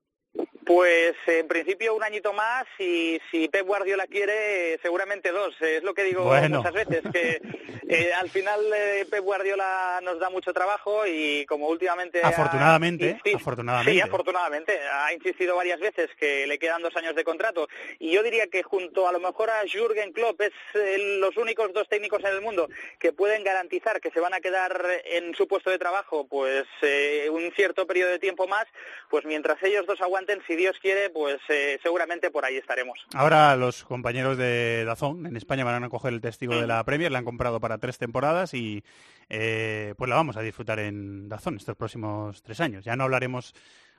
Pues 0.66 1.14
en 1.28 1.46
principio 1.46 1.94
un 1.94 2.02
añito 2.02 2.32
más 2.32 2.64
y 2.80 3.20
si 3.30 3.46
Pep 3.48 3.64
Guardiola 3.64 4.08
quiere, 4.08 4.76
seguramente 4.82 5.30
dos. 5.30 5.54
Es 5.62 5.84
lo 5.84 5.94
que 5.94 6.02
digo 6.02 6.24
Bueno. 6.24 6.58
muchas 6.58 6.72
veces, 6.74 7.02
que 7.12 7.40
eh, 7.88 8.10
al 8.12 8.28
final 8.30 8.60
eh, 8.76 9.06
Pep 9.08 9.22
Guardiola 9.22 10.00
nos 10.02 10.18
da 10.18 10.28
mucho 10.28 10.52
trabajo 10.52 11.06
y 11.06 11.46
como 11.46 11.68
últimamente... 11.68 12.20
ha 12.20 12.28
Afortunadamente, 12.30 13.16
insi- 13.16 13.36
afortunadamente. 13.36 13.92
Sí, 13.92 14.00
afortunadamente. 14.00 14.80
Ha 14.92 15.12
insistido 15.12 15.54
varias 15.54 15.78
veces 15.78 16.10
que 16.18 16.48
le 16.48 16.58
quedan 16.58 16.82
dos 16.82 16.96
años 16.96 17.14
de 17.14 17.22
contrato. 17.22 17.68
Y 18.00 18.10
yo 18.10 18.24
diría 18.24 18.48
que 18.48 18.64
junto 18.64 19.06
a 19.06 19.12
lo 19.12 19.20
mejor 19.20 19.50
a 19.50 19.60
Jürgen 19.70 20.12
Klopp 20.12 20.40
es 20.40 20.52
eh, 20.74 21.16
los 21.20 21.36
únicos 21.36 21.72
dos 21.74 21.88
técnicos 21.88 22.24
en 22.24 22.32
el 22.34 22.40
mundo 22.40 22.68
que 22.98 23.12
pueden 23.12 23.44
garantizar 23.44 24.00
que 24.00 24.10
se 24.10 24.18
van 24.18 24.34
a 24.34 24.40
quedar 24.40 24.84
en 25.04 25.32
su 25.36 25.46
puesto 25.46 25.70
de 25.70 25.78
trabajo 25.78 26.26
pues 26.26 26.64
eh, 26.82 27.28
un 27.30 27.52
cierto 27.52 27.86
periodo 27.86 28.10
de 28.10 28.18
tiempo 28.18 28.48
más, 28.48 28.66
pues 29.10 29.24
mientras 29.26 29.62
ellos 29.62 29.86
dos 29.86 30.00
aguanten, 30.00 30.42
si 30.44 30.55
Dios 30.56 30.76
quiere, 30.80 31.10
pues 31.10 31.38
eh, 31.48 31.78
seguramente 31.82 32.30
por 32.30 32.44
ahí 32.44 32.56
estaremos. 32.56 32.98
Ahora 33.14 33.54
los 33.56 33.84
compañeros 33.84 34.36
de 34.36 34.84
Dazón 34.84 35.26
en 35.26 35.36
España 35.36 35.64
van 35.64 35.84
a 35.84 35.88
coger 35.88 36.12
el 36.12 36.20
testigo 36.20 36.54
de 36.60 36.66
la 36.66 36.82
Premier, 36.84 37.12
la 37.12 37.18
han 37.18 37.24
comprado 37.24 37.60
para 37.60 37.78
tres 37.78 37.98
temporadas 37.98 38.54
y 38.54 38.82
eh, 39.28 39.94
pues 39.96 40.08
la 40.08 40.16
vamos 40.16 40.36
a 40.36 40.42
disfrutar 40.42 40.78
en 40.78 41.28
Dazón 41.28 41.56
estos 41.56 41.76
próximos 41.76 42.42
tres 42.42 42.60
años. 42.60 42.84
Ya 42.84 42.96
no 42.96 43.04
hablaremos, 43.04 43.54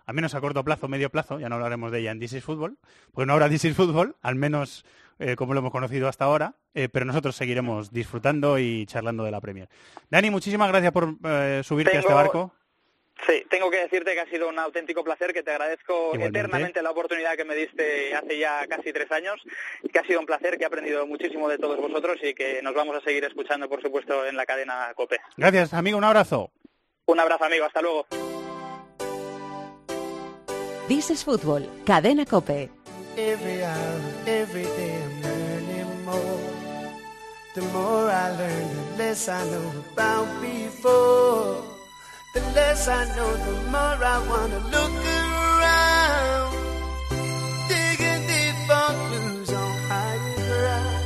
al 0.05 0.16
menos 0.16 0.36
a 0.36 0.41
corto 0.41 0.64
plazo, 0.64 0.88
medio 0.88 1.10
plazo, 1.10 1.39
ya 1.39 1.49
no 1.49 1.55
hablaremos 1.55 1.91
de 1.91 1.99
ella 1.99 2.12
en 2.12 2.20
This 2.20 2.34
is 2.34 2.43
Football, 2.43 2.78
porque 3.14 3.26
no 3.26 3.34
habrá 3.34 3.49
This 3.49 3.66
is 3.66 3.76
Football, 3.76 4.16
al 4.22 4.36
menos 4.36 4.84
eh, 5.20 5.36
como 5.36 5.53
lo 5.53 5.60
hemos 5.60 5.72
conocido 5.72 6.08
hasta 6.08 6.26
ahora, 6.26 6.53
eh, 6.76 6.89
pero 6.89 7.05
nosotros 7.05 7.36
seguiremos 7.36 7.91
disfrutando 7.91 8.60
y 8.60 8.86
charlando 8.86 9.24
de 9.24 9.32
la 9.32 9.41
Premier. 9.41 9.68
Dani, 10.12 10.30
muchísimas 10.30 10.70
gracias 10.70 10.91
por 10.91 11.16
eh, 11.24 11.62
subirte 11.64 11.97
a 11.97 12.01
este 12.01 12.14
barco. 12.14 12.53
Sí, 13.26 13.43
tengo 13.49 13.72
que 13.72 13.78
decirte 13.80 14.13
que 14.13 14.20
ha 14.22 14.26
sido 14.30 14.47
un 14.47 14.59
auténtico 14.59 15.03
placer, 15.03 15.34
que 15.34 15.41
te 15.43 15.51
agradezco 15.51 15.93
Igualmente. 16.13 16.39
eternamente 16.39 16.82
la 16.82 16.91
oportunidad 16.91 17.36
que 17.36 17.45
me 17.45 17.55
diste 17.55 18.13
hace 18.15 18.38
ya 18.38 18.65
casi 18.68 18.93
tres 18.93 19.11
años, 19.11 19.41
que 19.91 19.99
ha 19.99 20.03
sido 20.05 20.20
un 20.20 20.26
placer, 20.26 20.57
que 20.57 20.63
he 20.63 20.68
aprendido 20.68 21.05
muchísimo 21.07 21.49
de 21.49 21.57
todos 21.57 21.78
vosotros 21.80 22.18
y 22.22 22.34
que 22.34 22.61
nos 22.61 22.76
vamos 22.76 22.95
a 22.95 23.01
seguir 23.01 23.24
escuchando, 23.26 23.68
por 23.68 23.82
supuesto, 23.82 24.26
en 24.26 24.38
la 24.38 24.45
cadena 24.45 24.93
COPE. 24.95 25.20
Gracias, 25.36 25.74
amigo, 25.74 25.97
un 25.97 26.03
abrazo. 26.03 26.51
Un 27.07 27.20
abrazo, 27.20 27.45
amigo, 27.45 27.65
hasta 27.65 27.82
luego. 27.82 28.05
This 30.88 31.09
is 31.09 31.26
Fútbol, 31.26 31.68
Cadena 31.86 32.26
Cope. 32.26 32.70
Every 33.18 33.61
hour, 33.63 34.01
every 34.26 34.63
day 34.63 35.01
I'm 35.03 35.22
learning 35.22 36.05
more. 36.05 36.39
The 37.55 37.61
more 37.74 38.09
I 38.11 38.30
learn, 38.38 38.68
the 38.95 39.03
less 39.03 39.28
I 39.28 39.43
know 39.49 39.84
about 39.93 40.28
before. 40.41 41.76
The 42.38 42.44
less 42.54 42.88
I 42.88 43.04
know, 43.16 43.34
the 43.34 43.54
more 43.72 43.98
I 44.06 44.18
wanna 44.30 44.60
look 44.70 44.94
around. 45.58 46.54
Digging 47.68 48.28
deep 48.30 48.56
for 48.68 48.90
clues 49.08 49.50
on 49.50 49.72
higher 49.90 50.36
ground. 50.38 51.02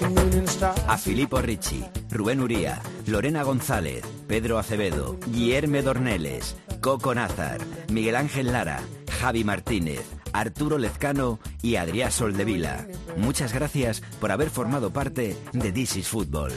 The 0.00 0.08
moon 0.08 0.32
and 0.40 0.48
stars. 0.48 0.80
A 0.88 0.98
Filippo 0.98 1.40
Ricci, 1.40 1.84
Rubén 2.10 2.40
Uría, 2.40 2.82
Lorena 3.06 3.44
González, 3.44 4.02
Pedro 4.26 4.58
Acevedo, 4.58 5.16
Guillerme 5.28 5.82
Dorneles, 5.82 6.56
Coco 6.80 7.14
Nazar, 7.14 7.60
Miguel 7.92 8.16
Ángel 8.16 8.50
Lara, 8.50 8.80
Javi 9.20 9.44
Martínez, 9.44 10.04
Arturo 10.32 10.78
Lezcano 10.78 11.38
y 11.62 11.76
Adrián 11.76 12.10
Soldevila. 12.10 12.84
Muchas 13.16 13.52
gracias 13.52 14.02
por 14.20 14.32
haber 14.32 14.50
formado 14.50 14.92
parte 14.92 15.36
de 15.52 15.70
This 15.70 15.98
is 15.98 16.08
Football. 16.08 16.50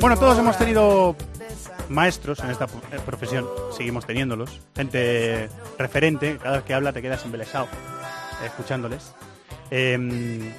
Bueno, 0.00 0.18
todos 0.18 0.38
hemos 0.38 0.58
tenido 0.58 1.16
maestros 1.88 2.38
en 2.40 2.50
esta 2.50 2.66
eh, 2.66 2.98
profesión, 3.04 3.46
seguimos 3.76 4.06
teniéndolos, 4.06 4.60
gente 4.76 5.48
referente, 5.78 6.36
cada 6.38 6.56
vez 6.56 6.64
que 6.64 6.74
habla 6.74 6.92
te 6.92 7.02
quedas 7.02 7.24
embelesado 7.24 7.66
eh, 8.42 8.46
escuchándoles. 8.46 9.14
Eh, 9.70 10.52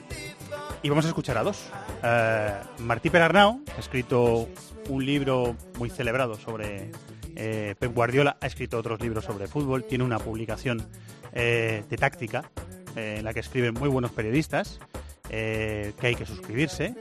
y 0.85 0.89
vamos 0.89 1.05
a 1.05 1.07
escuchar 1.07 1.37
a 1.39 1.43
dos. 1.43 1.69
Eh, 2.03 2.53
Martí 2.77 3.09
Perarnau 3.09 3.59
ha 3.75 3.79
escrito 3.79 4.47
un 4.87 5.03
libro 5.03 5.55
muy 5.79 5.89
celebrado 5.89 6.35
sobre 6.35 6.91
eh, 7.35 7.75
Pep 7.77 7.93
Guardiola, 7.93 8.37
ha 8.41 8.47
escrito 8.47 8.77
otros 8.77 8.99
libros 9.01 9.25
sobre 9.25 9.47
fútbol, 9.47 9.83
tiene 9.83 10.03
una 10.03 10.19
publicación 10.19 10.85
eh, 11.33 11.83
de 11.89 11.97
táctica 11.97 12.49
eh, 12.95 13.15
en 13.19 13.25
la 13.25 13.33
que 13.33 13.39
escriben 13.41 13.73
muy 13.73 13.89
buenos 13.89 14.11
periodistas, 14.11 14.79
que 15.27 15.93
hay 16.01 16.15
que 16.15 16.25
suscribirse 16.25 16.95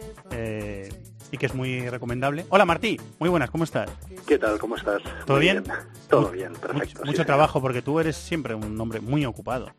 y 1.31 1.37
que 1.39 1.47
es 1.47 1.55
muy 1.55 1.89
recomendable. 1.89 2.47
Hola 2.49 2.65
Martí, 2.65 2.99
muy 3.19 3.29
buenas, 3.29 3.51
¿cómo 3.51 3.65
estás? 3.65 3.91
¿Qué 4.27 4.39
tal? 4.39 4.59
¿Cómo 4.59 4.77
estás? 4.77 5.03
¿Todo 5.27 5.39
bien? 5.39 5.63
Todo 6.09 6.31
bien, 6.31 6.51
Mucho, 6.51 6.61
perfecto. 6.61 6.89
sí, 6.89 6.99
mucho 7.01 7.13
señor. 7.13 7.27
trabajo 7.27 7.61
porque 7.61 7.83
tú 7.83 8.01
eres 8.01 8.17
siempre 8.17 8.55
un 8.55 8.81
hombre 8.81 9.01
muy 9.01 9.25
ocupado. 9.27 9.71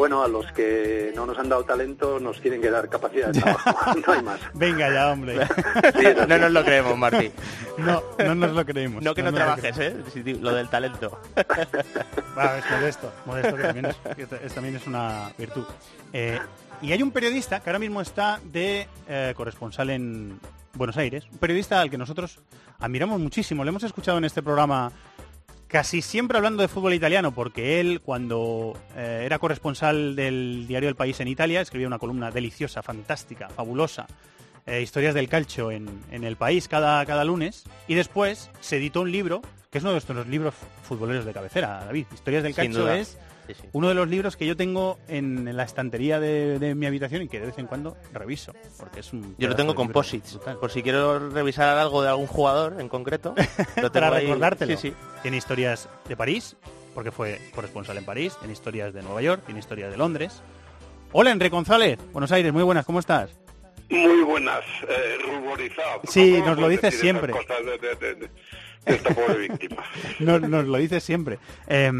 Bueno, 0.00 0.22
a 0.22 0.28
los 0.28 0.50
que 0.52 1.12
no 1.14 1.26
nos 1.26 1.38
han 1.38 1.50
dado 1.50 1.62
talento 1.64 2.18
nos 2.18 2.40
tienen 2.40 2.62
que 2.62 2.70
dar 2.70 2.88
capacidad 2.88 3.28
de 3.28 3.38
trabajo. 3.42 4.00
no 4.06 4.12
hay 4.14 4.22
más. 4.22 4.40
Venga 4.54 4.90
ya, 4.90 5.12
hombre. 5.12 5.36
no 6.26 6.38
nos 6.38 6.50
lo 6.52 6.64
creemos, 6.64 6.96
Martí. 6.96 7.30
No, 7.76 8.02
no 8.18 8.34
nos 8.34 8.52
lo 8.52 8.64
creemos. 8.64 9.02
No 9.02 9.14
que 9.14 9.22
no, 9.22 9.30
trabajes, 9.30 9.76
¿eh? 9.78 9.94
Lo 10.40 10.54
del 10.54 10.70
talento. 10.70 11.20
Va, 12.38 12.56
es 12.56 12.64
modesto, 12.70 13.12
modesto 13.26 13.56
que 13.56 13.62
también 13.62 13.84
es, 13.84 13.96
que 14.16 14.22
es- 14.46 14.54
también 14.54 14.76
es 14.76 14.86
una 14.86 15.32
virtud. 15.36 15.64
Eh, 16.14 16.38
y 16.80 16.92
hay 16.92 17.02
un 17.02 17.10
periodista 17.10 17.60
que 17.60 17.68
ahora 17.68 17.78
mismo 17.78 18.00
está 18.00 18.40
de 18.42 18.88
eh, 19.06 19.34
corresponsal 19.36 19.90
en 19.90 20.40
Buenos 20.72 20.96
Aires, 20.96 21.24
un 21.30 21.36
periodista 21.36 21.78
al 21.78 21.90
que 21.90 21.98
nosotros 21.98 22.38
admiramos 22.78 23.20
muchísimo. 23.20 23.64
Le 23.64 23.68
hemos 23.68 23.82
escuchado 23.82 24.16
en 24.16 24.24
este 24.24 24.42
programa 24.42 24.90
casi 25.70 26.02
siempre 26.02 26.36
hablando 26.36 26.62
de 26.62 26.68
fútbol 26.68 26.94
italiano, 26.94 27.32
porque 27.32 27.80
él 27.80 28.00
cuando 28.00 28.76
eh, 28.96 29.22
era 29.24 29.38
corresponsal 29.38 30.16
del 30.16 30.66
diario 30.66 30.88
El 30.88 30.96
País 30.96 31.20
en 31.20 31.28
Italia 31.28 31.60
escribía 31.60 31.86
una 31.86 31.98
columna 31.98 32.30
deliciosa, 32.30 32.82
fantástica, 32.82 33.48
fabulosa, 33.48 34.06
eh, 34.66 34.82
historias 34.82 35.14
del 35.14 35.28
calcio 35.28 35.70
en, 35.70 35.88
en 36.10 36.24
El 36.24 36.36
País 36.36 36.66
cada, 36.66 37.04
cada 37.06 37.24
lunes, 37.24 37.64
y 37.86 37.94
después 37.94 38.50
se 38.60 38.78
editó 38.78 39.02
un 39.02 39.12
libro, 39.12 39.42
que 39.70 39.78
es 39.78 39.84
uno 39.84 39.92
de 39.92 39.94
nuestros 39.94 40.26
libros 40.26 40.54
futboleros 40.82 41.24
de 41.24 41.32
cabecera, 41.32 41.84
David. 41.84 42.06
Historias 42.12 42.42
del 42.42 42.54
calcio 42.54 42.90
es 42.90 43.16
Sí, 43.54 43.62
sí. 43.62 43.68
uno 43.72 43.88
de 43.88 43.94
los 43.94 44.08
libros 44.08 44.36
que 44.36 44.46
yo 44.46 44.56
tengo 44.56 44.98
en, 45.08 45.46
en 45.48 45.56
la 45.56 45.64
estantería 45.64 46.20
de, 46.20 46.58
de 46.58 46.74
mi 46.74 46.86
habitación 46.86 47.22
y 47.22 47.28
que 47.28 47.40
de 47.40 47.46
vez 47.46 47.58
en 47.58 47.66
cuando 47.66 47.96
reviso, 48.12 48.52
porque 48.78 49.00
es 49.00 49.12
un 49.12 49.34
Yo 49.38 49.48
lo 49.48 49.56
tengo 49.56 49.74
brutal. 49.74 50.58
Por 50.60 50.70
si 50.70 50.82
quiero 50.82 51.30
revisar 51.30 51.78
algo 51.78 52.02
de 52.02 52.08
algún 52.08 52.26
jugador 52.26 52.76
en 52.80 52.88
concreto. 52.88 53.34
Lo 53.36 53.44
tengo 53.90 53.92
para 53.92 54.16
ahí. 54.16 54.26
recordártelo. 54.26 54.76
Sí, 54.76 54.90
sí. 54.90 54.94
Tiene 55.22 55.36
historias 55.36 55.88
de 56.08 56.16
París, 56.16 56.56
porque 56.94 57.10
fue 57.10 57.40
corresponsal 57.54 57.96
en 57.98 58.04
París, 58.04 58.36
tiene 58.38 58.52
historias 58.52 58.92
de 58.94 59.02
Nueva 59.02 59.22
York, 59.22 59.42
tiene 59.44 59.60
historias 59.60 59.90
de 59.90 59.96
Londres. 59.96 60.42
Hola, 61.12 61.30
Enrique 61.30 61.54
González, 61.54 61.98
Buenos 62.12 62.30
Aires, 62.32 62.52
muy 62.52 62.62
buenas, 62.62 62.86
¿cómo 62.86 63.00
estás? 63.00 63.30
Muy 63.88 64.22
buenas, 64.22 64.60
eh, 64.88 65.16
ruborizado. 65.26 66.00
Sí, 66.08 66.34
¿Cómo 66.34 66.46
nos 66.50 66.58
lo 66.58 66.68
dices 66.68 66.98
siempre. 66.98 67.32
de- 67.32 67.96
de- 67.96 68.14
de 68.14 68.30
esta 68.86 69.12
pobre 69.14 69.48
víctima. 69.48 69.82
Nos, 70.20 70.40
nos 70.40 70.64
lo 70.64 70.78
dices 70.78 71.02
siempre. 71.02 71.38
Eh, 71.66 71.90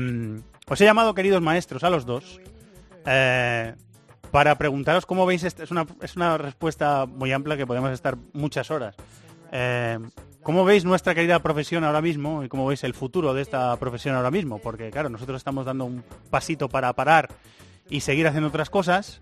os 0.71 0.81
he 0.81 0.85
llamado, 0.85 1.15
queridos 1.15 1.43
maestros, 1.43 1.85
a 1.85 1.91
los 1.91 2.07
dos, 2.07 2.41
eh, 3.07 3.75
para 4.31 4.57
preguntaros 4.57 5.05
cómo 5.05 5.27
veis, 5.27 5.43
esta- 5.45 5.63
es 5.65 5.71
una, 5.71 5.87
es 6.01 6.17
una 6.17 6.39
respuesta 6.39 7.05
muy 7.07 7.33
amplia 7.33 7.57
que 7.57 7.67
podemos 7.67 7.91
estar 7.91 8.17
muchas 8.33 8.71
horas. 8.71 8.95
Eh, 9.53 9.99
¿Cómo 10.43 10.65
veis 10.65 10.85
nuestra 10.87 11.15
querida 11.15 11.41
profesión 11.41 11.85
ahora 11.85 12.01
mismo 12.01 12.43
y 12.43 12.49
cómo 12.49 12.67
veis 12.67 12.83
el 12.85 12.95
futuro 12.95 13.35
de 13.35 13.43
esta 13.43 13.77
profesión 13.77 14.15
ahora 14.15 14.31
mismo? 14.31 14.59
Porque, 14.59 14.91
claro, 14.91 15.11
nosotros 15.11 15.37
estamos 15.37 15.67
dando 15.67 15.85
un 15.85 16.03
pasito 16.31 16.69
para 16.69 16.93
parar 16.95 17.29
y 17.91 18.01
seguir 18.01 18.27
haciendo 18.27 18.49
otras 18.49 18.71
cosas. 18.71 19.21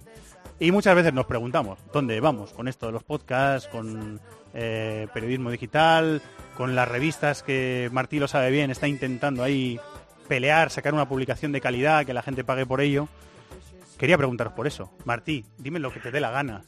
Y 0.60 0.70
muchas 0.70 0.94
veces 0.94 1.12
nos 1.12 1.26
preguntamos, 1.26 1.78
¿dónde 1.92 2.20
vamos 2.20 2.52
con 2.52 2.68
esto 2.68 2.86
de 2.86 2.92
los 2.92 3.02
podcasts, 3.02 3.68
con 3.68 4.20
eh, 4.54 5.08
periodismo 5.12 5.50
digital, 5.50 6.20
con 6.56 6.74
las 6.76 6.86
revistas 6.88 7.42
que 7.42 7.88
Martí 7.92 8.18
lo 8.18 8.28
sabe 8.28 8.50
bien, 8.50 8.70
está 8.70 8.86
intentando 8.86 9.42
ahí 9.42 9.80
pelear, 10.28 10.70
sacar 10.70 10.94
una 10.94 11.08
publicación 11.08 11.50
de 11.52 11.60
calidad, 11.60 12.04
que 12.06 12.12
la 12.14 12.22
gente 12.22 12.44
pague 12.44 12.66
por 12.66 12.80
ello? 12.80 13.08
Quería 13.98 14.16
preguntaros 14.16 14.52
por 14.52 14.66
eso. 14.66 14.92
Martí, 15.04 15.44
dime 15.58 15.80
lo 15.80 15.92
que 15.92 15.98
te 16.00 16.10
dé 16.12 16.20
la 16.20 16.30
gana. 16.30 16.62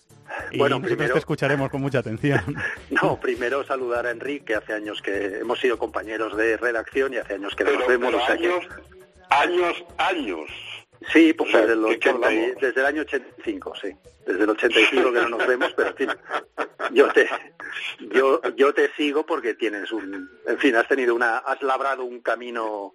Y 0.51 0.59
Bueno, 0.59 0.77
nosotros 0.77 0.97
primero- 0.97 1.13
te 1.15 1.19
escucharemos 1.21 1.71
con 1.71 1.81
mucha 1.81 1.99
atención. 2.01 2.41
No, 2.91 3.21
primero 3.21 3.65
saludar 3.65 4.07
a 4.07 4.11
Enrique, 4.11 4.45
que 4.47 4.55
hace 4.57 4.73
años 4.73 5.01
que 5.01 5.39
hemos 5.41 5.61
sido 5.61 5.79
compañeros 5.79 6.37
de 6.37 6.57
redacción 6.57 7.15
y 7.15 7.19
hace 7.19 7.35
años 7.35 7.55
que 7.55 7.63
no 7.65 7.73
nos 7.73 7.87
vemos. 7.87 8.11
pero 8.27 8.39
años, 8.39 8.67
años, 9.31 9.85
años. 9.99 10.51
Sí, 11.13 11.33
pues 11.33 11.49
O 11.49 11.53
sea, 11.53 11.61
desde, 11.67 11.75
el 11.75 11.87
¿qué- 11.95 11.99
qué 12.01 12.09
80 12.11 12.33
y- 12.33 12.37
hablamos? 12.39 12.61
desde 12.61 12.81
el 12.81 12.87
año 12.87 13.03
85, 13.03 13.73
sí. 13.81 13.89
Desde 14.27 14.43
el 14.45 14.51
85 14.51 15.13
que 15.13 15.21
no 15.23 15.29
nos 15.31 15.47
vemos, 15.47 15.73
pero 15.77 15.91
en 15.91 15.97
fin, 15.97 16.09
yo 16.93 17.09
te, 17.13 17.27
yo, 18.01 18.41
yo 18.57 18.73
te 18.75 18.91
sigo 18.95 19.25
porque 19.27 19.55
tienes 19.55 19.91
un, 19.93 20.31
en 20.47 20.59
fin, 20.59 20.77
has 20.77 20.89
tenido 20.89 21.15
una, 21.15 21.39
has 21.39 21.61
labrado 21.63 22.05
un 22.05 22.21
camino, 22.21 22.95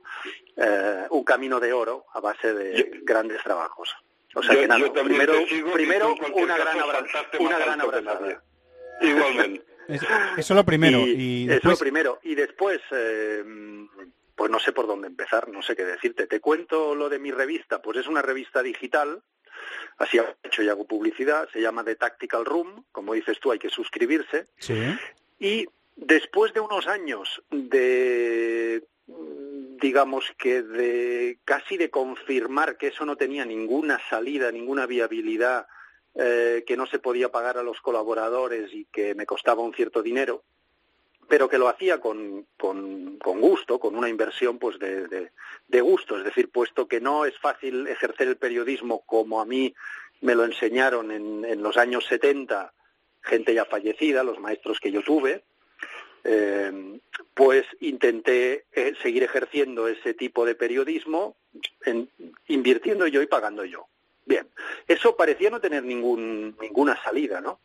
eh, 0.57 1.06
un 1.10 1.23
camino 1.23 1.60
de 1.60 1.73
oro 1.73 2.06
a 2.14 2.19
base 2.19 2.53
de 2.53 2.99
grandes 3.03 3.41
trabajos. 3.43 3.95
O 4.35 4.43
sea 4.43 4.53
Yo- 4.53 4.61
que 4.61 4.68
nada, 4.68 4.91
primero, 4.91 5.34
te 5.34 5.47
sigo 5.47 5.69
y 5.69 5.73
primero 5.73 6.15
una 6.34 6.57
gran 6.57 6.80
abrazada. 6.80 7.26
Una 7.39 7.57
gran 7.60 7.81
abrazada. 7.81 8.43
Igualmente. 9.02 9.65
Es- 9.88 10.02
Eso 10.02 10.53
es 10.53 10.57
lo 10.57 10.64
primero. 10.65 10.97
Y, 10.99 11.45
Y, 11.45 11.49
eso 11.52 11.69
lo 11.69 11.77
primero. 11.77 12.19
Y 12.23 12.34
después, 12.34 12.81
eh, 12.91 13.43
pues 14.35 14.49
no 14.49 14.60
sé 14.60 14.72
por 14.72 14.88
dónde 14.88 15.07
empezar, 15.07 15.47
no 15.49 15.61
sé 15.61 15.76
qué 15.76 15.85
decirte. 15.85 16.26
Te 16.26 16.39
cuento 16.39 16.95
lo 16.95 17.07
de 17.07 17.19
mi 17.19 17.31
revista, 17.31 17.81
pues 17.84 17.99
es 17.99 18.07
una 18.07 18.23
revista 18.23 18.64
digital, 18.64 19.22
así 19.98 20.18
he 20.18 20.24
hecho 20.44 20.64
y 20.64 20.70
hago 20.70 20.86
publicidad, 20.86 21.48
se 21.52 21.62
llama 21.62 21.84
The 21.84 21.96
Tactical 21.96 22.46
Room, 22.46 22.86
como 22.92 23.14
dices 23.14 23.40
tú, 23.40 23.52
hay 23.52 23.60
que 23.60 23.70
suscribirse. 23.70 24.48
Sí. 24.58 24.96
Y 25.40 25.68
después 25.96 26.54
de 26.54 26.60
unos 26.60 26.88
años 26.88 27.42
de 27.50 28.84
digamos 29.82 30.26
que 30.38 30.64
de 30.64 31.40
casi 31.46 31.78
de 31.78 31.90
confirmar 31.90 32.78
que 32.78 32.88
eso 32.88 33.06
no 33.06 33.18
tenía 33.18 33.46
ninguna 33.46 34.00
salida, 34.10 34.52
ninguna 34.52 34.86
viabilidad, 34.86 35.68
eh, 36.16 36.64
que 36.66 36.78
no 36.78 36.86
se 36.86 37.00
podía 37.00 37.30
pagar 37.30 37.58
a 37.58 37.64
los 37.64 37.82
colaboradores 37.82 38.74
y 38.74 38.86
que 38.86 39.16
me 39.16 39.26
costaba 39.26 39.62
un 39.62 39.74
cierto 39.74 40.02
dinero, 40.02 40.44
pero 41.27 41.49
que 41.49 41.57
lo 41.57 41.68
hacía 41.68 41.99
con, 41.99 42.45
con, 42.57 43.18
con 43.18 43.41
gusto, 43.41 43.80
con 43.80 43.95
una 43.95 44.10
inversión 44.10 44.60
pues 44.60 44.77
de, 44.80 45.07
de, 45.68 45.81
gusto, 45.81 46.18
es 46.18 46.23
decir, 46.23 46.49
puesto 46.49 46.88
que 46.88 47.02
no 47.02 47.26
es 47.26 47.38
fácil 47.39 47.88
ejercer 47.88 48.27
el 48.27 48.38
periodismo 48.38 49.02
como 49.06 49.41
a 49.41 49.45
mí 49.45 49.73
me 50.22 50.35
lo 50.35 50.45
enseñaron 50.45 51.11
en, 51.11 51.43
en 51.45 51.61
los 51.61 51.77
años 51.77 52.06
70, 52.06 52.73
gente 53.22 53.53
ya 53.53 53.65
fallecida, 53.65 54.23
los 54.23 54.39
maestros 54.39 54.80
que 54.80 54.91
yo 54.91 55.02
tuve, 55.02 55.43
eh, 56.23 56.99
pues 57.34 57.65
intenté 57.81 58.65
eh, 58.72 58.93
seguir 59.02 59.23
ejerciendo 59.23 59.88
ese 59.88 60.14
tipo 60.14 60.45
de 60.45 60.56
periodismo, 60.56 61.35
en- 61.85 62.10
invirtiendo 62.47 63.06
yo 63.07 63.22
y 63.22 63.27
pagando 63.27 63.64
yo. 63.65 63.88
Bien, 64.26 64.47
eso 64.88 65.15
parecía 65.15 65.52
no 65.52 65.61
tener 65.61 65.84
ningún, 65.84 66.57
ninguna 66.60 67.02
salida, 67.03 67.41
¿no? 67.41 67.60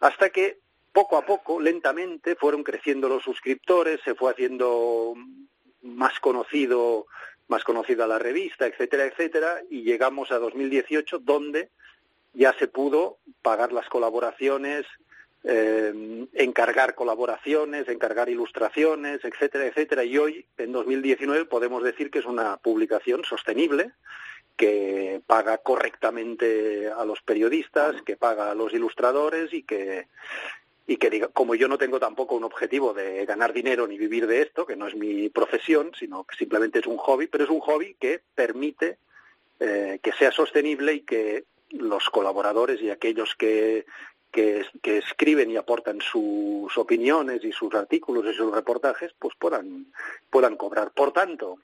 Hasta 0.00 0.30
que 0.30 0.58
poco 0.94 1.16
a 1.16 1.26
poco, 1.26 1.60
lentamente, 1.60 2.36
fueron 2.36 2.62
creciendo 2.62 3.08
los 3.08 3.24
suscriptores, 3.24 4.00
se 4.04 4.14
fue 4.14 4.30
haciendo 4.30 5.14
más 5.82 6.20
conocido, 6.20 7.06
más 7.48 7.64
conocida 7.64 8.06
la 8.06 8.20
revista, 8.20 8.64
etcétera, 8.66 9.04
etcétera, 9.04 9.60
y 9.68 9.82
llegamos 9.82 10.30
a 10.30 10.38
2018 10.38 11.18
donde 11.18 11.70
ya 12.32 12.54
se 12.60 12.68
pudo 12.68 13.18
pagar 13.42 13.72
las 13.72 13.88
colaboraciones, 13.88 14.86
eh, 15.42 16.26
encargar 16.32 16.94
colaboraciones, 16.94 17.88
encargar 17.88 18.28
ilustraciones, 18.28 19.24
etcétera, 19.24 19.66
etcétera. 19.66 20.04
Y 20.04 20.16
hoy, 20.16 20.46
en 20.58 20.70
2019, 20.70 21.46
podemos 21.46 21.82
decir 21.82 22.12
que 22.12 22.20
es 22.20 22.24
una 22.24 22.56
publicación 22.58 23.24
sostenible, 23.24 23.90
que 24.56 25.20
paga 25.26 25.58
correctamente 25.58 26.88
a 26.88 27.04
los 27.04 27.20
periodistas, 27.22 28.00
que 28.02 28.16
paga 28.16 28.52
a 28.52 28.54
los 28.54 28.72
ilustradores 28.72 29.52
y 29.52 29.64
que 29.64 30.06
y 30.86 30.96
que 30.98 31.10
diga, 31.10 31.28
como 31.28 31.54
yo 31.54 31.66
no 31.66 31.78
tengo 31.78 31.98
tampoco 31.98 32.34
un 32.34 32.44
objetivo 32.44 32.92
de 32.92 33.24
ganar 33.24 33.52
dinero 33.52 33.86
ni 33.86 33.96
vivir 33.96 34.26
de 34.26 34.42
esto, 34.42 34.66
que 34.66 34.76
no 34.76 34.86
es 34.86 34.94
mi 34.94 35.30
profesión, 35.30 35.92
sino 35.98 36.24
que 36.24 36.36
simplemente 36.36 36.80
es 36.80 36.86
un 36.86 36.98
hobby, 36.98 37.26
pero 37.26 37.44
es 37.44 37.50
un 37.50 37.60
hobby 37.60 37.96
que 37.98 38.20
permite 38.34 38.98
eh, 39.60 39.98
que 40.02 40.12
sea 40.12 40.30
sostenible 40.30 40.92
y 40.94 41.00
que 41.00 41.44
los 41.70 42.10
colaboradores 42.10 42.82
y 42.82 42.90
aquellos 42.90 43.34
que, 43.34 43.86
que, 44.30 44.66
escriben 44.84 45.50
y 45.50 45.56
aportan 45.56 46.00
sus 46.00 46.76
opiniones 46.76 47.42
y 47.44 47.52
sus 47.52 47.74
artículos 47.74 48.26
y 48.26 48.36
sus 48.36 48.54
reportajes, 48.54 49.14
pues 49.18 49.34
puedan, 49.38 49.86
puedan 50.28 50.56
cobrar. 50.56 50.90
Por 50.90 51.12
tanto, 51.12 51.58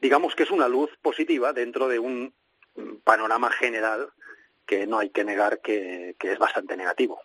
digamos 0.00 0.34
que 0.34 0.44
es 0.44 0.50
una 0.50 0.68
luz 0.68 0.90
positiva 1.02 1.52
dentro 1.52 1.88
de 1.88 1.98
un 1.98 2.32
panorama 3.04 3.50
general 3.50 4.08
que 4.64 4.86
no 4.86 4.98
hay 4.98 5.10
que 5.10 5.24
negar 5.24 5.60
que 5.60 6.16
es 6.18 6.38
bastante 6.38 6.76
negativo. 6.76 7.20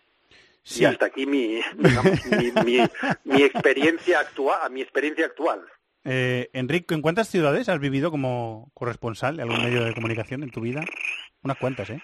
Sí. 0.68 0.82
Y 0.82 0.84
hasta 0.86 1.06
aquí 1.06 1.26
mi, 1.26 1.60
digamos, 1.78 2.26
mi, 2.26 2.50
mi, 2.64 2.80
mi 3.24 3.42
experiencia 3.44 4.18
actual, 4.18 4.68
mi 4.72 4.82
experiencia 4.82 5.26
actual. 5.26 5.60
eh, 6.04 6.50
Enrique, 6.52 6.92
¿en 6.92 7.02
cuántas 7.02 7.28
ciudades 7.28 7.68
has 7.68 7.78
vivido 7.78 8.10
como 8.10 8.72
corresponsal 8.74 9.36
de 9.36 9.42
algún 9.44 9.62
medio 9.62 9.84
de 9.84 9.94
comunicación 9.94 10.42
en 10.42 10.50
tu 10.50 10.60
vida? 10.60 10.84
Unas 11.42 11.56
cuantas, 11.58 11.90
¿eh? 11.90 12.02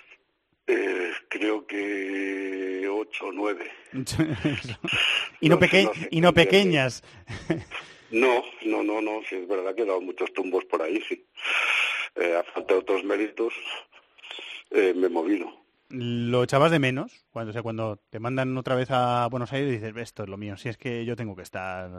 Eh, 0.69 1.11
creo 1.29 1.67
que 1.67 2.87
ocho 2.89 3.27
o 3.27 3.33
nueve. 3.33 3.69
y 5.41 5.49
no, 5.49 5.59
peque- 5.59 5.83
no 5.85 5.95
sé, 5.95 6.09
y 6.13 6.21
no 6.21 6.33
pequeñas. 6.33 7.03
No, 8.13 8.45
no, 8.65 8.85
no, 8.85 9.01
no, 9.03 9.21
sí 9.29 9.35
es 9.37 9.49
verdad 9.49 9.75
que 9.75 9.83
he 9.83 9.87
dado 9.87 10.01
muchos 10.01 10.33
tumbos 10.35 10.65
por 10.67 10.83
ahí, 10.83 11.03
sí. 11.09 11.27
Eh, 12.15 12.37
a 12.39 12.45
falta 12.53 12.75
de 12.75 12.81
otros 12.81 13.03
méritos, 13.05 13.53
eh, 14.71 14.93
me 14.95 15.07
he 15.07 15.11
movido. 15.11 15.62
¿Lo 15.95 16.43
echabas 16.43 16.71
de 16.71 16.79
menos? 16.79 17.27
Cuando, 17.31 17.51
o 17.51 17.53
sea, 17.53 17.63
cuando 17.63 17.99
te 18.09 18.19
mandan 18.19 18.57
otra 18.57 18.75
vez 18.75 18.91
a 18.91 19.29
Buenos 19.31 19.53
Aires 19.53 19.69
y 19.69 19.73
dices, 19.75 19.95
esto 19.97 20.23
es 20.23 20.29
lo 20.31 20.39
mío, 20.39 20.57
si 20.57 20.71
es 20.71 20.79
que 20.79 21.05
yo 21.05 21.17
tengo 21.17 21.37
que 21.37 21.43
estar, 21.43 21.91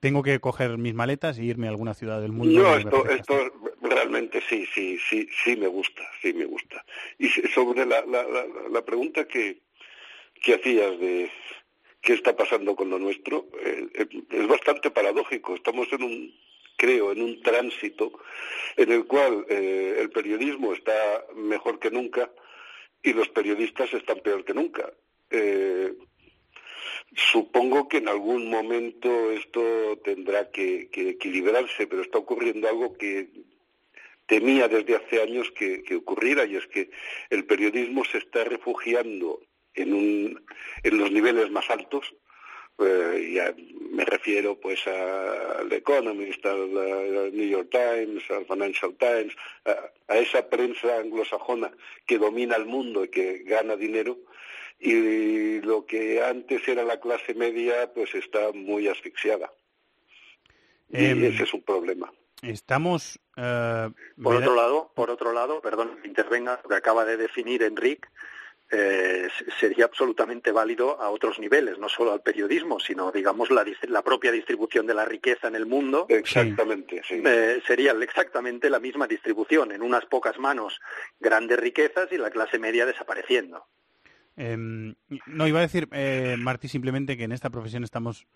tengo 0.00 0.24
que 0.24 0.40
coger 0.40 0.78
mis 0.78 0.94
maletas 0.94 1.38
y 1.38 1.44
irme 1.44 1.68
a 1.68 1.70
alguna 1.70 1.94
ciudad 1.94 2.20
del 2.20 2.32
mundo. 2.32 2.60
No, 2.60 2.76
esto, 2.76 3.08
esto 3.08 3.52
realmente 3.82 4.42
sí, 4.48 4.66
sí, 4.74 4.98
sí, 4.98 5.28
sí 5.44 5.56
me 5.56 5.68
gusta, 5.68 6.02
sí 6.20 6.32
me 6.34 6.44
gusta. 6.44 6.84
Y 7.20 7.28
sobre 7.28 7.86
la, 7.86 8.04
la, 8.06 8.24
la, 8.24 8.44
la 8.68 8.84
pregunta 8.84 9.28
que, 9.28 9.62
que 10.42 10.54
hacías 10.54 10.98
de 10.98 11.30
qué 12.02 12.14
está 12.14 12.36
pasando 12.36 12.74
con 12.74 12.90
lo 12.90 12.98
nuestro, 12.98 13.46
eh, 13.64 13.86
eh, 13.94 14.06
es 14.28 14.48
bastante 14.48 14.90
paradójico. 14.90 15.54
Estamos 15.54 15.86
en 15.92 16.02
un, 16.02 16.34
creo, 16.76 17.12
en 17.12 17.22
un 17.22 17.40
tránsito 17.42 18.12
en 18.76 18.90
el 18.90 19.06
cual 19.06 19.46
eh, 19.48 19.98
el 20.00 20.10
periodismo 20.10 20.72
está 20.72 20.92
mejor 21.36 21.78
que 21.78 21.92
nunca 21.92 22.28
y 23.02 23.12
los 23.12 23.28
periodistas 23.28 23.92
están 23.94 24.20
peor 24.20 24.44
que 24.44 24.54
nunca. 24.54 24.92
Eh, 25.30 25.94
Supongo 27.14 27.88
que 27.88 27.98
en 27.98 28.08
algún 28.08 28.50
momento 28.50 29.30
esto 29.30 29.98
tendrá 30.04 30.50
que, 30.50 30.90
equilibrarse, 30.92 31.86
pero 31.86 32.02
está 32.02 32.18
ocurriendo 32.18 32.68
algo 32.68 32.96
que 32.96 33.28
temía 34.26 34.68
desde 34.68 34.96
hace 34.96 35.22
años 35.22 35.50
que, 35.52 35.82
que 35.82 35.96
ocurriera, 35.96 36.44
y 36.44 36.56
es 36.56 36.66
que 36.66 36.90
el 37.30 37.44
periodismo 37.46 38.04
se 38.04 38.18
está 38.18 38.44
refugiando 38.44 39.40
en, 39.74 39.94
un, 39.94 40.44
en 40.82 40.98
los 40.98 41.10
niveles 41.10 41.50
más 41.50 41.70
altos. 41.70 42.12
Eh, 42.78 43.32
ya 43.34 43.54
me 43.90 44.04
refiero 44.04 44.60
pues 44.60 44.86
al 44.86 45.72
Economist, 45.72 46.44
al, 46.44 46.76
al 46.76 47.34
New 47.34 47.48
York 47.48 47.70
Times, 47.70 48.22
al 48.30 48.44
Financial 48.44 48.94
Times, 48.98 49.34
a, 49.64 50.12
a 50.12 50.18
esa 50.18 50.48
prensa 50.48 50.98
anglosajona 50.98 51.70
que 52.06 52.18
domina 52.18 52.56
el 52.56 52.66
mundo 52.66 53.04
y 53.04 53.08
que 53.08 53.38
gana 53.44 53.76
dinero. 53.76 54.18
Y 54.78 55.62
lo 55.62 55.86
que 55.86 56.22
antes 56.22 56.68
era 56.68 56.82
la 56.84 57.00
clase 57.00 57.32
media 57.34 57.90
pues 57.94 58.14
está 58.14 58.52
muy 58.52 58.88
asfixiada. 58.88 59.50
Y 60.90 61.06
Em, 61.06 61.24
ese 61.24 61.44
es 61.44 61.54
un 61.54 61.62
problema. 61.62 62.12
Estamos... 62.42 63.18
eh, 63.38 63.88
Por 64.22 64.36
otro 64.36 64.54
lado, 64.54 64.92
por 64.94 65.08
otro 65.10 65.32
lado, 65.32 65.62
perdón, 65.62 65.98
intervenga, 66.04 66.60
lo 66.62 66.68
que 66.68 66.74
acaba 66.76 67.06
de 67.06 67.16
definir 67.16 67.62
Enrique, 67.62 68.06
eh, 68.70 69.28
sería 69.60 69.84
absolutamente 69.84 70.50
válido 70.50 71.00
a 71.00 71.10
otros 71.10 71.38
niveles, 71.38 71.78
no 71.78 71.88
solo 71.88 72.12
al 72.12 72.22
periodismo, 72.22 72.80
sino, 72.80 73.12
digamos, 73.12 73.50
la, 73.50 73.64
la 73.88 74.02
propia 74.02 74.32
distribución 74.32 74.86
de 74.86 74.94
la 74.94 75.04
riqueza 75.04 75.48
en 75.48 75.54
el 75.54 75.66
mundo. 75.66 76.06
Exactamente, 76.08 77.02
sí. 77.06 77.22
Eh, 77.24 77.62
sería 77.66 77.92
exactamente 77.92 78.68
la 78.68 78.80
misma 78.80 79.06
distribución, 79.06 79.72
en 79.72 79.82
unas 79.82 80.04
pocas 80.06 80.38
manos 80.38 80.80
grandes 81.20 81.58
riquezas 81.58 82.10
y 82.10 82.18
la 82.18 82.30
clase 82.30 82.58
media 82.58 82.86
desapareciendo. 82.86 83.66
Em, 84.36 84.94
no, 85.26 85.46
iba 85.46 85.60
a 85.60 85.62
decir, 85.62 85.88
eh, 85.92 86.36
Martí, 86.38 86.68
simplemente 86.68 87.16
que 87.16 87.24
en 87.24 87.32
esta 87.32 87.50
profesión 87.50 87.84
estamos 87.84 88.26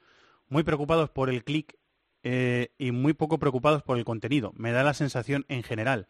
muy 0.48 0.62
preocupados 0.62 1.10
por 1.10 1.28
el 1.28 1.44
clic 1.44 1.76
eh, 2.22 2.70
y 2.78 2.92
muy 2.92 3.12
poco 3.14 3.38
preocupados 3.38 3.82
por 3.82 3.98
el 3.98 4.04
contenido. 4.04 4.52
Me 4.56 4.72
da 4.72 4.82
la 4.82 4.94
sensación 4.94 5.44
en 5.48 5.62
general. 5.62 6.06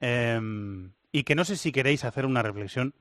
Em, 0.00 0.92
y 1.12 1.24
que 1.24 1.34
no 1.34 1.44
sé 1.44 1.56
si 1.56 1.72
queréis 1.72 2.04
hacer 2.04 2.26
una 2.26 2.42
reflexión. 2.42 2.94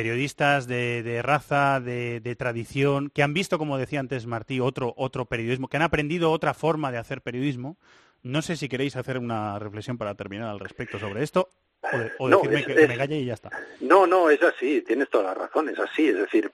Periodistas 0.00 0.66
de, 0.66 1.02
de 1.02 1.22
raza, 1.22 1.80
de, 1.80 2.20
de 2.20 2.36
tradición, 2.36 3.08
que 3.08 3.22
han 3.22 3.32
visto, 3.32 3.56
como 3.56 3.78
decía 3.78 3.98
antes 3.98 4.26
Martí, 4.26 4.60
otro, 4.60 4.92
otro 4.98 5.24
periodismo, 5.24 5.68
que 5.68 5.78
han 5.78 5.82
aprendido 5.82 6.32
otra 6.32 6.52
forma 6.52 6.92
de 6.92 6.98
hacer 6.98 7.22
periodismo. 7.22 7.78
No 8.22 8.42
sé 8.42 8.56
si 8.56 8.68
queréis 8.68 8.94
hacer 8.96 9.16
una 9.16 9.58
reflexión 9.58 9.96
para 9.96 10.14
terminar 10.14 10.50
al 10.50 10.60
respecto 10.60 10.98
sobre 10.98 11.22
esto 11.22 11.48
o, 11.80 11.96
de- 11.96 12.12
o 12.18 12.28
No, 12.28 12.36
decirme 12.42 12.60
es- 12.60 12.66
que, 12.66 12.82
es- 12.82 12.88
me 12.90 12.96
calle 12.98 13.16
y 13.20 13.24
ya 13.24 13.32
está. 13.32 13.48
No, 13.80 14.06
no, 14.06 14.28
es 14.28 14.42
así, 14.42 14.82
tienes 14.82 15.08
toda 15.08 15.24
la 15.24 15.34
razón, 15.34 15.70
es 15.70 15.78
así. 15.78 16.08
Es 16.08 16.16
decir, 16.18 16.52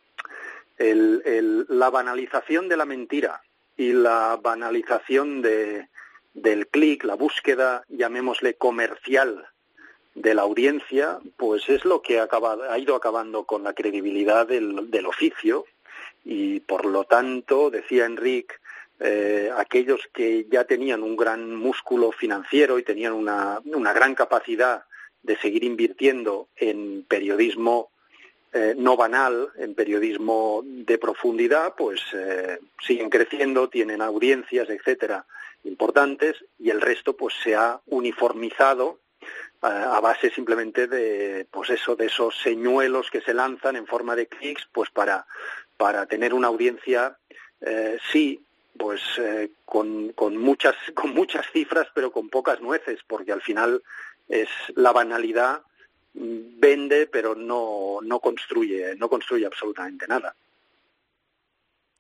el- 0.78 1.20
el- 1.27 1.66
la 1.69 1.90
banalización 1.90 2.69
de 2.69 2.77
la 2.77 2.85
mentira 2.85 3.43
y 3.77 3.93
la 3.93 4.39
banalización 4.40 5.43
de, 5.43 5.89
del 6.32 6.69
clic, 6.69 7.02
la 7.02 7.16
búsqueda, 7.16 7.82
llamémosle 7.89 8.55
comercial, 8.55 9.47
de 10.15 10.35
la 10.35 10.43
audiencia, 10.43 11.19
pues 11.37 11.69
es 11.69 11.85
lo 11.85 12.03
que 12.03 12.21
ha, 12.21 12.79
ido 12.79 12.95
acabando 12.95 13.45
con 13.45 13.63
la 13.63 13.73
credibilidad 13.73 14.47
del, 14.47 14.91
del 14.91 15.07
oficio. 15.07 15.65
Y 16.25 16.61
por 16.61 16.85
lo 16.85 17.05
tanto, 17.05 17.71
decía 17.71 18.05
Enrique, 18.05 18.55
eh, 19.05 19.51
aquellos 19.57 20.01
que 20.15 20.47
ya 20.49 20.63
tenían 20.63 21.03
un 21.03 21.17
gran 21.17 21.57
músculo 21.57 22.13
financiero 22.13 22.79
y 22.79 22.85
tenían 22.85 23.15
una, 23.15 23.61
gran 23.93 24.15
capacidad 24.15 24.85
de 25.25 25.37
seguir 25.39 25.65
invirtiendo 25.65 26.47
en 26.55 27.05
periodismo 27.09 27.91
eh, 28.53 28.75
no 28.77 28.97
banal, 28.97 29.49
en 29.57 29.75
periodismo 29.75 30.63
de 30.65 30.99
profundidad, 30.99 31.75
pues 31.77 32.01
eh, 32.15 32.61
siguen 32.81 33.11
creciendo, 33.11 33.69
tienen 33.69 34.03
audiencias, 34.03 34.71
etcétera, 34.71 35.27
importantes, 35.65 36.37
y 36.61 36.71
el 36.71 36.81
resto 36.81 37.17
pues 37.17 37.35
se 37.43 37.57
ha 37.57 37.81
uniformizado 37.87 38.99
a 39.63 40.01
base 40.01 40.31
simplemente 40.31 40.87
de 40.87 41.47
pues 41.51 41.71
eso 41.71 41.95
de 41.95 42.07
esos 42.07 42.37
señuelos 42.43 43.11
que 43.11 43.21
se 43.21 43.33
lanzan 43.33 43.77
en 43.77 43.87
forma 43.87 44.17
de 44.17 44.27
clics 44.27 44.69
pues 44.73 44.91
para 44.91 45.25
para 45.77 46.07
tener 46.07 46.35
una 46.35 46.49
audiencia 46.49 47.17
eh, 47.61 47.97
sí 48.11 48.41
pues 48.77 49.01
eh, 49.19 49.51
con, 49.65 50.13
con 50.13 50.37
muchas 50.37 50.75
con 50.95 51.15
muchas 51.15 51.47
cifras 51.53 51.87
pero 51.95 52.11
con 52.11 52.29
pocas 52.29 52.61
nueces 52.61 53.01
porque 53.07 53.33
al 53.33 53.43
final 53.43 53.83
es 54.29 54.49
la 54.75 54.93
banalidad 54.93 55.63
mm, 56.15 56.59
vende 56.59 57.07
pero 57.07 57.35
no 57.37 57.99
no 58.03 58.19
construye 58.19 58.97
no 58.97 59.09
construye 59.09 59.47
absolutamente 59.47 60.09
nada 60.09 60.35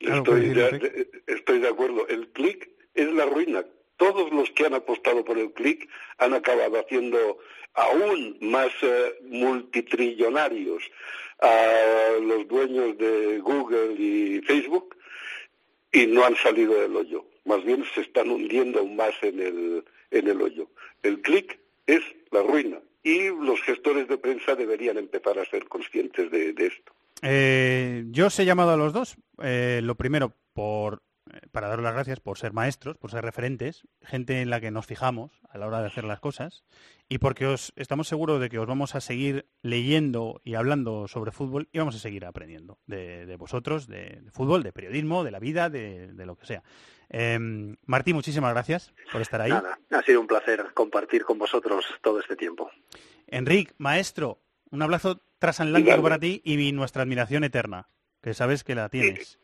Estoy 0.02 0.52
estoy 1.26 1.60
de 1.60 1.68
acuerdo. 1.68 2.08
El 2.08 2.28
clic 2.28 2.68
es 2.94 3.12
la 3.12 3.24
ruina. 3.24 3.64
Todos 3.96 4.32
los 4.32 4.50
que 4.50 4.66
han 4.66 4.74
apostado 4.74 5.24
por 5.24 5.38
el 5.38 5.52
clic 5.52 5.88
han 6.18 6.34
acabado 6.34 6.78
haciendo 6.78 7.38
aún 7.74 8.36
más 8.40 8.70
eh, 8.82 9.14
multitrillonarios 9.22 10.82
a 11.40 12.18
los 12.20 12.46
dueños 12.48 12.96
de 12.98 13.38
Google 13.38 13.94
y 13.98 14.40
Facebook 14.42 14.96
y 15.90 16.06
no 16.06 16.24
han 16.24 16.36
salido 16.36 16.80
del 16.80 16.96
hoyo. 16.96 17.24
Más 17.44 17.64
bien 17.64 17.84
se 17.94 18.02
están 18.02 18.30
hundiendo 18.30 18.80
aún 18.80 18.96
más 18.96 19.14
en 19.22 19.40
el, 19.40 19.84
en 20.10 20.28
el 20.28 20.40
hoyo. 20.40 20.68
El 21.02 21.20
clic 21.20 21.58
es 21.86 22.02
la 22.30 22.42
ruina 22.42 22.78
y 23.02 23.28
los 23.28 23.60
gestores 23.62 24.08
de 24.08 24.18
prensa 24.18 24.54
deberían 24.54 24.96
empezar 24.98 25.38
a 25.38 25.44
ser 25.44 25.66
conscientes 25.68 26.30
de, 26.30 26.52
de 26.52 26.66
esto. 26.66 26.92
Eh, 27.22 28.04
yo 28.10 28.26
os 28.26 28.38
he 28.38 28.44
llamado 28.44 28.72
a 28.72 28.76
los 28.76 28.92
dos. 28.92 29.16
Eh, 29.42 29.80
lo 29.82 29.96
primero, 29.96 30.34
por 30.52 31.02
para 31.52 31.68
daros 31.68 31.84
las 31.84 31.94
gracias 31.94 32.20
por 32.20 32.38
ser 32.38 32.52
maestros, 32.52 32.96
por 32.98 33.10
ser 33.10 33.24
referentes, 33.24 33.86
gente 34.02 34.40
en 34.40 34.50
la 34.50 34.60
que 34.60 34.70
nos 34.70 34.86
fijamos 34.86 35.30
a 35.48 35.58
la 35.58 35.66
hora 35.66 35.80
de 35.80 35.86
hacer 35.86 36.04
las 36.04 36.20
cosas 36.20 36.64
y 37.08 37.18
porque 37.18 37.46
os 37.46 37.72
estamos 37.76 38.08
seguros 38.08 38.40
de 38.40 38.48
que 38.48 38.58
os 38.58 38.66
vamos 38.66 38.94
a 38.94 39.00
seguir 39.00 39.46
leyendo 39.62 40.40
y 40.44 40.54
hablando 40.54 41.08
sobre 41.08 41.30
fútbol 41.30 41.68
y 41.72 41.78
vamos 41.78 41.94
a 41.94 41.98
seguir 41.98 42.24
aprendiendo 42.24 42.78
de, 42.86 43.26
de 43.26 43.36
vosotros, 43.36 43.86
de, 43.86 44.20
de, 44.22 44.30
fútbol, 44.30 44.62
de 44.62 44.72
periodismo, 44.72 45.24
de 45.24 45.30
la 45.30 45.38
vida, 45.38 45.70
de, 45.70 46.12
de 46.12 46.26
lo 46.26 46.36
que 46.36 46.46
sea. 46.46 46.62
Eh, 47.10 47.38
Martí, 47.84 48.14
muchísimas 48.14 48.52
gracias 48.52 48.92
por 49.12 49.20
estar 49.20 49.40
ahí. 49.40 49.50
Nada, 49.50 49.78
ha 49.90 50.02
sido 50.02 50.20
un 50.20 50.26
placer 50.26 50.64
compartir 50.74 51.24
con 51.24 51.38
vosotros 51.38 51.84
todo 52.02 52.20
este 52.20 52.36
tiempo. 52.36 52.70
Enric, 53.26 53.74
maestro, 53.78 54.40
un 54.70 54.82
abrazo 54.82 55.20
transatlántico 55.38 56.02
para 56.02 56.18
ti 56.18 56.40
y 56.44 56.72
nuestra 56.72 57.02
admiración 57.02 57.44
eterna, 57.44 57.88
que 58.22 58.34
sabes 58.34 58.64
que 58.64 58.74
la 58.74 58.88
tienes. 58.88 59.38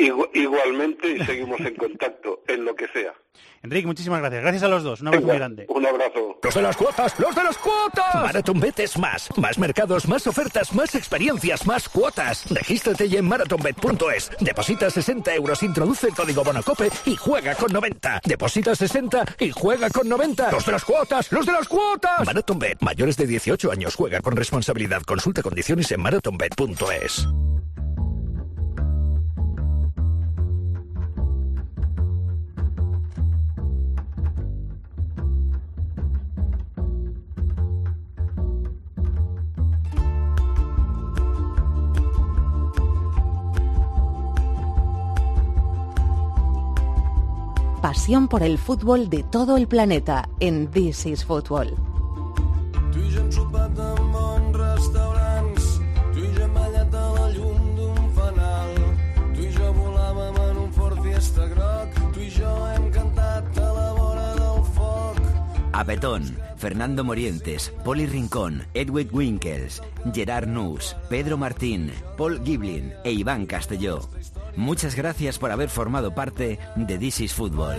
Igualmente 0.00 1.16
y 1.16 1.18
seguimos 1.26 1.60
en 1.60 1.74
contacto 1.74 2.42
en 2.48 2.64
lo 2.64 2.74
que 2.74 2.88
sea. 2.88 3.14
Enrique, 3.62 3.86
muchísimas 3.86 4.20
gracias. 4.20 4.42
Gracias 4.42 4.62
a 4.62 4.68
los 4.68 4.82
dos. 4.82 5.02
Un 5.02 5.08
abrazo 5.08 5.26
muy 5.26 5.36
grande. 5.36 5.66
Un 5.68 5.84
abrazo. 5.86 6.38
Los 6.42 6.54
de 6.54 6.62
las 6.62 6.76
cuotas, 6.76 7.18
los 7.20 7.34
de 7.34 7.44
las 7.44 7.58
cuotas. 7.58 8.14
MarathonBet 8.14 8.80
es 8.80 8.98
más. 8.98 9.28
Más 9.36 9.58
mercados, 9.58 10.08
más 10.08 10.26
ofertas, 10.26 10.72
más 10.74 10.94
experiencias, 10.94 11.66
más 11.66 11.86
cuotas. 11.88 12.48
Regístrate 12.50 13.08
ya 13.08 13.18
en 13.18 13.28
marathonbet.es. 13.28 14.30
Deposita 14.40 14.88
60 14.88 15.34
euros, 15.34 15.62
introduce 15.62 16.08
el 16.08 16.14
código 16.14 16.42
Bonacope 16.42 16.90
y 17.04 17.16
juega 17.16 17.54
con 17.54 17.70
90. 17.70 18.22
Deposita 18.24 18.74
60 18.74 19.36
y 19.40 19.50
juega 19.50 19.90
con 19.90 20.08
90. 20.08 20.52
Los 20.52 20.64
de 20.64 20.72
las 20.72 20.84
cuotas, 20.84 21.30
los 21.30 21.44
de 21.44 21.52
las 21.52 21.68
cuotas. 21.68 22.24
MarathonBet. 22.24 22.78
Mayores 22.80 23.18
de 23.18 23.26
18 23.26 23.70
años 23.70 23.94
juega 23.94 24.20
con 24.20 24.36
responsabilidad. 24.36 25.02
Consulta 25.02 25.42
condiciones 25.42 25.92
en 25.92 26.00
marathonbet.es. 26.00 27.28
pasión 47.80 48.28
por 48.28 48.42
el 48.42 48.58
fútbol 48.58 49.08
de 49.08 49.22
todo 49.22 49.56
el 49.56 49.66
planeta 49.66 50.28
en 50.38 50.70
This 50.70 51.06
is 51.06 51.24
Football. 51.24 51.74
Apetón, 65.72 66.36
Fernando 66.58 67.04
Morientes, 67.04 67.72
Poli 67.84 68.04
Rincón, 68.04 68.64
Edwin 68.74 69.08
Winkels, 69.12 69.82
Gerard 70.12 70.46
Nus, 70.46 70.94
Pedro 71.08 71.38
Martín, 71.38 71.90
Paul 72.18 72.44
Giblin 72.44 72.92
e 73.02 73.12
Iván 73.12 73.46
Castelló. 73.46 74.00
Muchas 74.56 74.94
gracias 74.94 75.38
por 75.38 75.50
haber 75.50 75.68
formado 75.68 76.14
parte 76.14 76.58
de 76.76 76.98
This 76.98 77.20
is 77.20 77.34
Football. 77.34 77.78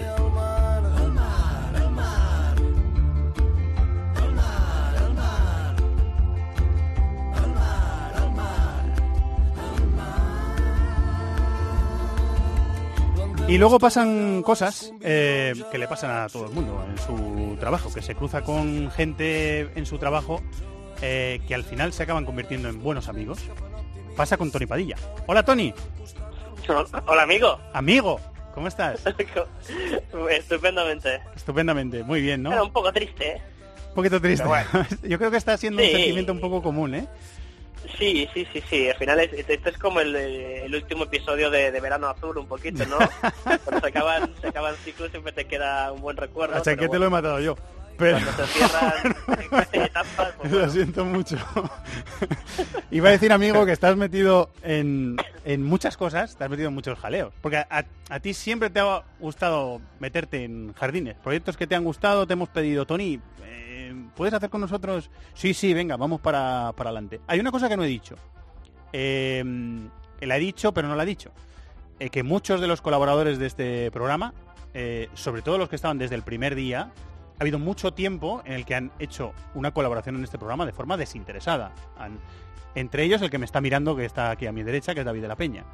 Y 13.48 13.57
luego 13.57 13.80
pasan 13.80 14.43
cosas 14.43 14.93
eh, 15.02 15.53
que 15.72 15.77
le 15.77 15.85
pasan 15.85 16.11
a 16.11 16.30
todo 16.30 16.45
el 16.45 16.53
mundo 16.53 16.85
en 16.89 16.98
su 16.98 17.57
trabajo, 17.60 17.93
que 17.93 18.02
se 18.02 18.15
cruza 18.15 18.43
con 18.43 18.89
gente 18.91 19.77
en 19.77 19.85
su 19.85 19.98
trabajo 19.98 20.41
eh, 21.02 21.41
que 21.48 21.56
al 21.56 21.64
final 21.64 21.91
se 21.93 22.03
acaban 22.03 22.26
convirtiendo 22.26 22.69
en 22.69 22.81
buenos 22.81 23.10
amigos. 23.10 23.39
Pasa 24.15 24.38
con 24.38 24.52
Tony 24.52 24.68
Padilla. 24.68 24.95
Hola 25.26 25.43
Tony. 25.43 25.73
Hola 26.68 27.24
amigo. 27.24 27.60
Amigo, 27.74 28.20
¿cómo 28.54 28.68
estás? 28.68 29.02
Estupendamente. 30.30 31.22
Estupendamente, 31.36 32.04
muy 32.04 32.22
bien, 32.22 32.44
¿no? 32.44 32.52
Era 32.52 32.64
un 32.64 32.72
poco 32.72 32.92
triste, 32.92 33.32
¿eh? 33.32 33.42
Un 33.90 33.96
poquito 33.96 34.22
triste. 34.22 34.46
Bueno. 34.46 34.70
Yo 35.04 35.18
creo 35.18 35.32
que 35.32 35.38
está 35.38 35.58
siendo 35.58 35.82
un 35.82 35.90
sentimiento 35.90 36.32
un 36.32 36.40
poco 36.40 36.62
común, 36.62 36.96
¿eh? 36.96 37.08
Sí, 37.98 38.30
sí, 38.34 38.48
sí, 38.54 38.64
sí. 38.70 38.90
Al 38.90 38.96
final 38.96 39.20
es, 39.20 39.34
esto 39.34 39.70
es 39.70 39.78
como 39.78 40.02
el, 40.02 40.16
el 40.16 40.74
último 40.74 41.06
episodio 41.06 41.50
de, 41.50 41.72
de 41.72 41.80
Verano 41.82 42.08
Azul, 42.08 42.38
un 42.38 42.48
poquito, 42.48 42.86
¿no? 42.86 42.98
Cuando 43.66 43.82
se 43.82 43.88
acaban, 43.88 44.34
se 44.40 44.48
acaban 44.48 44.76
ciclos 44.78 45.10
siempre 45.10 45.34
te 45.34 45.46
queda 45.46 45.92
un 45.92 46.02
buen 46.02 46.16
recuerdo. 46.16 46.56
Hasta 46.56 46.76
que 46.76 46.88
te 46.88 47.00
lo 47.00 47.08
he 47.08 47.10
matado 47.10 47.40
yo. 47.40 47.58
Pero... 47.98 48.18
Cuando 48.20 48.46
se 48.48 48.54
cierran 48.54 49.16
etapas, 49.74 50.34
pues 50.40 50.52
Lo 50.52 50.70
siento 50.70 51.06
mucho. 51.06 51.38
Iba 52.92 53.10
a 53.10 53.12
decir, 53.12 53.32
amigo, 53.32 53.66
que 53.66 53.72
estás 53.72 53.96
metido 53.96 54.50
en, 54.64 55.18
en 55.46 55.64
muchas 55.64 55.98
cosas, 55.98 56.36
te 56.36 56.44
has 56.44 56.50
metido 56.50 56.70
en 56.70 56.74
muchos 56.76 56.98
jaleos. 57.00 57.34
Porque 57.42 57.58
a, 57.58 57.68
a- 57.70 57.86
a 58.10 58.20
ti 58.20 58.34
siempre 58.34 58.70
te 58.70 58.80
ha 58.80 59.04
gustado 59.20 59.80
meterte 60.00 60.44
en 60.44 60.74
jardines. 60.74 61.16
Proyectos 61.24 61.58
que 61.58 61.68
te 61.68 61.76
han 61.76 61.84
gustado, 61.84 62.28
te 62.28 62.34
hemos 62.34 62.50
pedido, 62.50 62.86
Tony, 62.86 63.20
eh, 63.46 63.94
¿puedes 64.16 64.34
hacer 64.34 64.50
con 64.50 64.62
nosotros? 64.62 65.10
Sí, 65.34 65.54
sí, 65.54 65.74
venga, 65.74 65.96
vamos 65.98 66.20
para, 66.22 66.74
para 66.76 66.90
adelante. 66.90 67.22
Hay 67.28 67.40
una 67.40 67.52
cosa 67.52 67.70
que 67.70 67.78
no 67.78 67.84
he 67.84 67.88
dicho. 67.88 68.16
Eh, 68.94 69.44
la 70.22 70.38
he 70.38 70.40
dicho, 70.40 70.74
pero 70.74 70.88
no 70.88 70.96
la 70.96 71.04
he 71.04 71.08
dicho. 71.08 71.32
Eh, 72.00 72.10
que 72.10 72.24
muchos 72.24 72.60
de 72.62 72.68
los 72.68 72.82
colaboradores 72.82 73.38
de 73.38 73.46
este 73.48 73.92
programa, 73.92 74.34
eh, 74.74 75.10
sobre 75.14 75.42
todo 75.42 75.58
los 75.58 75.70
que 75.70 75.76
estaban 75.76 75.98
desde 75.98 76.16
el 76.16 76.24
primer 76.24 76.56
día, 76.56 76.92
ha 77.42 77.44
habido 77.44 77.58
mucho 77.58 77.92
tiempo 77.92 78.44
en 78.46 78.54
el 78.54 78.66
que 78.68 78.76
han 78.76 78.92
hecho 79.00 79.34
una 79.56 79.72
colaboración 79.72 80.16
en 80.16 80.24
este 80.24 80.38
programa 80.38 80.64
de 80.64 80.74
forma 80.74 80.96
desinteresada. 80.96 81.74
Entre 82.76 83.04
ellos 83.04 83.20
el 83.24 83.32
que 83.32 83.40
me 83.40 83.46
está 83.46 83.62
mirando, 83.62 83.96
que 83.96 84.06
está 84.06 84.30
aquí 84.30 84.46
a 84.46 84.52
mi 84.52 84.62
derecha, 84.62 84.94
que 84.94 85.00
es 85.00 85.06
David 85.08 85.24
de 85.24 85.28
la 85.28 85.36
Peña. 85.36 85.66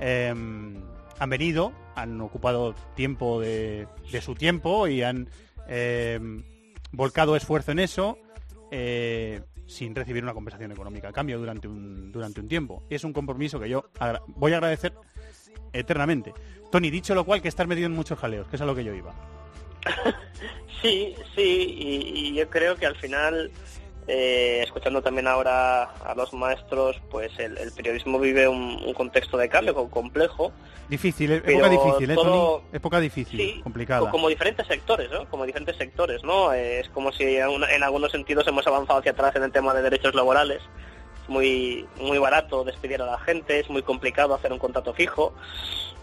Eh, 0.00 0.30
han 0.30 1.28
venido, 1.28 1.72
han 1.94 2.18
ocupado 2.22 2.74
tiempo 2.96 3.38
de, 3.38 3.86
su 4.22 4.34
tiempo 4.34 4.88
y 4.88 5.02
han 5.02 5.28
eh, 5.68 6.18
volcado 6.90 7.36
esfuerzo 7.36 7.72
en 7.72 7.80
eso 7.80 8.16
eh, 8.70 9.42
sin 9.66 9.94
recibir 9.94 10.22
una 10.22 10.32
compensación 10.32 10.72
económica 10.72 11.10
a 11.10 11.12
cambio 11.12 11.38
durante 11.38 11.68
un, 11.68 12.48
tiempo. 12.48 12.82
Y 12.88 12.94
es 12.94 13.04
un 13.04 13.12
compromiso 13.12 13.60
que 13.60 13.68
yo 13.68 13.90
voy 14.28 14.54
a 14.54 14.56
agradecer 14.56 14.94
eternamente. 15.74 16.32
Tony, 16.72 16.88
dicho 16.88 17.14
lo 17.14 17.26
cual, 17.26 17.42
que 17.42 17.48
estás 17.48 17.66
metido 17.66 17.88
en 17.88 17.92
muchos 17.92 18.18
jaleos, 18.18 18.48
que 18.48 18.56
es 18.56 18.62
a 18.62 18.64
lo 18.64 18.74
que 18.74 18.84
yo 18.84 18.94
iba. 18.94 19.12
Sí, 20.82 21.14
sí, 21.36 21.76
y, 21.78 22.28
y 22.30 22.34
yo 22.34 22.48
creo 22.48 22.76
que 22.76 22.86
al 22.86 22.96
final 22.96 23.50
eh, 24.08 24.60
escuchando 24.64 25.02
también 25.02 25.28
ahora 25.28 25.82
a 25.84 26.14
los 26.14 26.32
maestros, 26.32 26.96
pues 27.10 27.30
el, 27.38 27.58
el 27.58 27.70
periodismo 27.72 28.18
vive 28.18 28.48
un, 28.48 28.82
un 28.84 28.94
contexto 28.94 29.36
de 29.36 29.48
cambio 29.48 29.74
co- 29.74 29.90
complejo. 29.90 30.52
Difícil, 30.88 31.30
época 31.32 31.68
difícil, 31.68 32.10
¿eh, 32.10 32.14
todo-? 32.14 32.62
Época 32.72 32.98
difícil, 32.98 33.62
complicada. 33.62 34.10
Como 34.10 34.28
diferentes 34.28 34.66
sectores, 34.66 35.10
¿no? 35.10 35.28
Como 35.28 35.46
diferentes 35.46 35.76
sectores, 35.76 36.24
¿no? 36.24 36.52
Eh, 36.52 36.80
es 36.80 36.88
como 36.88 37.12
si 37.12 37.36
en 37.36 37.82
algunos 37.82 38.10
sentidos 38.10 38.46
hemos 38.48 38.66
avanzado 38.66 38.98
hacia 38.98 39.12
atrás 39.12 39.36
en 39.36 39.44
el 39.44 39.52
tema 39.52 39.72
de 39.74 39.82
derechos 39.82 40.14
laborales. 40.14 40.60
Muy, 41.30 41.88
muy 42.00 42.18
barato 42.18 42.64
despedir 42.64 43.00
a 43.00 43.06
la 43.06 43.18
gente, 43.20 43.60
es 43.60 43.70
muy 43.70 43.84
complicado 43.84 44.34
hacer 44.34 44.52
un 44.52 44.58
contrato 44.58 44.92
fijo 44.92 45.32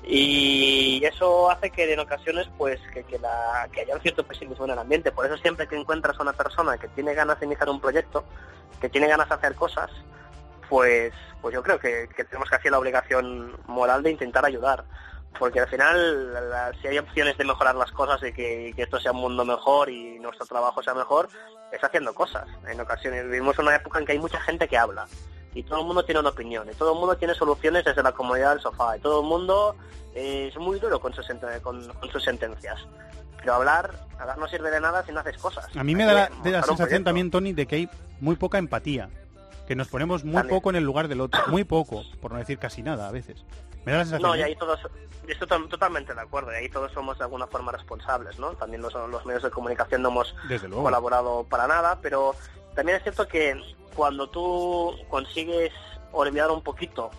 y 0.06 1.04
eso 1.04 1.52
hace 1.52 1.70
que 1.70 1.92
en 1.92 2.00
ocasiones 2.00 2.48
pues 2.58 2.80
que, 2.94 3.04
que, 3.04 3.20
la, 3.20 3.68
que 3.74 3.82
haya 3.82 3.96
un 3.96 4.02
cierto 4.02 4.26
pesimismo 4.26 4.64
en 4.64 4.72
el 4.72 4.80
ambiente. 4.80 5.12
Por 5.12 5.26
eso 5.26 5.36
siempre 5.36 5.68
que 5.68 5.76
encuentras 5.76 6.18
a 6.18 6.22
una 6.24 6.32
persona 6.32 6.78
que 6.78 6.88
tiene 6.88 7.14
ganas 7.14 7.42
de 7.42 7.46
iniciar 7.46 7.68
un 7.70 7.82
proyecto, 7.82 8.24
que 8.80 8.88
tiene 8.88 9.10
ganas 9.10 9.28
de 9.28 9.36
hacer 9.36 9.54
cosas, 9.56 9.92
pues, 10.70 11.12
pues 11.42 11.54
yo 11.54 11.62
creo 11.62 11.78
que, 11.78 12.08
que 12.16 12.24
tenemos 12.24 12.50
casi 12.50 12.70
la 12.70 12.80
obligación 12.80 13.52
moral 13.68 14.04
de 14.04 14.12
intentar 14.12 14.46
ayudar. 14.46 14.86
Porque 15.40 15.60
al 15.60 15.68
final, 15.68 16.34
la- 16.50 16.72
si 16.82 16.88
hay 16.88 16.98
opciones 16.98 17.38
de 17.38 17.46
mejorar 17.46 17.76
las 17.76 17.92
cosas 17.92 18.22
y 18.24 18.34
que, 18.34 18.74
esto 18.76 19.00
sea 19.00 19.12
un 19.12 19.22
mundo 19.22 19.46
mejor 19.46 19.90
y 19.90 20.20
nuestro 20.20 20.46
trabajo 20.46 20.82
sea 20.84 20.94
mejor, 20.94 21.30
es 21.72 21.84
haciendo 21.84 22.14
cosas. 22.14 22.48
En 22.68 22.80
ocasiones 22.80 23.26
vivimos 23.26 23.58
una 23.60 23.76
época 23.76 24.00
en 24.00 24.06
que 24.06 24.14
hay 24.14 24.20
mucha 24.20 24.40
gente 24.42 24.68
que 24.68 24.78
habla 24.78 25.08
y 25.54 25.64
todo 25.64 25.80
el 25.82 25.86
mundo 25.86 26.04
tiene 26.06 26.20
una 26.20 26.30
opinión 26.30 26.68
y 26.70 26.76
todo 26.76 26.94
el 26.94 27.00
mundo 27.00 27.18
tiene 27.18 27.34
soluciones 27.34 27.84
desde 27.84 28.04
la 28.04 28.12
comodidad 28.12 28.52
del 28.52 28.62
sofá 28.62 28.98
y 28.98 29.00
todo 29.00 29.22
el 29.22 29.28
mundo 29.28 29.76
es 30.14 30.56
muy 30.58 30.80
duro 30.80 31.00
con 31.00 31.14
sus, 31.14 31.28
con, 31.62 31.88
con 31.88 32.12
sus 32.12 32.24
sentencias. 32.24 32.86
Pero 33.38 33.54
hablar, 33.54 33.94
hablar 34.20 34.38
no 34.38 34.48
sirve 34.48 34.72
de 34.72 34.82
nada 34.82 35.06
si 35.06 35.12
no 35.12 35.20
haces 35.20 35.38
cosas. 35.38 35.68
A 35.76 35.84
mí 35.84 35.96
me 35.96 36.06
da 36.06 36.14
la, 36.14 36.30
de 36.44 36.64
sensación 36.64 37.04
también, 37.04 37.32
Tony, 37.32 37.54
de 37.54 37.66
que 37.68 37.76
hay 37.76 37.90
muy 38.20 38.36
poca 38.36 38.58
empatía. 38.58 39.10
Que 39.68 39.76
nos 39.76 39.90
ponemos 39.90 40.24
muy 40.24 40.34
También. 40.36 40.56
poco 40.56 40.70
en 40.70 40.78
el 40.78 40.84
lugar 40.86 41.08
del 41.10 41.20
otro. 41.22 41.42
Muy 41.48 41.66
poco, 41.66 42.04
por 42.22 42.32
no 42.32 42.38
decir 42.38 42.58
casi 42.58 42.82
nada 42.82 43.10
a 43.10 43.12
veces. 43.12 43.44
Me 43.88 43.94
da 43.94 44.00
la 44.00 44.04
sensación. 44.04 44.30
No, 44.30 44.36
y 44.36 44.42
¿eh? 44.42 44.44
ahí 44.44 44.56
todos, 44.58 44.80
estoy 45.28 45.48
to- 45.48 45.68
totalmente 45.70 46.14
de 46.14 46.20
acuerdo, 46.22 46.52
y 46.52 46.56
ahí 46.56 46.70
todos 46.70 46.92
somos 46.92 47.18
de 47.18 47.24
alguna 47.24 47.48
forma 47.48 47.72
responsables, 47.72 48.38
¿no? 48.38 48.52
También 48.52 48.82
los, 48.82 48.94
los 48.94 49.26
medios 49.26 49.44
de 49.44 49.50
comunicación 49.50 50.02
no 50.02 50.10
hemos 50.10 50.36
colaborado 50.84 51.46
para 51.46 51.68
nada, 51.68 51.98
pero 52.02 52.36
también 52.76 52.98
es 52.98 53.04
cierto 53.04 53.28
que 53.30 53.56
cuando 53.96 54.30
tú 54.30 54.94
consigues 55.10 55.72
olvidar 56.12 56.52
un 56.52 56.62
poquito, 56.62 57.12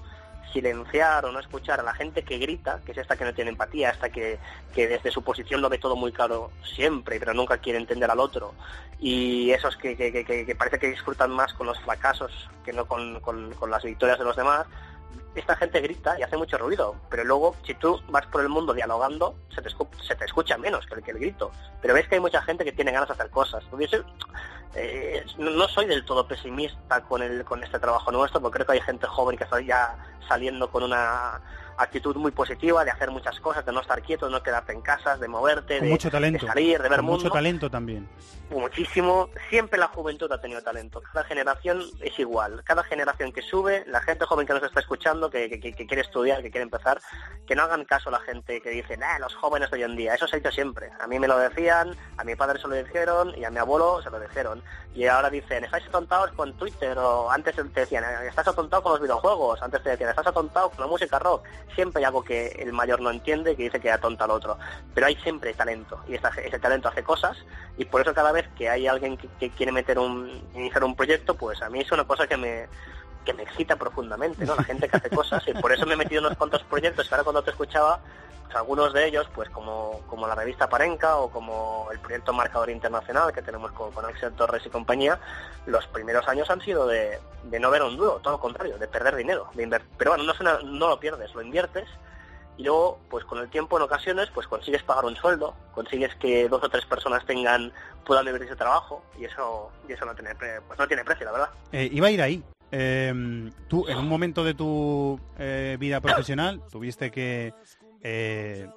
silenciar 0.52 1.24
o 1.24 1.32
no 1.32 1.40
escuchar 1.40 1.80
a 1.80 1.82
la 1.82 1.94
gente 1.94 2.22
que 2.22 2.38
grita, 2.38 2.80
que 2.84 2.92
es 2.92 2.98
esta 2.98 3.16
que 3.16 3.24
no 3.24 3.32
tiene 3.34 3.50
empatía, 3.50 3.90
esta 3.90 4.10
que, 4.10 4.38
que 4.74 4.88
desde 4.88 5.10
su 5.10 5.22
posición 5.22 5.60
lo 5.60 5.68
ve 5.68 5.78
todo 5.78 5.96
muy 5.96 6.12
claro 6.12 6.50
siempre, 6.64 7.18
pero 7.18 7.32
nunca 7.34 7.58
quiere 7.58 7.78
entender 7.78 8.10
al 8.10 8.20
otro, 8.20 8.54
y 8.98 9.50
esos 9.52 9.76
que, 9.76 9.96
que, 9.96 10.12
que- 10.12 10.24
que- 10.24 10.44
que 10.46 10.54
parece 10.54 10.78
que 10.78 10.88
disfrutan 10.90 11.30
más 11.30 11.52
con 11.54 11.66
los 11.66 11.78
fracasos 11.80 12.30
que 12.64 12.72
no 12.74 12.86
con, 12.86 13.20
con- 13.20 13.52
con 13.54 13.70
las 13.70 13.82
victorias 13.84 14.18
de 14.18 14.24
los 14.24 14.36
demás, 14.36 14.66
esta 15.34 15.54
gente 15.56 15.80
grita 15.80 16.18
y 16.18 16.22
hace 16.22 16.36
mucho 16.36 16.58
ruido, 16.58 16.96
pero 17.10 17.22
luego 17.24 17.54
si 17.64 17.74
tú 17.74 18.00
vas 18.08 18.26
por 18.26 18.40
el 18.40 18.48
mundo 18.48 18.74
dialogando, 18.74 19.36
se 19.54 19.62
te, 19.62 19.70
se 20.02 20.14
te 20.16 20.24
escucha 20.24 20.58
menos 20.58 20.84
que 20.86 20.94
el, 20.96 21.02
que 21.02 21.10
el 21.12 21.18
grito. 21.18 21.52
Pero 21.80 21.94
ves 21.94 22.08
que 22.08 22.16
hay 22.16 22.20
mucha 22.20 22.42
gente 22.42 22.64
que 22.64 22.72
tiene 22.72 22.90
ganas 22.92 23.08
de 23.08 23.14
hacer 23.14 23.30
cosas. 23.30 23.62
Soy- 23.70 24.04
eh, 24.74 25.24
no 25.38 25.50
no 25.50 25.68
soy 25.68 25.86
del 25.86 26.04
todo 26.04 26.26
pesimista 26.26 27.00
con 27.02 27.22
el 27.22 27.44
con 27.44 27.62
este 27.62 27.78
trabajo 27.78 28.10
nuestro, 28.12 28.40
porque 28.40 28.56
creo 28.56 28.66
que 28.66 28.72
hay 28.74 28.80
gente 28.80 29.06
joven 29.06 29.36
que 29.36 29.44
está 29.44 29.60
ya 29.60 29.96
saliendo 30.28 30.70
con 30.70 30.82
una 30.82 31.40
actitud 31.80 32.16
muy 32.16 32.32
positiva 32.32 32.84
de 32.84 32.90
hacer 32.90 33.08
muchas 33.10 33.38
cosas, 33.38 33.64
de 33.64 33.72
no 33.72 33.80
estar 33.80 34.02
quieto, 34.02 34.26
de 34.26 34.32
no 34.32 34.42
quedarte 34.42 34.72
en 34.72 34.80
casa, 34.82 35.16
de 35.16 35.28
moverte, 35.28 35.80
de, 35.80 35.88
mucho 35.88 36.10
talento. 36.10 36.44
de 36.44 36.50
salir, 36.52 36.82
de 36.82 36.88
ver 36.88 37.02
mundo 37.02 37.22
mucho 37.24 37.30
talento 37.30 37.70
también. 37.70 38.08
muchísimo. 38.50 39.30
Siempre 39.48 39.78
la 39.78 39.86
juventud 39.86 40.30
ha 40.32 40.40
tenido 40.40 40.60
talento. 40.62 41.00
Cada 41.12 41.24
generación 41.24 41.80
es 42.00 42.18
igual. 42.18 42.62
Cada 42.64 42.82
generación 42.82 43.32
que 43.32 43.42
sube, 43.42 43.84
la 43.86 44.00
gente 44.00 44.24
joven 44.26 44.44
que 44.46 44.54
nos 44.54 44.62
está 44.64 44.80
escuchando, 44.80 45.30
que, 45.30 45.48
que- 45.48 45.72
que 45.72 45.86
quiere 45.86 46.02
estudiar, 46.02 46.42
que 46.42 46.50
quiere 46.50 46.64
empezar, 46.64 47.00
que 47.46 47.54
no 47.54 47.62
hagan 47.62 47.84
caso 47.84 48.08
a 48.08 48.12
la 48.12 48.20
gente 48.20 48.60
que 48.60 48.70
dice, 48.70 48.96
nah, 48.96 49.18
los 49.20 49.34
jóvenes 49.36 49.70
de 49.70 49.76
hoy 49.76 49.82
en 49.84 49.96
día. 49.96 50.14
Eso 50.14 50.26
se 50.26 50.34
ha 50.36 50.38
hecho 50.40 50.50
siempre. 50.50 50.90
A 51.00 51.06
mí 51.06 51.18
me 51.20 51.28
lo 51.28 51.38
decían, 51.38 51.94
a 52.16 52.24
mi 52.24 52.34
padre 52.34 52.60
se 52.60 52.66
lo 52.66 52.74
dijeron 52.74 53.34
y 53.36 53.44
a 53.44 53.50
mi 53.50 53.58
abuelo 53.58 54.02
se 54.02 54.10
lo 54.10 54.18
dijeron. 54.18 54.57
Y 54.94 55.06
ahora 55.06 55.30
dicen, 55.30 55.62
estáis 55.64 55.86
atontados 55.86 56.32
con 56.32 56.54
Twitter 56.54 56.96
o 56.98 57.30
antes 57.30 57.54
te 57.54 57.62
decían, 57.62 58.04
estás 58.26 58.48
atontado 58.48 58.82
con 58.82 58.92
los 58.92 59.00
videojuegos. 59.00 59.62
Antes 59.62 59.82
te 59.82 59.90
decían, 59.90 60.10
estás 60.10 60.26
atontado 60.26 60.70
con 60.70 60.80
la 60.80 60.86
música 60.86 61.18
rock. 61.18 61.44
Siempre 61.74 62.00
hay 62.00 62.04
algo 62.06 62.24
que 62.24 62.48
el 62.58 62.72
mayor 62.72 63.00
no 63.00 63.10
entiende 63.10 63.54
que 63.54 63.64
dice 63.64 63.80
que 63.80 63.92
atonta 63.92 64.24
al 64.24 64.32
otro. 64.32 64.58
Pero 64.94 65.06
hay 65.06 65.14
siempre 65.16 65.54
talento 65.54 66.00
y 66.08 66.14
esta- 66.14 66.30
ese 66.42 66.58
talento 66.58 66.88
hace 66.88 67.02
cosas 67.04 67.36
y 67.76 67.84
por 67.84 68.00
eso 68.00 68.12
cada 68.14 68.32
vez 68.32 68.48
que 68.56 68.68
hay 68.68 68.86
alguien 68.86 69.16
que, 69.16 69.50
quiere 69.50 69.72
meter 69.72 69.98
un 69.98 70.42
iniciar 70.54 70.84
un 70.84 70.94
proyecto 70.96 71.34
pues 71.36 71.60
a 71.62 71.68
mí 71.68 71.80
es 71.80 71.90
una 71.92 72.04
cosa 72.04 72.26
que 72.26 72.36
me 72.36 72.66
que 73.24 73.34
me 73.34 73.42
excita 73.42 73.76
profundamente 73.76 74.44
no 74.46 74.54
la 74.56 74.62
gente 74.64 74.88
que 74.88 74.96
hace 74.96 75.10
cosas 75.10 75.42
y 75.46 75.52
por 75.54 75.72
eso 75.72 75.84
me 75.86 75.94
he 75.94 75.96
metido 75.96 76.20
unos 76.20 76.36
cuantos 76.36 76.62
proyectos 76.64 77.10
ahora 77.12 77.24
cuando 77.24 77.42
te 77.42 77.50
escuchaba 77.50 78.00
algunos 78.54 78.92
de 78.92 79.06
ellos 79.06 79.26
pues 79.34 79.48
como 79.50 80.00
como 80.06 80.26
la 80.26 80.34
revista 80.34 80.68
Parenca 80.68 81.16
o 81.16 81.30
como 81.30 81.88
el 81.92 81.98
proyecto 81.98 82.32
Marcador 82.32 82.70
Internacional 82.70 83.32
que 83.32 83.42
tenemos 83.42 83.72
con, 83.72 83.90
con 83.92 84.04
Axel 84.04 84.32
Torres 84.32 84.64
y 84.66 84.70
compañía 84.70 85.18
los 85.66 85.86
primeros 85.88 86.26
años 86.28 86.48
han 86.50 86.60
sido 86.60 86.86
de, 86.86 87.18
no 87.60 87.70
ver 87.70 87.82
un 87.82 87.96
duro 87.96 88.20
todo 88.22 88.34
lo 88.34 88.40
contrario 88.40 88.78
de 88.78 88.88
perder 88.88 89.16
dinero 89.16 89.48
de 89.54 89.68
inver- 89.68 89.82
pero 89.96 90.12
bueno 90.12 90.24
no, 90.24 90.60
no 90.62 90.88
lo 90.88 90.98
pierdes 91.00 91.34
lo 91.34 91.42
inviertes 91.42 91.88
y 92.56 92.64
luego 92.64 92.98
pues 93.10 93.24
con 93.24 93.38
el 93.38 93.48
tiempo 93.50 93.76
en 93.76 93.82
ocasiones 93.84 94.28
pues 94.34 94.46
consigues 94.48 94.82
pagar 94.82 95.04
un 95.04 95.14
sueldo 95.16 95.54
consigues 95.74 96.14
que 96.16 96.48
dos 96.48 96.62
o 96.64 96.68
tres 96.68 96.84
personas 96.86 97.24
tengan 97.26 97.72
puedan 98.04 98.24
vivir 98.24 98.42
ese 98.42 98.56
trabajo 98.56 99.02
y 99.18 99.24
eso 99.26 99.70
y 99.88 99.92
eso 99.92 100.04
no 100.06 100.14
tiene 100.14 100.34
pues 100.34 100.78
no 100.78 100.86
tiene 100.88 101.04
precio 101.04 101.26
la 101.26 101.32
verdad 101.32 101.48
Eh, 101.72 101.88
iba 101.92 102.06
a 102.06 102.10
ir 102.10 102.22
ahí. 102.22 102.42
Eh, 102.70 103.50
tú, 103.66 103.86
en 103.88 103.96
un 103.96 104.06
momento 104.06 104.44
de 104.44 104.52
tu 104.52 105.18
eh, 105.38 105.78
vida 105.80 106.02
profesional, 106.02 106.60
tuviste 106.70 107.10
que 107.10 107.54
eh, 108.02 108.68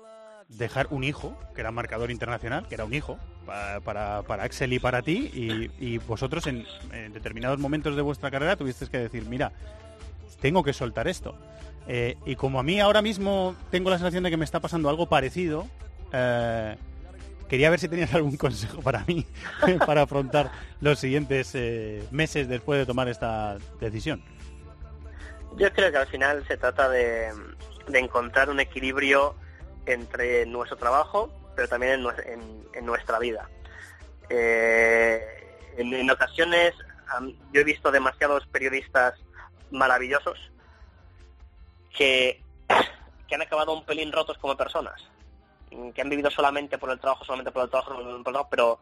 dejar 0.50 0.88
un 0.92 1.04
hijo, 1.04 1.38
que 1.56 1.62
era 1.62 1.72
marcador 1.72 2.12
internacional, 2.12 2.68
que 2.68 2.76
era 2.76 2.86
un 2.86 2.94
hijo 2.94 3.18
pa- 3.46 3.80
para, 3.82 4.44
Axel 4.44 4.74
y 4.74 4.80
para 4.80 5.02
ti, 5.02 5.70
y, 5.80 5.98
vosotros 6.00 6.46
en, 6.48 6.66
determinados 7.14 7.60
momentos 7.60 7.96
de 7.96 8.02
vuestra 8.02 8.30
carrera 8.32 8.56
tuvisteis 8.56 8.90
que 8.90 8.98
decir, 8.98 9.26
mira, 9.26 9.52
tengo 10.42 10.64
que 10.64 10.74
soltar 10.74 11.08
esto. 11.08 11.36
Eh, 11.88 12.18
y 12.26 12.36
como 12.36 12.60
a 12.60 12.64
mí 12.64 12.80
ahora 12.80 13.02
mismo 13.02 13.56
tengo 13.72 13.90
la 13.90 13.98
sensación 13.98 14.24
de 14.24 14.30
que 14.30 14.38
me 14.38 14.46
está 14.46 14.60
pasando 14.60 14.90
algo 14.90 15.08
parecido, 15.08 15.68
eh, 16.12 16.76
quería 17.50 17.70
ver 17.70 17.80
si 17.80 17.88
tenías 17.88 18.14
algún 18.14 18.38
consejo 18.46 18.82
para 18.82 19.04
mí 19.06 19.26
para 19.86 20.04
afrontar 20.04 20.52
los 20.80 21.00
siguientes 21.00 21.56
meses 22.12 22.48
después 22.48 22.80
de 22.80 22.86
tomar 22.86 23.08
esta 23.08 23.58
decisión. 23.80 24.22
yo 25.58 25.72
creo 25.74 25.92
que 25.92 25.98
al 25.98 26.08
final 26.08 26.46
se 26.48 26.56
trata 26.58 26.88
de, 26.90 27.30
de 27.92 28.00
encontrar 28.00 28.50
un 28.50 28.60
equilibrio 28.60 29.36
entre 29.86 30.46
nuestro 30.46 30.78
trabajo 30.78 31.32
pero 31.56 31.68
también 31.68 32.04
en, 32.26 32.66
en- 32.74 32.86
nuestra 32.86 33.20
vida. 33.20 33.50
Eh, 34.30 35.22
en, 35.78 36.10
ocasiones 36.10 36.74
yo 37.52 37.62
he 37.62 37.64
visto 37.64 37.92
demasiados 37.92 38.48
periodistas 38.48 39.14
maravillosos 39.70 40.40
que, 41.96 42.42
que 43.28 43.36
han 43.36 43.42
acabado 43.42 43.74
un 43.74 43.86
pelín 43.86 44.12
rotos 44.12 44.38
como 44.38 44.56
personas, 44.56 45.02
que 45.94 46.02
han 46.02 46.10
vivido 46.10 46.32
solamente 46.32 46.78
por 46.78 46.90
el 46.92 47.00
trabajo, 47.00 47.26
solamente 47.26 47.52
por 47.52 47.64
el 47.64 47.70
trabajo, 47.70 48.48
pero 48.50 48.80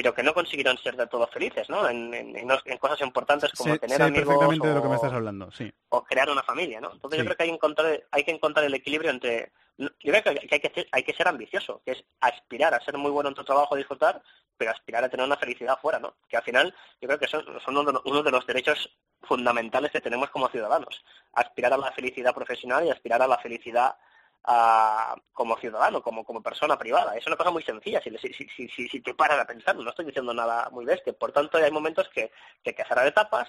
pero 0.00 0.14
que 0.14 0.22
no 0.22 0.32
consiguieron 0.32 0.78
ser 0.78 0.94
de 0.94 1.08
todo 1.08 1.26
felices, 1.26 1.68
¿no? 1.68 1.88
En, 1.88 2.14
en- 2.14 2.36
en 2.38 2.48
os- 2.52 2.62
en 2.66 2.78
cosas 2.78 3.00
importantes 3.00 3.50
como 3.56 3.74
Sé, 3.74 3.80
tener 3.80 3.96
sé 3.96 4.02
amigos 4.04 4.26
perfectamente 4.26 4.68
de 4.68 4.74
lo 4.74 4.80
que 4.82 4.86
me 4.86 4.92
o- 4.94 4.96
estás 4.96 5.12
hablando, 5.12 5.50
sí. 5.50 5.72
o 5.88 6.04
crear 6.04 6.30
una 6.30 6.44
familia, 6.44 6.80
¿no? 6.80 6.92
Entonces 6.92 7.18
Sí. 7.18 7.24
yo 7.24 7.24
creo 7.24 7.36
que 7.36 7.42
hay 7.42 7.48
que 7.48 7.54
encontrar, 7.56 8.04
hay 8.12 8.22
que 8.22 8.30
encontrar 8.30 8.64
el 8.64 8.74
equilibrio 8.74 9.10
entre, 9.10 9.50
yo 9.76 9.88
creo 9.98 10.22
que 10.22 10.28
hay 10.52 10.60
que, 10.60 10.70
ser, 10.72 10.86
hay 10.92 11.02
que 11.02 11.14
ser 11.14 11.26
ambicioso, 11.26 11.82
que 11.84 11.90
es 11.92 12.04
aspirar 12.20 12.74
a 12.74 12.80
ser 12.84 12.96
muy 12.96 13.10
bueno 13.10 13.30
en 13.30 13.34
tu 13.34 13.42
trabajo, 13.42 13.74
disfrutar, 13.74 14.22
pero 14.56 14.70
aspirar 14.70 15.02
a 15.02 15.08
tener 15.08 15.26
una 15.26 15.36
felicidad 15.36 15.80
fuera, 15.82 15.98
¿no? 15.98 16.14
Que 16.28 16.36
al 16.36 16.44
final 16.44 16.72
yo 17.00 17.08
creo 17.08 17.18
que 17.18 17.26
son, 17.26 17.44
son 17.60 17.76
uno, 17.76 17.82
de 17.82 17.92
los, 17.94 18.02
uno 18.04 18.22
de 18.22 18.30
los 18.30 18.46
derechos 18.46 18.96
fundamentales 19.22 19.90
que 19.90 20.00
tenemos 20.00 20.30
como 20.30 20.48
ciudadanos, 20.48 21.04
aspirar 21.32 21.72
a 21.72 21.76
la 21.76 21.90
felicidad 21.90 22.32
profesional 22.32 22.86
y 22.86 22.90
aspirar 22.90 23.20
a 23.20 23.26
la 23.26 23.38
felicidad 23.38 23.96
a- 24.44 25.14
como 25.32 25.56
ciudadano, 25.58 26.02
como, 26.02 26.24
como 26.24 26.42
persona 26.42 26.78
privada. 26.78 27.16
Es 27.16 27.26
una 27.26 27.36
cosa 27.36 27.50
muy 27.50 27.62
sencilla 27.62 28.00
si, 28.02 28.10
si, 28.18 28.32
si, 28.68 28.88
si, 28.88 29.00
te 29.00 29.14
paras 29.14 29.40
a 29.40 29.46
pensarlo, 29.46 29.82
no 29.82 29.90
estoy 29.90 30.06
diciendo 30.06 30.32
nada 30.34 30.68
muy 30.70 30.84
bestia. 30.84 31.12
Por 31.12 31.32
tanto, 31.32 31.58
hay 31.58 31.70
momentos 31.70 32.08
que, 32.08 32.30
que 32.62 32.70
hay 32.70 32.74
que 32.76 32.84
cerrar 32.84 33.06
etapas 33.06 33.48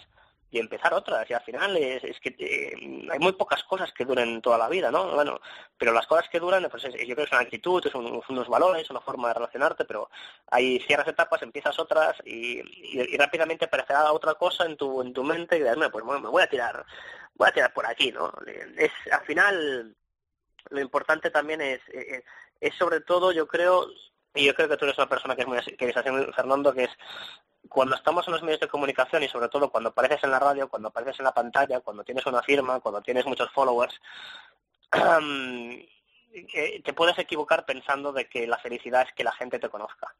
y 0.52 0.58
empezar 0.60 0.94
otras. 0.96 1.30
Y 1.30 1.34
al 1.34 1.42
final 1.44 1.78
es, 1.78 2.04
es 2.04 2.20
que 2.20 2.36
eh, 2.40 3.08
hay 3.12 3.20
muy 3.20 3.34
pocas 3.34 3.64
cosas 3.64 3.92
que 3.94 4.04
duren 4.04 4.42
toda 4.42 4.58
la 4.58 4.68
vida, 4.68 4.90
¿no? 4.90 5.14
Bueno, 5.14 5.40
pero 5.78 5.94
las 5.94 6.08
cosas 6.08 6.28
que 6.30 6.40
duran, 6.40 6.68
pues 6.72 6.84
es- 6.86 6.94
yo 6.96 7.16
creo 7.16 7.18
que 7.18 7.24
es 7.24 7.32
una 7.32 7.42
actitud, 7.42 7.86
es 7.86 7.94
un- 7.94 8.22
son 8.24 8.36
unos 8.36 8.50
valores, 8.50 8.90
una 8.90 9.00
forma 9.02 9.28
de 9.28 9.36
relacionarte, 9.36 9.86
pero 9.86 10.10
hay 10.48 10.80
cierras 10.82 11.08
etapas, 11.08 11.42
empiezas 11.44 11.78
otras 11.80 12.18
y, 12.26 12.62
y- 12.62 13.18
rápidamente 13.18 13.66
aparecerá 13.66 14.12
otra 14.12 14.34
cosa 14.36 14.66
en 14.66 14.76
tu, 14.78 15.02
en 15.02 15.14
tu 15.14 15.24
mente 15.24 15.56
y 15.56 15.60
dirás, 15.60 15.76
"Bueno, 15.76 15.92
pues 15.92 16.04
bueno, 16.06 16.22
me 16.22 16.30
voy 16.30 16.42
a 16.44 16.48
tirar, 16.50 16.84
voy 17.36 17.48
a 17.50 17.52
tirar 17.54 17.74
por 17.74 17.86
aquí, 17.86 18.12
¿no? 18.12 18.34
Es, 18.78 18.92
al 19.12 19.22
final, 19.26 19.96
lo 20.70 20.80
importante 20.82 21.30
también 21.32 21.62
es, 21.62 21.82
eh, 21.90 22.24
es 22.60 22.76
sobre 22.76 23.02
todo, 23.02 23.32
yo 23.32 23.48
creo, 23.48 23.88
y 24.34 24.46
yo 24.46 24.54
creo 24.54 24.70
que 24.70 24.78
tú 24.78 24.86
eres 24.86 24.98
una 24.98 25.10
persona 25.10 25.36
que 25.36 25.42
es 25.42 25.48
muy 25.48 25.60
que 25.60 25.90
es 25.90 25.98
así, 25.98 26.10
Fernando, 26.36 26.74
que 26.74 26.86
es 26.86 26.92
cuando 27.68 27.96
estamos 27.96 28.28
en 28.28 28.34
los 28.34 28.44
medios 28.44 28.60
de 28.60 28.68
comunicación 28.68 29.24
y 29.24 29.28
sobre 29.28 29.50
todo 29.50 29.70
cuando 29.70 29.90
apareces 29.90 30.24
en 30.24 30.32
la 30.32 30.40
radio, 30.40 30.70
cuando 30.70 30.90
apareces 30.90 31.20
en 31.20 31.26
la 31.26 31.34
pantalla, 31.34 31.82
cuando 31.82 32.04
tienes 32.04 32.26
una 32.26 32.42
firma, 32.42 32.80
cuando 32.80 33.02
tienes 33.02 33.26
muchos 33.26 33.52
followers, 33.52 34.00
eh, 34.94 36.82
te 36.84 36.94
puedes 36.94 37.18
equivocar 37.20 37.66
pensando 37.66 38.12
de 38.12 38.28
que 38.28 38.48
la 38.48 38.58
felicidad 38.58 39.04
es 39.04 39.14
que 39.14 39.24
la 39.24 39.34
gente 39.34 39.60
te 39.60 39.70
conozca. 39.70 40.16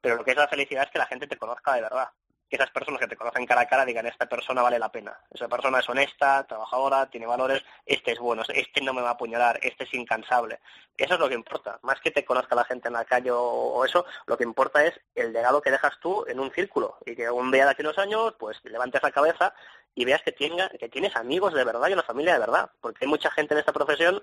Pero 0.00 0.16
lo 0.16 0.24
que 0.24 0.32
es 0.32 0.36
la 0.36 0.48
felicidad 0.48 0.84
es 0.84 0.90
que 0.90 0.98
la 0.98 1.06
gente 1.06 1.26
te 1.26 1.38
conozca 1.38 1.74
de 1.74 1.82
verdad. 1.82 2.08
Que 2.48 2.56
esas 2.56 2.70
personas 2.70 3.00
que 3.00 3.08
te 3.08 3.16
conocen 3.16 3.46
cara 3.46 3.62
a 3.62 3.66
cara 3.66 3.84
digan, 3.84 4.06
esta 4.06 4.26
persona 4.26 4.62
vale 4.62 4.78
la 4.78 4.90
pena. 4.90 5.18
Esa 5.30 5.48
persona 5.48 5.78
es 5.78 5.88
honesta, 5.88 6.44
trabajadora, 6.46 7.06
tiene 7.10 7.26
valores, 7.26 7.64
este 7.86 8.12
es 8.12 8.18
bueno, 8.18 8.42
este 8.48 8.80
no 8.80 8.92
me 8.92 9.02
va 9.02 9.10
a 9.10 9.12
apuñalar, 9.12 9.58
este 9.62 9.84
es 9.84 9.94
incansable. 9.94 10.60
Eso 10.96 11.14
es 11.14 11.20
lo 11.20 11.28
que 11.28 11.34
importa. 11.34 11.78
Más 11.82 12.00
que 12.00 12.10
te 12.10 12.24
conozca 12.24 12.54
la 12.54 12.64
gente 12.64 12.88
en 12.88 12.94
la 12.94 13.04
calle 13.04 13.30
o, 13.32 13.84
eso, 13.84 14.04
lo 14.26 14.36
que 14.36 14.44
importa 14.44 14.84
es 14.84 15.00
el 15.14 15.32
legado 15.32 15.62
que 15.62 15.70
dejas 15.70 15.98
tú 16.00 16.24
en 16.28 16.38
un 16.38 16.52
círculo. 16.52 16.98
Y 17.04 17.16
que 17.16 17.30
un 17.30 17.50
día 17.50 17.64
de 17.64 17.72
aquí 17.72 17.82
unos 17.82 17.98
años, 17.98 18.34
pues 18.38 18.58
levantes 18.64 19.02
la 19.02 19.10
cabeza 19.10 19.54
y 19.94 20.04
veas 20.04 20.22
que, 20.22 20.32
tenga, 20.32 20.68
que 20.68 20.88
tienes 20.88 21.16
amigos 21.16 21.54
de 21.54 21.64
verdad 21.64 21.88
y 21.88 21.94
una 21.94 22.02
familia 22.02 22.34
de 22.34 22.40
verdad. 22.40 22.70
Porque 22.80 23.04
hay 23.04 23.08
mucha 23.08 23.30
gente 23.30 23.54
en 23.54 23.60
esta 23.60 23.72
profesión 23.72 24.22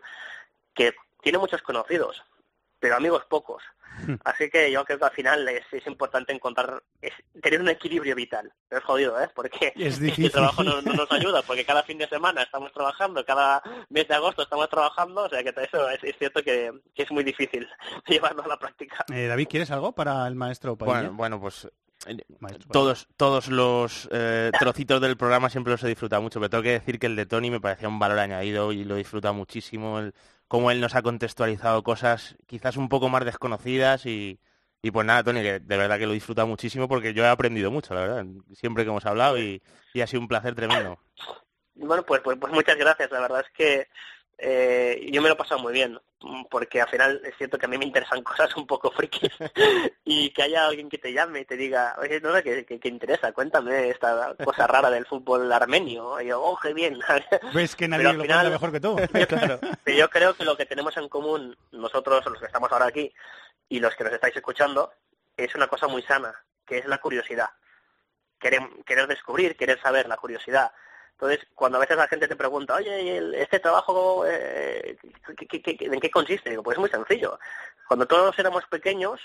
que 0.73 0.93
tiene 1.21 1.37
muchos 1.37 1.61
conocidos, 1.61 2.23
pero 2.81 2.97
amigos 2.97 3.23
pocos. 3.29 3.63
Así 4.23 4.49
que 4.49 4.71
yo 4.71 4.83
creo 4.83 4.97
que 4.97 5.05
al 5.05 5.11
final 5.11 5.47
es, 5.47 5.63
es 5.71 5.85
importante 5.85 6.33
encontrar, 6.33 6.81
es 7.01 7.13
tener 7.41 7.61
un 7.61 7.69
equilibrio 7.69 8.15
vital. 8.15 8.51
Pero 8.67 8.79
es 8.79 8.85
jodido, 8.85 9.21
¿eh? 9.21 9.29
Porque 9.33 9.71
Es 9.75 9.99
difícil. 9.99 10.31
trabajo 10.31 10.63
no, 10.63 10.81
no 10.81 10.93
nos 10.93 11.11
ayuda, 11.11 11.43
porque 11.43 11.63
cada 11.63 11.83
fin 11.83 11.99
de 11.99 12.09
semana 12.09 12.41
estamos 12.41 12.73
trabajando, 12.73 13.23
cada 13.23 13.61
mes 13.89 14.07
de 14.07 14.15
agosto 14.15 14.41
estamos 14.41 14.69
trabajando, 14.69 15.23
o 15.23 15.29
sea 15.29 15.43
que 15.43 15.49
eso 15.49 15.89
es, 15.89 16.03
es 16.03 16.17
cierto 16.17 16.41
que, 16.41 16.71
que 16.95 17.03
es 17.03 17.11
muy 17.11 17.23
difícil 17.23 17.67
llevarlo 18.07 18.43
a 18.43 18.47
la 18.47 18.57
práctica. 18.57 19.05
Eh, 19.13 19.27
David, 19.27 19.47
¿quieres 19.47 19.69
algo 19.69 19.93
para 19.93 20.27
el 20.27 20.35
maestro 20.35 20.75
Padilla? 20.75 21.01
Bueno, 21.09 21.13
bueno, 21.13 21.39
pues 21.39 21.69
eh, 22.07 22.17
todos, 22.71 23.07
todos 23.15 23.49
los 23.49 24.09
eh, 24.11 24.51
trocitos 24.57 24.99
del 25.01 25.17
programa 25.17 25.49
siempre 25.51 25.71
los 25.71 25.83
he 25.83 25.87
disfrutado 25.87 26.23
mucho, 26.23 26.39
pero 26.39 26.49
tengo 26.49 26.63
que 26.63 26.71
decir 26.71 26.97
que 26.97 27.05
el 27.05 27.15
de 27.15 27.27
Tony 27.27 27.51
me 27.51 27.61
parecía 27.61 27.87
un 27.87 27.99
valor 27.99 28.17
añadido 28.17 28.71
y 28.71 28.83
lo 28.83 28.95
he 28.95 28.99
disfrutado 28.99 29.35
muchísimo. 29.35 29.99
El, 29.99 30.15
cómo 30.51 30.69
él 30.69 30.81
nos 30.81 30.95
ha 30.95 31.01
contextualizado 31.01 31.81
cosas 31.81 32.35
quizás 32.45 32.75
un 32.75 32.89
poco 32.89 33.07
más 33.07 33.23
desconocidas 33.23 34.05
y, 34.05 34.37
y 34.81 34.91
pues 34.91 35.07
nada, 35.07 35.23
Tony, 35.23 35.41
que 35.41 35.59
de 35.61 35.77
verdad 35.77 35.97
que 35.97 36.05
lo 36.05 36.11
he 36.11 36.15
disfrutado 36.15 36.45
muchísimo 36.45 36.89
porque 36.89 37.13
yo 37.13 37.23
he 37.23 37.29
aprendido 37.29 37.71
mucho, 37.71 37.93
la 37.93 38.01
verdad, 38.01 38.25
siempre 38.53 38.83
que 38.83 38.89
hemos 38.89 39.05
hablado 39.05 39.39
y, 39.39 39.63
y 39.93 40.01
ha 40.01 40.07
sido 40.07 40.19
un 40.19 40.27
placer 40.27 40.53
tremendo. 40.53 40.99
Bueno, 41.75 42.03
pues, 42.03 42.19
pues, 42.19 42.37
pues 42.37 42.51
muchas 42.51 42.75
gracias. 42.75 43.09
La 43.11 43.21
verdad 43.21 43.45
es 43.47 43.51
que 43.53 43.87
eh, 44.43 45.07
yo 45.11 45.21
me 45.21 45.27
lo 45.29 45.35
he 45.35 45.37
pasado 45.37 45.61
muy 45.61 45.71
bien, 45.71 45.99
porque 46.49 46.81
al 46.81 46.89
final 46.89 47.21
es 47.23 47.35
cierto 47.37 47.57
que 47.59 47.67
a 47.67 47.69
mí 47.69 47.77
me 47.77 47.85
interesan 47.85 48.23
cosas 48.23 48.55
un 48.57 48.65
poco 48.65 48.89
frikis 48.91 49.31
y 50.03 50.31
que 50.31 50.41
haya 50.43 50.65
alguien 50.65 50.89
que 50.89 50.97
te 50.97 51.13
llame 51.13 51.41
y 51.41 51.45
te 51.45 51.55
diga, 51.57 51.95
oye, 51.99 52.19
no 52.21 52.33
sé 52.35 52.41
qué, 52.43 52.65
qué- 52.65 52.79
qué 52.79 52.87
interesa, 52.89 53.31
cuéntame 53.33 53.89
esta 53.89 54.35
cosa 54.43 54.65
rara 54.65 54.89
del 54.89 55.05
fútbol 55.05 55.51
armenio. 55.51 56.19
Y 56.19 56.27
yo, 56.27 56.41
oh, 56.41 56.57
qué 56.59 56.73
bien. 56.73 56.99
Ves 57.53 57.75
que 57.75 57.87
nadie 57.87 58.03
Pero 58.05 58.17
lo 58.17 58.23
final- 58.23 58.49
mejor 58.51 58.71
que 58.71 58.79
tú. 58.79 58.95
Pero 59.11 59.97
yo 59.97 60.09
creo 60.09 60.33
que 60.33 60.43
lo 60.45 60.57
que 60.57 60.65
tenemos 60.65 60.97
en 60.97 61.07
común 61.07 61.55
nosotros, 61.71 62.25
los 62.25 62.39
que 62.39 62.45
estamos 62.47 62.71
ahora 62.71 62.87
aquí, 62.87 63.13
y 63.69 63.79
los 63.79 63.95
que 63.95 64.03
nos 64.03 64.13
estáis 64.13 64.35
escuchando, 64.35 64.91
es 65.37 65.53
una 65.55 65.67
cosa 65.67 65.87
muy 65.87 66.01
sana, 66.01 66.33
que 66.65 66.79
es 66.79 66.85
la 66.87 66.97
curiosidad. 66.97 67.49
Querer, 68.39 68.61
querer 68.85 69.07
descubrir, 69.07 69.55
querer 69.55 69.79
saber, 69.81 70.07
la 70.07 70.17
curiosidad. 70.17 70.71
Entonces, 71.21 71.47
cuando 71.53 71.77
a 71.77 71.81
veces 71.81 71.97
la 71.97 72.07
gente 72.07 72.27
te 72.27 72.35
pregunta, 72.35 72.73
oye, 72.73 73.03
¿y 73.03 73.09
el- 73.09 73.35
este 73.35 73.59
trabajo, 73.59 74.25
eh, 74.25 74.97
¿qué- 75.37 75.77
¿en 75.79 75.99
qué 75.99 76.09
consiste? 76.09 76.49
Digo, 76.49 76.63
pues 76.63 76.75
es 76.75 76.79
muy 76.79 76.89
sencillo. 76.89 77.37
Cuando 77.87 78.07
todos 78.07 78.37
éramos 78.39 78.65
pequeños, 78.65 79.21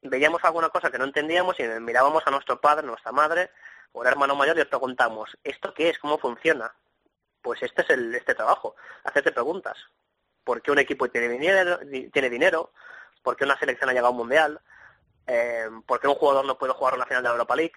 veíamos 0.00 0.42
alguna 0.42 0.70
cosa 0.70 0.90
que 0.90 0.96
no 0.96 1.04
entendíamos 1.04 1.60
y 1.60 1.64
mirábamos 1.64 2.26
a 2.26 2.30
nuestro 2.30 2.58
padre, 2.62 2.86
nuestra 2.86 3.12
madre 3.12 3.50
o 3.92 4.00
el 4.02 4.08
hermano 4.08 4.34
mayor 4.34 4.56
y 4.56 4.60
les 4.60 4.68
preguntamos, 4.68 5.36
¿esto 5.44 5.74
qué 5.74 5.90
es? 5.90 5.98
¿Cómo 5.98 6.16
funciona? 6.16 6.74
Pues 7.42 7.62
este 7.62 7.82
es 7.82 7.90
el, 7.90 8.14
este 8.14 8.34
trabajo, 8.34 8.74
hacerte 9.04 9.30
preguntas. 9.30 9.76
¿Por 10.44 10.62
qué 10.62 10.70
un 10.72 10.78
equipo 10.78 11.08
tiene 11.10 11.28
dinero? 11.28 11.78
Tiene 12.10 12.30
dinero? 12.30 12.72
¿Por 13.22 13.36
qué 13.36 13.44
una 13.44 13.58
selección 13.58 13.90
ha 13.90 13.92
llegado 13.92 14.08
a 14.08 14.12
un 14.12 14.16
mundial? 14.16 14.60
Eh, 15.26 15.68
¿Por 15.86 16.00
qué 16.00 16.08
un 16.08 16.14
jugador 16.14 16.46
no 16.46 16.56
puede 16.56 16.72
jugar 16.72 16.94
en 16.94 17.00
la 17.00 17.06
final 17.06 17.22
de 17.22 17.28
la 17.28 17.34
Europa 17.34 17.54
League? 17.56 17.74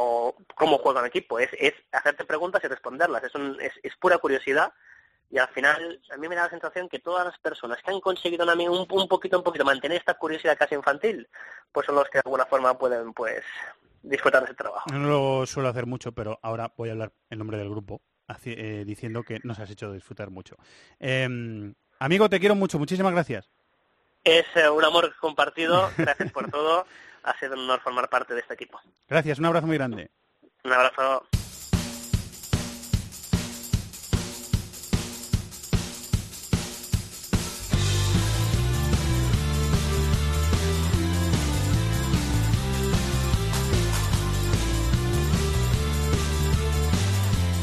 ¿O 0.00 0.32
cómo 0.54 0.78
juega 0.78 1.00
un 1.00 1.06
equipo? 1.06 1.40
Es, 1.40 1.50
es 1.58 1.74
hacerte 1.90 2.24
preguntas 2.24 2.62
y 2.62 2.68
responderlas. 2.68 3.24
Es, 3.24 3.34
un- 3.34 3.60
es, 3.60 3.72
es 3.82 3.96
pura 3.96 4.18
curiosidad 4.18 4.72
y 5.28 5.38
al 5.38 5.48
final 5.48 6.00
a 6.12 6.16
mí 6.16 6.28
me 6.28 6.36
da 6.36 6.44
la 6.44 6.50
sensación 6.50 6.88
que 6.88 7.00
todas 7.00 7.26
las 7.26 7.36
personas 7.38 7.82
que 7.82 7.90
han 7.90 8.00
conseguido 8.00 8.46
un, 8.46 8.86
un 8.88 9.08
poquito, 9.08 9.38
un 9.38 9.42
poquito 9.44 9.64
mantener 9.64 9.98
esta 9.98 10.14
curiosidad 10.14 10.56
casi 10.56 10.76
infantil, 10.76 11.28
pues 11.72 11.84
son 11.86 11.96
los 11.96 12.04
que 12.08 12.18
de 12.18 12.22
alguna 12.24 12.46
forma 12.46 12.78
pueden 12.78 13.12
pues 13.12 13.42
disfrutar 14.00 14.42
de 14.42 14.46
ese 14.46 14.54
trabajo. 14.54 14.88
No 14.92 15.00
lo 15.00 15.46
suelo 15.46 15.68
hacer 15.68 15.86
mucho, 15.86 16.12
pero 16.12 16.38
ahora 16.42 16.72
voy 16.76 16.90
a 16.90 16.92
hablar 16.92 17.12
en 17.28 17.38
nombre 17.38 17.58
del 17.58 17.68
grupo, 17.68 18.00
eh, 18.44 18.84
diciendo 18.86 19.24
que 19.24 19.40
nos 19.42 19.58
has 19.58 19.68
hecho 19.68 19.92
disfrutar 19.92 20.30
mucho. 20.30 20.54
Eh, 21.00 21.28
amigo, 21.98 22.28
te 22.30 22.38
quiero 22.38 22.54
mucho, 22.54 22.78
muchísimas 22.78 23.12
gracias. 23.12 23.50
Es 24.22 24.46
eh, 24.54 24.68
un 24.70 24.84
amor 24.84 25.12
compartido, 25.20 25.90
gracias 25.98 26.30
por 26.32 26.48
todo, 26.50 26.86
ha 27.28 27.38
sido 27.38 27.54
un 27.54 27.60
honor 27.60 27.80
formar 27.80 28.08
parte 28.08 28.34
de 28.34 28.40
este 28.40 28.54
equipo. 28.54 28.80
Gracias, 29.08 29.38
un 29.38 29.46
abrazo 29.46 29.66
muy 29.66 29.76
grande. 29.76 30.10
Un 30.64 30.72
abrazo. 30.72 31.24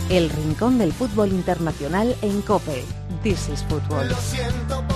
El 0.10 0.30
rincón 0.30 0.78
del 0.78 0.94
fútbol 0.94 1.30
internacional 1.30 2.16
en 2.22 2.42
COPE. 2.44 2.86
This 3.24 3.50
is 3.50 3.64
Football. 3.64 4.08
Lo 4.08 4.16
siento 4.16 4.95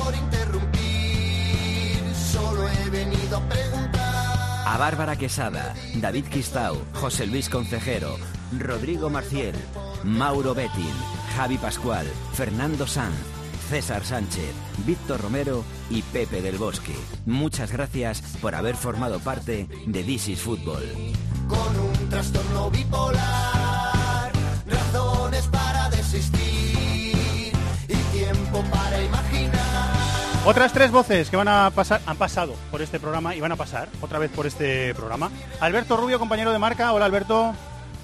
A 4.70 4.78
Bárbara 4.78 5.16
Quesada, 5.16 5.74
David 5.96 6.26
Quistau, 6.26 6.78
José 6.94 7.26
Luis 7.26 7.50
Concejero, 7.50 8.18
Rodrigo 8.56 9.10
Marciel, 9.10 9.56
Mauro 10.04 10.54
Bettin, 10.54 10.94
Javi 11.36 11.58
Pascual, 11.58 12.06
Fernando 12.34 12.86
Sanz, 12.86 13.16
César 13.68 14.06
Sánchez, 14.06 14.54
Víctor 14.86 15.22
Romero 15.22 15.64
y 15.90 16.04
Pepe 16.04 16.44
del 16.44 16.60
Bosque. 16.60 16.94
Muchas 17.26 17.72
gracias 17.72 18.22
por 18.40 18.54
haber 18.54 18.76
formado 18.76 19.20
parte 19.20 19.68
de 19.88 20.04
This 20.04 20.28
is 20.28 20.42
Fútbol. 20.42 20.84
Con 21.48 21.80
un 21.80 22.10
trastorno 22.12 22.70
bipolar, 22.70 24.32
razones 24.68 25.48
para 25.48 25.90
desistir 25.90 27.54
y 27.88 27.96
tiempo 28.14 28.64
para. 28.70 29.19
Otras 30.46 30.72
tres 30.72 30.90
voces 30.90 31.30
que 31.30 31.36
van 31.36 31.50
a 31.50 31.70
pasar, 31.70 32.02
han 32.06 32.16
pasado 32.16 32.56
por 32.72 32.82
este 32.82 33.00
programa 33.00 33.36
y 33.36 33.42
van 33.42 33.52
a 33.52 33.56
pasar 33.58 33.90
otra 34.02 34.20
vez 34.20 34.32
por 34.32 34.48
este 34.48 34.96
programa. 34.96 35.30
Alberto 35.60 35.98
Rubio, 35.98 36.18
compañero 36.18 36.52
de 36.52 36.60
marca. 36.60 36.94
Hola, 36.94 37.06
Alberto. 37.06 37.54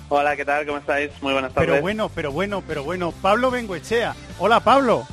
Hola, 0.09 0.35
¿qué 0.35 0.43
tal? 0.43 0.65
¿Cómo 0.65 0.77
estáis? 0.77 1.11
Muy 1.21 1.33
buenas 1.33 1.53
tardes. 1.53 1.69
Pero 1.69 1.81
bueno, 1.81 2.09
pero 2.13 2.31
bueno, 2.31 2.61
pero 2.67 2.83
bueno. 2.83 3.13
Pablo 3.21 3.49
Bengoechea. 3.49 4.15
Hola, 4.37 4.59
Pablo. 4.59 5.07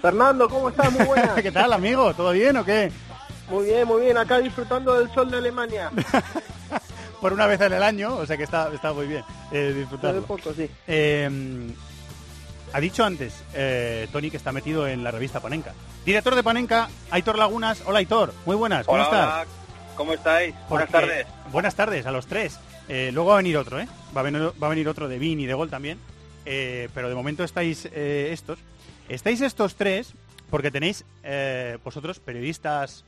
Fernando, 0.00 0.48
¿cómo 0.48 0.68
estás? 0.68 0.92
Muy 0.92 1.04
buena. 1.04 1.34
¿Qué 1.42 1.50
tal, 1.50 1.72
amigo? 1.72 2.14
¿Todo 2.14 2.30
bien 2.30 2.56
o 2.56 2.64
qué? 2.64 2.90
Muy 3.50 3.66
bien, 3.66 3.86
muy 3.86 4.02
bien. 4.02 4.16
Acá 4.16 4.38
disfrutando 4.38 4.98
del 4.98 5.12
sol 5.12 5.30
de 5.30 5.38
Alemania. 5.38 5.90
Por 7.20 7.32
una 7.32 7.46
vez 7.46 7.60
en 7.60 7.72
el 7.72 7.82
año, 7.82 8.14
o 8.16 8.26
sea 8.26 8.36
que 8.36 8.44
está, 8.44 8.70
está 8.72 8.92
muy 8.92 9.06
bien 9.06 9.24
eh, 9.50 9.74
disfrutarlo. 9.76 10.22
Poco, 10.22 10.52
sí. 10.54 10.70
Eh, 10.86 11.28
ha 12.74 12.80
dicho 12.80 13.04
antes 13.04 13.44
eh, 13.54 14.08
Tony 14.10 14.32
que 14.32 14.36
está 14.36 14.50
metido 14.50 14.88
en 14.88 15.04
la 15.04 15.12
revista 15.12 15.38
Panenka. 15.38 15.72
Director 16.04 16.34
de 16.34 16.42
Panenka, 16.42 16.88
Aitor 17.12 17.38
Lagunas. 17.38 17.80
Hola, 17.86 18.00
Aitor. 18.00 18.34
Muy 18.46 18.56
buenas. 18.56 18.84
¿Cómo 18.84 18.96
Hola, 18.96 19.04
estás? 19.04 19.24
hola. 19.24 19.46
¿Cómo 19.94 20.12
estáis? 20.12 20.54
Buenas 20.68 20.90
tardes. 20.90 21.26
Buenas 21.52 21.74
tardes 21.76 22.04
a 22.04 22.10
los 22.10 22.26
tres. 22.26 22.58
Eh, 22.88 23.10
luego 23.14 23.28
va 23.28 23.34
a 23.34 23.36
venir 23.36 23.56
otro, 23.58 23.78
¿eh? 23.78 23.86
Va 24.14 24.22
a 24.22 24.24
venir, 24.24 24.42
va 24.60 24.66
a 24.66 24.70
venir 24.70 24.88
otro 24.88 25.06
de 25.06 25.20
Vin 25.20 25.38
y 25.38 25.46
de 25.46 25.54
Gol 25.54 25.70
también. 25.70 26.00
Eh, 26.46 26.88
pero 26.94 27.08
de 27.08 27.14
momento 27.14 27.44
estáis 27.44 27.84
estos. 27.86 28.58
Estáis 29.08 29.40
estos 29.40 29.76
tres 29.76 30.12
porque 30.50 30.72
tenéis 30.72 31.04
vosotros 31.84 32.18
periodistas 32.18 33.04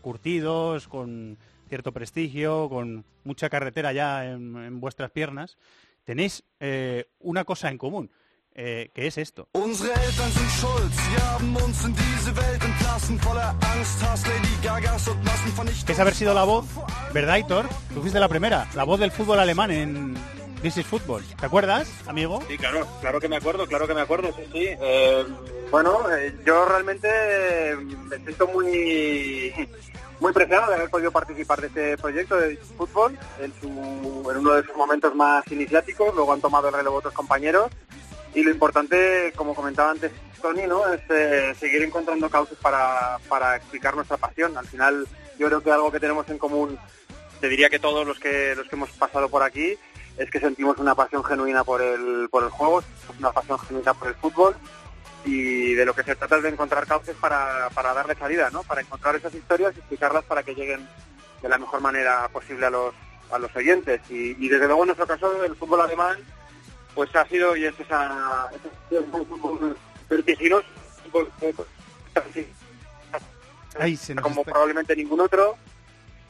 curtidos, 0.00 0.88
con 0.88 1.36
cierto 1.68 1.92
prestigio, 1.92 2.70
con 2.70 3.04
mucha 3.24 3.50
carretera 3.50 3.92
ya 3.92 4.24
en, 4.24 4.56
en 4.56 4.80
vuestras 4.80 5.10
piernas. 5.10 5.58
Tenéis 6.04 6.44
una 7.20 7.44
cosa 7.44 7.68
en 7.68 7.76
común, 7.78 8.10
eh, 8.54 8.90
que 8.94 9.06
es 9.06 9.18
esto. 9.18 9.48
Unsere 9.52 9.92
Eltern 9.94 10.30
sind 10.32 10.50
schuld, 10.50 10.92
sie 10.92 11.22
haben 11.22 11.56
uns 11.56 11.84
in 11.84 11.94
diese 11.94 12.36
Welt 12.36 12.62
entlassen, 12.62 13.18
voller 13.20 13.50
Angst, 13.74 14.02
Hass, 14.02 14.26
Lady 14.26 14.56
Gagas 14.62 15.08
und 15.08 15.24
Massenvernichtung. 15.24 15.86
que 15.86 15.92
es 15.92 15.98
haber 16.00 16.14
sido 16.14 16.34
la 16.34 16.44
voz, 16.44 16.66
¿verdad, 17.12 17.36
Hitor? 17.38 17.66
Tú 17.94 18.00
fuiste 18.00 18.18
la 18.20 18.28
primera, 18.28 18.68
la 18.74 18.84
voz 18.84 19.00
del 19.00 19.10
fútbol 19.10 19.38
alemán 19.40 19.70
en 19.70 20.14
This 20.62 20.76
is 20.76 20.86
Football. 20.86 21.22
¿Te 21.40 21.46
acuerdas, 21.46 21.88
amigo? 22.06 22.40
Sí, 22.48 22.56
claro, 22.56 22.86
claro 23.00 23.20
que 23.20 23.28
me 23.28 23.36
acuerdo, 23.36 23.66
claro 23.66 23.86
que 23.88 23.94
me 23.94 24.00
acuerdo, 24.02 24.32
sí, 24.36 24.42
sí. 24.52 24.66
Eh, 24.80 25.24
bueno, 25.70 25.98
eh, 26.14 26.34
yo 26.46 26.64
realmente 26.66 27.08
eh, 27.10 27.76
me 27.76 28.16
siento 28.18 28.46
muy 28.48 29.52
muy 30.20 30.32
preciado 30.32 30.68
de 30.68 30.76
haber 30.76 30.88
podido 30.90 31.10
participar 31.10 31.60
de 31.60 31.66
este 31.66 31.98
proyecto 31.98 32.36
de 32.36 32.56
fútbol 32.78 33.18
en, 33.40 33.52
su- 33.60 34.30
en 34.30 34.36
uno 34.36 34.52
de 34.52 34.62
sus 34.62 34.76
momentos 34.76 35.12
más 35.16 35.42
iniciáticos, 35.50 36.14
luego 36.14 36.32
han 36.32 36.40
tomado 36.40 36.68
el 36.68 36.74
relevo 36.74 36.94
otros 36.98 37.12
compañeros 37.12 37.72
y 38.34 38.42
lo 38.42 38.50
importante, 38.50 39.32
como 39.36 39.54
comentaba 39.54 39.90
antes 39.90 40.10
Tony, 40.40 40.66
¿no? 40.66 40.92
es 40.92 41.00
eh, 41.08 41.54
seguir 41.58 41.82
encontrando 41.82 42.28
cauces 42.28 42.58
para, 42.58 43.18
para 43.28 43.56
explicar 43.56 43.94
nuestra 43.94 44.16
pasión. 44.16 44.56
Al 44.58 44.66
final 44.66 45.06
yo 45.38 45.46
creo 45.46 45.62
que 45.62 45.70
algo 45.70 45.92
que 45.92 46.00
tenemos 46.00 46.28
en 46.28 46.38
común, 46.38 46.78
te 47.40 47.48
diría 47.48 47.70
que 47.70 47.78
todos 47.78 48.06
los 48.06 48.18
que, 48.18 48.54
los 48.56 48.68
que 48.68 48.76
hemos 48.76 48.90
pasado 48.90 49.28
por 49.28 49.42
aquí, 49.42 49.78
es 50.16 50.30
que 50.30 50.40
sentimos 50.40 50.76
una 50.78 50.94
pasión 50.94 51.24
genuina 51.24 51.64
por 51.64 51.80
el, 51.80 52.28
por 52.30 52.42
el 52.42 52.50
juego, 52.50 52.82
una 53.18 53.32
pasión 53.32 53.58
genuina 53.60 53.94
por 53.94 54.08
el 54.08 54.14
fútbol 54.14 54.54
y 55.24 55.74
de 55.74 55.86
lo 55.86 55.94
que 55.94 56.02
se 56.02 56.16
trata 56.16 56.36
es 56.36 56.42
de 56.42 56.48
encontrar 56.48 56.86
cauces 56.86 57.16
para, 57.16 57.70
para 57.70 57.94
darle 57.94 58.14
salida, 58.16 58.50
¿no? 58.50 58.62
Para 58.64 58.80
encontrar 58.80 59.14
esas 59.14 59.34
historias 59.34 59.72
y 59.74 59.78
explicarlas 59.78 60.24
para 60.24 60.42
que 60.42 60.54
lleguen 60.54 60.86
de 61.40 61.48
la 61.48 61.58
mejor 61.58 61.80
manera 61.80 62.28
posible 62.28 62.66
a 62.66 62.70
los, 62.70 62.94
a 63.30 63.38
los 63.38 63.54
oyentes. 63.54 64.00
Y, 64.10 64.36
y 64.44 64.48
desde 64.48 64.66
luego 64.66 64.82
en 64.82 64.88
nuestro 64.88 65.06
caso 65.06 65.44
el 65.44 65.56
fútbol 65.56 65.80
alemán 65.80 66.18
pues 66.94 67.14
ha 67.16 67.26
sido 67.26 67.56
y 67.56 67.64
es 67.64 67.78
esa, 67.80 68.48
vertiginoso, 70.08 70.66
Ay, 73.78 73.96
se 73.96 74.14
nos 74.14 74.22
como 74.22 74.44
probablemente 74.44 74.94
ningún 74.94 75.20
otro 75.20 75.56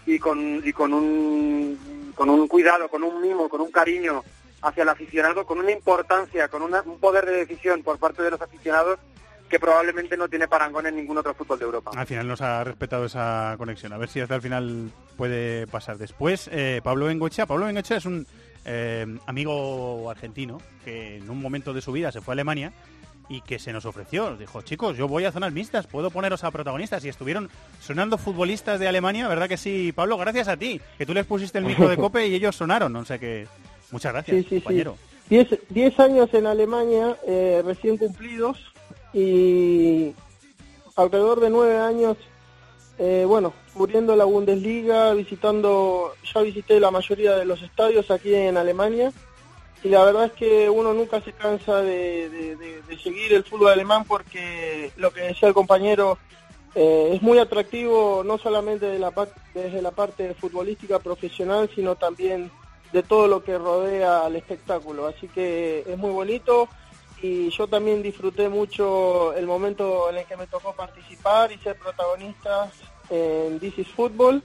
y 0.06 0.18
con 0.18 0.62
y 0.64 0.72
con 0.72 0.92
un 0.94 2.12
con 2.14 2.30
un 2.30 2.46
cuidado, 2.46 2.88
con 2.88 3.02
un 3.02 3.20
mimo, 3.20 3.48
con 3.48 3.60
un 3.60 3.70
cariño 3.72 4.22
hacia 4.62 4.84
el 4.84 4.88
aficionado, 4.88 5.44
con 5.44 5.58
una 5.58 5.72
importancia, 5.72 6.46
con 6.48 6.62
una- 6.62 6.82
un 6.82 7.00
poder 7.00 7.26
de 7.26 7.32
decisión 7.44 7.82
por 7.82 7.98
parte 7.98 8.22
de 8.22 8.30
los 8.30 8.40
aficionados 8.40 8.98
que 9.48 9.58
probablemente 9.58 10.16
no 10.16 10.28
tiene 10.28 10.46
parangón 10.46 10.86
en 10.86 10.94
ningún 10.96 11.18
otro 11.18 11.34
fútbol 11.34 11.58
de 11.58 11.64
Europa. 11.64 11.90
Al 11.96 12.06
final 12.06 12.28
nos 12.28 12.40
ha 12.40 12.62
respetado 12.64 13.04
esa 13.06 13.54
conexión. 13.58 13.92
A 13.92 13.98
ver 13.98 14.08
si 14.08 14.20
hasta 14.20 14.36
el 14.36 14.40
final 14.42 14.90
puede 15.16 15.66
pasar. 15.66 15.98
Después, 15.98 16.48
eh, 16.52 16.80
Pablo 16.82 17.06
Bengochea. 17.06 17.44
Pablo 17.46 17.66
Bengochea 17.66 17.96
es 17.98 18.06
un 18.06 18.26
eh, 18.64 19.06
amigo 19.26 20.10
argentino 20.10 20.58
que 20.84 21.16
en 21.16 21.30
un 21.30 21.40
momento 21.40 21.72
de 21.72 21.80
su 21.80 21.92
vida 21.92 22.12
se 22.12 22.20
fue 22.20 22.32
a 22.32 22.34
Alemania 22.34 22.72
y 23.28 23.40
que 23.40 23.58
se 23.58 23.72
nos 23.72 23.86
ofreció. 23.86 24.30
Nos 24.30 24.38
dijo, 24.38 24.62
chicos, 24.62 24.96
yo 24.96 25.08
voy 25.08 25.24
a 25.24 25.32
zonas 25.32 25.52
mixtas, 25.52 25.86
puedo 25.86 26.10
poneros 26.10 26.44
a 26.44 26.50
protagonistas. 26.50 27.04
Y 27.04 27.08
estuvieron 27.08 27.48
sonando 27.80 28.18
futbolistas 28.18 28.78
de 28.80 28.88
Alemania, 28.88 29.28
¿verdad 29.28 29.48
que 29.48 29.56
sí, 29.56 29.92
Pablo? 29.92 30.18
Gracias 30.18 30.48
a 30.48 30.56
ti, 30.56 30.80
que 30.98 31.06
tú 31.06 31.14
les 31.14 31.24
pusiste 31.24 31.58
el 31.58 31.64
micro 31.64 31.88
de 31.88 31.96
cope 31.96 32.26
y 32.26 32.34
ellos 32.34 32.56
sonaron. 32.56 32.94
O 32.96 33.04
sea 33.04 33.18
que, 33.18 33.46
muchas 33.90 34.12
gracias, 34.12 34.36
Sí, 34.36 34.42
sí, 34.42 34.48
sí. 34.48 34.54
compañero. 34.56 34.96
Diez, 35.30 35.48
diez 35.70 35.98
años 35.98 36.28
en 36.34 36.46
Alemania, 36.46 37.16
eh, 37.26 37.62
recién 37.64 37.96
cumplidos, 37.96 38.58
y 39.14 40.12
alrededor 40.96 41.40
de 41.40 41.48
nueve 41.48 41.78
años, 41.78 42.16
eh, 42.98 43.24
bueno, 43.26 43.54
cubriendo 43.74 44.16
la 44.16 44.24
Bundesliga, 44.24 45.14
visitando, 45.14 46.14
ya 46.32 46.40
visité 46.42 46.78
la 46.78 46.90
mayoría 46.90 47.36
de 47.36 47.44
los 47.44 47.62
estadios 47.62 48.10
aquí 48.10 48.34
en 48.34 48.56
Alemania, 48.56 49.12
y 49.84 49.88
la 49.88 50.04
verdad 50.04 50.26
es 50.26 50.32
que 50.32 50.70
uno 50.70 50.94
nunca 50.94 51.20
se 51.20 51.32
cansa 51.32 51.82
de, 51.82 52.56
seguir 53.02 53.32
el 53.32 53.44
fútbol 53.44 53.72
alemán 53.72 54.04
porque 54.04 54.92
lo 54.96 55.12
que 55.12 55.22
decía 55.22 55.48
el 55.48 55.54
compañero 55.54 56.18
eh, 56.74 57.10
es 57.14 57.22
muy 57.22 57.38
atractivo 57.38 58.22
no 58.24 58.38
solamente 58.38 58.86
desde 58.86 59.82
la 59.82 59.90
parte 59.90 60.34
futbolística 60.34 61.00
profesional, 61.00 61.68
sino 61.74 61.96
también 61.96 62.50
de 62.92 63.02
todo 63.02 63.26
lo 63.26 63.42
que 63.42 63.58
rodea 63.58 64.24
al 64.24 64.36
espectáculo. 64.36 65.08
Así 65.08 65.26
que 65.26 65.84
es 65.86 65.98
muy 65.98 66.12
bonito 66.12 66.68
y 67.20 67.50
yo 67.50 67.66
también 67.66 68.02
disfruté 68.02 68.48
mucho 68.48 69.32
el 69.34 69.46
momento 69.46 70.10
en 70.10 70.18
el 70.18 70.26
que 70.26 70.36
me 70.36 70.46
tocó 70.46 70.74
participar 70.74 71.50
y 71.50 71.58
ser 71.58 71.76
protagonista 71.76 72.70
en 73.10 73.58
This 73.58 73.78
is 73.78 73.88
Football. 73.88 74.42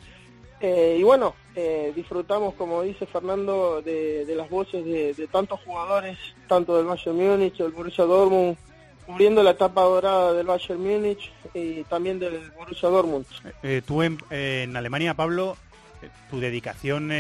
Eh, 0.60 0.98
y 1.00 1.04
bueno, 1.04 1.36
eh, 1.56 1.94
disfrutamos, 1.96 2.56
como 2.56 2.82
dice 2.82 3.06
Fernando, 3.06 3.82
de, 3.82 4.26
de 4.26 4.36
las 4.36 4.50
voces 4.50 4.84
de, 4.84 5.14
de 5.14 5.28
tantos 5.28 5.60
jugadores, 5.66 6.18
tanto 6.48 6.76
del 6.78 6.86
Bayern 6.88 7.16
Múnich, 7.16 7.58
del 7.58 7.72
Borussia 7.72 8.06
Dortmund, 8.06 8.58
cubriendo 9.06 9.44
la 9.44 9.52
etapa 9.52 9.82
dorada 9.84 10.34
del 10.34 10.48
Bayern 10.48 10.82
Múnich 10.82 11.32
y 11.54 11.84
también 11.84 12.18
del 12.20 12.52
Borussia 12.58 12.90
Dortmund. 12.90 13.26
Eh, 13.62 13.82
tú 13.86 14.02
en, 14.02 14.18
en 14.32 14.76
Alemania, 14.76 15.14
Pablo, 15.14 15.58
tu 16.30 16.40
dedicación 16.40 17.12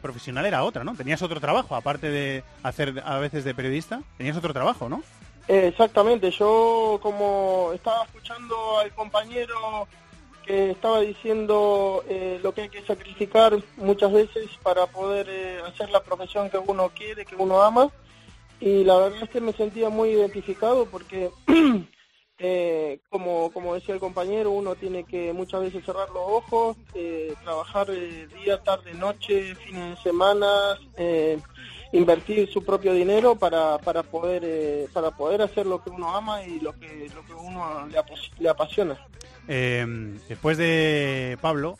profesional 0.00 0.46
era 0.46 0.64
otra, 0.64 0.84
¿no? 0.84 0.94
Tenías 0.94 1.22
otro 1.22 1.40
trabajo, 1.40 1.74
aparte 1.74 2.10
de 2.10 2.44
hacer 2.62 3.02
a 3.04 3.18
veces 3.18 3.44
de 3.44 3.54
periodista, 3.54 4.02
tenías 4.18 4.36
otro 4.36 4.52
trabajo, 4.52 4.88
¿no? 4.88 5.02
Exactamente, 5.48 6.30
yo 6.30 6.98
como 7.02 7.72
estaba 7.74 8.04
escuchando 8.04 8.78
al 8.78 8.90
compañero 8.92 9.88
que 10.42 10.70
estaba 10.70 11.00
diciendo 11.00 12.04
eh, 12.08 12.38
lo 12.42 12.52
que 12.52 12.62
hay 12.62 12.68
que 12.68 12.82
sacrificar 12.82 13.56
muchas 13.76 14.12
veces 14.12 14.50
para 14.62 14.86
poder 14.86 15.26
eh, 15.28 15.60
hacer 15.66 15.90
la 15.90 16.02
profesión 16.02 16.50
que 16.50 16.58
uno 16.58 16.90
quiere, 16.90 17.24
que 17.24 17.36
uno 17.36 17.62
ama, 17.62 17.90
y 18.60 18.84
la 18.84 18.96
verdad 18.98 19.22
es 19.22 19.30
que 19.30 19.40
me 19.40 19.52
sentía 19.52 19.88
muy 19.88 20.10
identificado 20.10 20.86
porque, 20.86 21.30
eh, 22.38 23.00
como, 23.08 23.50
como 23.52 23.74
decía 23.74 23.94
el 23.94 24.00
compañero, 24.00 24.50
uno 24.50 24.74
tiene 24.74 25.04
que 25.04 25.32
muchas 25.32 25.62
veces 25.62 25.84
cerrar 25.84 26.08
los 26.10 26.22
ojos, 26.24 26.76
trabajar 27.42 27.90
día, 27.90 28.62
tarde, 28.62 28.94
noche, 28.94 29.54
fines 29.56 29.96
de 29.96 30.02
semana, 30.02 30.78
invertir 31.92 32.50
su 32.52 32.64
propio 32.64 32.94
dinero 32.94 33.34
para, 33.34 33.78
para 33.78 34.02
poder 34.02 34.88
para 34.92 35.10
poder 35.10 35.42
hacer 35.42 35.66
lo 35.66 35.82
que 35.82 35.90
uno 35.90 36.14
ama 36.14 36.42
y 36.44 36.60
lo 36.60 36.72
que 36.78 37.10
lo 37.14 37.26
que 37.26 37.34
uno 37.34 37.88
le 38.38 38.48
apasiona. 38.48 38.98
Eh, 39.48 40.16
después 40.28 40.56
de 40.58 41.38
Pablo, 41.40 41.76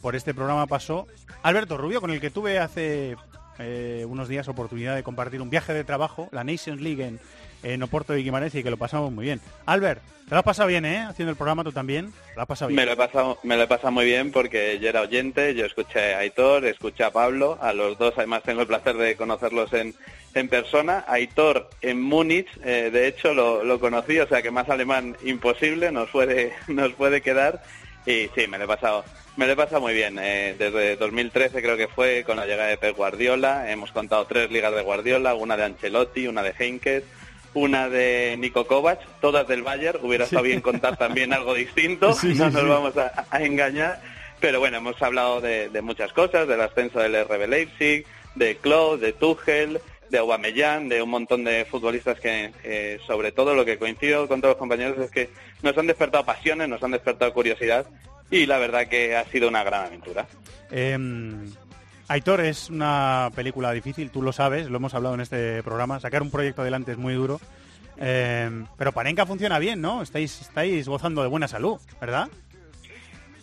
por 0.00 0.16
este 0.16 0.34
programa 0.34 0.66
pasó 0.66 1.06
Alberto 1.42 1.76
Rubio, 1.76 2.00
con 2.00 2.10
el 2.10 2.20
que 2.20 2.30
tuve 2.30 2.58
hace 2.58 3.16
eh, 3.58 4.06
unos 4.08 4.28
días 4.28 4.48
oportunidad 4.48 4.94
de 4.94 5.02
compartir 5.02 5.42
un 5.42 5.50
viaje 5.50 5.74
de 5.74 5.84
trabajo, 5.84 6.28
la 6.32 6.44
Nations 6.44 6.80
League 6.80 7.04
en, 7.04 7.20
en 7.62 7.82
Oporto 7.82 8.16
y 8.16 8.22
Guimarães, 8.24 8.54
y 8.54 8.62
que 8.62 8.70
lo 8.70 8.76
pasamos 8.76 9.12
muy 9.12 9.24
bien. 9.26 9.40
Albert, 9.66 10.00
te 10.28 10.34
lo 10.34 10.38
has 10.38 10.44
pasado 10.44 10.68
bien, 10.68 10.84
¿eh? 10.84 10.98
Haciendo 10.98 11.30
el 11.30 11.36
programa 11.36 11.64
tú 11.64 11.72
también. 11.72 12.12
Lo 12.36 12.42
has 12.42 12.48
pasado 12.48 12.68
bien. 12.68 12.76
Me 12.76 12.86
lo, 12.86 12.92
he 12.92 12.96
pasado, 12.96 13.38
me 13.42 13.56
lo 13.56 13.62
he 13.64 13.66
pasado 13.66 13.90
muy 13.92 14.04
bien 14.04 14.30
porque 14.32 14.78
yo 14.80 14.88
era 14.88 15.00
oyente, 15.02 15.54
yo 15.54 15.66
escuché 15.66 16.14
a 16.14 16.18
Aitor, 16.18 16.64
escuché 16.66 17.04
a 17.04 17.10
Pablo, 17.10 17.58
a 17.60 17.72
los 17.72 17.98
dos 17.98 18.14
además 18.16 18.42
tengo 18.44 18.60
el 18.62 18.66
placer 18.68 18.96
de 18.96 19.16
conocerlos 19.16 19.72
en, 19.72 19.94
en 20.34 20.48
persona. 20.48 21.04
Aitor 21.08 21.68
en 21.82 22.00
Múnich, 22.00 22.48
eh, 22.64 22.90
de 22.92 23.08
hecho 23.08 23.34
lo, 23.34 23.64
lo 23.64 23.80
conocí, 23.80 24.18
o 24.20 24.28
sea 24.28 24.40
que 24.40 24.50
más 24.52 24.68
alemán 24.68 25.16
imposible 25.24 25.90
nos 25.90 26.10
puede, 26.10 26.52
nos 26.68 26.92
puede 26.92 27.20
quedar 27.20 27.62
y 28.06 28.28
sí, 28.34 28.46
me 28.48 28.56
lo 28.58 28.64
he 28.64 28.68
pasado. 28.68 29.04
Me 29.36 29.46
lo 29.46 29.52
he 29.52 29.56
pasado 29.56 29.80
muy 29.80 29.94
bien. 29.94 30.18
eh, 30.20 30.54
desde 30.58 30.96
2013 30.96 31.62
creo 31.62 31.76
que 31.76 31.88
fue 31.88 32.24
con 32.24 32.36
la 32.36 32.46
llegada 32.46 32.68
de 32.68 32.76
Pep 32.76 32.96
Guardiola. 32.96 33.70
Hemos 33.70 33.90
contado 33.92 34.26
tres 34.26 34.50
ligas 34.50 34.74
de 34.74 34.82
Guardiola, 34.82 35.34
una 35.34 35.56
de 35.56 35.64
Ancelotti, 35.64 36.26
una 36.26 36.42
de 36.42 36.52
Heinkes, 36.58 37.04
una 37.54 37.88
de 37.88 38.36
Nico 38.38 38.66
Kovac, 38.66 39.00
todas 39.20 39.46
del 39.48 39.62
Bayern. 39.62 39.98
Hubiera 40.02 40.24
estado 40.24 40.42
bien 40.42 40.60
contar 40.60 40.96
también 40.96 41.32
algo 41.32 41.54
distinto, 41.54 42.16
no 42.22 42.50
nos 42.50 42.68
vamos 42.68 42.96
a, 42.96 43.26
a 43.30 43.42
engañar. 43.42 44.00
Pero 44.40 44.58
bueno, 44.58 44.78
hemos 44.78 45.00
hablado 45.02 45.40
de, 45.40 45.68
de 45.68 45.82
muchas 45.82 46.12
cosas, 46.12 46.48
del 46.48 46.60
ascenso 46.60 46.98
del 46.98 47.24
RB 47.24 47.46
Leipzig, 47.46 48.06
de 48.34 48.56
Klopp, 48.56 49.00
de 49.00 49.12
Tuchel, 49.12 49.80
de 50.08 50.18
Aubameyang, 50.18 50.88
de 50.88 51.02
un 51.02 51.10
montón 51.10 51.44
de 51.44 51.64
futbolistas 51.64 52.18
que, 52.18 52.50
eh, 52.64 52.98
sobre 53.06 53.32
todo, 53.32 53.54
lo 53.54 53.64
que 53.64 53.78
coincido 53.78 54.26
con 54.28 54.40
todos 54.40 54.52
los 54.52 54.58
compañeros 54.58 54.98
es 54.98 55.10
que 55.10 55.30
nos 55.62 55.76
han 55.76 55.86
despertado 55.86 56.24
pasiones, 56.24 56.68
nos 56.68 56.82
han 56.82 56.90
despertado 56.90 57.32
curiosidad 57.32 57.86
y 58.30 58.46
la 58.46 58.58
verdad 58.58 58.88
que 58.88 59.16
ha 59.16 59.24
sido 59.26 59.48
una 59.48 59.62
gran 59.62 59.86
aventura. 59.86 60.26
Eh, 60.70 60.96
Aitor 62.10 62.40
es 62.40 62.70
una 62.70 63.30
película 63.36 63.70
difícil, 63.70 64.10
tú 64.10 64.20
lo 64.20 64.32
sabes, 64.32 64.68
lo 64.68 64.78
hemos 64.78 64.94
hablado 64.94 65.14
en 65.14 65.20
este 65.20 65.62
programa. 65.62 66.00
Sacar 66.00 66.22
un 66.22 66.30
proyecto 66.32 66.62
adelante 66.62 66.90
es 66.90 66.98
muy 66.98 67.14
duro. 67.14 67.40
Eh, 67.98 68.50
pero 68.76 68.90
Panenka 68.90 69.26
funciona 69.26 69.60
bien, 69.60 69.80
¿no? 69.80 70.02
Estáis, 70.02 70.40
estáis 70.40 70.88
gozando 70.88 71.22
de 71.22 71.28
buena 71.28 71.46
salud, 71.46 71.78
¿verdad? 72.00 72.28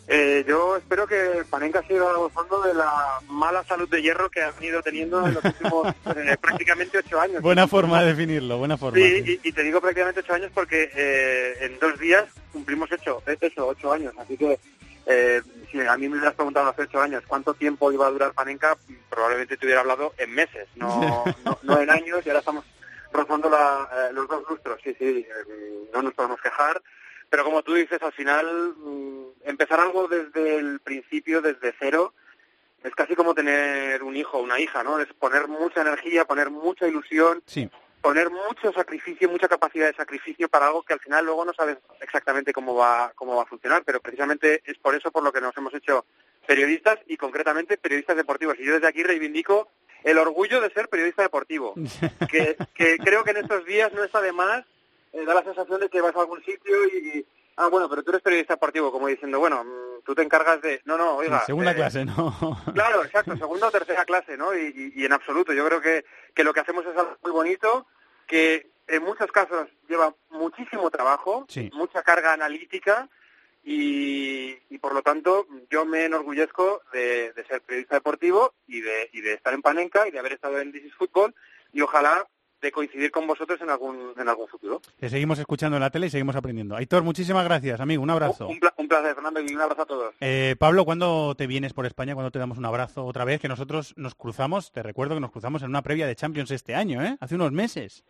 Eh, 0.10 0.44
yo 0.45 0.76
espero 0.76 1.07
que 1.07 1.45
Panenka 1.49 1.81
siga 1.84 2.11
gozando 2.18 2.61
de 2.61 2.73
la 2.73 3.22
mala 3.30 3.64
salud 3.64 3.88
de 3.88 4.02
hierro 4.02 4.30
que 4.30 4.41
ha 4.41 4.52
venido 4.52 4.81
teniendo 4.81 5.26
en 5.26 5.35
los 5.35 5.45
últimos 5.45 5.88
eh, 6.18 6.35
prácticamente 6.41 6.98
ocho 6.98 7.22
años. 7.22 7.41
Buena 7.41 7.69
forma 7.69 8.02
de 8.02 8.07
definirlo, 8.07 8.57
buena 8.57 8.77
forma. 8.77 8.98
Sí, 8.98 9.39
y, 9.44 9.48
y 9.48 9.52
te 9.53 9.64
digo 9.64 9.80
prácticamente 9.80 10.19
ocho 10.19 10.34
años 10.34 10.52
porque 10.53 10.89
eh, 10.94 11.53
en 11.61 11.80
dos 11.80 11.98
días 11.99 12.26
cumplimos 12.52 12.89
ocho, 12.91 13.23
eh, 13.27 13.38
eso, 13.39 13.65
ocho 13.65 13.94
años. 13.94 14.14
Así 14.18 14.35
que 14.35 14.60
eh, 15.08 15.42
si 15.72 15.80
a 15.80 15.98
mí 15.98 16.10
me 16.10 16.18
hubieras 16.18 16.36
preguntado 16.36 16.70
hace 16.70 16.84
ocho 16.84 17.02
años 17.02 17.24
cuánto 17.28 17.54
tiempo 17.54 17.92
iba 17.92 18.08
a 18.08 18.12
durar 18.12 18.34
Panenka, 18.34 18.78
probablemente 19.10 19.58
te 19.58 19.66
hubiera 19.66 19.82
hablado 19.82 20.14
en 20.18 20.32
meses, 20.34 20.68
no, 20.76 21.24
no, 21.46 21.58
no 21.64 21.80
en 21.80 21.90
años, 21.90 22.26
y 22.26 22.30
ahora 22.30 22.40
estamos 22.40 22.66
rozando 23.12 23.50
la, 23.50 23.90
eh, 23.92 24.14
los 24.14 24.28
dos 24.28 24.44
lustros. 24.50 24.80
Sí, 24.84 24.94
sí, 25.00 25.26
eh, 25.28 25.90
no 25.94 26.02
nos 26.02 26.14
podemos 26.14 26.42
quejar. 26.42 26.82
Pero 27.30 27.44
como 27.44 27.64
tú 27.64 27.74
dices, 27.74 28.02
al 28.02 28.14
final 28.14 28.74
mm, 28.78 29.24
empezar 29.46 29.80
algo 29.80 30.08
desde 30.08 30.58
el 30.58 30.80
principio, 30.80 31.42
desde 31.42 31.74
cero, 31.80 32.14
es 32.84 32.94
casi 32.96 33.16
como 33.16 33.34
tener 33.34 34.04
un 34.04 34.16
hijo 34.16 34.38
o 34.38 34.44
una 34.44 34.60
hija, 34.60 34.84
¿no? 34.84 35.00
Es 35.00 35.12
poner 35.14 35.48
mucha 35.48 35.82
energía, 35.82 36.26
poner 36.26 36.50
mucha 36.50 36.88
ilusión 36.88 37.42
Sí. 37.46 37.70
Poner 38.02 38.30
mucho 38.30 38.72
sacrificio, 38.74 39.30
mucha 39.30 39.48
capacidad 39.48 39.88
de 39.88 39.95
sacrificio 39.95 40.49
para 40.49 40.68
algo 40.68 40.84
que 40.84 40.94
al 40.94 40.99
final 40.99 41.26
luego 41.26 41.45
no 41.45 41.53
sabes 41.53 41.78
exactamente 42.02 42.53
cómo 42.53 42.76
va, 42.76 43.11
cómo 43.15 43.36
va 43.36 43.44
a 43.44 43.48
funcionar, 43.48 43.84
pero 43.86 43.99
precisamente 43.99 44.61
es 44.65 44.78
por 44.78 44.95
eso 44.95 45.11
por 45.11 45.24
lo 45.24 45.32
que 45.32 45.41
nos 45.41 45.56
hemos 45.57 45.74
hecho 45.74 46.06
periodistas 46.45 46.99
y 47.07 47.18
concretamente 47.18 47.78
periodistas 47.78 48.15
deportivos. 48.15 48.56
Y 48.60 48.65
yo 48.65 48.74
desde 48.74 48.88
aquí 48.88 49.03
reivindico 49.03 49.69
el 50.03 50.18
orgullo 50.18 50.61
de 50.61 50.69
ser 50.69 50.88
periodista 50.88 51.24
deportivo, 51.24 51.74
que, 52.32 52.56
que 52.74 52.98
creo 52.98 53.24
que 53.24 53.32
en 53.32 53.38
estos 53.38 53.65
días 53.65 53.91
no 53.94 54.03
está 54.03 54.22
de 54.22 54.32
más, 54.32 54.65
eh, 55.14 55.26
da 55.26 55.34
la 55.34 55.44
sensación 55.44 55.80
de 55.80 55.90
que 55.90 56.02
vas 56.02 56.15
a 56.15 56.22
algún 56.22 56.44
sitio 56.44 56.86
y, 56.88 57.26
ah, 57.58 57.68
bueno, 57.68 57.90
pero 57.90 58.04
tú 58.04 58.12
eres 58.12 58.22
periodista 58.22 58.54
deportivo, 58.56 58.92
como 58.92 59.08
diciendo, 59.08 59.40
bueno, 59.40 59.64
mm, 59.64 60.04
tú 60.06 60.16
te 60.16 60.22
encargas 60.22 60.62
de, 60.62 60.82
no, 60.86 60.98
no, 60.98 61.16
oiga. 61.18 61.44
Segunda 61.46 61.72
eh, 61.72 61.76
clase, 61.76 62.06
¿no? 62.06 62.36
Claro, 62.74 63.04
exacto, 63.04 63.36
segunda 63.38 63.68
o 63.68 63.72
tercera 63.72 64.06
clase, 64.06 64.38
¿no? 64.38 64.56
Y, 64.56 64.68
y- 64.96 65.02
y 65.02 65.06
en 65.06 65.14
absoluto, 65.14 65.52
yo 65.54 65.66
creo 65.66 65.82
que, 65.82 66.06
que 66.34 66.44
lo 66.44 66.54
que 66.54 66.62
hacemos 66.62 66.86
es 66.86 66.96
algo 66.98 67.18
muy 67.24 67.32
bonito, 67.32 67.86
que 68.26 68.70
en 68.88 69.04
muchos 69.04 69.32
casos 69.32 69.68
lleva 69.90 70.14
muchísimo 70.30 70.90
trabajo, 70.90 71.46
Sí. 71.50 71.70
mucha 71.74 72.02
carga 72.04 72.32
analítica 72.34 73.10
y, 73.64 74.58
y 74.70 74.78
por 74.80 74.94
lo 74.94 75.02
tanto 75.02 75.46
yo 75.70 75.86
me 75.86 76.06
enorgullezco 76.06 76.82
de, 76.94 77.34
de 77.34 77.46
ser 77.46 77.62
periodista 77.62 77.96
deportivo 77.96 78.54
y 78.66 78.80
de, 78.82 79.10
y 79.12 79.20
de 79.22 79.34
estar 79.34 79.54
en 79.54 79.62
Panenka 79.62 80.08
y 80.08 80.12
de 80.12 80.20
haber 80.20 80.34
estado 80.34 80.60
en 80.60 80.72
This 80.72 80.86
is 80.86 80.96
Football 80.96 81.36
y 81.74 81.82
ojalá 81.82 82.26
de 82.62 82.72
coincidir 82.72 83.12
con 83.12 83.28
vosotros 83.28 83.60
en 83.62 83.70
algún, 83.70 84.14
en 84.18 84.28
algún 84.28 84.48
futuro. 84.48 84.82
Te 85.00 85.10
seguimos 85.10 85.38
escuchando 85.40 85.78
en 85.78 85.82
la 85.82 85.90
tele 85.92 86.08
y 86.08 86.10
seguimos 86.10 86.36
aprendiendo. 86.36 86.76
Aitor, 86.76 87.04
muchísimas 87.04 87.44
gracias, 87.44 87.80
amigo. 87.80 88.02
Un 88.02 88.10
abrazo. 88.10 88.48
Un, 88.48 88.60
pla- 88.60 88.74
un 88.78 88.88
placer, 88.88 89.14
Fernando, 89.14 89.40
y 89.42 89.54
un 89.54 89.62
abrazo 89.62 89.82
a 89.84 89.86
todos. 89.86 90.16
Eh, 90.22 90.56
Pablo, 90.60 90.84
¿cuándo 90.86 91.36
te 91.36 91.46
vienes 91.46 91.74
por 91.74 91.86
España? 91.86 92.16
¿Cuándo 92.16 92.32
te 92.32 92.40
damos 92.40 92.58
un 92.58 92.66
abrazo 92.66 93.06
otra 93.06 93.26
vez? 93.26 93.40
Que 93.40 93.48
nosotros 93.48 93.94
nos 93.98 94.16
cruzamos, 94.16 94.72
te 94.72 94.82
recuerdo 94.82 95.14
que 95.16 95.22
nos 95.22 95.32
cruzamos 95.32 95.62
en 95.62 95.70
una 95.70 95.84
previa 95.84 96.08
de 96.08 96.16
Champions 96.16 96.50
este 96.52 96.74
año, 96.74 97.04
¿eh? 97.04 97.16
Hace 97.20 97.36
unos 97.36 97.52
meses. 97.52 98.04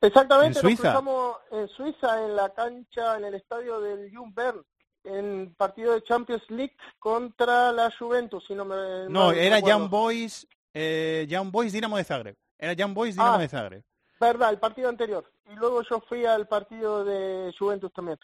Exactamente, 0.00 0.58
En 0.58 0.62
Suiza. 0.62 0.92
nos 0.92 1.02
cruzamos 1.02 1.36
en 1.52 1.68
Suiza, 1.68 2.24
en 2.24 2.36
la 2.36 2.52
cancha, 2.52 3.16
en 3.16 3.24
el 3.24 3.34
estadio 3.34 3.80
del 3.80 4.14
Jung 4.14 4.34
Bern, 4.34 4.62
en 5.04 5.54
partido 5.56 5.94
de 5.94 6.02
Champions 6.02 6.42
League 6.50 6.76
contra 6.98 7.72
la 7.72 7.90
Juventus, 7.98 8.44
si 8.46 8.54
no 8.54 8.64
me 8.64 9.08
No, 9.08 9.32
era. 9.32 9.60
Young 9.60 9.88
Boys, 9.88 10.46
eh, 10.74 11.26
Young 11.28 11.50
Boys 11.50 11.72
Dinamo 11.72 11.96
de 11.96 12.04
Zagreb. 12.04 12.36
Era 12.58 12.72
Young 12.74 12.94
Boys 12.94 13.14
Dinamo 13.16 13.34
Ah. 13.36 13.38
de 13.38 13.48
Zagreb. 13.48 13.82
Verdad, 14.20 14.50
el 14.50 14.58
partido 14.58 14.88
anterior. 14.88 15.24
Y 15.50 15.54
luego 15.56 15.82
yo 15.82 16.00
fui 16.08 16.24
al 16.24 16.46
partido 16.46 17.04
de 17.04 17.52
Juventus 17.58 17.92
también. 17.92 18.18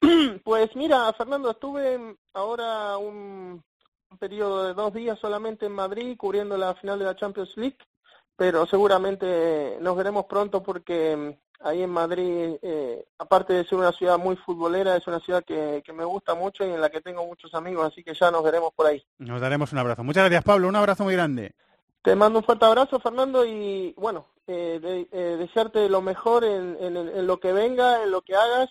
pues 0.44 0.74
mira, 0.76 1.12
Fernando, 1.14 1.50
estuve 1.50 2.16
ahora 2.34 2.96
un, 2.98 3.62
un 4.10 4.18
periodo 4.18 4.66
de 4.68 4.74
dos 4.74 4.92
días 4.92 5.18
solamente 5.18 5.66
en 5.66 5.72
Madrid 5.72 6.16
cubriendo 6.16 6.56
la 6.56 6.74
final 6.74 6.98
de 6.98 7.06
la 7.06 7.16
Champions 7.16 7.56
League, 7.56 7.78
pero 8.36 8.66
seguramente 8.66 9.78
nos 9.80 9.96
veremos 9.96 10.26
pronto 10.26 10.62
porque 10.62 11.16
mm, 11.16 11.66
ahí 11.66 11.82
en 11.82 11.90
Madrid, 11.90 12.56
eh, 12.62 13.04
aparte 13.18 13.54
de 13.54 13.64
ser 13.64 13.78
una 13.78 13.92
ciudad 13.92 14.18
muy 14.18 14.36
futbolera, 14.36 14.94
es 14.96 15.06
una 15.06 15.20
ciudad 15.20 15.42
que, 15.42 15.82
que 15.84 15.92
me 15.92 16.04
gusta 16.04 16.34
mucho 16.34 16.64
y 16.64 16.70
en 16.70 16.80
la 16.80 16.90
que 16.90 17.00
tengo 17.00 17.26
muchos 17.26 17.52
amigos, 17.54 17.90
así 17.90 18.04
que 18.04 18.14
ya 18.14 18.30
nos 18.30 18.44
veremos 18.44 18.72
por 18.74 18.86
ahí. 18.86 19.02
Nos 19.18 19.40
daremos 19.40 19.72
un 19.72 19.78
abrazo. 19.78 20.04
Muchas 20.04 20.24
gracias, 20.24 20.44
Pablo. 20.44 20.68
Un 20.68 20.76
abrazo 20.76 21.02
muy 21.04 21.14
grande. 21.14 21.54
Te 22.02 22.14
mando 22.16 22.38
un 22.38 22.44
fuerte 22.44 22.64
abrazo, 22.64 22.98
Fernando, 22.98 23.44
y 23.44 23.92
bueno, 23.96 24.26
eh, 24.46 24.78
de- 24.80 25.08
eh, 25.12 25.36
desearte 25.38 25.88
lo 25.88 26.00
mejor 26.00 26.44
en, 26.44 26.76
en- 26.80 27.26
lo 27.26 27.38
que 27.38 27.52
venga, 27.52 28.02
en 28.02 28.10
lo 28.10 28.22
que 28.22 28.34
hagas. 28.34 28.70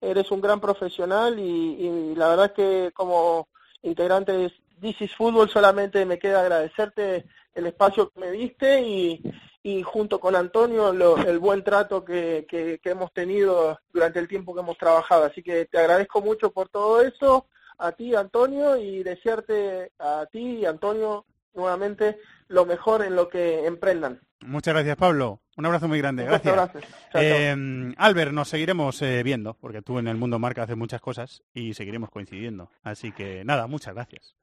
Eres 0.00 0.30
un 0.30 0.42
gran 0.42 0.60
profesional 0.60 1.38
y, 1.38 1.42
y 1.42 2.14
la 2.14 2.28
verdad 2.28 2.46
es 2.46 2.52
que 2.52 2.92
como 2.92 3.48
integrante 3.82 4.32
de 4.32 4.52
This 4.78 5.00
is 5.00 5.14
Fútbol 5.16 5.48
solamente 5.48 6.04
me 6.04 6.18
queda 6.18 6.42
agradecerte 6.42 7.24
el 7.54 7.66
espacio 7.66 8.10
que 8.10 8.20
me 8.20 8.30
diste 8.30 8.82
y, 8.82 9.22
y 9.62 9.82
junto 9.82 10.20
con 10.20 10.36
Antonio 10.36 10.92
lo- 10.92 11.16
el 11.16 11.38
buen 11.38 11.64
trato 11.64 12.04
que, 12.04 12.46
que- 12.46 12.78
que 12.82 12.90
hemos 12.90 13.10
tenido 13.14 13.78
durante 13.90 14.18
el 14.18 14.28
tiempo 14.28 14.52
que 14.54 14.60
hemos 14.60 14.76
trabajado. 14.76 15.24
Así 15.24 15.42
que 15.42 15.64
te 15.64 15.78
agradezco 15.78 16.20
mucho 16.20 16.50
por 16.52 16.68
todo 16.68 17.00
eso, 17.00 17.46
a 17.78 17.92
ti, 17.92 18.14
Antonio, 18.14 18.76
y 18.76 19.02
desearte 19.02 19.92
a 19.98 20.26
ti, 20.30 20.66
Antonio, 20.66 21.24
nuevamente 21.56 22.18
lo 22.48 22.66
mejor 22.66 23.02
en 23.02 23.16
lo 23.16 23.28
que 23.28 23.66
emprendan. 23.66 24.20
Muchas 24.40 24.74
gracias, 24.74 24.96
Pablo. 24.96 25.40
Un 25.56 25.66
abrazo 25.66 25.88
muy 25.88 25.98
grande. 25.98 26.24
Gracias. 26.24 26.54
chao. 26.54 27.22
Eh, 27.22 27.94
Albert, 27.96 28.32
nos 28.32 28.48
seguiremos 28.48 29.00
eh, 29.02 29.22
viendo, 29.22 29.54
porque 29.54 29.82
tú 29.82 29.98
en 29.98 30.08
el 30.08 30.16
mundo 30.16 30.38
marca 30.38 30.62
haces 30.62 30.76
muchas 30.76 31.00
cosas 31.00 31.42
y 31.54 31.74
seguiremos 31.74 32.10
coincidiendo. 32.10 32.70
Así 32.82 33.12
que 33.12 33.44
nada, 33.44 33.66
muchas 33.66 33.94
gracias. 33.94 34.36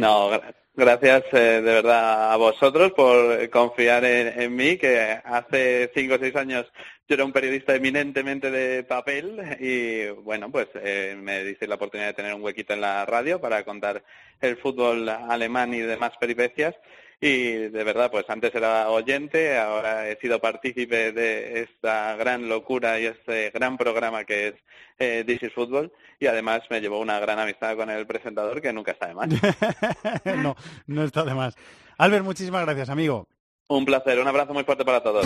No, 0.00 0.30
gra- 0.30 0.54
gracias 0.74 1.24
eh, 1.32 1.36
de 1.38 1.60
verdad 1.62 2.32
a 2.32 2.36
vosotros 2.36 2.92
por 2.92 3.48
confiar 3.50 4.04
en, 4.04 4.40
en 4.40 4.54
mí, 4.56 4.76
que 4.76 5.18
hace 5.24 5.90
cinco 5.94 6.14
o 6.14 6.18
seis 6.18 6.34
años 6.36 6.66
yo 7.06 7.14
era 7.14 7.24
un 7.24 7.32
periodista 7.32 7.74
eminentemente 7.74 8.50
de 8.50 8.82
papel 8.84 9.38
y 9.60 10.08
bueno, 10.22 10.50
pues 10.50 10.68
eh, 10.74 11.14
me 11.18 11.44
disteis 11.44 11.68
la 11.68 11.74
oportunidad 11.74 12.08
de 12.08 12.14
tener 12.14 12.34
un 12.34 12.42
huequito 12.42 12.72
en 12.72 12.80
la 12.80 13.04
radio 13.04 13.40
para 13.40 13.62
contar 13.64 14.02
el 14.40 14.56
fútbol 14.56 15.08
alemán 15.08 15.74
y 15.74 15.80
demás 15.80 16.12
peripecias. 16.18 16.74
Y 17.20 17.68
de 17.68 17.84
verdad, 17.84 18.10
pues 18.10 18.24
antes 18.28 18.54
era 18.54 18.90
oyente, 18.90 19.56
ahora 19.56 20.08
he 20.08 20.18
sido 20.18 20.40
partícipe 20.40 21.12
de 21.12 21.62
esta 21.62 22.16
gran 22.16 22.48
locura 22.48 23.00
y 23.00 23.06
este 23.06 23.50
gran 23.50 23.76
programa 23.76 24.24
que 24.24 24.48
es 24.48 24.54
eh, 24.98 25.24
This 25.26 25.44
is 25.44 25.52
Football 25.52 25.92
y 26.18 26.26
además 26.26 26.62
me 26.70 26.80
llevó 26.80 27.00
una 27.00 27.18
gran 27.20 27.38
amistad 27.38 27.76
con 27.76 27.90
el 27.90 28.06
presentador 28.06 28.60
que 28.60 28.72
nunca 28.72 28.92
está 28.92 29.08
de 29.08 29.14
más. 29.14 29.28
no, 30.42 30.56
no 30.86 31.04
está 31.04 31.24
de 31.24 31.34
más. 31.34 31.54
Albert, 31.98 32.24
muchísimas 32.24 32.64
gracias, 32.64 32.88
amigo. 32.90 33.28
Un 33.68 33.84
placer, 33.84 34.18
un 34.18 34.28
abrazo 34.28 34.52
muy 34.52 34.64
fuerte 34.64 34.84
para 34.84 35.02
todos. 35.02 35.24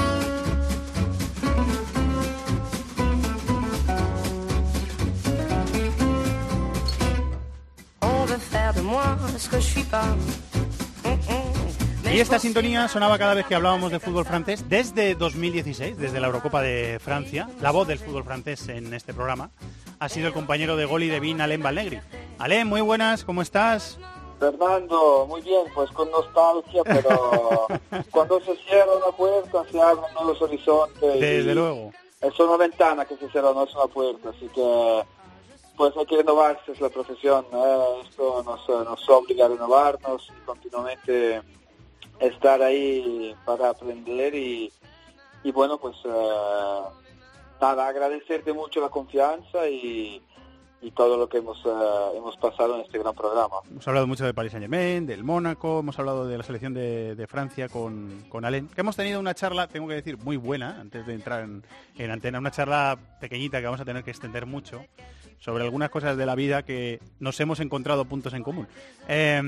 On 8.01 8.27
veut 8.27 8.39
faire 8.39 8.73
de 8.74 8.82
moi 8.82 9.16
ce 9.36 9.48
que 9.48 9.59
je 9.60 9.66
suis 9.66 9.85
pas. 9.85 10.15
Y 12.12 12.20
esta 12.20 12.39
sintonía 12.39 12.89
sonaba 12.89 13.18
cada 13.18 13.35
vez 13.35 13.47
que 13.47 13.55
hablábamos 13.55 13.93
de 13.93 14.01
fútbol 14.01 14.24
francés 14.24 14.66
desde 14.68 15.14
2016, 15.14 15.98
desde 15.98 16.20
la 16.20 16.28
Eurocopa 16.28 16.62
de 16.62 16.98
Francia. 17.01 17.48
La 17.60 17.70
voz 17.70 17.86
del 17.86 17.98
fútbol 17.98 18.24
francés 18.24 18.66
en 18.68 18.94
este 18.94 19.12
programa 19.12 19.51
ha 19.98 20.09
sido 20.09 20.28
el 20.28 20.32
compañero 20.32 20.76
de 20.76 20.86
gol 20.86 21.02
y 21.02 21.09
de 21.09 21.20
Vin, 21.20 21.43
Alain 21.43 21.62
Valnegri. 21.62 22.01
Alain, 22.39 22.66
muy 22.66 22.80
buenas, 22.80 23.24
¿cómo 23.24 23.43
estás? 23.43 23.98
Fernando, 24.40 25.26
muy 25.28 25.43
bien, 25.43 25.64
pues 25.74 25.90
con 25.90 26.10
nostalgia, 26.10 26.82
pero 26.82 27.66
cuando 28.10 28.40
se 28.40 28.56
cierra 28.56 28.93
una 28.97 29.14
puerta 29.14 29.64
se 29.70 29.80
abren 29.80 30.12
nuevos 30.14 30.40
horizontes. 30.40 31.20
Desde 31.20 31.55
luego. 31.55 31.93
Es 32.22 32.40
una 32.40 32.56
ventana 32.56 33.05
que 33.05 33.16
se 33.16 33.28
cierra, 33.30 33.52
no 33.52 33.64
es 33.64 33.74
una 33.74 33.86
puerta, 33.86 34.30
así 34.30 34.48
que 34.48 35.02
pues 35.76 35.97
hay 35.97 36.06
que 36.06 36.16
renovarse, 36.16 36.72
es 36.72 36.80
la 36.80 36.89
profesión. 36.89 37.44
¿eh? 37.52 38.02
Esto 38.09 38.43
nos, 38.43 38.68
nos 38.68 39.09
obliga 39.10 39.44
a 39.44 39.48
renovarnos 39.48 40.28
y 40.36 40.44
continuamente 40.44 41.43
estar 42.20 42.62
ahí 42.62 43.35
para 43.45 43.70
aprender 43.70 44.35
y, 44.35 44.73
y 45.43 45.53
bueno, 45.53 45.78
pues 45.78 45.97
eh, 46.05 46.81
nada, 47.61 47.89
agradecerte 47.89 48.53
mucho 48.53 48.81
la 48.81 48.89
confianza 48.89 49.69
y, 49.69 50.23
y 50.81 50.90
todo 50.93 51.16
lo 51.16 51.28
que 51.28 51.39
hemos, 51.39 51.59
eh, 51.65 52.16
hemos 52.16 52.36
pasado 52.36 52.77
en 52.77 52.82
este 52.82 52.99
gran 52.99 53.15
programa. 53.15 53.57
Hemos 53.70 53.86
hablado 53.86 54.07
mucho 54.07 54.24
del 54.24 54.35
Paris 54.35 54.53
Saint 54.53 54.65
Germain, 54.65 55.07
del 55.07 55.24
Mónaco, 55.24 55.81
hemos 55.81 55.99
hablado 55.99 56.27
de 56.27 56.39
la 56.39 56.45
selección 56.45 56.74
de, 56.74 57.15
de 57.15 57.27
Francia 57.27 57.69
con, 57.69 58.24
con 58.28 58.45
Alain, 58.45 58.69
que 58.69 58.81
hemos 58.81 58.97
tenido 58.97 59.20
una 59.20 59.35
charla, 59.35 59.69
tengo 59.69 59.89
que 59.89 59.95
decir, 59.95 60.19
muy 60.19 60.36
buena, 60.36 60.81
antes 60.81 61.07
de 61.07 61.15
entrar 61.15 61.45
en, 61.45 61.65
en 61.97 62.11
antena, 62.11 62.39
una 62.39 62.51
charla 62.51 62.99
pequeñita 63.20 63.59
que 63.59 63.65
vamos 63.66 63.81
a 63.81 63.85
tener 63.85 64.03
que 64.05 64.11
extender 64.11 64.47
mucho 64.47 64.85
sobre 65.40 65.62
algunas 65.62 65.90
cosas 65.90 66.16
de 66.16 66.27
la 66.27 66.35
vida 66.35 66.65
que 66.65 66.99
nos 67.20 67.39
hemos 67.39 67.61
encontrado 67.61 68.05
puntos 68.05 68.35
en 68.35 68.43
común. 68.43 68.66
Eh, 69.07 69.40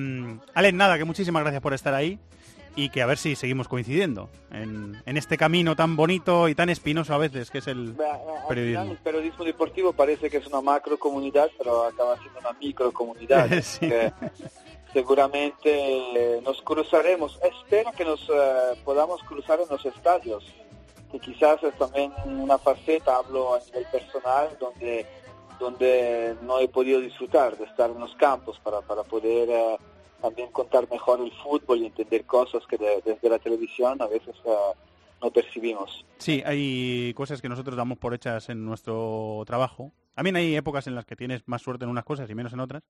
Alain, 0.55 0.77
nada, 0.77 0.97
que 0.97 1.05
muchísimas 1.05 1.43
gracias 1.43 1.61
por 1.61 1.75
estar 1.75 1.95
ahí 1.95 2.17
y 2.77 2.91
que 2.91 3.03
a 3.03 3.07
ver 3.07 3.19
si 3.19 3.37
seguimos 3.37 3.69
coincidiendo 3.69 4.29
en, 4.51 5.03
en 5.05 5.17
este 5.17 5.37
camino 5.37 5.77
tan 5.77 5.97
bonito 5.97 6.49
y 6.49 6.55
tan 6.55 6.71
espinoso 6.71 7.15
a 7.15 7.19
veces 7.19 7.51
que 7.51 7.59
es 7.59 7.67
el 7.67 7.95
periodismo. 8.49 8.83
final, 8.83 8.89
el 8.91 8.97
periodismo 8.99 9.45
deportivo 9.45 9.93
parece 9.93 10.31
que 10.31 10.39
es 10.39 10.47
una 10.47 10.61
macro 10.61 10.99
comunidad, 10.99 11.51
pero 11.59 11.85
acaba 11.85 12.17
siendo 12.19 12.41
una 12.41 12.53
micro 12.53 12.93
comunidad. 12.93 13.49
Sí. 13.61 13.89
que 13.89 14.13
seguramente 14.93 15.61
eh, 15.67 16.41
nos 16.43 16.61
cruzaremos. 16.63 17.39
Espero 17.43 17.93
que 17.93 18.05
nos 18.05 18.21
eh, 18.29 18.81
podamos 18.85 19.23
cruzar 19.23 19.61
en 19.61 19.69
los 19.69 19.85
estadios, 19.85 20.45
que 21.13 21.21
quizás 21.21 21.63
es 21.63 21.77
también 21.79 22.13
una 22.27 22.59
faceta, 22.59 23.17
hablo 23.17 23.55
a 23.55 23.61
nivel 23.61 23.85
personal, 23.93 24.49
donde 24.59 25.07
donde 25.61 26.37
no 26.43 26.59
he 26.59 26.69
podido 26.69 27.01
disfrutar 27.01 27.57
de 27.57 27.67
estar 27.67 27.91
en 27.91 28.01
los 28.01 28.15
campos 28.17 28.59
para, 28.65 28.81
para 28.81 29.03
poder 29.05 29.49
eh, 29.51 29.77
también 30.21 30.51
contar 30.53 30.89
mejor 30.91 31.21
el 31.21 31.33
fútbol 31.43 31.79
y 31.81 31.87
entender 31.87 32.25
cosas 32.25 32.67
que 32.67 32.77
de- 32.77 33.03
desde 33.05 33.29
la 33.29 33.39
televisión 33.39 34.01
a 34.01 34.07
veces 34.07 34.35
eh, 34.45 34.51
no 35.23 35.31
percibimos. 35.31 36.05
Sí, 36.19 36.43
hay 36.45 37.13
cosas 37.15 37.41
que 37.43 37.49
nosotros 37.49 37.77
damos 37.77 37.99
por 37.99 38.15
hechas 38.15 38.49
en 38.49 38.65
nuestro 38.65 39.43
trabajo 39.47 39.93
También 40.15 40.37
hay 40.37 40.55
épocas 40.55 40.87
en 40.87 40.95
las 40.95 41.07
que 41.07 41.17
tienes 41.17 41.43
más 41.47 41.63
suerte 41.63 41.85
en 41.85 41.91
unas 41.91 42.05
cosas 42.05 42.29
y 42.29 42.35
menos 42.35 42.53
en 42.53 42.61
otras. 42.61 42.83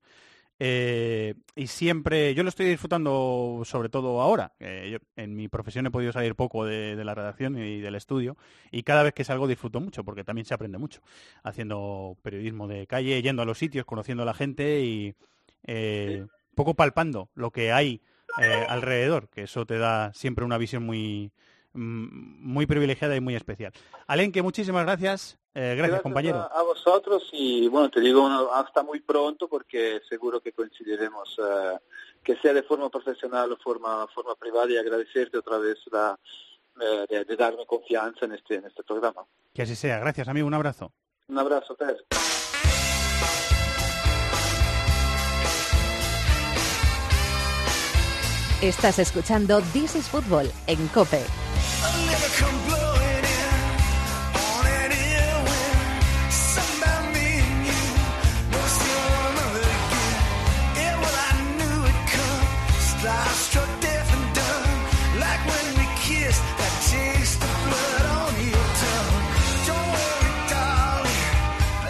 Eh, 0.59 1.35
y 1.55 1.69
siempre, 1.69 2.35
yo 2.35 2.43
lo 2.43 2.48
estoy 2.51 2.66
disfrutando 2.66 3.62
sobre 3.65 3.89
todo 3.89 4.20
ahora. 4.20 4.52
Eh, 4.61 4.90
yo 4.93 4.98
en 5.16 5.35
mi 5.36 5.48
profesión 5.48 5.86
he 5.86 5.90
podido 5.90 6.12
salir 6.12 6.35
poco 6.35 6.65
de, 6.66 6.97
de 6.97 7.05
la 7.05 7.15
redacción 7.15 7.57
y 7.59 7.81
del 7.81 7.94
estudio 7.94 8.36
y 8.70 8.82
cada 8.82 9.02
vez 9.02 9.15
que 9.15 9.24
salgo 9.24 9.47
disfruto 9.48 9.81
mucho 9.81 10.05
porque 10.05 10.24
también 10.24 10.44
se 10.44 10.52
aprende 10.55 10.77
mucho 10.78 11.01
haciendo 11.44 12.16
periodismo 12.23 12.69
de 12.69 12.86
calle, 12.86 13.23
yendo 13.23 13.43
a 13.43 13.47
los 13.47 13.59
sitios, 13.59 13.86
conociendo 13.86 14.23
a 14.23 14.27
la 14.27 14.35
gente 14.35 14.81
y 14.82 15.15
eh, 15.66 16.27
un 16.51 16.55
poco 16.55 16.74
palpando 16.74 17.28
lo 17.35 17.51
que 17.51 17.72
hay 17.72 18.01
eh, 18.40 18.66
alrededor, 18.68 19.28
que 19.28 19.43
eso 19.43 19.66
te 19.66 19.78
da 19.78 20.12
siempre 20.14 20.44
una 20.44 20.59
visión 20.59 20.85
muy, 20.85 21.32
mm, 21.72 22.47
muy 22.47 22.66
privilegiada 22.66 23.16
y 23.16 23.20
muy 23.20 23.35
especial. 23.35 23.72
Alenque, 24.06 24.43
muchísimas 24.43 24.85
gracias. 24.85 25.39
Eh, 25.55 25.74
gracias, 25.77 26.01
compañero. 26.02 26.48
A, 26.52 26.62
vosotros 26.62 27.28
y 27.32 27.66
bueno, 27.68 27.90
te 27.90 28.01
digo 28.01 28.28
hasta 28.52 28.85
muy 28.85 29.01
pronto 29.01 29.48
porque 29.48 30.01
seguro 30.09 30.40
que 30.40 30.52
coincidiremos, 30.52 31.36
eh, 31.39 31.78
que 32.22 32.36
sea 32.36 32.52
de 32.52 32.62
forma 32.62 32.89
profesional 32.89 33.51
o 33.52 33.56
forma, 33.56 34.06
forma 34.14 34.36
privada 34.36 34.70
y 34.70 34.77
agradecerte 34.77 35.39
otra 35.39 35.59
vez 35.59 35.78
la, 35.90 36.16
eh, 36.81 37.06
de, 37.09 37.24
de 37.24 37.36
darme 37.36 37.66
confianza 37.66 38.27
en 38.27 38.32
este, 38.32 38.55
en 38.56 38.66
este 38.66 38.82
programa. 38.85 39.24
Que 39.52 39.62
así 39.62 39.74
sea. 39.74 39.98
Gracias, 39.98 40.28
amigo. 40.28 40.47
Un 40.47 40.55
abrazo. 40.55 40.93
Un 41.28 41.39
abrazo, 41.39 41.74
Ter. 41.74 42.06
Estás 48.62 48.99
escuchando 48.99 49.62
This 49.73 49.95
is 49.95 50.07
Football 50.07 50.53
en 50.66 50.87
Cope. 50.89 51.23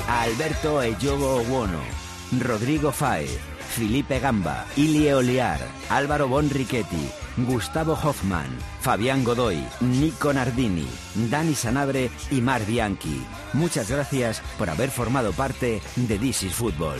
Alberto 0.08 0.80
Eyogo 0.80 1.38
Owono, 1.38 1.80
Rodrigo 2.38 2.92
Faez, 2.92 3.40
Felipe 3.80 4.20
Gamba, 4.20 4.66
Ilie 4.76 5.14
Oliar, 5.14 5.58
Álvaro 5.88 6.28
Bonrichetti, 6.28 7.08
Gustavo 7.38 7.94
Hoffman, 7.94 8.50
Fabián 8.82 9.24
Godoy, 9.24 9.56
Nico 9.80 10.34
Nardini, 10.34 10.86
Dani 11.30 11.54
Sanabre 11.54 12.10
y 12.30 12.42
Mar 12.42 12.60
Bianchi. 12.66 13.24
Muchas 13.54 13.90
gracias 13.90 14.42
por 14.58 14.68
haber 14.68 14.90
formado 14.90 15.32
parte 15.32 15.80
de 15.96 16.18
This 16.18 16.42
is 16.42 16.52
Football. 16.52 16.98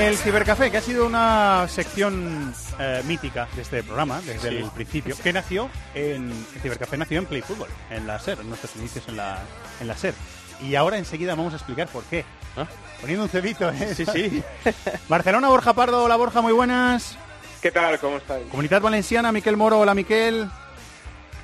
El 0.00 0.16
Cibercafé, 0.16 0.70
que 0.70 0.78
ha 0.78 0.80
sido 0.80 1.04
una 1.06 1.68
sección 1.68 2.54
eh, 2.78 3.02
mítica 3.04 3.46
de 3.54 3.60
este 3.62 3.82
programa 3.82 4.20
desde 4.24 4.48
Sí. 4.48 4.56
el 4.56 4.70
principio, 4.70 5.14
que 5.22 5.30
nació 5.32 5.68
en 5.94 6.30
el 6.30 6.60
Cibercafé 6.62 6.96
nació 6.96 7.18
en 7.18 7.26
Play 7.26 7.42
Football, 7.42 7.68
en 7.90 8.06
la 8.06 8.18
SER, 8.18 8.40
en 8.40 8.48
nuestros 8.48 8.74
inicios 8.76 9.06
en 9.08 9.16
la, 9.18 9.38
en 9.78 9.86
la 9.86 9.96
SER. 9.96 10.14
Y 10.62 10.74
ahora 10.74 10.96
enseguida 10.96 11.34
vamos 11.34 11.52
a 11.52 11.56
explicar 11.56 11.86
por 11.88 12.02
qué. 12.04 12.24
Poniendo 13.00 13.24
un 13.24 13.28
cebito, 13.30 13.68
¿eh? 13.70 13.94
Sí, 13.94 14.06
sí. 14.06 14.42
Barcelona, 15.08 15.48
Borja 15.48 15.74
Pardo, 15.74 16.02
hola 16.04 16.16
Borja, 16.16 16.40
muy 16.40 16.52
buenas. 16.54 17.16
¿Qué 17.60 17.70
tal? 17.70 17.98
¿Cómo 17.98 18.16
estáis? 18.16 18.46
Comunidad 18.48 18.80
Valenciana, 18.80 19.32
Miquel 19.32 19.58
Moro, 19.58 19.80
hola 19.80 19.94
Miquel. 19.94 20.48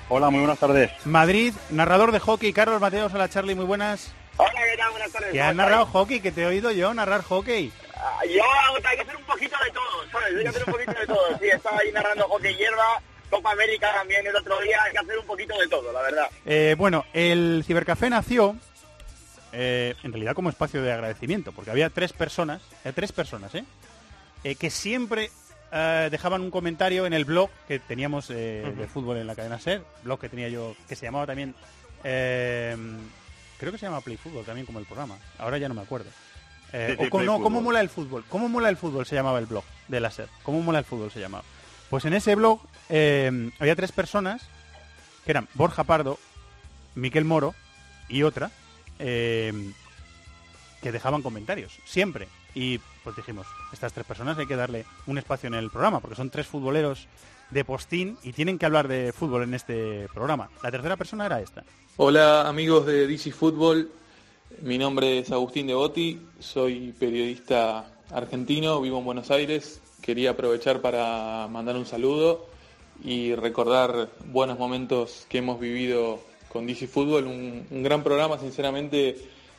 Hola, 0.09 0.31
muy 0.31 0.41
buenas 0.41 0.59
tardes. 0.59 0.91
Madrid, 1.05 1.53
narrador 1.71 2.11
de 2.11 2.21
hockey, 2.21 2.53
Carlos 2.55 2.81
Mateos, 2.81 3.13
hola 3.13 3.29
Charlie, 3.29 3.55
muy 3.55 3.67
buenas. 3.67 4.13
Hola, 4.39 4.51
¿qué 4.71 4.77
tal? 4.79 4.91
Buenas 4.93 5.13
tardes. 5.13 5.33
Que 5.33 5.39
¿cómo 5.39 5.51
has 5.51 5.57
narrado 5.57 5.87
hockey, 5.87 6.21
que 6.21 6.33
te 6.33 6.43
he 6.43 6.47
oído 6.47 6.71
yo 6.71 6.93
narrar 6.95 7.23
hockey. 7.23 7.71
Yo 8.29 8.43
hay 8.85 8.97
que 8.97 9.03
hacer 9.03 9.17
un 9.17 9.25
poquito 9.25 9.57
de 9.65 9.71
todo, 9.71 10.11
¿sabes? 10.11 10.37
Hay 10.37 10.43
que 10.43 10.49
hacer 10.49 10.65
un 10.67 10.73
poquito 10.73 10.93
de 10.93 11.07
todo. 11.07 11.39
Sí, 11.39 11.47
estaba 11.49 11.79
ahí 11.79 11.93
narrando 11.93 12.29
hockey 12.29 12.55
hierba, 12.57 13.01
Copa 13.31 13.53
América 13.53 13.93
también 13.95 14.27
el 14.27 14.37
otro 14.37 14.61
día. 14.61 14.83
Hay 14.85 14.93
que 14.93 14.99
hacer 14.99 15.19
un 15.19 15.27
poquito 15.27 15.59
de 15.59 15.69
todo, 15.69 15.93
la 15.93 16.03
verdad. 16.03 16.31
Eh, 16.45 16.75
bueno, 16.77 17.05
el 17.13 17.65
Cibercafé 17.67 18.11
nació 18.11 18.57
eh, 19.53 19.95
en 20.03 20.13
realidad 20.13 20.35
como 20.35 20.51
espacio 20.51 20.83
de 20.83 20.93
agradecimiento, 20.93 21.53
porque 21.53 21.71
había 21.71 21.89
tres 21.91 22.13
personas, 22.13 22.61
eh, 22.85 22.93
tres 22.95 23.13
personas, 23.13 23.55
¿eh? 23.55 23.65
Eh, 24.45 24.55
que 24.57 24.71
siempre 24.71 25.31
eh, 25.73 26.09
dejaban 26.11 26.43
un 26.43 26.51
comentario 26.51 27.07
en 27.07 27.15
el 27.15 27.25
blog 27.25 27.51
que 27.67 27.79
teníamos 27.79 28.29
eh, 28.31 28.65
Ujú. 28.69 28.81
de 28.81 28.87
fútbol 28.87 29.17
en 29.17 29.27
la 29.27 29.35
cadena 29.35 29.59
SER, 29.59 29.83
blog 30.03 30.21
que 30.21 30.29
tenía 30.29 30.49
yo, 30.49 30.77
que 30.89 30.95
se 30.95 31.07
llamaba 31.07 31.27
también, 31.27 31.55
eh, 32.05 32.77
creo 33.59 33.73
que 33.73 33.79
se 33.79 33.87
llama 33.87 34.03
Play 34.03 34.17
Fútbol 34.19 34.45
también 34.45 34.67
como 34.67 34.79
el 34.79 34.85
programa, 34.87 35.19
ahora 35.39 35.59
ya 35.59 35.69
no 35.69 35.75
me 35.75 35.83
acuerdo. 35.83 36.11
Eh, 36.79 37.09
o 37.11 37.23
no, 37.23 37.41
¿cómo 37.41 37.63
mola 37.63 37.81
el 37.81 37.89
fútbol? 37.89 38.23
¿Cómo 38.29 38.51
mola 38.51 38.69
el 38.69 38.77
fútbol? 38.77 39.07
Se 39.07 39.15
llamaba 39.15 39.39
el 39.39 39.47
blog 39.47 39.65
de 39.89 39.99
la 39.99 40.11
SER. 40.11 40.29
¿Cómo 40.43 40.61
mola 40.61 40.79
el 40.79 40.85
fútbol? 40.85 41.11
Se 41.11 41.21
llamaba. 41.21 41.43
Pues 41.89 42.05
en 42.05 42.13
ese 42.13 42.35
blog 42.35 42.61
eh, 42.91 43.51
había 43.59 43.75
tres 43.75 43.93
personas 43.93 44.43
que 45.25 45.31
eran 45.31 45.49
Borja 45.55 45.85
Pardo, 45.85 46.19
Miquel 46.95 47.25
Moro 47.25 47.55
y 48.11 48.25
otra 48.25 48.51
eh, 48.99 49.73
que 50.83 50.93
dejaban 50.93 51.23
comentarios, 51.23 51.79
siempre. 51.87 52.29
Y 52.55 52.79
pues 53.03 53.17
dijimos, 53.17 53.47
estas 53.73 53.95
tres 53.95 54.05
personas 54.05 54.37
hay 54.37 54.47
que 54.47 54.57
darle 54.57 54.85
un 55.07 55.17
espacio 55.17 55.47
en 55.47 55.55
el 55.55 55.71
programa, 55.71 56.01
porque 56.01 56.17
son 56.17 56.29
tres 56.29 56.47
futboleros 56.47 57.09
de 57.51 57.65
postín 57.65 58.19
y 58.23 58.33
tienen 58.33 58.59
que 58.59 58.67
hablar 58.67 58.87
de 58.87 59.15
fútbol 59.15 59.45
en 59.45 59.55
este 59.55 60.09
programa. 60.13 60.51
La 60.63 60.71
tercera 60.71 60.97
persona 60.97 61.25
era 61.25 61.41
esta. 61.41 61.65
Hola 61.97 62.47
amigos 62.47 62.85
de 62.85 63.07
DC 63.07 63.33
Fútbol, 63.33 63.91
mi 64.63 64.79
nombre 64.79 65.19
es 65.19 65.31
Agustín 65.33 65.67
Devoti, 65.67 66.19
soy 66.39 66.95
periodista 66.99 67.87
argentino, 68.11 68.81
vivo 68.81 68.99
en 68.99 69.05
Buenos 69.05 69.31
Aires. 69.31 69.81
Quería 70.01 70.31
aprovechar 70.31 70.81
para 70.81 71.49
mandar 71.49 71.77
un 71.77 71.87
saludo 71.87 72.47
y 73.05 73.35
recordar 73.35 74.09
buenos 74.27 74.59
momentos 74.59 75.27
que 75.29 75.39
hemos 75.39 75.61
vivido 75.61 76.21
con 76.49 76.67
DC 76.67 76.87
Fútbol, 76.87 77.27
un, 77.27 77.83
gran 77.83 78.03
programa 78.03 78.39
sinceramente 78.39 79.17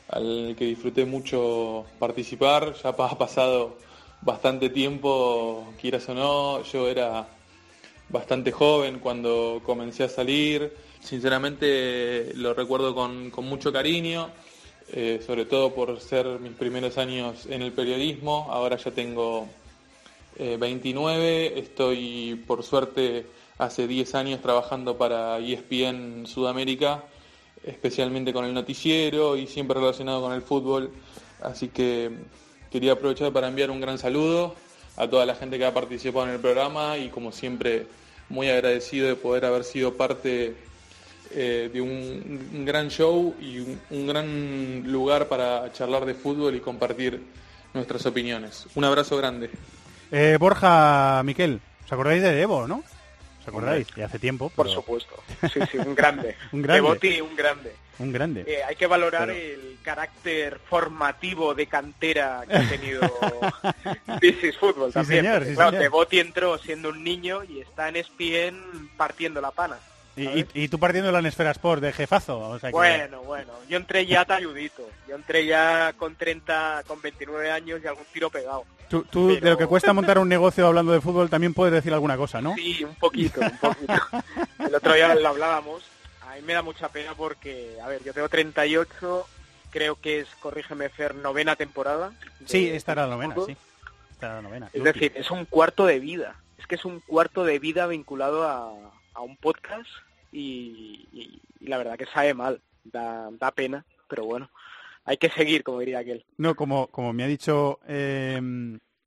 al 0.09 0.55
que 0.57 0.65
disfruté 0.65 1.05
mucho 1.05 1.85
participar, 1.99 2.73
ya 2.81 2.89
ha 2.89 3.17
pasado 3.17 3.77
bastante 4.21 4.69
tiempo, 4.69 5.73
quieras 5.79 6.07
o 6.09 6.13
no, 6.13 6.63
yo 6.63 6.87
era 6.87 7.27
bastante 8.09 8.51
joven 8.51 8.99
cuando 8.99 9.61
comencé 9.63 10.05
a 10.05 10.09
salir. 10.09 10.73
Sinceramente 11.01 12.33
lo 12.35 12.53
recuerdo 12.53 12.95
con 12.95 13.31
mucho 13.45 13.71
cariño, 13.71 14.29
eh, 14.93 15.21
sobre 15.25 15.45
todo 15.45 15.73
por 15.73 15.99
ser 15.99 16.25
mis 16.39 16.53
primeros 16.53 16.97
años 16.97 17.45
en 17.47 17.61
el 17.61 17.73
periodismo. 17.73 18.47
Ahora 18.49 18.77
ya 18.77 18.91
tengo 18.91 19.47
eh, 20.37 20.57
29, 20.59 21.59
estoy 21.59 22.41
por 22.47 22.63
suerte 22.63 23.25
hace 23.57 23.87
10 23.87 24.15
años 24.15 24.41
trabajando 24.41 24.97
para 24.97 25.39
ESPN 25.39 26.25
Sudamérica, 26.25 27.03
especialmente 27.63 28.31
con 28.31 28.45
el 28.45 28.53
noticiero 28.53 29.35
y 29.35 29.47
siempre 29.47 29.79
relacionado 29.79 30.21
con 30.21 30.33
el 30.33 30.41
fútbol. 30.41 30.91
Así 31.41 31.67
que 31.67 32.11
quería 32.71 32.93
aprovechar 32.93 33.33
para 33.33 33.47
enviar 33.47 33.71
un 33.71 33.81
gran 33.81 33.97
saludo 33.97 34.55
a 34.95 35.07
toda 35.07 35.25
la 35.25 35.35
gente 35.35 35.57
que 35.57 35.65
ha 35.65 35.73
participado 35.73 36.25
en 36.27 36.33
el 36.33 36.39
programa 36.39 36.97
y 36.97 37.09
como 37.09 37.31
siempre 37.31 37.87
muy 38.29 38.49
agradecido 38.49 39.07
de 39.07 39.15
poder 39.15 39.45
haber 39.45 39.63
sido 39.63 39.95
parte 39.95 40.55
eh, 41.31 41.69
de 41.71 41.81
un, 41.81 42.49
un 42.53 42.65
gran 42.65 42.89
show 42.89 43.35
y 43.39 43.59
un, 43.59 43.79
un 43.89 44.07
gran 44.07 44.83
lugar 44.91 45.27
para 45.27 45.71
charlar 45.73 46.05
de 46.05 46.13
fútbol 46.13 46.55
y 46.55 46.59
compartir 46.59 47.21
nuestras 47.73 48.05
opiniones. 48.05 48.65
Un 48.75 48.83
abrazo 48.85 49.17
grande. 49.17 49.49
Eh, 50.11 50.37
Borja, 50.39 51.21
Miquel, 51.23 51.59
¿os 51.85 51.91
acordáis 51.91 52.21
de 52.23 52.41
Evo, 52.41 52.67
no? 52.67 52.83
¿Os 53.41 53.47
acordáis? 53.47 53.87
De 53.95 54.03
hace 54.03 54.19
tiempo. 54.19 54.49
Por 54.49 54.65
pero- 54.67 54.75
supuesto. 54.81 55.15
Sí, 55.53 55.59
sí, 55.71 55.77
un 55.77 55.93
grande. 55.95 56.35
Un 56.51 56.61
grande. 56.61 56.81
Devoti, 56.81 57.21
un 57.21 57.35
grande. 57.35 57.73
Un 57.99 58.11
grande. 58.13 58.43
Eh, 58.45 58.63
hay 58.63 58.75
que 58.75 58.85
valorar 58.87 59.27
Pero- 59.27 59.39
el 59.39 59.77
carácter 59.83 60.59
formativo 60.69 61.53
de 61.55 61.65
cantera 61.67 62.43
que 62.47 62.55
ha 62.55 62.69
tenido 62.69 63.01
This 64.21 64.43
is 64.43 64.57
Football 64.57 64.89
Sí, 64.89 64.93
también. 64.93 65.23
señor, 65.25 65.45
sí, 65.45 65.53
claro, 65.55 65.69
señor. 65.71 65.83
Devoti 65.83 66.19
entró 66.19 66.57
siendo 66.59 66.89
un 66.89 67.03
niño 67.03 67.43
y 67.43 67.59
está 67.61 67.89
en 67.89 67.95
ESPN 67.97 68.89
partiendo 68.97 69.41
la 69.41 69.51
pana. 69.51 69.77
Y, 70.17 70.45
y- 70.63 70.67
tú 70.67 70.79
partiendo 70.79 71.11
la 71.11 71.27
Esfera 71.27 71.51
Sport 71.51 71.81
de 71.81 71.93
jefazo. 71.93 72.39
o 72.39 72.59
sea 72.59 72.69
que- 72.69 72.73
Bueno, 72.75 73.21
bueno, 73.23 73.51
yo 73.69 73.77
entré 73.77 74.05
ya 74.05 74.25
talludito. 74.25 74.87
Yo 75.07 75.15
entré 75.15 75.45
ya 75.45 75.93
con 75.97 76.15
30, 76.15 76.83
con 76.87 77.01
29 77.01 77.51
años 77.51 77.79
y 77.83 77.87
algún 77.87 78.05
tiro 78.11 78.29
pegado. 78.29 78.65
Tú, 78.89 79.03
tú, 79.03 79.27
de 79.35 79.41
lo 79.41 79.57
que 79.57 79.67
cuesta 79.67 79.91
montar 79.93 80.17
un 80.17 80.29
negocio 80.29 80.65
hablando 80.65 80.91
de 80.93 81.01
fútbol 81.01 81.29
también 81.29 81.53
puedes 81.53 81.73
decir 81.73 81.93
alguna 81.93 82.15
cosa, 82.17 82.41
¿no? 82.41 82.55
Sí, 82.55 82.83
un 82.83 82.95
poquito, 82.95 83.41
un 83.41 83.57
poquito. 83.57 83.93
El 84.59 84.73
otro 84.73 84.93
día 84.93 85.13
lo 85.13 85.27
hablábamos. 85.27 85.83
A 86.21 86.35
mí 86.35 86.41
me 86.43 86.53
da 86.53 86.61
mucha 86.61 86.87
pena 86.89 87.13
porque, 87.15 87.77
a 87.83 87.87
ver, 87.87 88.03
yo 88.03 88.13
tengo 88.13 88.29
38 88.29 89.27
creo 89.69 89.99
que 89.99 90.21
es, 90.21 90.27
corrígeme 90.39 90.87
Fer, 90.89 91.13
novena 91.15 91.55
temporada. 91.55 92.11
de- 92.39 92.47
Sí, 92.47 92.69
esta 92.69 92.93
era 92.93 93.03
la 93.07 93.15
novena, 93.15 93.33
fútbol. 93.35 93.47
sí. 93.49 93.57
Esta 94.11 94.25
era 94.27 94.35
la 94.37 94.41
novena. 94.41 94.69
Es 94.73 94.83
decir, 94.83 95.11
es 95.15 95.29
un 95.29 95.45
cuarto 95.45 95.85
de 95.85 95.99
vida. 95.99 96.35
Es 96.57 96.65
que 96.65 96.75
es 96.75 96.85
un 96.85 97.01
cuarto 97.01 97.43
de 97.43 97.59
vida 97.59 97.85
vinculado 97.87 98.47
a, 98.47 98.71
a 99.13 99.21
un 99.21 99.35
podcast 99.37 99.87
y, 100.39 101.07
y- 101.11 101.41
y 101.59 101.67
la 101.67 101.77
verdad 101.77 101.97
que 101.97 102.05
sabe 102.05 102.33
mal, 102.33 102.61
da, 102.83 103.29
da 103.31 103.51
pena, 103.51 103.85
pero 104.07 104.25
bueno, 104.25 104.49
hay 105.05 105.17
que 105.17 105.29
seguir, 105.29 105.63
como 105.63 105.79
diría 105.79 105.99
aquel. 105.99 106.25
No, 106.37 106.55
como, 106.55 106.87
como 106.87 107.13
me 107.13 107.23
ha 107.23 107.27
dicho 107.27 107.79
eh, 107.87 108.39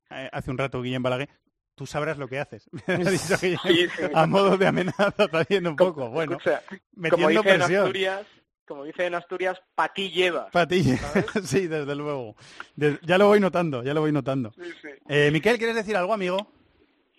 eh, 0.09 0.29
hace 0.31 0.51
un 0.51 0.57
rato 0.57 0.81
Guillem 0.81 1.01
Balaguer, 1.03 1.29
tú 1.75 1.85
sabrás 1.85 2.17
lo 2.17 2.27
que 2.27 2.39
haces. 2.39 2.69
Me 2.87 2.93
ha 2.95 2.97
dicho 3.11 3.37
Guillem, 3.41 3.59
Sí, 3.63 3.87
sí. 3.97 4.03
a 4.13 4.25
modo 4.27 4.57
de 4.57 4.67
amenaza, 4.67 5.13
haciendo 5.31 5.69
un 5.71 5.75
poco. 5.75 6.09
Bueno, 6.09 6.37
sea, 6.43 6.61
como 7.09 7.29
dice 7.29 7.49
en. 7.55 7.61
Asturias, 7.61 8.27
como 8.67 8.83
dice 8.83 9.05
en 9.05 9.15
Asturias, 9.15 9.57
pa' 9.75 9.91
ti 9.93 10.09
llevas. 10.11 10.51
Para 10.51 10.67
ti, 10.67 10.83
sí, 11.43 11.67
desde 11.67 11.95
luego. 11.95 12.35
De- 12.75 12.99
ya 13.03 13.17
lo 13.17 13.27
voy 13.27 13.39
notando, 13.39 13.83
ya 13.83 13.93
lo 13.93 14.01
voy 14.01 14.11
notando. 14.11 14.53
Eh, 15.09 15.29
Miquel, 15.31 15.57
¿quieres 15.57 15.75
decir 15.75 15.95
algo, 15.95 16.13
amigo? 16.13 16.51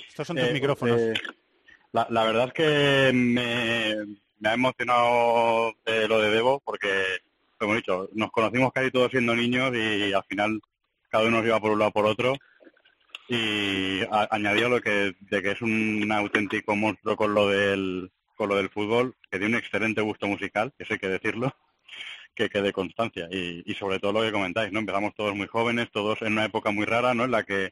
Estos 0.09 0.27
son 0.27 0.37
tus 0.37 0.47
Eh, 0.49 0.53
micrófonos. 0.53 1.01
La, 1.93 2.25
verdad 2.25 2.49
es 2.49 2.53
que 2.55 3.13
me, 3.13 4.49
ha 4.49 4.55
emocionado 4.55 5.75
eh, 5.85 6.07
lo 6.09 6.21
de 6.21 6.31
Debo 6.31 6.61
porque, 6.65 6.89
como 7.59 7.75
he 7.75 7.77
dicho, 7.77 8.09
nos 8.15 8.31
conocimos 8.31 8.73
casi 8.73 8.91
todos 8.91 9.11
siendo 9.11 9.35
niños 9.37 9.75
y 9.75 10.13
al 10.13 10.25
final 10.25 10.61
cada 11.11 11.25
uno 11.25 11.39
nos 11.39 11.47
iba 11.47 11.61
por 11.61 11.73
un 11.73 11.79
lado 11.79 11.91
por 11.93 12.07
otro. 12.07 12.35
Y 13.29 14.03
a- 14.11 14.29
añadió 14.31 14.69
lo 14.69 14.81
que 14.81 15.15
de 15.21 15.43
que 15.43 15.53
es 15.53 15.63
un 15.63 16.11
auténtico 16.13 16.77
monstruo 16.77 17.17
con 17.17 17.35
lo 17.35 17.49
del 17.49 18.11
con 18.37 18.49
lo 18.49 18.57
del 18.57 18.71
fútbol, 18.71 19.15
que 19.31 19.39
tiene 19.39 19.55
un 19.57 19.61
excelente 19.63 20.01
gusto 20.01 20.27
musical, 20.27 20.73
que 20.77 20.83
eso 20.85 20.95
hay 20.95 20.99
que 20.99 21.09
decirlo, 21.09 21.55
que 22.35 22.49
quede 22.51 22.73
constancia. 22.73 23.29
Y, 23.31 23.63
y 23.71 23.75
sobre 23.75 24.01
todo 24.01 24.13
lo 24.13 24.23
que 24.23 24.33
comentáis, 24.33 24.73
¿no? 24.73 24.81
Empezamos 24.81 25.15
todos 25.15 25.35
muy 25.37 25.47
jóvenes, 25.47 25.91
todos 25.93 26.23
en 26.23 26.33
una 26.33 26.47
época 26.47 26.71
muy 26.71 26.87
rara, 26.87 27.15
¿no? 27.15 27.25
En 27.25 27.31
la 27.31 27.45
que 27.45 27.71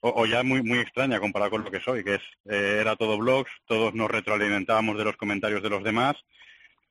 o, 0.00 0.22
o 0.22 0.26
ya 0.26 0.42
muy 0.42 0.62
muy 0.62 0.78
extraña 0.78 1.20
comparado 1.20 1.52
con 1.52 1.64
lo 1.64 1.70
que 1.70 1.80
soy, 1.80 2.02
que 2.04 2.14
es 2.14 2.22
eh, 2.46 2.78
era 2.80 2.96
todo 2.96 3.18
blogs, 3.18 3.50
todos 3.66 3.94
nos 3.94 4.10
retroalimentábamos 4.10 4.96
de 4.98 5.04
los 5.04 5.16
comentarios 5.16 5.62
de 5.62 5.70
los 5.70 5.84
demás, 5.84 6.16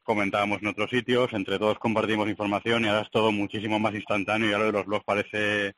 comentábamos 0.04 0.62
en 0.62 0.68
otros 0.68 0.90
sitios, 0.90 1.34
entre 1.34 1.60
todos 1.60 1.80
compartimos 1.80 2.30
información 2.30 2.86
y 2.86 2.88
ahora 2.88 3.02
es 3.02 3.12
todo 3.12 3.32
muchísimo 3.32 3.80
más 3.80 3.94
instantáneo 3.94 4.50
y 4.50 4.54
ahora 4.54 4.66
de 4.68 4.72
los 4.72 4.86
blogs 4.86 5.06
parece 5.06 5.76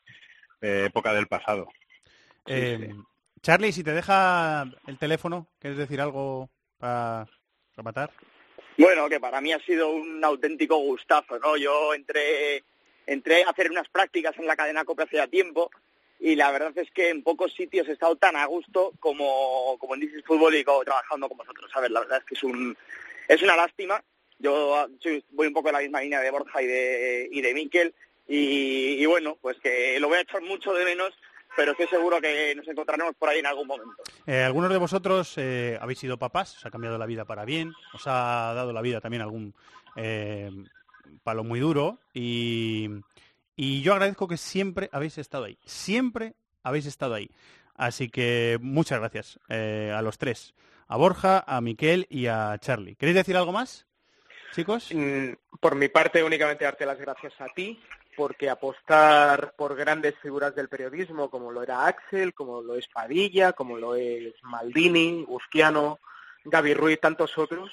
eh, 0.62 0.86
época 0.86 1.14
del 1.14 1.28
pasado. 1.28 1.68
Eh, 2.46 2.94
Charlie, 3.42 3.72
si 3.72 3.84
te 3.84 3.94
deja 3.94 4.66
el 4.88 4.98
teléfono, 4.98 5.48
¿quieres 5.60 5.78
decir 5.78 6.00
algo 6.00 6.50
para 6.78 7.28
rematar? 7.76 8.12
Bueno, 8.78 9.10
que 9.10 9.20
para 9.20 9.42
mí 9.42 9.52
ha 9.52 9.60
sido 9.60 9.90
un 9.90 10.24
auténtico 10.24 10.78
gustazo, 10.78 11.38
¿no? 11.40 11.58
Yo 11.58 11.94
entré, 11.94 12.64
entré 13.06 13.44
a 13.44 13.50
hacer 13.50 13.70
unas 13.70 13.90
prácticas 13.90 14.38
en 14.38 14.48
la 14.48 14.56
cadena 14.56 14.86
COPE 14.86 15.04
hace 15.04 15.18
ya 15.18 15.28
tiempo 15.28 15.70
y 16.22 16.36
la 16.36 16.52
verdad 16.52 16.72
es 16.78 16.92
que 16.92 17.10
en 17.10 17.24
pocos 17.24 17.52
sitios 17.52 17.88
he 17.88 17.94
estado 17.94 18.16
tan 18.16 18.36
a 18.36 18.46
gusto 18.46 18.94
como, 19.00 19.76
como 19.80 19.96
en 19.96 20.02
This 20.02 20.24
Fútbol 20.24 20.54
y 20.56 20.64
como 20.64 20.84
trabajando 20.84 21.28
con 21.28 21.40
vosotros, 21.40 21.70
¿sabes? 21.74 21.90
La 21.90 22.02
verdad 22.02 22.20
es 22.20 22.26
que 22.26 22.36
es 22.36 22.44
un 22.44 22.78
es 23.28 23.42
una 23.42 23.56
lástima. 23.56 24.04
Yo 24.38 24.88
voy 25.32 25.48
un 25.48 25.54
poco 25.54 25.70
en 25.70 25.74
la 25.74 25.82
misma 25.82 26.02
línea 26.02 26.20
de 26.20 26.30
Borja 26.30 26.62
y 26.62 26.68
de, 26.68 27.30
y 27.32 27.42
de 27.42 27.54
Miquel 27.56 27.94
y, 28.28 29.02
y 29.02 29.06
bueno, 29.08 29.38
pues 29.42 29.58
que 29.60 30.00
lo 30.00 30.10
voy 30.10 30.20
a 30.20 30.22
echar 30.22 30.42
mucho 30.44 30.74
de 30.74 30.86
menos, 30.86 31.12
pero 31.56 31.72
estoy 31.72 31.88
seguro 31.88 32.22
que 32.22 32.54
nos 32.56 32.68
encontraremos 32.68 33.16
por 33.16 33.30
ahí 33.30 33.40
en 33.40 33.48
algún 33.48 33.68
momento. 33.68 34.04
Eh, 34.28 34.44
algunos 34.44 34.70
de 34.70 34.78
vosotros 34.78 35.34
eh, 35.38 35.78
habéis 35.82 36.00
sido 36.00 36.18
papás, 36.18 36.56
os 36.56 36.66
ha 36.66 36.72
cambiado 36.72 37.00
la 37.00 37.08
vida 37.08 37.26
para 37.26 37.46
bien, 37.46 37.74
os 37.94 38.06
ha 38.06 38.54
dado 38.54 38.74
la 38.74 38.82
vida 38.82 39.02
también 39.02 39.24
algún 39.24 39.56
eh, 39.96 40.52
palo 41.24 41.44
muy 41.44 41.60
duro 41.60 42.00
y, 42.14 42.90
y 43.64 43.84
yo 43.84 43.94
agradezco 43.94 44.28
que 44.28 44.38
siempre 44.38 44.90
habéis 44.92 45.20
estado 45.20 45.44
ahí, 45.44 45.60
siempre 45.64 46.34
habéis 46.64 46.88
estado 46.88 47.14
ahí. 47.14 47.30
Así 47.76 48.10
que 48.10 48.58
muchas 48.60 49.00
gracias 49.00 49.40
eh, 49.50 49.94
a 49.96 50.02
los 50.02 50.18
tres, 50.18 50.56
a 50.88 50.98
Borja, 50.98 51.44
a 51.46 51.62
Miquel 51.62 52.08
y 52.10 52.26
a 52.26 52.58
Charlie. 52.60 52.96
¿Queréis 52.96 53.18
decir 53.18 53.38
algo 53.38 53.52
más, 53.52 53.86
chicos? 54.56 54.90
Mm, 54.92 55.34
Por 55.60 55.76
mi 55.76 55.90
parte, 55.90 56.24
únicamente 56.24 56.66
darte 56.66 56.88
las 56.88 57.00
gracias 57.00 57.40
a 57.40 57.50
ti, 57.50 57.80
porque 58.18 58.50
apostar 58.50 59.54
por 59.56 59.76
grandes 59.76 60.16
figuras 60.24 60.56
del 60.56 60.68
periodismo, 60.68 61.30
como 61.30 61.52
lo 61.52 61.62
era 61.62 61.86
Axel, 61.86 62.34
como 62.34 62.64
lo 62.64 62.76
es 62.76 62.88
Padilla, 62.88 63.54
como 63.54 63.78
lo 63.78 63.94
es 63.94 64.34
Maldini, 64.42 65.24
Busquiano, 65.26 66.00
Gaby 66.46 66.74
Ruiz, 66.74 67.00
tantos 67.00 67.38
otros, 67.38 67.72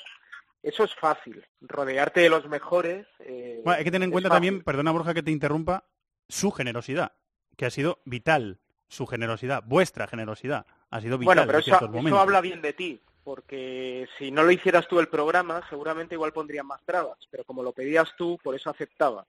eso 0.68 0.84
es 0.84 0.94
fácil. 0.94 1.44
Rodearte 1.60 2.20
de 2.20 2.30
los 2.30 2.48
mejores. 2.48 3.06
eh, 3.20 3.60
Bueno, 3.64 3.78
hay 3.78 3.84
que 3.84 3.90
tener 3.90 4.06
en 4.06 4.10
cuenta 4.12 4.28
fácil. 4.28 4.36
también, 4.36 4.64
perdona 4.64 4.92
Borja 4.92 5.14
que 5.14 5.22
te 5.22 5.30
interrumpa, 5.30 5.84
su 6.28 6.50
generosidad, 6.50 7.12
que 7.56 7.66
ha 7.66 7.70
sido 7.70 8.00
vital, 8.04 8.58
su 8.88 9.06
generosidad, 9.06 9.62
vuestra 9.66 10.06
generosidad, 10.06 10.66
ha 10.90 11.00
sido 11.00 11.18
vital 11.18 11.34
Bueno, 11.34 11.46
pero 11.46 11.58
en 11.58 11.62
eso, 11.62 11.78
ciertos 11.78 12.06
eso 12.06 12.18
habla 12.18 12.40
bien 12.40 12.62
de 12.62 12.72
ti, 12.72 13.00
porque 13.24 14.08
si 14.18 14.30
no 14.30 14.42
lo 14.42 14.50
hicieras 14.50 14.88
tú 14.88 15.00
el 15.00 15.08
programa, 15.08 15.62
seguramente 15.68 16.14
igual 16.14 16.32
pondrían 16.32 16.66
más 16.66 16.82
trabas, 16.84 17.18
pero 17.30 17.44
como 17.44 17.62
lo 17.62 17.72
pedías 17.72 18.14
tú, 18.16 18.38
por 18.42 18.54
eso 18.54 18.70
aceptaba. 18.70 19.26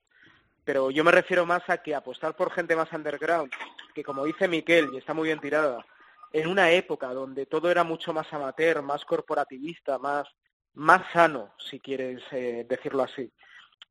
Pero 0.64 0.92
yo 0.92 1.04
me 1.04 1.12
refiero 1.12 1.46
más 1.46 1.68
a 1.70 1.80
que 1.80 1.96
apostar 1.96 2.36
por 2.36 2.52
gente 2.52 2.76
más 2.76 2.92
underground, 2.94 3.52
que 3.94 4.04
como 4.04 4.24
dice 4.26 4.48
Miquel, 4.48 4.90
y 4.94 4.98
está 4.98 5.14
muy 5.14 5.28
bien 5.28 5.40
tirada, 5.40 5.86
en 6.32 6.48
una 6.48 6.70
época 6.72 7.14
donde 7.14 7.46
todo 7.46 7.72
era 7.72 7.84
mucho 7.84 8.14
más 8.14 8.32
amateur, 8.32 8.82
más 8.82 9.04
corporativista, 9.04 9.98
más, 9.98 10.28
más 10.74 11.02
sano, 11.12 11.54
si 11.58 11.80
quieres 11.80 12.22
eh, 12.32 12.66
decirlo 12.68 13.04
así, 13.04 13.32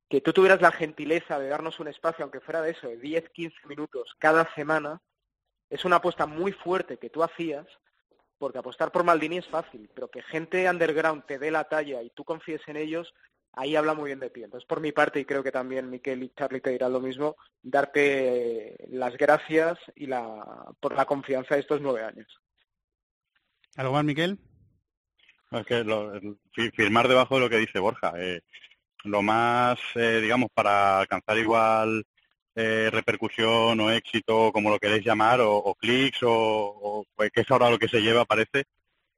que 0.08 0.20
tú 0.20 0.32
tuvieras 0.32 0.60
la 0.60 0.72
gentileza 0.72 1.38
de 1.38 1.48
darnos 1.48 1.80
un 1.80 1.88
espacio, 1.88 2.22
aunque 2.22 2.40
fuera 2.40 2.62
de 2.62 2.70
eso, 2.70 2.88
de 2.88 2.96
10, 2.96 3.28
15 3.30 3.66
minutos 3.66 4.14
cada 4.18 4.52
semana, 4.54 5.00
es 5.68 5.84
una 5.84 5.96
apuesta 5.96 6.26
muy 6.26 6.52
fuerte 6.52 6.96
que 6.96 7.10
tú 7.10 7.22
hacías, 7.22 7.66
porque 8.38 8.58
apostar 8.58 8.90
por 8.90 9.04
Maldini 9.04 9.38
es 9.38 9.48
fácil, 9.48 9.90
pero 9.94 10.08
que 10.08 10.22
gente 10.22 10.68
underground 10.70 11.24
te 11.26 11.38
dé 11.38 11.50
la 11.50 11.64
talla 11.64 12.02
y 12.02 12.10
tú 12.10 12.24
confíes 12.24 12.62
en 12.68 12.76
ellos, 12.76 13.12
ahí 13.52 13.76
habla 13.76 13.94
muy 13.94 14.06
bien 14.06 14.20
de 14.20 14.30
ti. 14.30 14.42
Entonces, 14.44 14.66
por 14.66 14.80
mi 14.80 14.92
parte, 14.92 15.20
y 15.20 15.24
creo 15.24 15.42
que 15.42 15.52
también 15.52 15.90
Miquel 15.90 16.22
y 16.22 16.30
Charlie 16.30 16.60
te 16.60 16.70
dirán 16.70 16.92
lo 16.92 17.00
mismo, 17.00 17.36
darte 17.62 18.76
las 18.88 19.16
gracias 19.16 19.78
y 19.94 20.06
la, 20.06 20.72
por 20.80 20.94
la 20.94 21.04
confianza 21.04 21.54
de 21.54 21.62
estos 21.62 21.80
nueve 21.80 22.04
años. 22.04 22.40
¿Algo 23.76 23.92
más, 23.92 24.04
Miquel? 24.04 24.38
Es 25.50 25.66
que 25.66 25.82
lo- 25.84 26.12
firmar 26.74 27.08
debajo 27.08 27.36
de 27.36 27.40
lo 27.42 27.50
que 27.50 27.58
dice 27.58 27.78
Borja. 27.78 28.12
eh, 28.16 28.40
lo 29.04 29.22
más, 29.22 29.78
eh, 29.96 30.20
digamos, 30.22 30.50
para 30.54 31.00
alcanzar 31.00 31.38
igual 31.38 32.04
eh, 32.56 32.90
repercusión 32.92 33.78
o 33.80 33.90
éxito, 33.92 34.52
como 34.52 34.70
lo 34.70 34.78
queréis 34.80 35.04
llamar, 35.04 35.40
o, 35.42 35.74
clics, 35.76 36.22
o, 36.24 36.30
o, 36.32 37.06
pues, 37.16 37.30
que 37.32 37.42
es 37.42 37.50
ahora 37.50 37.70
lo 37.70 37.78
que 37.78 37.88
se 37.88 38.00
lleva, 38.02 38.24
parece, 38.24 38.64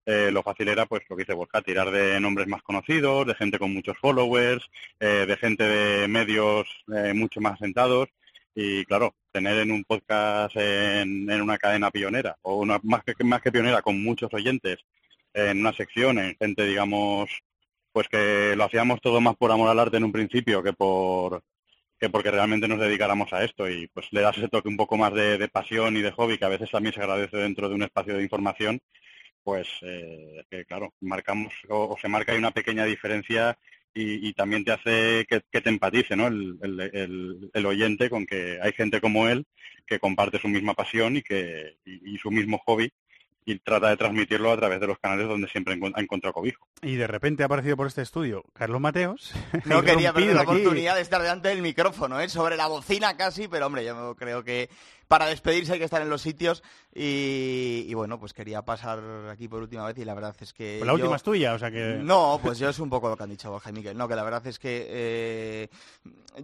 eh, 0.07 0.31
lo 0.33 0.43
fácil 0.43 0.69
era, 0.69 0.87
pues, 0.87 1.03
lo 1.09 1.17
que 1.17 1.23
dice 1.25 1.35
Borja, 1.35 1.63
tirar 1.63 1.91
de 1.91 2.21
nombres 2.21 2.49
más 2.49 2.63
conocidos, 2.63 3.27
de 3.27 3.35
gente 3.35 3.59
con 3.59 3.73
muchos 3.75 3.97
followers, 3.99 4.65
eh, 5.01 5.27
de 5.29 5.37
gente 5.39 5.65
de 5.65 6.09
medios 6.09 6.69
eh, 6.95 7.15
mucho 7.15 7.41
más 7.41 7.59
sentados. 7.59 8.09
Y 8.55 8.85
claro, 8.87 9.15
tener 9.33 9.59
en 9.61 9.71
un 9.73 9.85
podcast 9.85 10.57
en, 10.57 11.31
en 11.31 11.41
una 11.43 11.59
cadena 11.59 11.91
pionera, 11.91 12.37
o 12.43 12.57
una, 12.59 12.79
más, 12.83 13.03
que, 13.05 13.15
más 13.25 13.43
que 13.43 13.53
pionera, 13.53 13.83
con 13.83 14.03
muchos 14.03 14.33
oyentes, 14.35 14.79
en 15.35 15.61
una 15.61 15.73
sección, 15.73 16.19
en 16.19 16.37
gente, 16.39 16.65
digamos, 16.65 17.31
pues 17.93 18.09
que 18.09 18.55
lo 18.57 18.65
hacíamos 18.65 19.01
todo 19.01 19.21
más 19.21 19.37
por 19.37 19.53
amor 19.53 19.69
al 19.71 19.79
arte 19.81 19.97
en 19.99 20.05
un 20.05 20.13
principio 20.13 20.63
que 20.63 20.73
por 20.73 21.43
que 21.99 22.11
porque 22.11 22.31
realmente 22.31 22.69
nos 22.69 22.81
dedicáramos 22.81 23.33
a 23.33 23.45
esto 23.45 23.69
y 23.71 23.89
pues 23.89 24.09
le 24.13 24.23
das 24.23 24.37
ese 24.39 24.49
toque 24.49 24.69
un 24.69 24.77
poco 24.77 24.97
más 24.97 25.13
de, 25.15 25.49
pasión 25.49 25.97
y 25.97 26.03
de 26.03 26.13
hobby 26.13 26.39
que 26.39 26.45
a 26.47 26.49
veces 26.49 26.71
también 26.71 26.95
se 26.95 27.01
agradece 27.01 27.37
dentro 27.39 27.69
de 27.69 27.75
un 27.77 27.83
espacio 27.83 28.17
de 28.17 28.23
información, 28.23 28.81
pues 29.43 29.69
eh, 29.83 30.45
que 30.51 30.65
claro, 30.67 30.95
marcamos 31.01 31.53
o, 31.69 31.97
se 32.01 32.09
marca 32.09 32.33
ahí 32.33 32.39
una 32.39 32.53
pequeña 32.53 32.85
diferencia 32.85 33.59
y, 33.95 34.29
y 34.29 34.33
también 34.35 34.65
te 34.65 34.73
hace 34.73 35.27
que, 35.29 35.41
te 35.61 35.69
empatice 35.71 36.17
¿no? 36.17 36.29
el, 36.29 36.59
el- 37.53 37.67
oyente 37.67 38.11
con 38.11 38.27
que 38.27 38.59
hay 38.63 38.73
gente 38.73 39.01
como 39.01 39.29
él 39.29 39.45
que 39.87 39.99
comparte 39.99 40.39
su 40.39 40.49
misma 40.49 40.75
pasión 40.75 41.17
y 41.17 41.23
que 41.23 41.77
y 41.85 42.17
su 42.19 42.31
mismo 42.31 42.59
hobby 42.67 42.91
y 43.51 43.59
trata 43.59 43.89
de 43.89 43.97
transmitirlo 43.97 44.53
a 44.53 44.57
través 44.57 44.81
de 44.81 44.87
los 44.87 44.99
canales 44.99 45.29
donde 45.29 45.49
siempre 45.49 45.75
ha 45.95 46.01
encontrado 46.01 46.33
cobijo. 46.33 46.67
Y 46.83 46.95
de 46.97 47.07
repente 47.07 47.43
ha 47.43 47.47
aparecido 47.47 47.77
por 47.77 47.87
este 47.87 48.03
estudio 48.03 48.45
Carlos 48.55 48.81
Mateos. 48.81 49.33
No 49.65 49.83
quería 49.83 50.13
perder 50.13 50.35
la 50.37 50.43
aquí. 50.43 50.51
oportunidad 50.53 50.95
de 50.97 51.03
estar 51.03 51.21
delante 51.21 51.49
del 51.49 51.63
micrófono, 51.63 52.21
¿eh? 52.21 52.29
sobre 52.29 52.57
la 52.57 52.67
bocina 52.67 53.17
casi, 53.17 53.49
pero 53.49 53.67
hombre, 53.67 53.85
yo 53.85 54.15
creo 54.17 54.43
que 54.45 54.69
para 55.11 55.27
despedirse 55.27 55.73
hay 55.73 55.81
que 55.81 55.85
estar 55.87 56.01
en 56.01 56.09
los 56.09 56.23
sitios 56.23 56.63
y, 56.95 57.85
y 57.89 57.95
bueno, 57.95 58.21
pues 58.21 58.33
quería 58.33 58.63
pasar 58.63 59.01
aquí 59.29 59.49
por 59.49 59.61
última 59.61 59.85
vez 59.85 59.99
y 59.99 60.05
la 60.05 60.15
verdad 60.15 60.37
es 60.39 60.53
que... 60.53 60.77
Pues 60.79 60.87
la 60.87 60.93
yo- 60.93 60.95
última 60.99 61.17
es 61.17 61.23
tuya, 61.25 61.53
o 61.53 61.59
sea 61.59 61.69
que... 61.73 61.99
No, 62.01 62.39
pues 62.41 62.61
yo 62.61 62.69
es 62.69 62.79
un 62.79 62.89
poco 62.89 63.09
lo 63.09 63.17
que 63.17 63.25
han 63.25 63.31
dicho 63.31 63.51
Borja 63.51 63.71
y 63.71 63.73
Miquel. 63.73 63.97
No, 63.99 64.07
que 64.07 64.15
la 64.15 64.23
verdad 64.23 64.47
es 64.47 64.61
que 64.61 64.87
eh, 64.89 65.69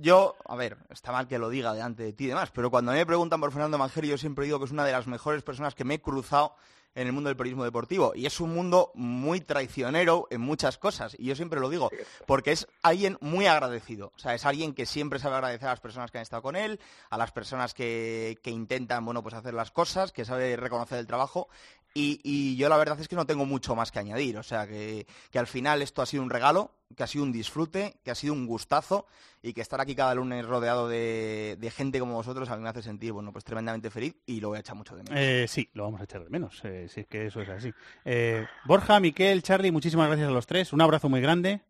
yo, 0.01 0.35
a 0.47 0.57
ver, 0.57 0.79
está 0.91 1.13
mal 1.13 1.29
que 1.29 1.39
lo 1.39 1.49
diga 1.49 1.73
delante 1.75 2.03
de 2.03 2.13
ti 2.13 2.25
y 2.25 2.29
demás, 2.29 2.51
pero 2.53 2.69
cuando 2.69 2.91
me 2.91 3.07
preguntan 3.07 3.41
por 3.41 3.53
Fernando 3.53 3.79
Manjeri, 3.79 4.09
yo 4.09 4.19
siempre 4.19 4.47
digo 4.47 4.59
que 4.59 4.65
es 4.65 4.73
una 4.73 4.85
de 4.85 4.91
las 4.91 5.07
mejores 5.07 5.45
personas 5.45 5.77
que 5.77 5.85
me 5.85 5.95
he 5.95 6.01
cruzado 6.01 6.57
en 6.97 7.07
el 7.07 7.13
mundo 7.13 7.29
del 7.29 7.37
periodismo 7.37 7.63
deportivo. 7.63 8.13
Y 8.15 8.25
es 8.25 8.41
un 8.41 8.55
mundo 8.55 8.91
muy 8.95 9.43
traicionero 9.43 10.29
en 10.31 10.41
muchas 10.41 10.79
cosas. 10.79 11.15
Y 11.19 11.27
yo 11.27 11.37
siempre 11.37 11.61
lo 11.61 11.69
digo, 11.69 11.91
porque 12.27 12.53
es 12.53 12.67
alguien 12.83 13.19
muy 13.21 13.45
agradecido. 13.45 14.13
O 14.17 14.19
sea, 14.19 14.35
es 14.35 14.47
alguien 14.47 14.73
que 14.73 14.87
siempre 14.87 15.19
sabe 15.19 15.35
agradecer 15.35 15.69
a 15.69 15.73
las 15.73 15.81
personas 15.81 16.11
que 16.11 16.17
han 16.17 16.23
estado 16.23 16.41
con 16.41 16.57
él, 16.57 16.81
a 17.11 17.19
las 17.19 17.33
personas 17.33 17.75
que, 17.75 18.39
que 18.43 18.49
intentan, 18.57 19.05
bueno, 19.05 19.23
pues 19.23 19.35
hacer 19.35 19.55
las 19.55 19.71
cosas, 19.71 20.11
que 20.13 20.25
sabe 20.25 20.57
reconocer 20.57 20.99
el 20.99 21.07
trabajo. 21.07 21.49
Y, 21.95 22.21
y 22.25 22.57
yo 22.57 22.69
la 22.69 22.77
verdad 22.77 23.01
es 23.01 23.09
que 23.09 23.17
no 23.17 23.25
tengo 23.25 23.47
mucho 23.47 23.75
más 23.75 23.91
que 23.91 23.99
añadir. 23.99 24.37
O 24.37 24.43
sea, 24.43 24.67
que, 24.67 25.07
que 25.31 25.39
al 25.39 25.47
final 25.47 25.81
esto 25.81 26.03
ha 26.03 26.07
sido 26.07 26.23
un 26.23 26.29
regalo, 26.29 26.73
que 26.95 27.03
ha 27.03 27.07
sido 27.07 27.25
un 27.25 27.33
disfrute, 27.33 27.97
que 28.05 28.11
ha 28.11 28.15
sido 28.15 28.35
un 28.35 28.47
gustazo 28.47 29.07
y 29.41 29.55
que 29.55 29.63
estar 29.63 29.81
aquí 29.81 29.95
cada 29.95 30.15
lunes 30.15 30.45
rodeado 30.45 30.89
de, 30.89 31.57
de 31.59 31.71
gente 31.71 31.99
como 31.99 32.15
vosotros 32.15 32.51
a 32.51 32.57
mí 32.57 32.63
me 32.63 32.69
hace 32.69 32.83
sentir, 32.83 33.13
bueno, 33.13 33.33
pues 33.33 33.45
tremendamente 33.45 33.91
feliz 33.91 34.15
y 34.27 34.41
lo 34.41 34.49
voy 34.49 34.59
a 34.59 34.61
echar 34.61 34.77
mucho 34.77 34.95
de 34.95 35.05
menos. 35.05 35.19
Eh, 35.19 35.47
sí, 35.49 35.71
lo 35.73 35.85
vamos 35.85 36.01
a 36.03 36.05
echar 36.05 36.23
de 36.23 36.29
menos, 36.29 36.61
eh, 36.65 36.87
si 36.89 37.01
es 37.01 37.07
que 37.07 37.27
eso 37.29 37.41
es 37.41 37.49
así. 37.49 37.73
Eh, 38.05 38.45
Borja, 38.67 39.01
Miquel, 39.01 39.43
Charlie, 39.43 39.73
muchísimas 39.73 40.09
gracias 40.09 40.29
a 40.29 40.33
los 40.33 40.47
tres. 40.47 40.73
Un 40.75 40.83
abrazo 40.83 41.09
muy 41.09 41.23
grande 41.23 41.63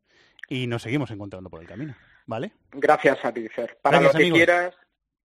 y 0.49 0.67
nos 0.67 0.83
seguimos 0.83 1.11
encontrando 1.13 1.51
por 1.51 1.61
el 1.61 1.69
camino. 1.69 1.95
¿Vale? 2.29 2.51
Gracias 2.73 3.25
a 3.25 3.33
ti, 3.33 3.49
Fer. 3.49 3.79
Para 3.81 4.01
Gracias, 4.01 4.15
lo 4.15 4.19
que 4.19 4.25
amigos. 4.25 4.37
quieras, 4.39 4.75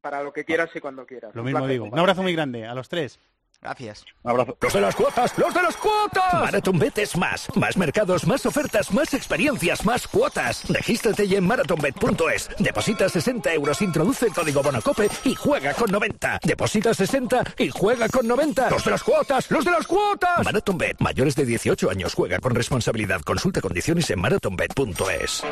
para 0.02 0.24
lo 0.24 0.34
que 0.34 0.44
quieras 0.44 0.70
y 0.76 0.80
cuando 0.80 1.06
quieras. 1.06 1.34
Lo 1.34 1.42
Un 1.42 1.46
mismo 1.46 1.60
placer, 1.60 1.72
digo. 1.74 1.86
Un 1.86 2.00
abrazo 2.00 2.24
muy 2.24 2.34
grande 2.34 2.66
a 2.66 2.74
los 2.74 2.90
tres. 2.90 3.20
Gracias. 3.62 4.06
Un 4.24 4.32
abrazo. 4.32 4.58
Los 4.60 4.74
de 4.74 4.82
las 4.82 4.96
cuotas, 4.96 5.38
los 5.38 5.54
de 5.54 5.62
las 5.62 5.78
cuotas. 5.78 6.34
MarathonBet 6.34 6.98
es 6.98 7.16
más. 7.16 7.48
Más 7.56 7.78
mercados, 7.78 8.26
más 8.26 8.44
ofertas, 8.48 8.92
más 8.92 9.14
experiencias, 9.14 9.86
más 9.86 10.08
cuotas. 10.08 10.68
Regístrate 10.68 11.28
ya 11.28 11.38
en 11.38 11.46
marathonbet.es. 11.46 12.50
Deposita 12.58 13.08
60 13.08 13.54
euros, 13.54 13.82
introduce 13.84 14.26
el 14.26 14.34
código 14.34 14.64
Bonacope 14.64 15.08
y 15.26 15.36
juega 15.36 15.76
con 15.76 15.92
90. 15.92 16.40
Deposita 16.44 16.94
60 16.96 17.44
y 17.60 17.70
juega 17.70 18.10
con 18.10 18.28
90. 18.28 18.72
Los 18.72 18.84
de 18.84 18.92
las 18.92 19.04
cuotas, 19.04 19.52
los 19.52 19.64
de 19.64 19.72
las 19.72 19.86
cuotas. 19.86 20.44
MarathonBet. 20.44 21.00
Mayores 21.00 21.36
de 21.36 21.46
18 21.46 21.92
años 21.92 22.16
juega 22.16 22.40
con 22.40 22.56
responsabilidad. 22.56 23.22
Consulta 23.22 23.62
condiciones 23.62 24.10
en 24.10 24.22
marathonbet.es. 24.22 25.44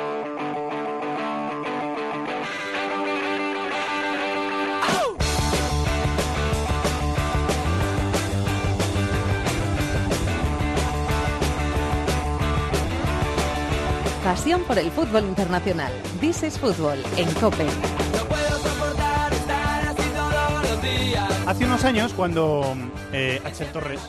Pasión 14.30 14.62
por 14.62 14.78
el 14.78 14.92
fútbol 14.92 15.24
internacional. 15.24 15.92
This 16.22 16.44
is 16.44 16.60
Fútbol 16.60 17.00
en 17.18 17.34
COPE. 17.42 17.66
Hace 21.48 21.66
unos 21.66 21.84
años, 21.84 22.14
cuando 22.14 22.76
eh, 23.12 23.42
Axel 23.44 23.72
Torres 23.72 24.00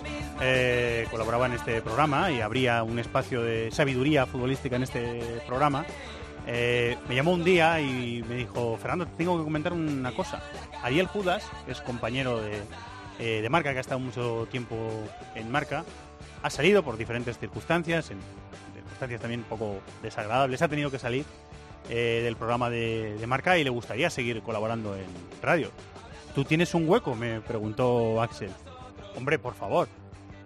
eh, 0.43 1.07
colaboraba 1.11 1.47
en 1.47 1.53
este 1.53 1.81
programa 1.81 2.31
y 2.31 2.43
habría 2.43 2.83
un 2.83 2.99
espacio 2.99 3.41
de 3.41 3.71
sabiduría 3.71 4.27
futbolística 4.27 4.77
en 4.77 4.83
este 4.83 5.41
programa, 5.47 5.87
eh, 6.47 6.99
me 7.09 7.15
llamó 7.15 7.33
un 7.33 7.43
día 7.43 7.81
y 7.81 8.23
me 8.29 8.35
dijo, 8.35 8.77
Fernando, 8.77 9.07
te 9.07 9.17
tengo 9.17 9.39
que 9.39 9.45
comentar 9.45 9.73
una 9.73 10.13
cosa. 10.13 10.43
Ariel 10.83 11.07
Judas, 11.07 11.49
que 11.65 11.73
es 11.73 11.81
compañero 11.81 12.43
de, 12.43 13.41
de 13.41 13.49
Marca, 13.49 13.73
que 13.73 13.79
ha 13.79 13.81
estado 13.81 14.01
mucho 14.01 14.47
tiempo 14.51 14.77
en 15.35 15.51
Marca, 15.51 15.83
ha 16.43 16.51
salido 16.51 16.83
por 16.83 16.99
diferentes 16.99 17.39
circunstancias, 17.39 18.11
en 18.11 18.19
circunstancias 19.01 19.21
también 19.21 19.41
un 19.41 19.47
poco 19.47 19.81
desagradables, 20.03 20.61
ha 20.63 20.69
tenido 20.69 20.91
que 20.91 20.99
salir 20.99 21.25
eh, 21.89 22.21
del 22.23 22.37
programa 22.37 22.69
de, 22.69 23.17
de 23.19 23.27
Marca 23.27 23.57
y 23.57 23.65
le 23.65 23.71
gustaría 23.71 24.11
seguir 24.11 24.43
colaborando 24.43 24.95
en 24.95 25.07
radio. 25.43 25.71
¿Tú 26.35 26.45
tienes 26.45 26.75
un 26.75 26.89
hueco? 26.89 27.15
Me 27.15 27.41
preguntó 27.41 28.21
Axel. 28.21 28.51
Hombre, 29.17 29.39
por 29.39 29.55
favor. 29.55 29.89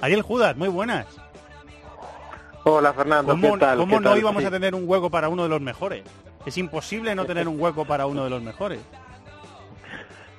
Ariel 0.00 0.22
Judas, 0.22 0.56
muy 0.56 0.68
buenas. 0.68 1.06
Hola 2.64 2.94
Fernando, 2.94 3.32
¿Cómo, 3.32 3.54
¿qué 3.54 3.58
tal? 3.58 3.78
cómo 3.78 3.96
¿Qué 3.96 4.02
no 4.04 4.10
tal? 4.10 4.18
íbamos 4.18 4.42
Sí. 4.42 4.46
a 4.46 4.50
tener 4.50 4.74
un 4.74 4.88
hueco 4.88 5.10
para 5.10 5.28
uno 5.28 5.42
de 5.42 5.48
los 5.50 5.60
mejores? 5.60 6.02
Es 6.46 6.56
imposible 6.56 7.14
no 7.14 7.26
tener 7.26 7.46
un 7.48 7.60
hueco 7.60 7.84
para 7.84 8.06
uno 8.06 8.24
de 8.24 8.30
los 8.30 8.40
mejores. 8.42 8.80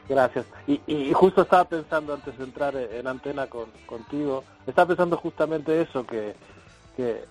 Gracias. 0.09 0.45
Y, 0.67 0.81
y 0.87 1.13
justo 1.13 1.41
estaba 1.43 1.65
pensando 1.65 2.13
antes 2.13 2.35
de 2.37 2.43
entrar 2.43 2.75
en 2.75 3.07
antena 3.07 3.47
con, 3.47 3.65
contigo, 3.85 4.43
estaba 4.65 4.87
pensando 4.87 5.17
justamente 5.17 5.81
eso, 5.81 6.05
que, 6.05 6.33
que 6.95 7.25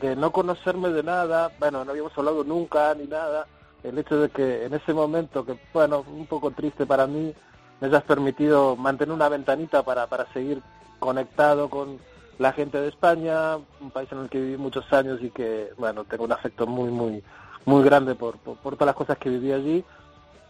de 0.00 0.16
no 0.16 0.30
conocerme 0.32 0.90
de 0.90 1.02
nada, 1.02 1.50
bueno, 1.58 1.84
no 1.84 1.90
habíamos 1.90 2.16
hablado 2.16 2.44
nunca 2.44 2.94
ni 2.94 3.06
nada, 3.06 3.46
el 3.82 3.98
hecho 3.98 4.20
de 4.20 4.28
que 4.30 4.64
en 4.64 4.74
ese 4.74 4.92
momento, 4.92 5.44
que 5.44 5.58
bueno, 5.72 6.04
un 6.08 6.26
poco 6.26 6.50
triste 6.50 6.86
para 6.86 7.06
mí, 7.06 7.32
me 7.80 7.88
hayas 7.88 8.02
permitido 8.04 8.76
mantener 8.76 9.14
una 9.14 9.28
ventanita 9.28 9.82
para, 9.82 10.06
para 10.06 10.30
seguir 10.32 10.62
conectado 10.98 11.68
con 11.68 11.98
la 12.38 12.52
gente 12.52 12.80
de 12.80 12.88
España, 12.88 13.56
un 13.56 13.90
país 13.90 14.10
en 14.12 14.18
el 14.18 14.28
que 14.28 14.40
viví 14.40 14.56
muchos 14.56 14.90
años 14.92 15.20
y 15.22 15.30
que, 15.30 15.70
bueno, 15.78 16.04
tengo 16.04 16.24
un 16.24 16.32
afecto 16.32 16.66
muy, 16.66 16.90
muy, 16.90 17.22
muy 17.64 17.82
grande 17.82 18.14
por, 18.14 18.38
por, 18.38 18.74
todas 18.74 18.86
las 18.86 18.96
cosas 18.96 19.18
que 19.18 19.30
viví 19.30 19.52
allí. 19.52 19.84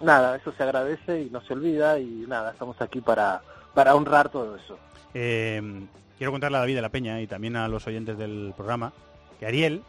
Nada, 0.01 0.37
eso 0.37 0.53
se 0.53 0.63
agradece 0.63 1.23
y 1.23 1.31
no 1.31 1.41
se 1.43 1.55
olvida 1.55 1.99
y 1.99 2.25
nada, 2.29 2.53
estamos 2.53 2.81
aquí 2.81 3.01
para, 3.01 3.41
para 3.75 3.95
honrar 3.95 4.29
todo 4.29 4.57
eso. 4.57 4.79
Eh, 5.15 5.87
quiero 6.19 6.33
contarle 6.33 6.59
a 6.59 6.61
David 6.61 6.77
de 6.77 6.83
la 6.83 6.91
Peña 6.91 7.21
y 7.21 7.27
también 7.27 7.57
a 7.57 7.69
los 7.69 7.87
oyentes 7.87 8.19
del 8.19 8.53
programa 8.57 8.93
que 9.39 9.47
Ariel 9.47 9.83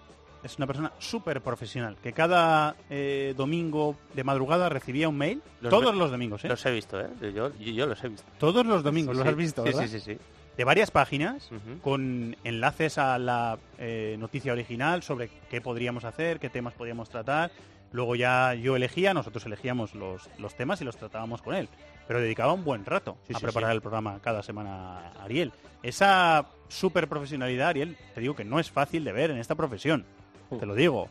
es 0.44 0.57
una 0.57 0.68
persona 0.68 0.91
súper 0.99 1.41
profesional, 1.41 1.98
que 2.02 2.14
cada 2.14 2.76
eh, 2.90 3.34
domingo 3.36 3.95
de 4.14 4.24
madrugada 4.24 4.69
recibía 4.69 5.10
un 5.10 5.18
mail, 5.18 5.41
Los 5.61 5.69
todos 5.72 5.94
los 5.95 6.11
domingos, 6.11 6.45
¿eh? 6.45 6.48
Los 6.48 6.65
he 6.65 6.72
visto, 6.72 6.99
¿eh? 7.02 7.07
Yo, 7.22 7.30
yo, 7.32 7.52
yo 7.57 7.86
los 7.88 8.03
he 8.03 8.07
visto. 8.10 8.28
Todos 8.38 8.65
los 8.65 8.84
domingos, 8.84 9.15
Sí, 9.15 9.18
los 9.18 9.26
sí. 9.26 9.30
has 9.30 9.36
visto, 9.36 9.64
Sí, 9.64 9.69
¿verdad? 9.69 9.82
sí, 9.88 9.99
sí, 9.99 10.14
sí. 10.14 10.18
De 10.56 10.64
varias 10.64 10.90
páginas, 10.90 11.49
con 11.84 12.36
enlaces 12.44 12.98
a 12.98 13.19
la 13.19 13.60
eh, 13.78 14.15
noticia 14.18 14.53
original 14.53 15.03
sobre 15.03 15.30
qué 15.52 15.61
podríamos 15.61 16.03
hacer, 16.03 16.40
qué 16.40 16.49
temas 16.49 16.74
podríamos 16.74 17.10
tratar. 17.10 17.52
Luego 17.92 18.16
ya 18.16 18.54
yo 18.54 18.76
elegía, 18.76 19.14
nosotros 19.14 19.46
elegíamos 19.46 19.96
los, 19.96 20.30
los 20.38 20.56
temas 20.56 20.82
y 20.82 20.86
los 20.86 20.98
tratábamos 20.98 21.42
con 21.42 21.56
él. 21.56 21.70
Pero 22.08 22.20
dedicaba 22.22 22.54
un 22.54 22.64
buen 22.64 22.86
rato 22.86 23.18
Sí, 23.28 23.34
a 23.34 23.40
sí, 23.40 23.44
preparar 23.44 23.72
sí. 23.72 23.76
el 23.76 23.82
programa 23.82 24.20
cada 24.22 24.44
semana, 24.44 25.12
Ariel. 25.22 25.52
Esa 25.84 26.46
super 26.68 27.08
profesionalidad, 27.08 27.70
Ariel, 27.70 27.98
te 28.14 28.22
digo 28.22 28.36
que 28.36 28.44
no 28.46 28.60
es 28.60 28.72
fácil 28.72 29.04
de 29.04 29.12
ver 29.12 29.32
en 29.32 29.38
esta 29.38 29.56
profesión. 29.56 30.06
Te 30.60 30.66
lo 30.66 30.76
digo. 30.76 31.10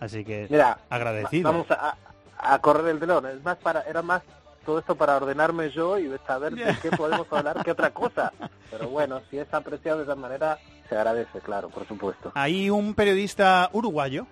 Así 0.00 0.24
que 0.24 0.46
Mira, 0.50 0.78
agradecido. 0.90 1.50
Vamos 1.50 1.70
a, 1.70 1.96
a 2.38 2.58
correr 2.60 2.88
el 2.88 3.00
telón, 3.00 3.26
es 3.26 3.42
más 3.42 3.56
para, 3.56 3.80
era 3.82 4.02
más 4.02 4.22
todo 4.64 4.78
esto 4.80 4.94
para 4.96 5.16
ordenarme 5.16 5.70
yo 5.70 5.98
y 5.98 6.10
saber 6.26 6.54
de 6.54 6.76
qué 6.82 6.90
podemos 6.90 7.26
hablar 7.32 7.64
que 7.64 7.70
otra 7.70 7.90
cosa. 7.90 8.32
Pero 8.70 8.88
bueno, 8.88 9.20
si 9.30 9.38
es 9.38 9.52
apreciado 9.54 9.98
de 9.98 10.04
esa 10.04 10.16
manera, 10.16 10.58
se 10.88 10.96
agradece, 10.96 11.40
claro, 11.40 11.68
por 11.70 11.86
supuesto. 11.86 12.32
Hay 12.34 12.68
un 12.68 12.94
periodista 12.94 13.70
uruguayo 13.72 14.26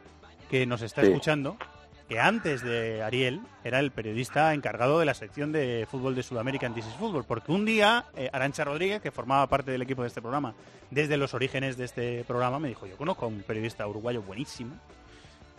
que 0.54 0.66
nos 0.66 0.82
está 0.82 1.00
Sí. 1.00 1.08
escuchando, 1.08 1.56
que 2.08 2.20
antes 2.20 2.62
de 2.62 3.02
Ariel 3.02 3.40
era 3.64 3.80
el 3.80 3.90
periodista 3.90 4.54
encargado 4.54 5.00
de 5.00 5.04
la 5.04 5.12
sección 5.14 5.50
de 5.50 5.84
fútbol 5.90 6.14
de 6.14 6.22
Sudamérica 6.22 6.64
en 6.64 6.74
This 6.74 6.86
is 6.86 6.94
Fútbol, 6.94 7.24
porque 7.24 7.50
un 7.50 7.64
día 7.64 8.04
eh, 8.16 8.30
Arancha 8.32 8.62
Rodríguez, 8.62 9.02
que 9.02 9.10
formaba 9.10 9.48
parte 9.48 9.72
del 9.72 9.82
equipo 9.82 10.02
de 10.02 10.08
este 10.08 10.20
programa, 10.22 10.54
desde 10.92 11.16
los 11.16 11.34
orígenes 11.34 11.76
de 11.76 11.86
este 11.86 12.22
programa, 12.22 12.60
me 12.60 12.68
dijo, 12.68 12.86
yo 12.86 12.96
conozco 12.96 13.24
a 13.24 13.28
un 13.28 13.42
periodista 13.42 13.84
uruguayo 13.88 14.22
buenísimo, 14.22 14.76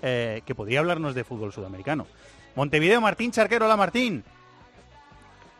eh, 0.02 0.44
que 0.46 0.56
podría 0.56 0.80
hablarnos 0.80 1.14
de 1.14 1.26
fútbol 1.26 1.52
sudamericano. 1.52 2.08
Montevideo, 2.56 3.02
Martín 3.02 3.32
Charquero, 3.32 3.66
hola 3.66 3.76
Martín. 3.76 4.24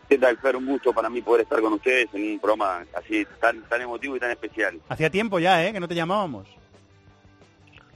¿Qué 0.08 0.16
tal, 0.16 0.38
Fer? 0.38 0.56
Un 0.56 0.64
gusto 0.64 0.94
para 0.94 1.10
mí 1.10 1.20
poder 1.20 1.42
estar 1.42 1.60
con 1.60 1.74
ustedes 1.74 2.08
en 2.14 2.22
un 2.32 2.38
programa 2.40 2.86
así 2.96 3.26
tan 3.38 3.60
tan 3.64 3.82
emotivo 3.82 4.16
y 4.16 4.20
tan 4.20 4.30
especial. 4.30 4.80
Hacía 4.88 5.10
tiempo 5.10 5.38
ya, 5.38 5.62
¿eh? 5.66 5.74
Que 5.74 5.80
no 5.80 5.88
te 5.88 5.94
llamábamos. 5.94 6.48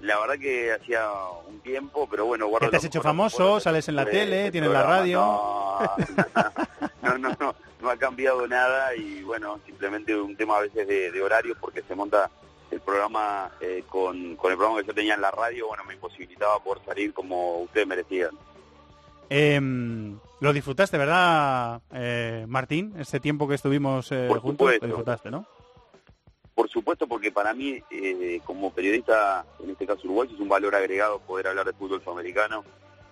La 0.01 0.18
verdad 0.18 0.39
que 0.39 0.72
hacía 0.72 1.06
un 1.47 1.60
tiempo, 1.60 2.09
pero 2.10 2.24
bueno, 2.27 2.48
guardo 2.48 2.70
te 2.70 2.77
has 2.77 2.85
hecho 2.85 3.02
famoso, 3.02 3.60
sales 3.60 3.89
en 3.89 3.97
la 3.97 4.06
tele, 4.06 4.51
tienes 4.51 4.70
la 4.70 4.82
radio. 4.82 5.78
No, 7.02 7.16
no, 7.16 7.31
no, 7.40 7.55
no 7.81 7.90
ha 7.90 7.97
cambiado 7.97 8.47
nada 8.47 8.94
y 8.94 9.22
bueno, 9.22 9.59
simplemente 9.64 10.14
un 10.14 10.36
tema 10.36 10.59
a 10.59 10.60
veces 10.60 10.86
de, 10.86 11.10
de 11.10 11.22
horario 11.22 11.56
porque 11.59 11.82
se 11.82 11.94
monta 11.94 12.31
el 12.70 12.81
programa 12.81 13.51
eh, 13.60 13.85
con, 13.89 14.36
con 14.36 14.52
el 14.52 14.56
programa 14.56 14.81
que 14.81 14.86
yo 14.86 14.94
tenía 14.94 15.14
en 15.14 15.20
la 15.20 15.31
radio, 15.31 15.68
bueno, 15.68 15.85
me 15.85 15.94
imposibilitaba 15.94 16.59
por 16.62 16.85
salir 16.85 17.12
como 17.12 17.62
ustedes 17.62 17.86
merecían. 17.86 18.31
Em, 19.28 20.18
lo 20.40 20.52
disfrutaste, 20.52 20.98
¿verdad, 20.98 21.81
eh, 21.93 22.44
Martín? 22.48 22.94
Este 22.98 23.20
tiempo 23.20 23.48
que 23.48 23.55
estuvimos 23.55 24.10
eh, 24.12 24.27
Por 24.28 24.40
juntos, 24.40 24.72
lo 24.81 24.86
disfrutaste, 24.86 25.31
¿no? 25.31 25.47
Por 26.60 26.68
supuesto, 26.68 27.06
porque 27.06 27.32
para 27.32 27.54
mí, 27.54 27.82
eh, 27.90 28.38
como 28.44 28.70
periodista, 28.70 29.46
en 29.64 29.70
este 29.70 29.86
caso 29.86 30.02
uruguayo, 30.04 30.34
es 30.34 30.40
un 30.40 30.48
valor 30.50 30.74
agregado 30.74 31.18
poder 31.20 31.46
hablar 31.46 31.64
de 31.64 31.72
fútbol 31.72 32.02
sudamericano 32.04 32.62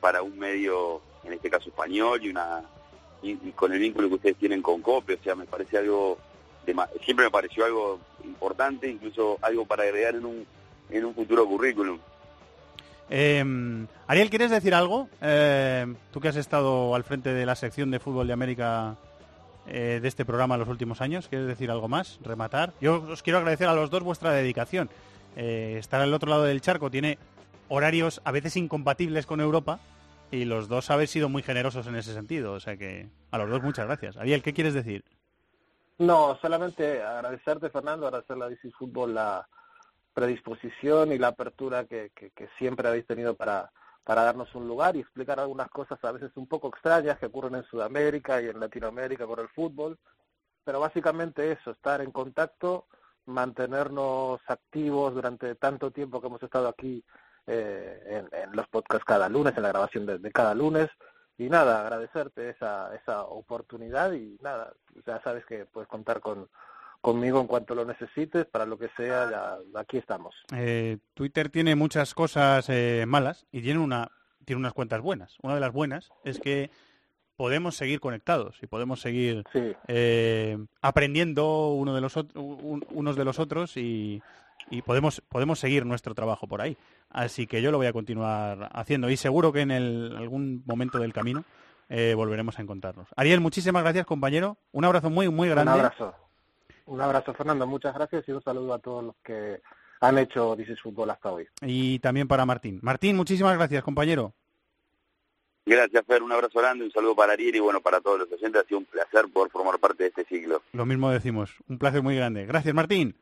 para 0.03 0.21
un 0.21 0.39
medio, 0.39 1.01
en 1.25 1.33
este 1.33 1.49
caso 1.49 1.71
español, 1.71 2.23
y 2.23 2.29
una 2.29 2.63
y, 3.23 3.37
con 3.53 3.73
el 3.73 3.79
vínculo 3.79 4.09
que 4.11 4.17
ustedes 4.17 4.37
tienen 4.37 4.61
con 4.61 4.83
COPE, 4.83 5.15
o 5.15 5.23
sea, 5.25 5.35
me 5.35 5.47
parece 5.47 5.79
algo, 5.79 6.19
dema- 6.67 6.91
siempre 7.07 7.25
me 7.25 7.31
pareció 7.31 7.65
algo 7.65 8.01
importante, 8.23 8.87
incluso 8.87 9.39
algo 9.41 9.65
para 9.65 9.85
agregar 9.85 10.17
en 10.17 10.27
un, 10.27 10.47
en 10.91 11.07
un 11.07 11.15
futuro 11.15 11.47
currículum. 11.47 11.99
Eh, 13.09 13.43
Ariel, 14.09 14.29
¿quieres 14.29 14.51
decir 14.51 14.75
algo? 14.75 15.09
Eh, 15.23 15.87
tú 16.13 16.21
que 16.21 16.29
has 16.29 16.37
estado 16.37 16.95
al 16.95 17.03
frente 17.03 17.33
de 17.33 17.47
la 17.47 17.57
sección 17.57 17.91
de 17.91 17.99
fútbol 17.99 18.27
de 18.27 18.35
América 18.35 18.95
eh, 19.71 19.99
de 20.01 20.09
este 20.09 20.25
programa 20.25 20.55
en 20.55 20.61
los 20.61 20.69
últimos 20.69 21.01
años, 21.01 21.29
¿quieres 21.29 21.47
decir 21.47 21.71
algo 21.71 21.89
más? 21.89 22.19
¿Rematar? 22.23 22.73
Yo 22.81 23.03
os 23.03 23.23
quiero 23.23 23.39
agradecer 23.39 23.69
a 23.69 23.75
los 23.75 23.91
dos 23.91 24.03
vuestra 24.03 24.33
dedicación. 24.33 24.89
Eh, 25.37 25.77
estar 25.79 26.01
al 26.01 26.15
otro 26.15 26.31
lado 26.31 26.45
del 26.45 26.61
charco 26.61 26.91
tiene 26.91 27.19
horarios 27.69 28.21
a 28.25 28.33
veces 28.33 28.57
incompatibles 28.57 29.27
con 29.27 29.41
Europa 29.41 29.79
y 30.31 30.45
los 30.45 30.69
dos 30.69 30.91
habéis 30.91 31.11
sido 31.11 31.29
muy 31.29 31.43
generosos 31.43 31.87
en 31.87 31.97
ese 31.97 32.15
sentido. 32.15 32.53
O 32.53 32.61
sea 32.61 32.77
que 32.77 33.09
a 33.31 33.39
los 33.39 33.51
dos 33.51 33.63
muchas 33.63 33.87
gracias. 33.87 34.17
Ariel, 34.17 34.43
¿qué 34.43 34.55
quieres 34.55 34.75
decir? 34.75 35.05
No, 35.99 36.39
solamente 36.41 37.03
agradecerte, 37.03 37.71
Fernando, 37.71 38.07
agradecerle 38.07 38.45
a 38.45 38.49
DC 38.49 38.71
Fútbol 38.71 39.15
la 39.15 39.47
predisposición 40.15 41.13
y 41.13 41.19
la 41.19 41.29
apertura 41.29 41.85
que, 41.85 42.11
que, 42.15 42.31
que 42.31 42.49
siempre 42.57 42.89
habéis 42.89 43.07
tenido 43.07 43.35
para, 43.35 43.71
para 44.09 44.23
darnos 44.23 44.55
un 44.55 44.67
lugar 44.67 44.97
y 44.97 45.01
explicar 45.01 45.39
algunas 45.39 45.69
cosas 45.69 46.03
a 46.03 46.13
veces 46.13 46.31
un 46.37 46.47
poco 46.47 46.69
extrañas 46.69 47.19
que 47.19 47.27
ocurren 47.27 47.57
en 47.57 47.65
Sudamérica 47.65 48.41
y 48.41 48.47
en 48.47 48.59
Latinoamérica 48.59 49.27
con 49.27 49.39
el 49.39 49.51
fútbol. 49.51 49.99
Pero 50.65 50.81
básicamente 50.81 51.53
eso, 51.53 51.73
estar 51.73 52.01
en 52.01 52.11
contacto, 52.11 52.87
mantenernos 53.27 54.41
activos 54.47 55.13
durante 55.13 55.55
tanto 55.57 55.91
tiempo 55.91 56.23
que 56.23 56.27
hemos 56.27 56.43
estado 56.43 56.69
aquí 56.69 57.05
eh, 57.47 58.03
en, 58.33 58.45
en 58.45 58.57
los 58.57 58.67
podcasts 58.69 59.05
cada 59.05 59.29
lunes, 59.29 59.55
en 59.55 59.63
la 59.63 59.69
grabación 59.69 60.07
de, 60.07 60.19
de 60.19 60.33
cada 60.33 60.55
lunes. 60.55 60.89
Y 61.37 61.51
nada, 61.51 61.83
agradecerte 61.83 62.49
esa, 62.49 62.95
esa 62.95 63.25
oportunidad 63.25 64.13
y 64.13 64.39
nada, 64.41 64.73
ya 65.05 65.21
sabes 65.21 65.45
que 65.45 65.67
puedes 65.67 65.87
contar 65.87 66.21
con, 66.21 66.49
conmigo 67.01 67.41
en 67.41 67.47
cuanto 67.47 67.75
lo 67.75 67.85
necesites, 67.85 68.47
para 68.47 68.67
lo 68.67 68.79
que 68.79 68.89
sea, 68.97 69.31
ya, 69.31 69.81
aquí 69.81 69.97
estamos. 69.99 70.35
Eh, 70.55 70.99
Twitter 71.15 71.49
tiene 71.49 71.75
muchas 71.77 72.15
cosas 72.15 72.67
eh, 72.69 73.05
malas 73.07 73.47
y 73.53 73.63
tiene 73.63 73.81
una 73.81 74.11
tiene 74.45 74.61
unas 74.61 74.73
cuentas 74.73 75.01
buenas. 75.03 75.37
Una 75.43 75.55
de 75.55 75.61
las 75.61 75.73
buenas 75.73 76.11
es 76.25 76.41
que 76.41 76.71
podemos 77.37 77.77
seguir 77.77 78.01
conectados 78.01 78.57
y 78.63 78.67
podemos 78.67 79.01
seguir 79.01 79.45
eh, 79.89 80.57
aprendiendo 80.81 81.69
uno 81.69 81.95
de 81.95 82.01
los 82.01 82.17
un- 82.17 82.85
unos 82.91 83.15
de 83.17 83.25
los 83.25 83.39
otros 83.39 83.77
y, 83.77 84.23
y 84.71 84.83
podemos 84.83 85.23
podemos 85.29 85.59
seguir 85.59 85.85
nuestro 85.87 86.15
trabajo 86.15 86.49
por 86.49 86.63
ahí. 86.63 86.77
Así 87.11 87.47
que 87.47 87.61
yo 87.63 87.71
lo 87.71 87.77
voy 87.79 87.87
a 87.87 87.93
continuar 87.93 88.71
haciendo 88.73 89.09
y 89.11 89.17
seguro 89.19 89.53
que 89.53 89.61
en 89.61 89.71
el- 89.71 90.17
algún 90.17 90.63
momento 90.67 90.99
del 90.99 91.13
camino 91.13 91.45
eh, 91.91 92.15
volveremos 92.15 92.59
a 92.59 92.63
encontrarnos. 92.63 93.09
Ariel, 93.17 93.41
muchísimas 93.41 93.83
gracias, 93.83 94.05
compañero. 94.07 94.57
Un 94.73 94.85
abrazo 94.87 95.11
muy 95.11 95.29
muy 95.29 95.49
grande. 95.49 95.73
Un 95.73 95.79
abrazo. 95.81 96.15
Un 96.89 97.03
abrazo, 97.03 97.35
Fernando. 97.35 97.67
Muchas 97.67 97.95
gracias 97.95 98.27
y 98.29 98.33
un 98.33 98.43
saludo 98.43 98.73
a 98.73 98.79
todos 98.79 99.05
los 99.05 99.17
que 99.23 99.61
han 100.01 100.17
hecho 100.17 100.57
DC 100.57 100.77
Fútbol 100.77 101.11
hasta 101.11 101.31
hoy. 101.31 101.47
Y 101.61 101.99
también 101.99 102.27
para 102.27 102.47
Martín. 102.47 102.79
Martín, 102.83 103.15
muchísimas 103.17 103.57
gracias, 103.57 103.85
compañero. 103.85 104.33
Gracias, 105.67 106.03
Fer, 106.07 106.23
un 106.23 106.33
abrazo 106.33 106.59
grande, 106.59 106.85
un 106.85 106.91
saludo 106.91 107.15
para 107.15 107.35
Ariel 107.35 107.57
y 107.57 107.61
bueno, 107.61 107.83
para 107.83 108.01
todos 108.01 108.21
los 108.21 108.33
oyentes, 108.33 108.63
ha 108.63 108.67
sido 108.67 108.79
un 108.79 108.87
placer 108.87 109.27
por 109.31 109.51
formar 109.51 109.79
parte 109.79 110.05
de 110.05 110.09
este 110.09 110.25
ciclo. 110.25 110.63
Lo 110.73 110.87
mismo 110.87 111.11
decimos. 111.11 111.51
Un 111.69 111.79
placer 111.79 112.01
muy 112.01 112.17
grande. 112.17 112.47
Gracias, 112.47 112.75
Martín. 112.75 113.15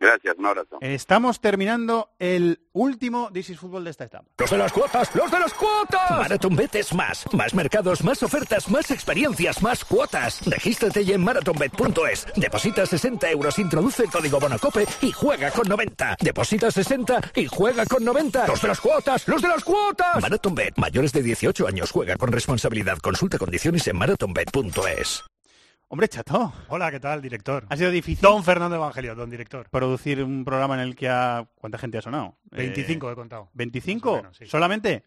Gracias, 0.00 0.36
un 0.38 0.46
abrazo. 0.46 0.78
Estamos 0.80 1.40
terminando 1.40 2.10
el 2.20 2.60
último 2.72 3.30
This 3.32 3.50
is 3.50 3.58
Fútbol 3.58 3.82
de 3.82 3.90
esta 3.90 4.04
etapa. 4.04 4.26
¡Los 4.38 4.50
de 4.50 4.58
las 4.58 4.72
cuotas! 4.72 5.14
¡Los 5.14 5.30
de 5.30 5.38
las 5.40 5.52
cuotas! 5.52 6.10
MarathonBet 6.10 6.74
es 6.76 6.94
más. 6.94 7.24
Más 7.32 7.52
mercados, 7.52 8.04
más 8.04 8.22
ofertas, 8.22 8.70
más 8.70 8.90
experiencias, 8.92 9.60
más 9.60 9.84
cuotas. 9.84 10.40
Regístrate 10.46 11.04
ya 11.04 11.16
en 11.16 11.24
marathonbet.es. 11.24 12.26
Deposita 12.36 12.86
60 12.86 13.30
euros, 13.30 13.58
introduce 13.58 14.04
el 14.04 14.10
código 14.10 14.38
Bonacope 14.38 14.86
y 15.02 15.10
juega 15.10 15.50
con 15.50 15.68
90. 15.68 16.16
Deposita 16.20 16.70
60 16.70 17.32
y 17.34 17.46
juega 17.46 17.84
con 17.84 18.04
90. 18.04 18.46
¡Los 18.46 18.62
de 18.62 18.68
las 18.68 18.80
cuotas! 18.80 19.26
¡Los 19.26 19.42
de 19.42 19.48
las 19.48 19.64
cuotas! 19.64 20.22
MarathonBet. 20.22 20.76
Mayores 20.76 21.12
de 21.12 21.22
18 21.22 21.66
años. 21.66 21.90
Juega 21.90 22.16
con 22.16 22.30
responsabilidad. 22.30 22.98
Consulta 22.98 23.36
condiciones 23.38 23.86
en 23.88 23.96
marathonbet.es. 23.96 25.24
Hombre, 25.90 26.06
chato. 26.06 26.52
Hola, 26.68 26.90
¿qué 26.90 27.00
tal, 27.00 27.22
director? 27.22 27.64
Ha 27.70 27.76
sido 27.76 27.90
difícil. 27.90 28.20
Don 28.20 28.44
Fernando 28.44 28.76
Evangelio, 28.76 29.14
don 29.14 29.30
director. 29.30 29.70
Producir 29.70 30.22
un 30.22 30.44
programa 30.44 30.74
en 30.74 30.80
el 30.80 30.94
que 30.94 31.08
ha... 31.08 31.48
¿Cuánta 31.54 31.78
gente 31.78 31.96
ha 31.96 32.02
sonado? 32.02 32.36
25 32.50 33.08
Eh, 33.08 33.12
he 33.12 33.14
contado. 33.14 33.50
¿25? 33.54 33.94
Más 33.94 34.04
o 34.04 34.16
menos, 34.16 34.36
sí. 34.36 34.44
¿Solamente? 34.46 35.04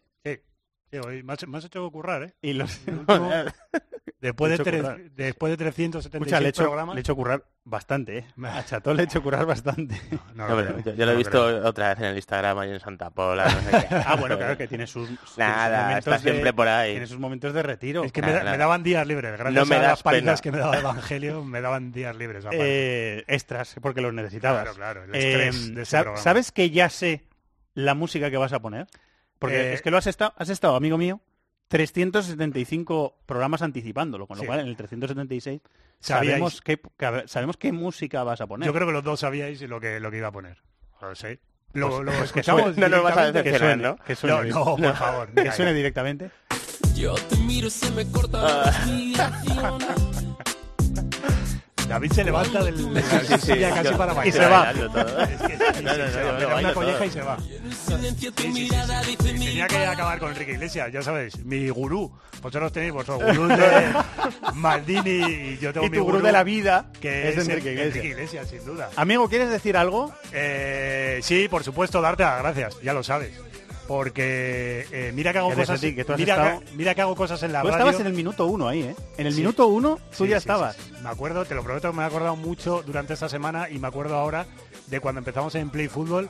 Sí. 0.92 0.98
Sí, 1.00 1.06
hoy 1.06 1.22
me 1.22 1.32
has, 1.32 1.46
me 1.48 1.56
has 1.58 1.64
hecho 1.64 1.90
currar, 1.90 2.22
¿eh? 2.24 2.34
Y 2.42 2.52
los... 2.52 2.80
Último- 2.86 3.30
después, 4.20 4.58
de 4.58 4.62
tres- 4.62 4.82
currar. 4.82 5.00
después 5.16 5.50
de 5.50 5.56
376 5.56 6.14
Escucha, 6.22 6.40
le 6.40 6.46
he 6.46 6.50
hecho, 6.50 6.62
programas... 6.64 6.94
le 6.94 7.00
he 7.00 7.02
hecho 7.02 7.16
currar 7.16 7.44
bastante, 7.64 8.18
¿eh? 8.18 8.24
A 8.36 8.92
le 8.92 9.02
he 9.02 9.04
hecho 9.06 9.22
currar 9.22 9.46
bastante. 9.46 9.98
No, 10.34 10.46
pero 10.48 10.78
yo, 10.80 10.94
yo 10.94 11.06
lo 11.06 11.12
he 11.12 11.16
visto 11.16 11.42
otra 11.66 11.88
vez 11.90 11.98
en 12.00 12.04
el 12.04 12.16
Instagram 12.16 12.58
ahí 12.58 12.70
en 12.72 12.80
Santa 12.80 13.08
Pola. 13.10 13.44
no 13.46 13.60
sé 13.62 13.86
qué. 13.88 13.94
Ah, 14.06 14.16
bueno, 14.16 14.36
claro 14.36 14.58
que 14.58 14.68
tiene 14.68 14.86
sus, 14.86 15.08
Nada, 15.38 15.80
momentos 15.82 15.98
está 16.06 16.18
siempre 16.18 16.44
de- 16.44 16.52
por 16.52 16.68
ahí. 16.68 16.92
Tiene 16.92 17.06
sus 17.06 17.18
momentos 17.18 17.54
de 17.54 17.62
retiro. 17.62 18.04
Es 18.04 18.12
que 18.12 18.20
me, 18.20 18.32
da- 18.32 18.44
me 18.44 18.58
daban 18.58 18.82
días 18.82 19.06
libres. 19.06 19.32
Gracias 19.38 19.54
No 19.54 19.64
me 19.64 19.76
a 19.76 19.78
las 19.78 19.88
das 19.92 20.02
palizas 20.02 20.42
que 20.42 20.52
me 20.52 20.58
daba 20.58 20.76
Evangelio, 20.78 21.42
me 21.44 21.60
daban 21.62 21.90
días 21.92 22.14
libres. 22.16 22.44
Eh, 22.52 23.24
extras, 23.28 23.76
porque 23.80 24.02
los 24.02 24.12
necesitabas. 24.12 24.64
Claro, 24.64 24.76
claro, 24.76 25.04
el 25.04 25.14
Eh, 25.14 25.48
estrés 25.48 25.74
de 25.74 25.82
ese 25.82 25.90
sa- 25.90 26.00
programa. 26.02 26.22
¿Sabes 26.22 26.52
que 26.52 26.68
ya 26.70 26.90
sé 26.90 27.24
la 27.74 27.94
música 27.94 28.30
que 28.30 28.36
vas 28.36 28.52
a 28.52 28.60
poner? 28.60 28.86
Porque 29.42 29.60
Eh, 29.70 29.74
es 29.74 29.82
que 29.82 29.90
lo 29.90 29.98
has 29.98 30.06
estado, 30.06 30.32
has 30.38 30.48
estado, 30.48 30.74
amigo 30.76 30.96
mío, 30.96 31.20
375 31.68 33.16
programas 33.26 33.60
anticipándolo, 33.62 34.26
con 34.26 34.36
lo 34.36 34.42
Sí. 34.42 34.46
cual 34.46 34.60
en 34.60 34.68
el 34.68 34.76
376 34.76 35.60
Sabíais. 36.00 36.30
sabemos 36.30 36.60
qué, 36.60 36.78
que- 36.96 37.24
sabemos 37.26 37.56
qué 37.56 37.72
música 37.72 38.22
vas 38.24 38.40
a 38.40 38.46
poner. 38.46 38.66
Yo 38.66 38.72
creo 38.72 38.86
que 38.86 38.92
los 38.92 39.02
dos 39.04 39.20
sabíais 39.20 39.60
lo 39.62 39.80
que, 39.80 39.98
lo 40.00 40.10
que 40.10 40.18
iba 40.18 40.28
a 40.28 40.32
poner. 40.32 40.58
No 41.00 41.08
lo 41.08 41.14
sé. 41.14 41.40
Lo, 41.72 41.88
Pues- 41.88 42.00
lo 42.00 42.12
pues 42.12 42.16
que 42.32 42.40
escuchamos 42.40 42.62
suene. 42.62 42.80
No 42.80 42.88
nos 42.88 43.02
vas 43.04 43.16
a 43.16 43.32
decepcionar, 43.32 43.78
¿no? 43.78 43.96
Que 43.96 44.14
suene 44.14 44.50
no, 44.50 44.58
no, 44.58 44.64
por 44.76 44.80
No. 44.80 44.94
favor. 44.94 45.32
Que 45.34 45.50
suene 45.52 45.74
directamente. 45.74 46.30
Yo 46.94 47.14
te 47.14 47.36
miro, 47.38 47.68
se 47.68 47.90
me 47.90 48.06
corta 48.10 48.42
la 48.42 48.64
respiración. 48.70 49.78
David 51.92 52.12
se 52.12 52.24
levanta 52.24 52.64
del, 52.64 52.94
de 52.94 53.02
Sí, 53.02 53.08
la 53.12 53.20
sí, 53.20 53.46
silla 53.52 53.68
sí, 53.68 53.74
casi 53.74 53.90
yo- 53.90 53.98
para 53.98 54.12
bailar. 54.14 54.74
no, 54.76 54.90
se 54.90 54.94
va, 54.96 55.12
yo 55.82 56.38
le 56.38 56.46
da 56.46 56.56
una 56.56 56.72
colleja 56.74 57.04
y 57.06 57.10
se 57.10 57.20
va. 57.20 57.36
Silencio 57.86 58.32
tu 58.32 58.48
mirada 58.48 59.02
dice 59.02 59.16
Tenía 59.24 59.66
que 59.66 59.76
acabar 59.86 60.18
con 60.18 60.30
Enrique 60.30 60.52
Iglesias, 60.52 60.90
ya 60.90 61.02
sabéis, 61.02 61.44
mi 61.44 61.68
gurú. 61.68 62.10
Vosotros 62.40 62.72
tenéis 62.72 62.92
vuestro 62.94 63.18
gurú 63.18 63.46
de 63.46 63.92
Maldini 64.54 65.10
y 65.54 65.58
yo 65.58 65.72
tengo 65.74 65.86
Y 65.86 65.90
mi 65.90 65.98
tu 65.98 66.04
gurú 66.04 66.20
de 66.22 66.32
la 66.32 66.42
vida 66.44 66.86
que 66.98 67.28
es 67.28 67.36
es, 67.36 67.46
Enrique 67.48 67.72
Iglesias. 67.72 68.04
Iglesias, 68.06 68.48
sin 68.48 68.64
duda. 68.64 68.88
Amigo, 68.96 69.28
¿quieres 69.28 69.50
decir 69.50 69.76
algo? 69.76 70.12
Eh, 70.32 71.20
sí, 71.22 71.46
por 71.50 71.62
supuesto, 71.62 72.00
darte 72.00 72.22
las 72.22 72.38
gracias, 72.38 72.80
ya 72.82 72.94
lo 72.94 73.02
sabes. 73.02 73.32
Porque 73.88 74.86
eh, 74.92 75.12
mira 75.14 75.32
que 75.32 75.38
hago 75.38 75.52
cosas. 75.54 75.80
ti, 75.80 75.94
que 75.94 76.04
mira, 76.16 76.34
estado- 76.34 76.60
que, 76.60 76.76
mira 76.76 76.94
que 76.94 77.00
hago 77.02 77.14
cosas 77.16 77.42
en 77.42 77.52
la 77.52 77.62
Tú 77.62 77.68
radio. 77.68 77.78
estabas 77.80 78.00
en 78.00 78.06
el 78.06 78.12
minuto 78.12 78.46
uno 78.46 78.68
ahí, 78.68 78.82
¿eh? 78.82 78.94
En 79.18 79.26
el 79.26 79.32
Sí. 79.34 79.40
minuto 79.40 79.66
uno 79.66 79.98
tú 80.16 80.24
Sí, 80.24 80.30
ya 80.30 80.36
sí, 80.38 80.44
estabas. 80.44 80.76
Me 81.02 81.08
acuerdo, 81.08 81.44
te 81.44 81.54
lo 81.54 81.62
prometo, 81.62 81.92
me 81.92 82.02
he 82.02 82.06
acordado 82.06 82.36
mucho 82.36 82.82
durante 82.86 83.12
esta 83.14 83.28
semana 83.28 83.68
y 83.68 83.78
me 83.78 83.88
acuerdo 83.88 84.16
ahora 84.16 84.46
de 84.86 85.00
cuando 85.00 85.18
empezamos 85.18 85.54
en 85.56 85.70
Play 85.70 85.88
Fútbol, 85.88 86.28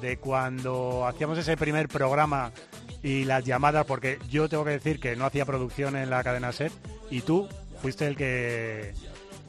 de 0.00 0.16
cuando 0.18 1.06
hacíamos 1.06 1.38
ese 1.38 1.56
primer 1.56 1.88
programa 1.88 2.52
y 3.02 3.24
las 3.24 3.44
llamadas, 3.44 3.84
porque 3.84 4.18
yo 4.30 4.48
tengo 4.48 4.64
que 4.64 4.70
decir 4.70 5.00
que 5.00 5.16
no 5.16 5.24
hacía 5.26 5.44
producción 5.44 5.96
en 5.96 6.08
la 6.08 6.22
cadena 6.22 6.52
SER 6.52 6.70
y 7.10 7.20
tú 7.22 7.48
fuiste 7.80 8.06
el 8.06 8.16
que 8.16 8.92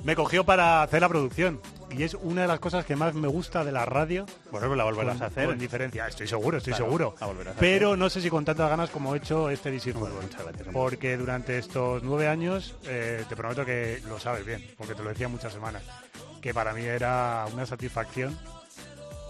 me 0.04 0.16
cogió 0.16 0.44
para 0.44 0.82
hacer 0.82 1.02
la 1.02 1.10
producción. 1.10 1.62
Y 1.96 2.04
es 2.04 2.14
una 2.16 2.42
de 2.44 2.48
las 2.48 2.60
cosas 2.60 2.86
que 2.86 2.96
más 2.96 3.14
me 3.14 3.28
gusta 3.28 3.64
de 3.64 3.72
la 3.72 3.86
radio. 3.86 4.26
Bueno, 4.52 4.68
pues 4.68 4.78
la 4.78 4.84
volverás 4.84 5.16
con- 5.16 5.24
a 5.24 5.28
hacer. 5.28 5.46
Con 5.48 5.60
diferencia, 5.60 6.08
estoy 6.08 6.28
seguro, 6.28 6.58
estoy 6.58 6.72
Claro, 6.74 6.86
seguro. 6.86 7.16
la 7.20 7.28
volverás 7.28 7.56
a 7.56 7.60
Pero 7.60 7.90
hacer. 7.90 8.00
no 8.00 8.10
sé 8.10 8.22
si 8.22 8.30
con 8.30 8.46
tantas 8.46 8.70
ganas 8.70 8.90
como 8.90 9.14
he 9.14 9.18
hecho 9.20 9.50
este 9.50 9.72
DC 9.72 9.94
Fútbol. 9.94 10.12
muchas 10.22 10.42
gracias, 10.44 10.68
hombre. 10.68 10.74
Porque 10.74 11.18
durante 11.18 11.58
estos 11.58 12.04
nueve 12.04 12.28
años, 12.28 12.76
eh, 12.86 13.24
te 13.30 13.36
prometo 13.36 13.66
que 13.66 14.02
lo 14.08 14.20
sabes 14.20 14.46
bien, 14.46 14.66
porque 14.78 14.96
te 14.96 15.04
lo 15.04 15.10
decía 15.10 15.28
muchas 15.28 15.54
semanas, 15.54 15.84
que 16.42 16.54
para 16.54 16.74
mí 16.74 16.84
era 16.84 17.46
una 17.54 17.66
satisfacción. 17.66 18.38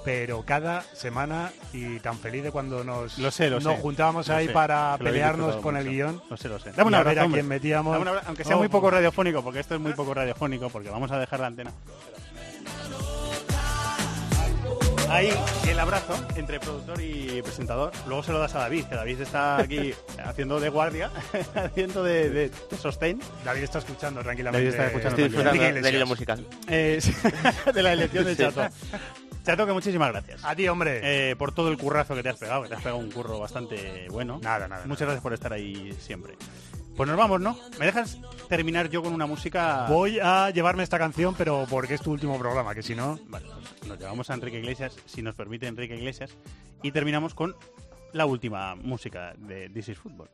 Pero 0.05 0.43
cada 0.43 0.81
semana 0.81 1.49
y 1.71 1.97
tan 1.99 2.17
feliz 2.19 2.43
de 2.43 2.51
cuando 2.51 2.83
nos, 2.83 3.17
Lo 3.19 3.31
sé, 3.31 3.49
lo 3.49 3.61
nos 3.61 3.75
sé. 3.75 3.81
juntábamos 3.81 4.27
Lo 4.27 4.35
ahí 4.35 4.47
sé, 4.47 4.51
para 4.51 4.97
pelearnos 4.97 5.55
con 5.57 5.77
el 5.77 5.87
guion. 5.87 6.21
Lo 6.29 6.35
sé, 6.35 6.49
lo 6.49 6.59
sé. 6.59 6.73
Dame 6.73 6.89
un 6.89 6.95
a 6.95 7.03
ver 7.03 7.17
quién 7.29 7.47
metíamos. 7.47 7.95
Aunque 8.25 8.43
sea 8.43 8.51
No, 8.55 8.59
muy 8.59 8.67
poco 8.67 8.91
radiofónico, 8.91 9.41
porque 9.41 9.61
esto 9.61 9.75
es 9.75 9.79
muy 9.79 9.93
poco 9.93 10.13
radiofónico, 10.13 10.69
porque 10.69 10.89
vamos 10.89 11.09
a 11.13 11.19
dejar 11.19 11.39
la 11.39 11.47
antena. 11.47 11.71
Ahí 15.09 15.29
el 15.67 15.79
abrazo 15.79 16.15
entre 16.35 16.59
productor 16.59 16.99
y 16.99 17.39
presentador. 17.43 17.91
Luego 18.07 18.23
se 18.23 18.31
lo 18.31 18.39
das 18.39 18.55
a 18.55 18.59
David, 18.59 18.85
que 18.85 18.95
David 18.95 19.21
está 19.21 19.57
aquí 19.57 19.93
haciendo 20.25 20.59
de 20.59 20.69
guardia, 20.69 21.11
haciendo 21.55 22.03
de, 22.03 22.29
de, 22.31 22.49
de 22.49 22.77
sostén. 22.77 23.19
David 23.45 23.61
está 23.63 23.77
escuchando 23.79 24.21
tranquilamente. 24.23 24.65
David 24.65 24.71
está 24.71 24.87
escuchando 24.87 25.23
Estoy 25.23 25.39
hilo 25.39 25.77
Iglesias. 25.77 26.07
musical. 26.07 26.47
Eh, 26.67 26.99
de 27.73 27.83
la 27.83 27.93
elección 27.93 28.25
de. 28.25 28.35
Chato. 28.35 28.67
Chato, 29.45 29.67
que 29.67 29.73
muchísimas 29.73 30.09
gracias. 30.09 30.43
A 30.43 30.55
ti, 30.55 30.67
hombre. 30.67 31.01
Eh, 31.03 31.35
por 31.35 31.53
todo 31.53 31.69
el 31.69 31.77
currazo 31.77 32.15
que 32.15 32.23
te 32.23 32.29
has 32.29 32.37
pegado, 32.37 32.63
que 32.63 32.69
te 32.69 32.75
has 32.75 32.81
pegado 32.81 32.97
un 32.97 33.11
curro 33.11 33.39
bastante 33.39 34.07
bueno. 34.09 34.39
Nada, 34.41 34.67
nada. 34.67 34.85
Muchas 34.87 35.01
gracias 35.05 35.21
por 35.21 35.33
estar 35.33 35.53
ahí 35.53 35.95
siempre. 35.99 36.35
Pues 36.95 37.07
nos 37.07 37.17
vamos, 37.17 37.39
¿no? 37.41 37.57
¿Me 37.77 37.85
dejas 37.87 38.17
terminar 38.47 38.89
yo 38.89 39.01
con 39.01 39.13
una 39.13 39.25
música? 39.25 39.85
Voy 39.87 40.19
a 40.19 40.49
llevarme 40.49 40.83
esta 40.83 40.97
canción, 40.97 41.35
pero 41.37 41.65
porque 41.69 41.95
es 41.95 42.01
tu 42.01 42.11
último 42.11 42.37
programa, 42.37 42.73
que 42.75 42.83
si 42.83 42.95
no... 42.95 43.19
Vale, 43.27 43.45
pues 43.53 43.87
nos 43.87 43.99
llevamos 43.99 44.29
a 44.29 44.33
Enrique 44.33 44.59
Iglesias, 44.59 44.95
si 45.05 45.21
nos 45.21 45.35
permite 45.35 45.67
Enrique 45.67 45.95
Iglesias, 45.95 46.35
y 46.81 46.91
terminamos 46.91 47.33
con 47.33 47.55
la 48.11 48.25
última 48.25 48.75
música 48.75 49.33
de 49.37 49.69
This 49.69 49.89
is 49.89 49.97
Football. 49.97 50.29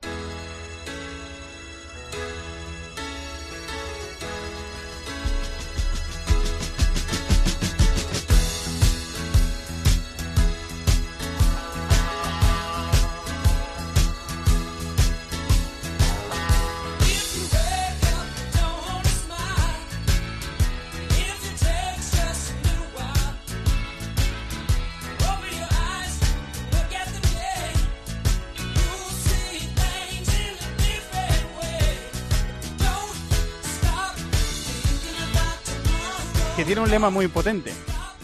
Tiene 36.70 36.84
un 36.84 36.92
lema 36.92 37.10
muy 37.10 37.28
potente. 37.28 37.74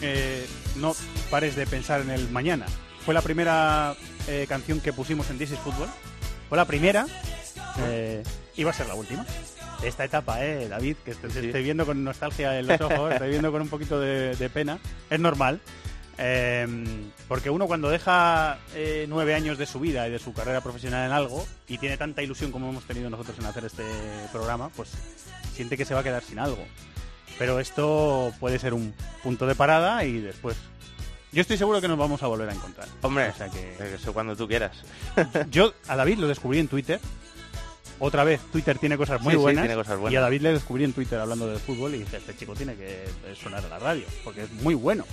Eh, 0.00 0.46
no 0.76 0.94
pares 1.32 1.56
de 1.56 1.66
pensar 1.66 2.00
en 2.00 2.10
el 2.10 2.30
mañana. 2.30 2.66
Fue 3.04 3.12
la 3.12 3.20
primera 3.20 3.96
eh, 4.28 4.46
canción 4.48 4.80
que 4.80 4.92
pusimos 4.92 5.28
en 5.30 5.38
This 5.38 5.50
is 5.50 5.58
Football. 5.58 5.88
Fue 6.48 6.56
la 6.56 6.64
primera. 6.64 7.06
Eh, 7.80 8.22
va 8.64 8.70
a 8.70 8.72
ser 8.72 8.86
la 8.86 8.94
última. 8.94 9.26
de 9.82 9.88
Esta 9.88 10.04
etapa, 10.04 10.44
eh, 10.44 10.68
David, 10.68 10.94
que 11.04 11.16
te, 11.16 11.26
estoy 11.26 11.60
viendo 11.64 11.84
con 11.84 12.04
nostalgia 12.04 12.56
en 12.56 12.68
los 12.68 12.80
ojos, 12.80 13.14
estoy 13.14 13.30
viendo 13.30 13.50
con 13.50 13.62
un 13.62 13.68
poquito 13.68 13.98
de, 13.98 14.36
de 14.36 14.48
pena. 14.48 14.78
Es 15.10 15.18
normal. 15.18 15.60
Eh, 16.16 16.68
porque 17.26 17.50
uno 17.50 17.66
cuando 17.66 17.90
deja 17.90 18.58
eh, 18.76 19.06
nueve 19.08 19.34
años 19.34 19.58
de 19.58 19.66
su 19.66 19.80
vida 19.80 20.06
y 20.06 20.12
de 20.12 20.20
su 20.20 20.32
carrera 20.32 20.60
profesional 20.60 21.04
en 21.04 21.12
algo 21.12 21.44
y 21.66 21.78
tiene 21.78 21.96
tanta 21.96 22.22
ilusión 22.22 22.52
como 22.52 22.70
hemos 22.70 22.84
tenido 22.84 23.10
nosotros 23.10 23.36
en 23.40 23.46
hacer 23.46 23.64
este 23.64 23.82
programa, 24.30 24.68
pues 24.68 24.90
siente 25.52 25.76
que 25.76 25.84
se 25.84 25.94
va 25.94 26.00
a 26.00 26.04
quedar 26.04 26.22
sin 26.22 26.38
algo. 26.38 26.64
Pero 27.38 27.60
esto 27.60 28.32
puede 28.40 28.58
ser 28.58 28.72
un 28.74 28.94
punto 29.22 29.46
de 29.46 29.54
parada 29.54 30.04
y 30.04 30.20
después. 30.20 30.56
Yo 31.32 31.42
estoy 31.42 31.58
seguro 31.58 31.80
que 31.82 31.88
nos 31.88 31.98
vamos 31.98 32.22
a 32.22 32.28
volver 32.28 32.48
a 32.48 32.54
encontrar. 32.54 32.88
Hombre, 33.02 33.28
O 33.28 33.34
sea 33.34 33.48
que- 33.50 33.76
eso 33.94 34.12
cuando 34.14 34.34
tú 34.36 34.48
quieras. 34.48 34.76
Yo 35.50 35.74
a 35.88 35.96
David 35.96 36.18
lo 36.18 36.28
descubrí 36.28 36.58
en 36.60 36.68
Twitter. 36.68 36.98
Otra 37.98 38.24
vez, 38.24 38.40
Twitter 38.52 38.78
tiene 38.78 38.96
cosas 38.98 39.20
muy 39.22 39.32
Sí, 39.32 39.36
sí, 39.38 39.42
buenas. 39.42 39.64
tiene 39.64 39.74
cosas 39.74 39.98
buenas. 39.98 40.12
Y 40.12 40.16
a 40.16 40.20
David 40.20 40.40
le 40.42 40.52
descubrí 40.52 40.84
en 40.84 40.92
Twitter 40.92 41.18
hablando 41.18 41.46
de 41.46 41.58
fútbol 41.58 41.94
y 41.94 41.98
dije, 42.00 42.18
este 42.18 42.36
chico 42.36 42.54
tiene 42.54 42.74
que 42.74 43.04
sonar 43.42 43.64
en 43.64 43.70
la 43.70 43.78
radio, 43.78 44.04
porque 44.22 44.42
es 44.42 44.52
muy 44.52 44.74
bueno. 44.74 45.04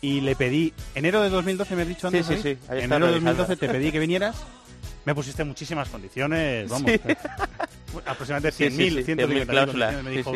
Y 0.00 0.20
le 0.20 0.36
pedí, 0.36 0.72
enero 0.94 1.22
de 1.22 1.30
2012 1.30 1.74
me 1.76 1.82
has 1.82 1.88
dicho 1.88 2.06
antes, 2.08 2.26
Sí, 2.26 2.34
sí, 2.36 2.42
David? 2.42 2.56
sí, 2.60 2.66
ahí 2.68 2.78
está 2.78 2.84
enero 2.84 3.06
de 3.06 3.12
revisando. 3.14 3.38
2012 3.44 3.56
te 3.56 3.68
pedí 3.68 3.90
que 3.92 3.98
vinieras. 3.98 4.36
Me 5.04 5.14
pusiste 5.14 5.42
muchísimas 5.44 5.88
condiciones, 5.88 6.68
vamos. 6.68 6.90
Sí. 6.90 7.00
Aproximadamente 8.06 8.52
Sí, 8.52 8.64
100.000, 8.64 8.70
sí, 8.70 8.90
sí, 9.04 9.12
150.000 9.12 9.16
100.000 9.28 9.46
cláusulas. 9.46 10.02
Me 10.04 10.10
dijo. 10.10 10.32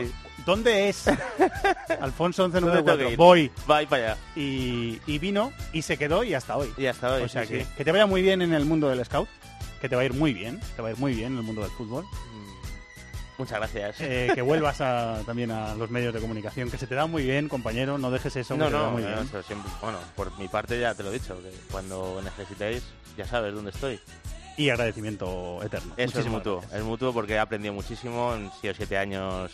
¿Dónde 0.49 0.89
es? 0.89 1.05
Alfonso 2.01 2.43
¿Dónde 2.49 2.61
1194. 2.61 2.83
tengo 2.97 2.97
que 3.09 3.11
ir? 3.12 3.16
Voy. 3.16 3.51
Va 3.70 3.83
y 3.83 3.87
para 3.87 4.12
allá. 4.12 4.16
Y, 4.35 4.99
y 5.07 5.19
vino 5.19 5.53
y 5.73 5.83
se 5.83 5.97
quedó 5.99 6.25
y 6.25 6.35
hasta 6.35 6.57
hoy. 6.57 6.73
Y 6.77 6.87
hasta 6.87 7.12
hoy. 7.15 7.23
O 7.23 7.29
sea 7.29 7.43
sí, 7.45 7.49
que, 7.55 7.61
sí. 7.65 7.70
que 7.77 7.85
te 7.85 7.93
vaya 7.93 8.07
muy 8.07 8.23
bien 8.23 8.41
en 8.43 8.55
el 8.55 8.65
mundo 8.65 8.89
del 8.89 9.05
scout, 9.05 9.29
que 9.81 9.89
te 9.89 9.95
va 9.97 10.03
a 10.03 10.05
ir 10.07 10.15
muy 10.15 10.33
bien, 10.33 10.59
te 10.75 10.83
va 10.83 10.89
a 10.89 10.93
ir 10.93 10.97
muy 10.99 11.12
bien 11.15 11.33
en 11.33 11.39
el 11.39 11.45
mundo 11.45 11.61
del 11.62 11.70
fútbol. 11.70 12.05
Muchas 13.37 13.59
gracias. 13.59 14.01
Eh, 14.01 14.33
que 14.35 14.43
vuelvas 14.43 14.81
a- 14.81 15.20
también 15.25 15.53
a 15.53 15.75
los 15.77 15.91
medios 15.91 16.12
de 16.12 16.19
comunicación, 16.20 16.70
que 16.73 16.77
se 16.79 16.89
te 16.89 16.97
da 16.97 17.07
muy 17.07 17.23
bien, 17.23 17.49
compañero, 17.49 17.97
no 17.97 18.11
dejes 18.11 18.35
eso, 18.35 18.57
No, 18.57 18.65
muy 18.91 19.03
no, 19.03 19.09
bien. 19.09 19.19
eso 19.20 19.41
siempre- 19.45 19.70
bueno, 19.81 19.99
por 20.16 20.37
mi 20.39 20.49
parte 20.49 20.81
ya 20.81 20.93
te 20.97 21.05
lo 21.05 21.11
he 21.11 21.20
dicho, 21.20 21.41
que 21.41 21.51
cuando 21.70 22.20
necesitéis 22.25 22.83
ya 23.16 23.27
sabes 23.27 23.55
dónde 23.55 23.70
estoy. 23.70 24.01
Y 24.57 24.70
agradecimiento 24.70 25.62
eterno. 25.62 25.95
Eso 25.97 26.19
es 26.19 26.27
mutuo, 26.27 26.65
es 26.75 26.83
mutuo 26.83 27.12
porque 27.12 27.35
he 27.35 27.39
aprendido 27.39 27.73
muchísimo 27.73 28.35
en 28.35 28.51
siete, 28.61 28.79
siete 28.79 28.99
años 28.99 29.53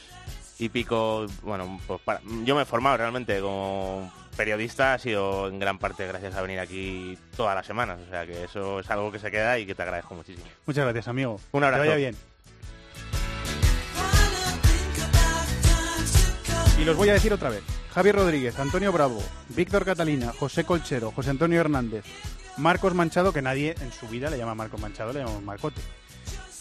y 0.58 0.68
pico. 0.68 1.26
Bueno, 1.42 1.80
pues 1.86 2.00
para- 2.02 2.20
yo 2.44 2.54
me 2.56 2.62
he 2.62 2.64
formado 2.66 2.96
realmente 2.96 3.40
como 3.40 4.12
periodista, 4.36 4.94
ha 4.94 4.98
sido 4.98 5.48
en 5.48 5.58
gran 5.60 5.78
parte 5.78 6.06
gracias 6.06 6.34
a 6.34 6.42
venir 6.42 6.58
aquí 6.58 7.16
todas 7.36 7.54
las 7.54 7.64
semanas, 7.66 8.00
o 8.06 8.10
sea 8.10 8.26
que 8.26 8.44
eso 8.44 8.80
es 8.80 8.90
algo 8.90 9.12
que 9.12 9.18
se 9.20 9.30
queda 9.30 9.58
y 9.58 9.66
que 9.66 9.74
te 9.74 9.82
agradezco 9.82 10.14
muchísimo. 10.14 10.46
Muchas 10.66 10.84
gracias, 10.84 11.06
amigo. 11.08 11.40
Un 11.52 11.62
abrazo. 11.64 11.82
Que 11.84 11.88
vaya 11.88 11.98
bien. 11.98 12.16
Y 16.80 16.84
los 16.84 16.96
voy 16.96 17.08
a 17.08 17.12
decir 17.14 17.32
otra 17.32 17.50
vez. 17.50 17.62
Javier 17.94 18.16
Rodríguez, 18.16 18.58
Antonio 18.58 18.90
Bravo, 18.90 19.22
Víctor 19.50 19.84
Catalina, 19.84 20.32
José 20.36 20.64
Colchero, 20.64 21.12
José 21.12 21.30
Antonio 21.30 21.60
Hernández, 21.60 22.04
Marcos 22.56 22.92
Manchado, 22.94 23.32
que 23.32 23.40
nadie 23.42 23.76
en 23.80 23.92
su 23.92 24.08
vida 24.08 24.28
le 24.30 24.36
llama 24.38 24.56
Marcos 24.56 24.80
Manchado, 24.80 25.12
le 25.12 25.20
llamamos 25.20 25.42
Marcote. 25.44 25.80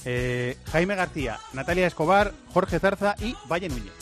Eh, 0.06 0.58
Jaime 0.72 0.96
García, 0.96 1.40
Natalia 1.54 1.88
Escobar, 1.88 2.34
Jorge 2.54 2.80
Zarza 2.80 3.16
y 3.20 3.36
Valle 3.50 3.70
Núñez. 3.70 3.94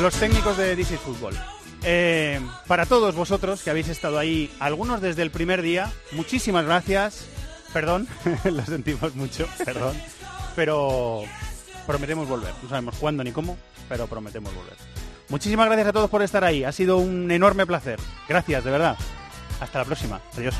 Los 0.00 0.14
técnicos 0.14 0.56
de 0.56 0.76
DC 0.76 0.98
Fútbol. 0.98 1.34
Eh, 1.82 2.40
para 2.66 2.86
todos 2.86 3.14
vosotros 3.14 3.62
que 3.62 3.70
habéis 3.70 3.88
estado 3.88 4.18
ahí, 4.18 4.50
algunos 4.58 5.00
desde 5.00 5.22
el 5.22 5.30
primer 5.30 5.62
día, 5.62 5.92
muchísimas 6.12 6.64
gracias. 6.64 7.26
Perdón, 7.72 8.08
lo 8.44 8.64
sentimos 8.64 9.14
mucho, 9.14 9.46
perdón. 9.64 9.96
Pero 10.56 11.24
prometemos 11.86 12.28
volver. 12.28 12.52
No 12.62 12.68
sabemos 12.68 12.96
cuándo 12.96 13.22
ni 13.22 13.32
cómo, 13.32 13.56
pero 13.88 14.06
prometemos 14.06 14.54
volver. 14.54 14.74
Muchísimas 15.28 15.66
gracias 15.66 15.88
a 15.88 15.92
todos 15.92 16.10
por 16.10 16.22
estar 16.22 16.44
ahí. 16.44 16.64
Ha 16.64 16.72
sido 16.72 16.98
un 16.98 17.30
enorme 17.30 17.66
placer. 17.66 17.98
Gracias, 18.28 18.64
de 18.64 18.70
verdad. 18.70 18.96
Hasta 19.60 19.80
la 19.80 19.84
próxima. 19.84 20.20
Adiós. 20.36 20.54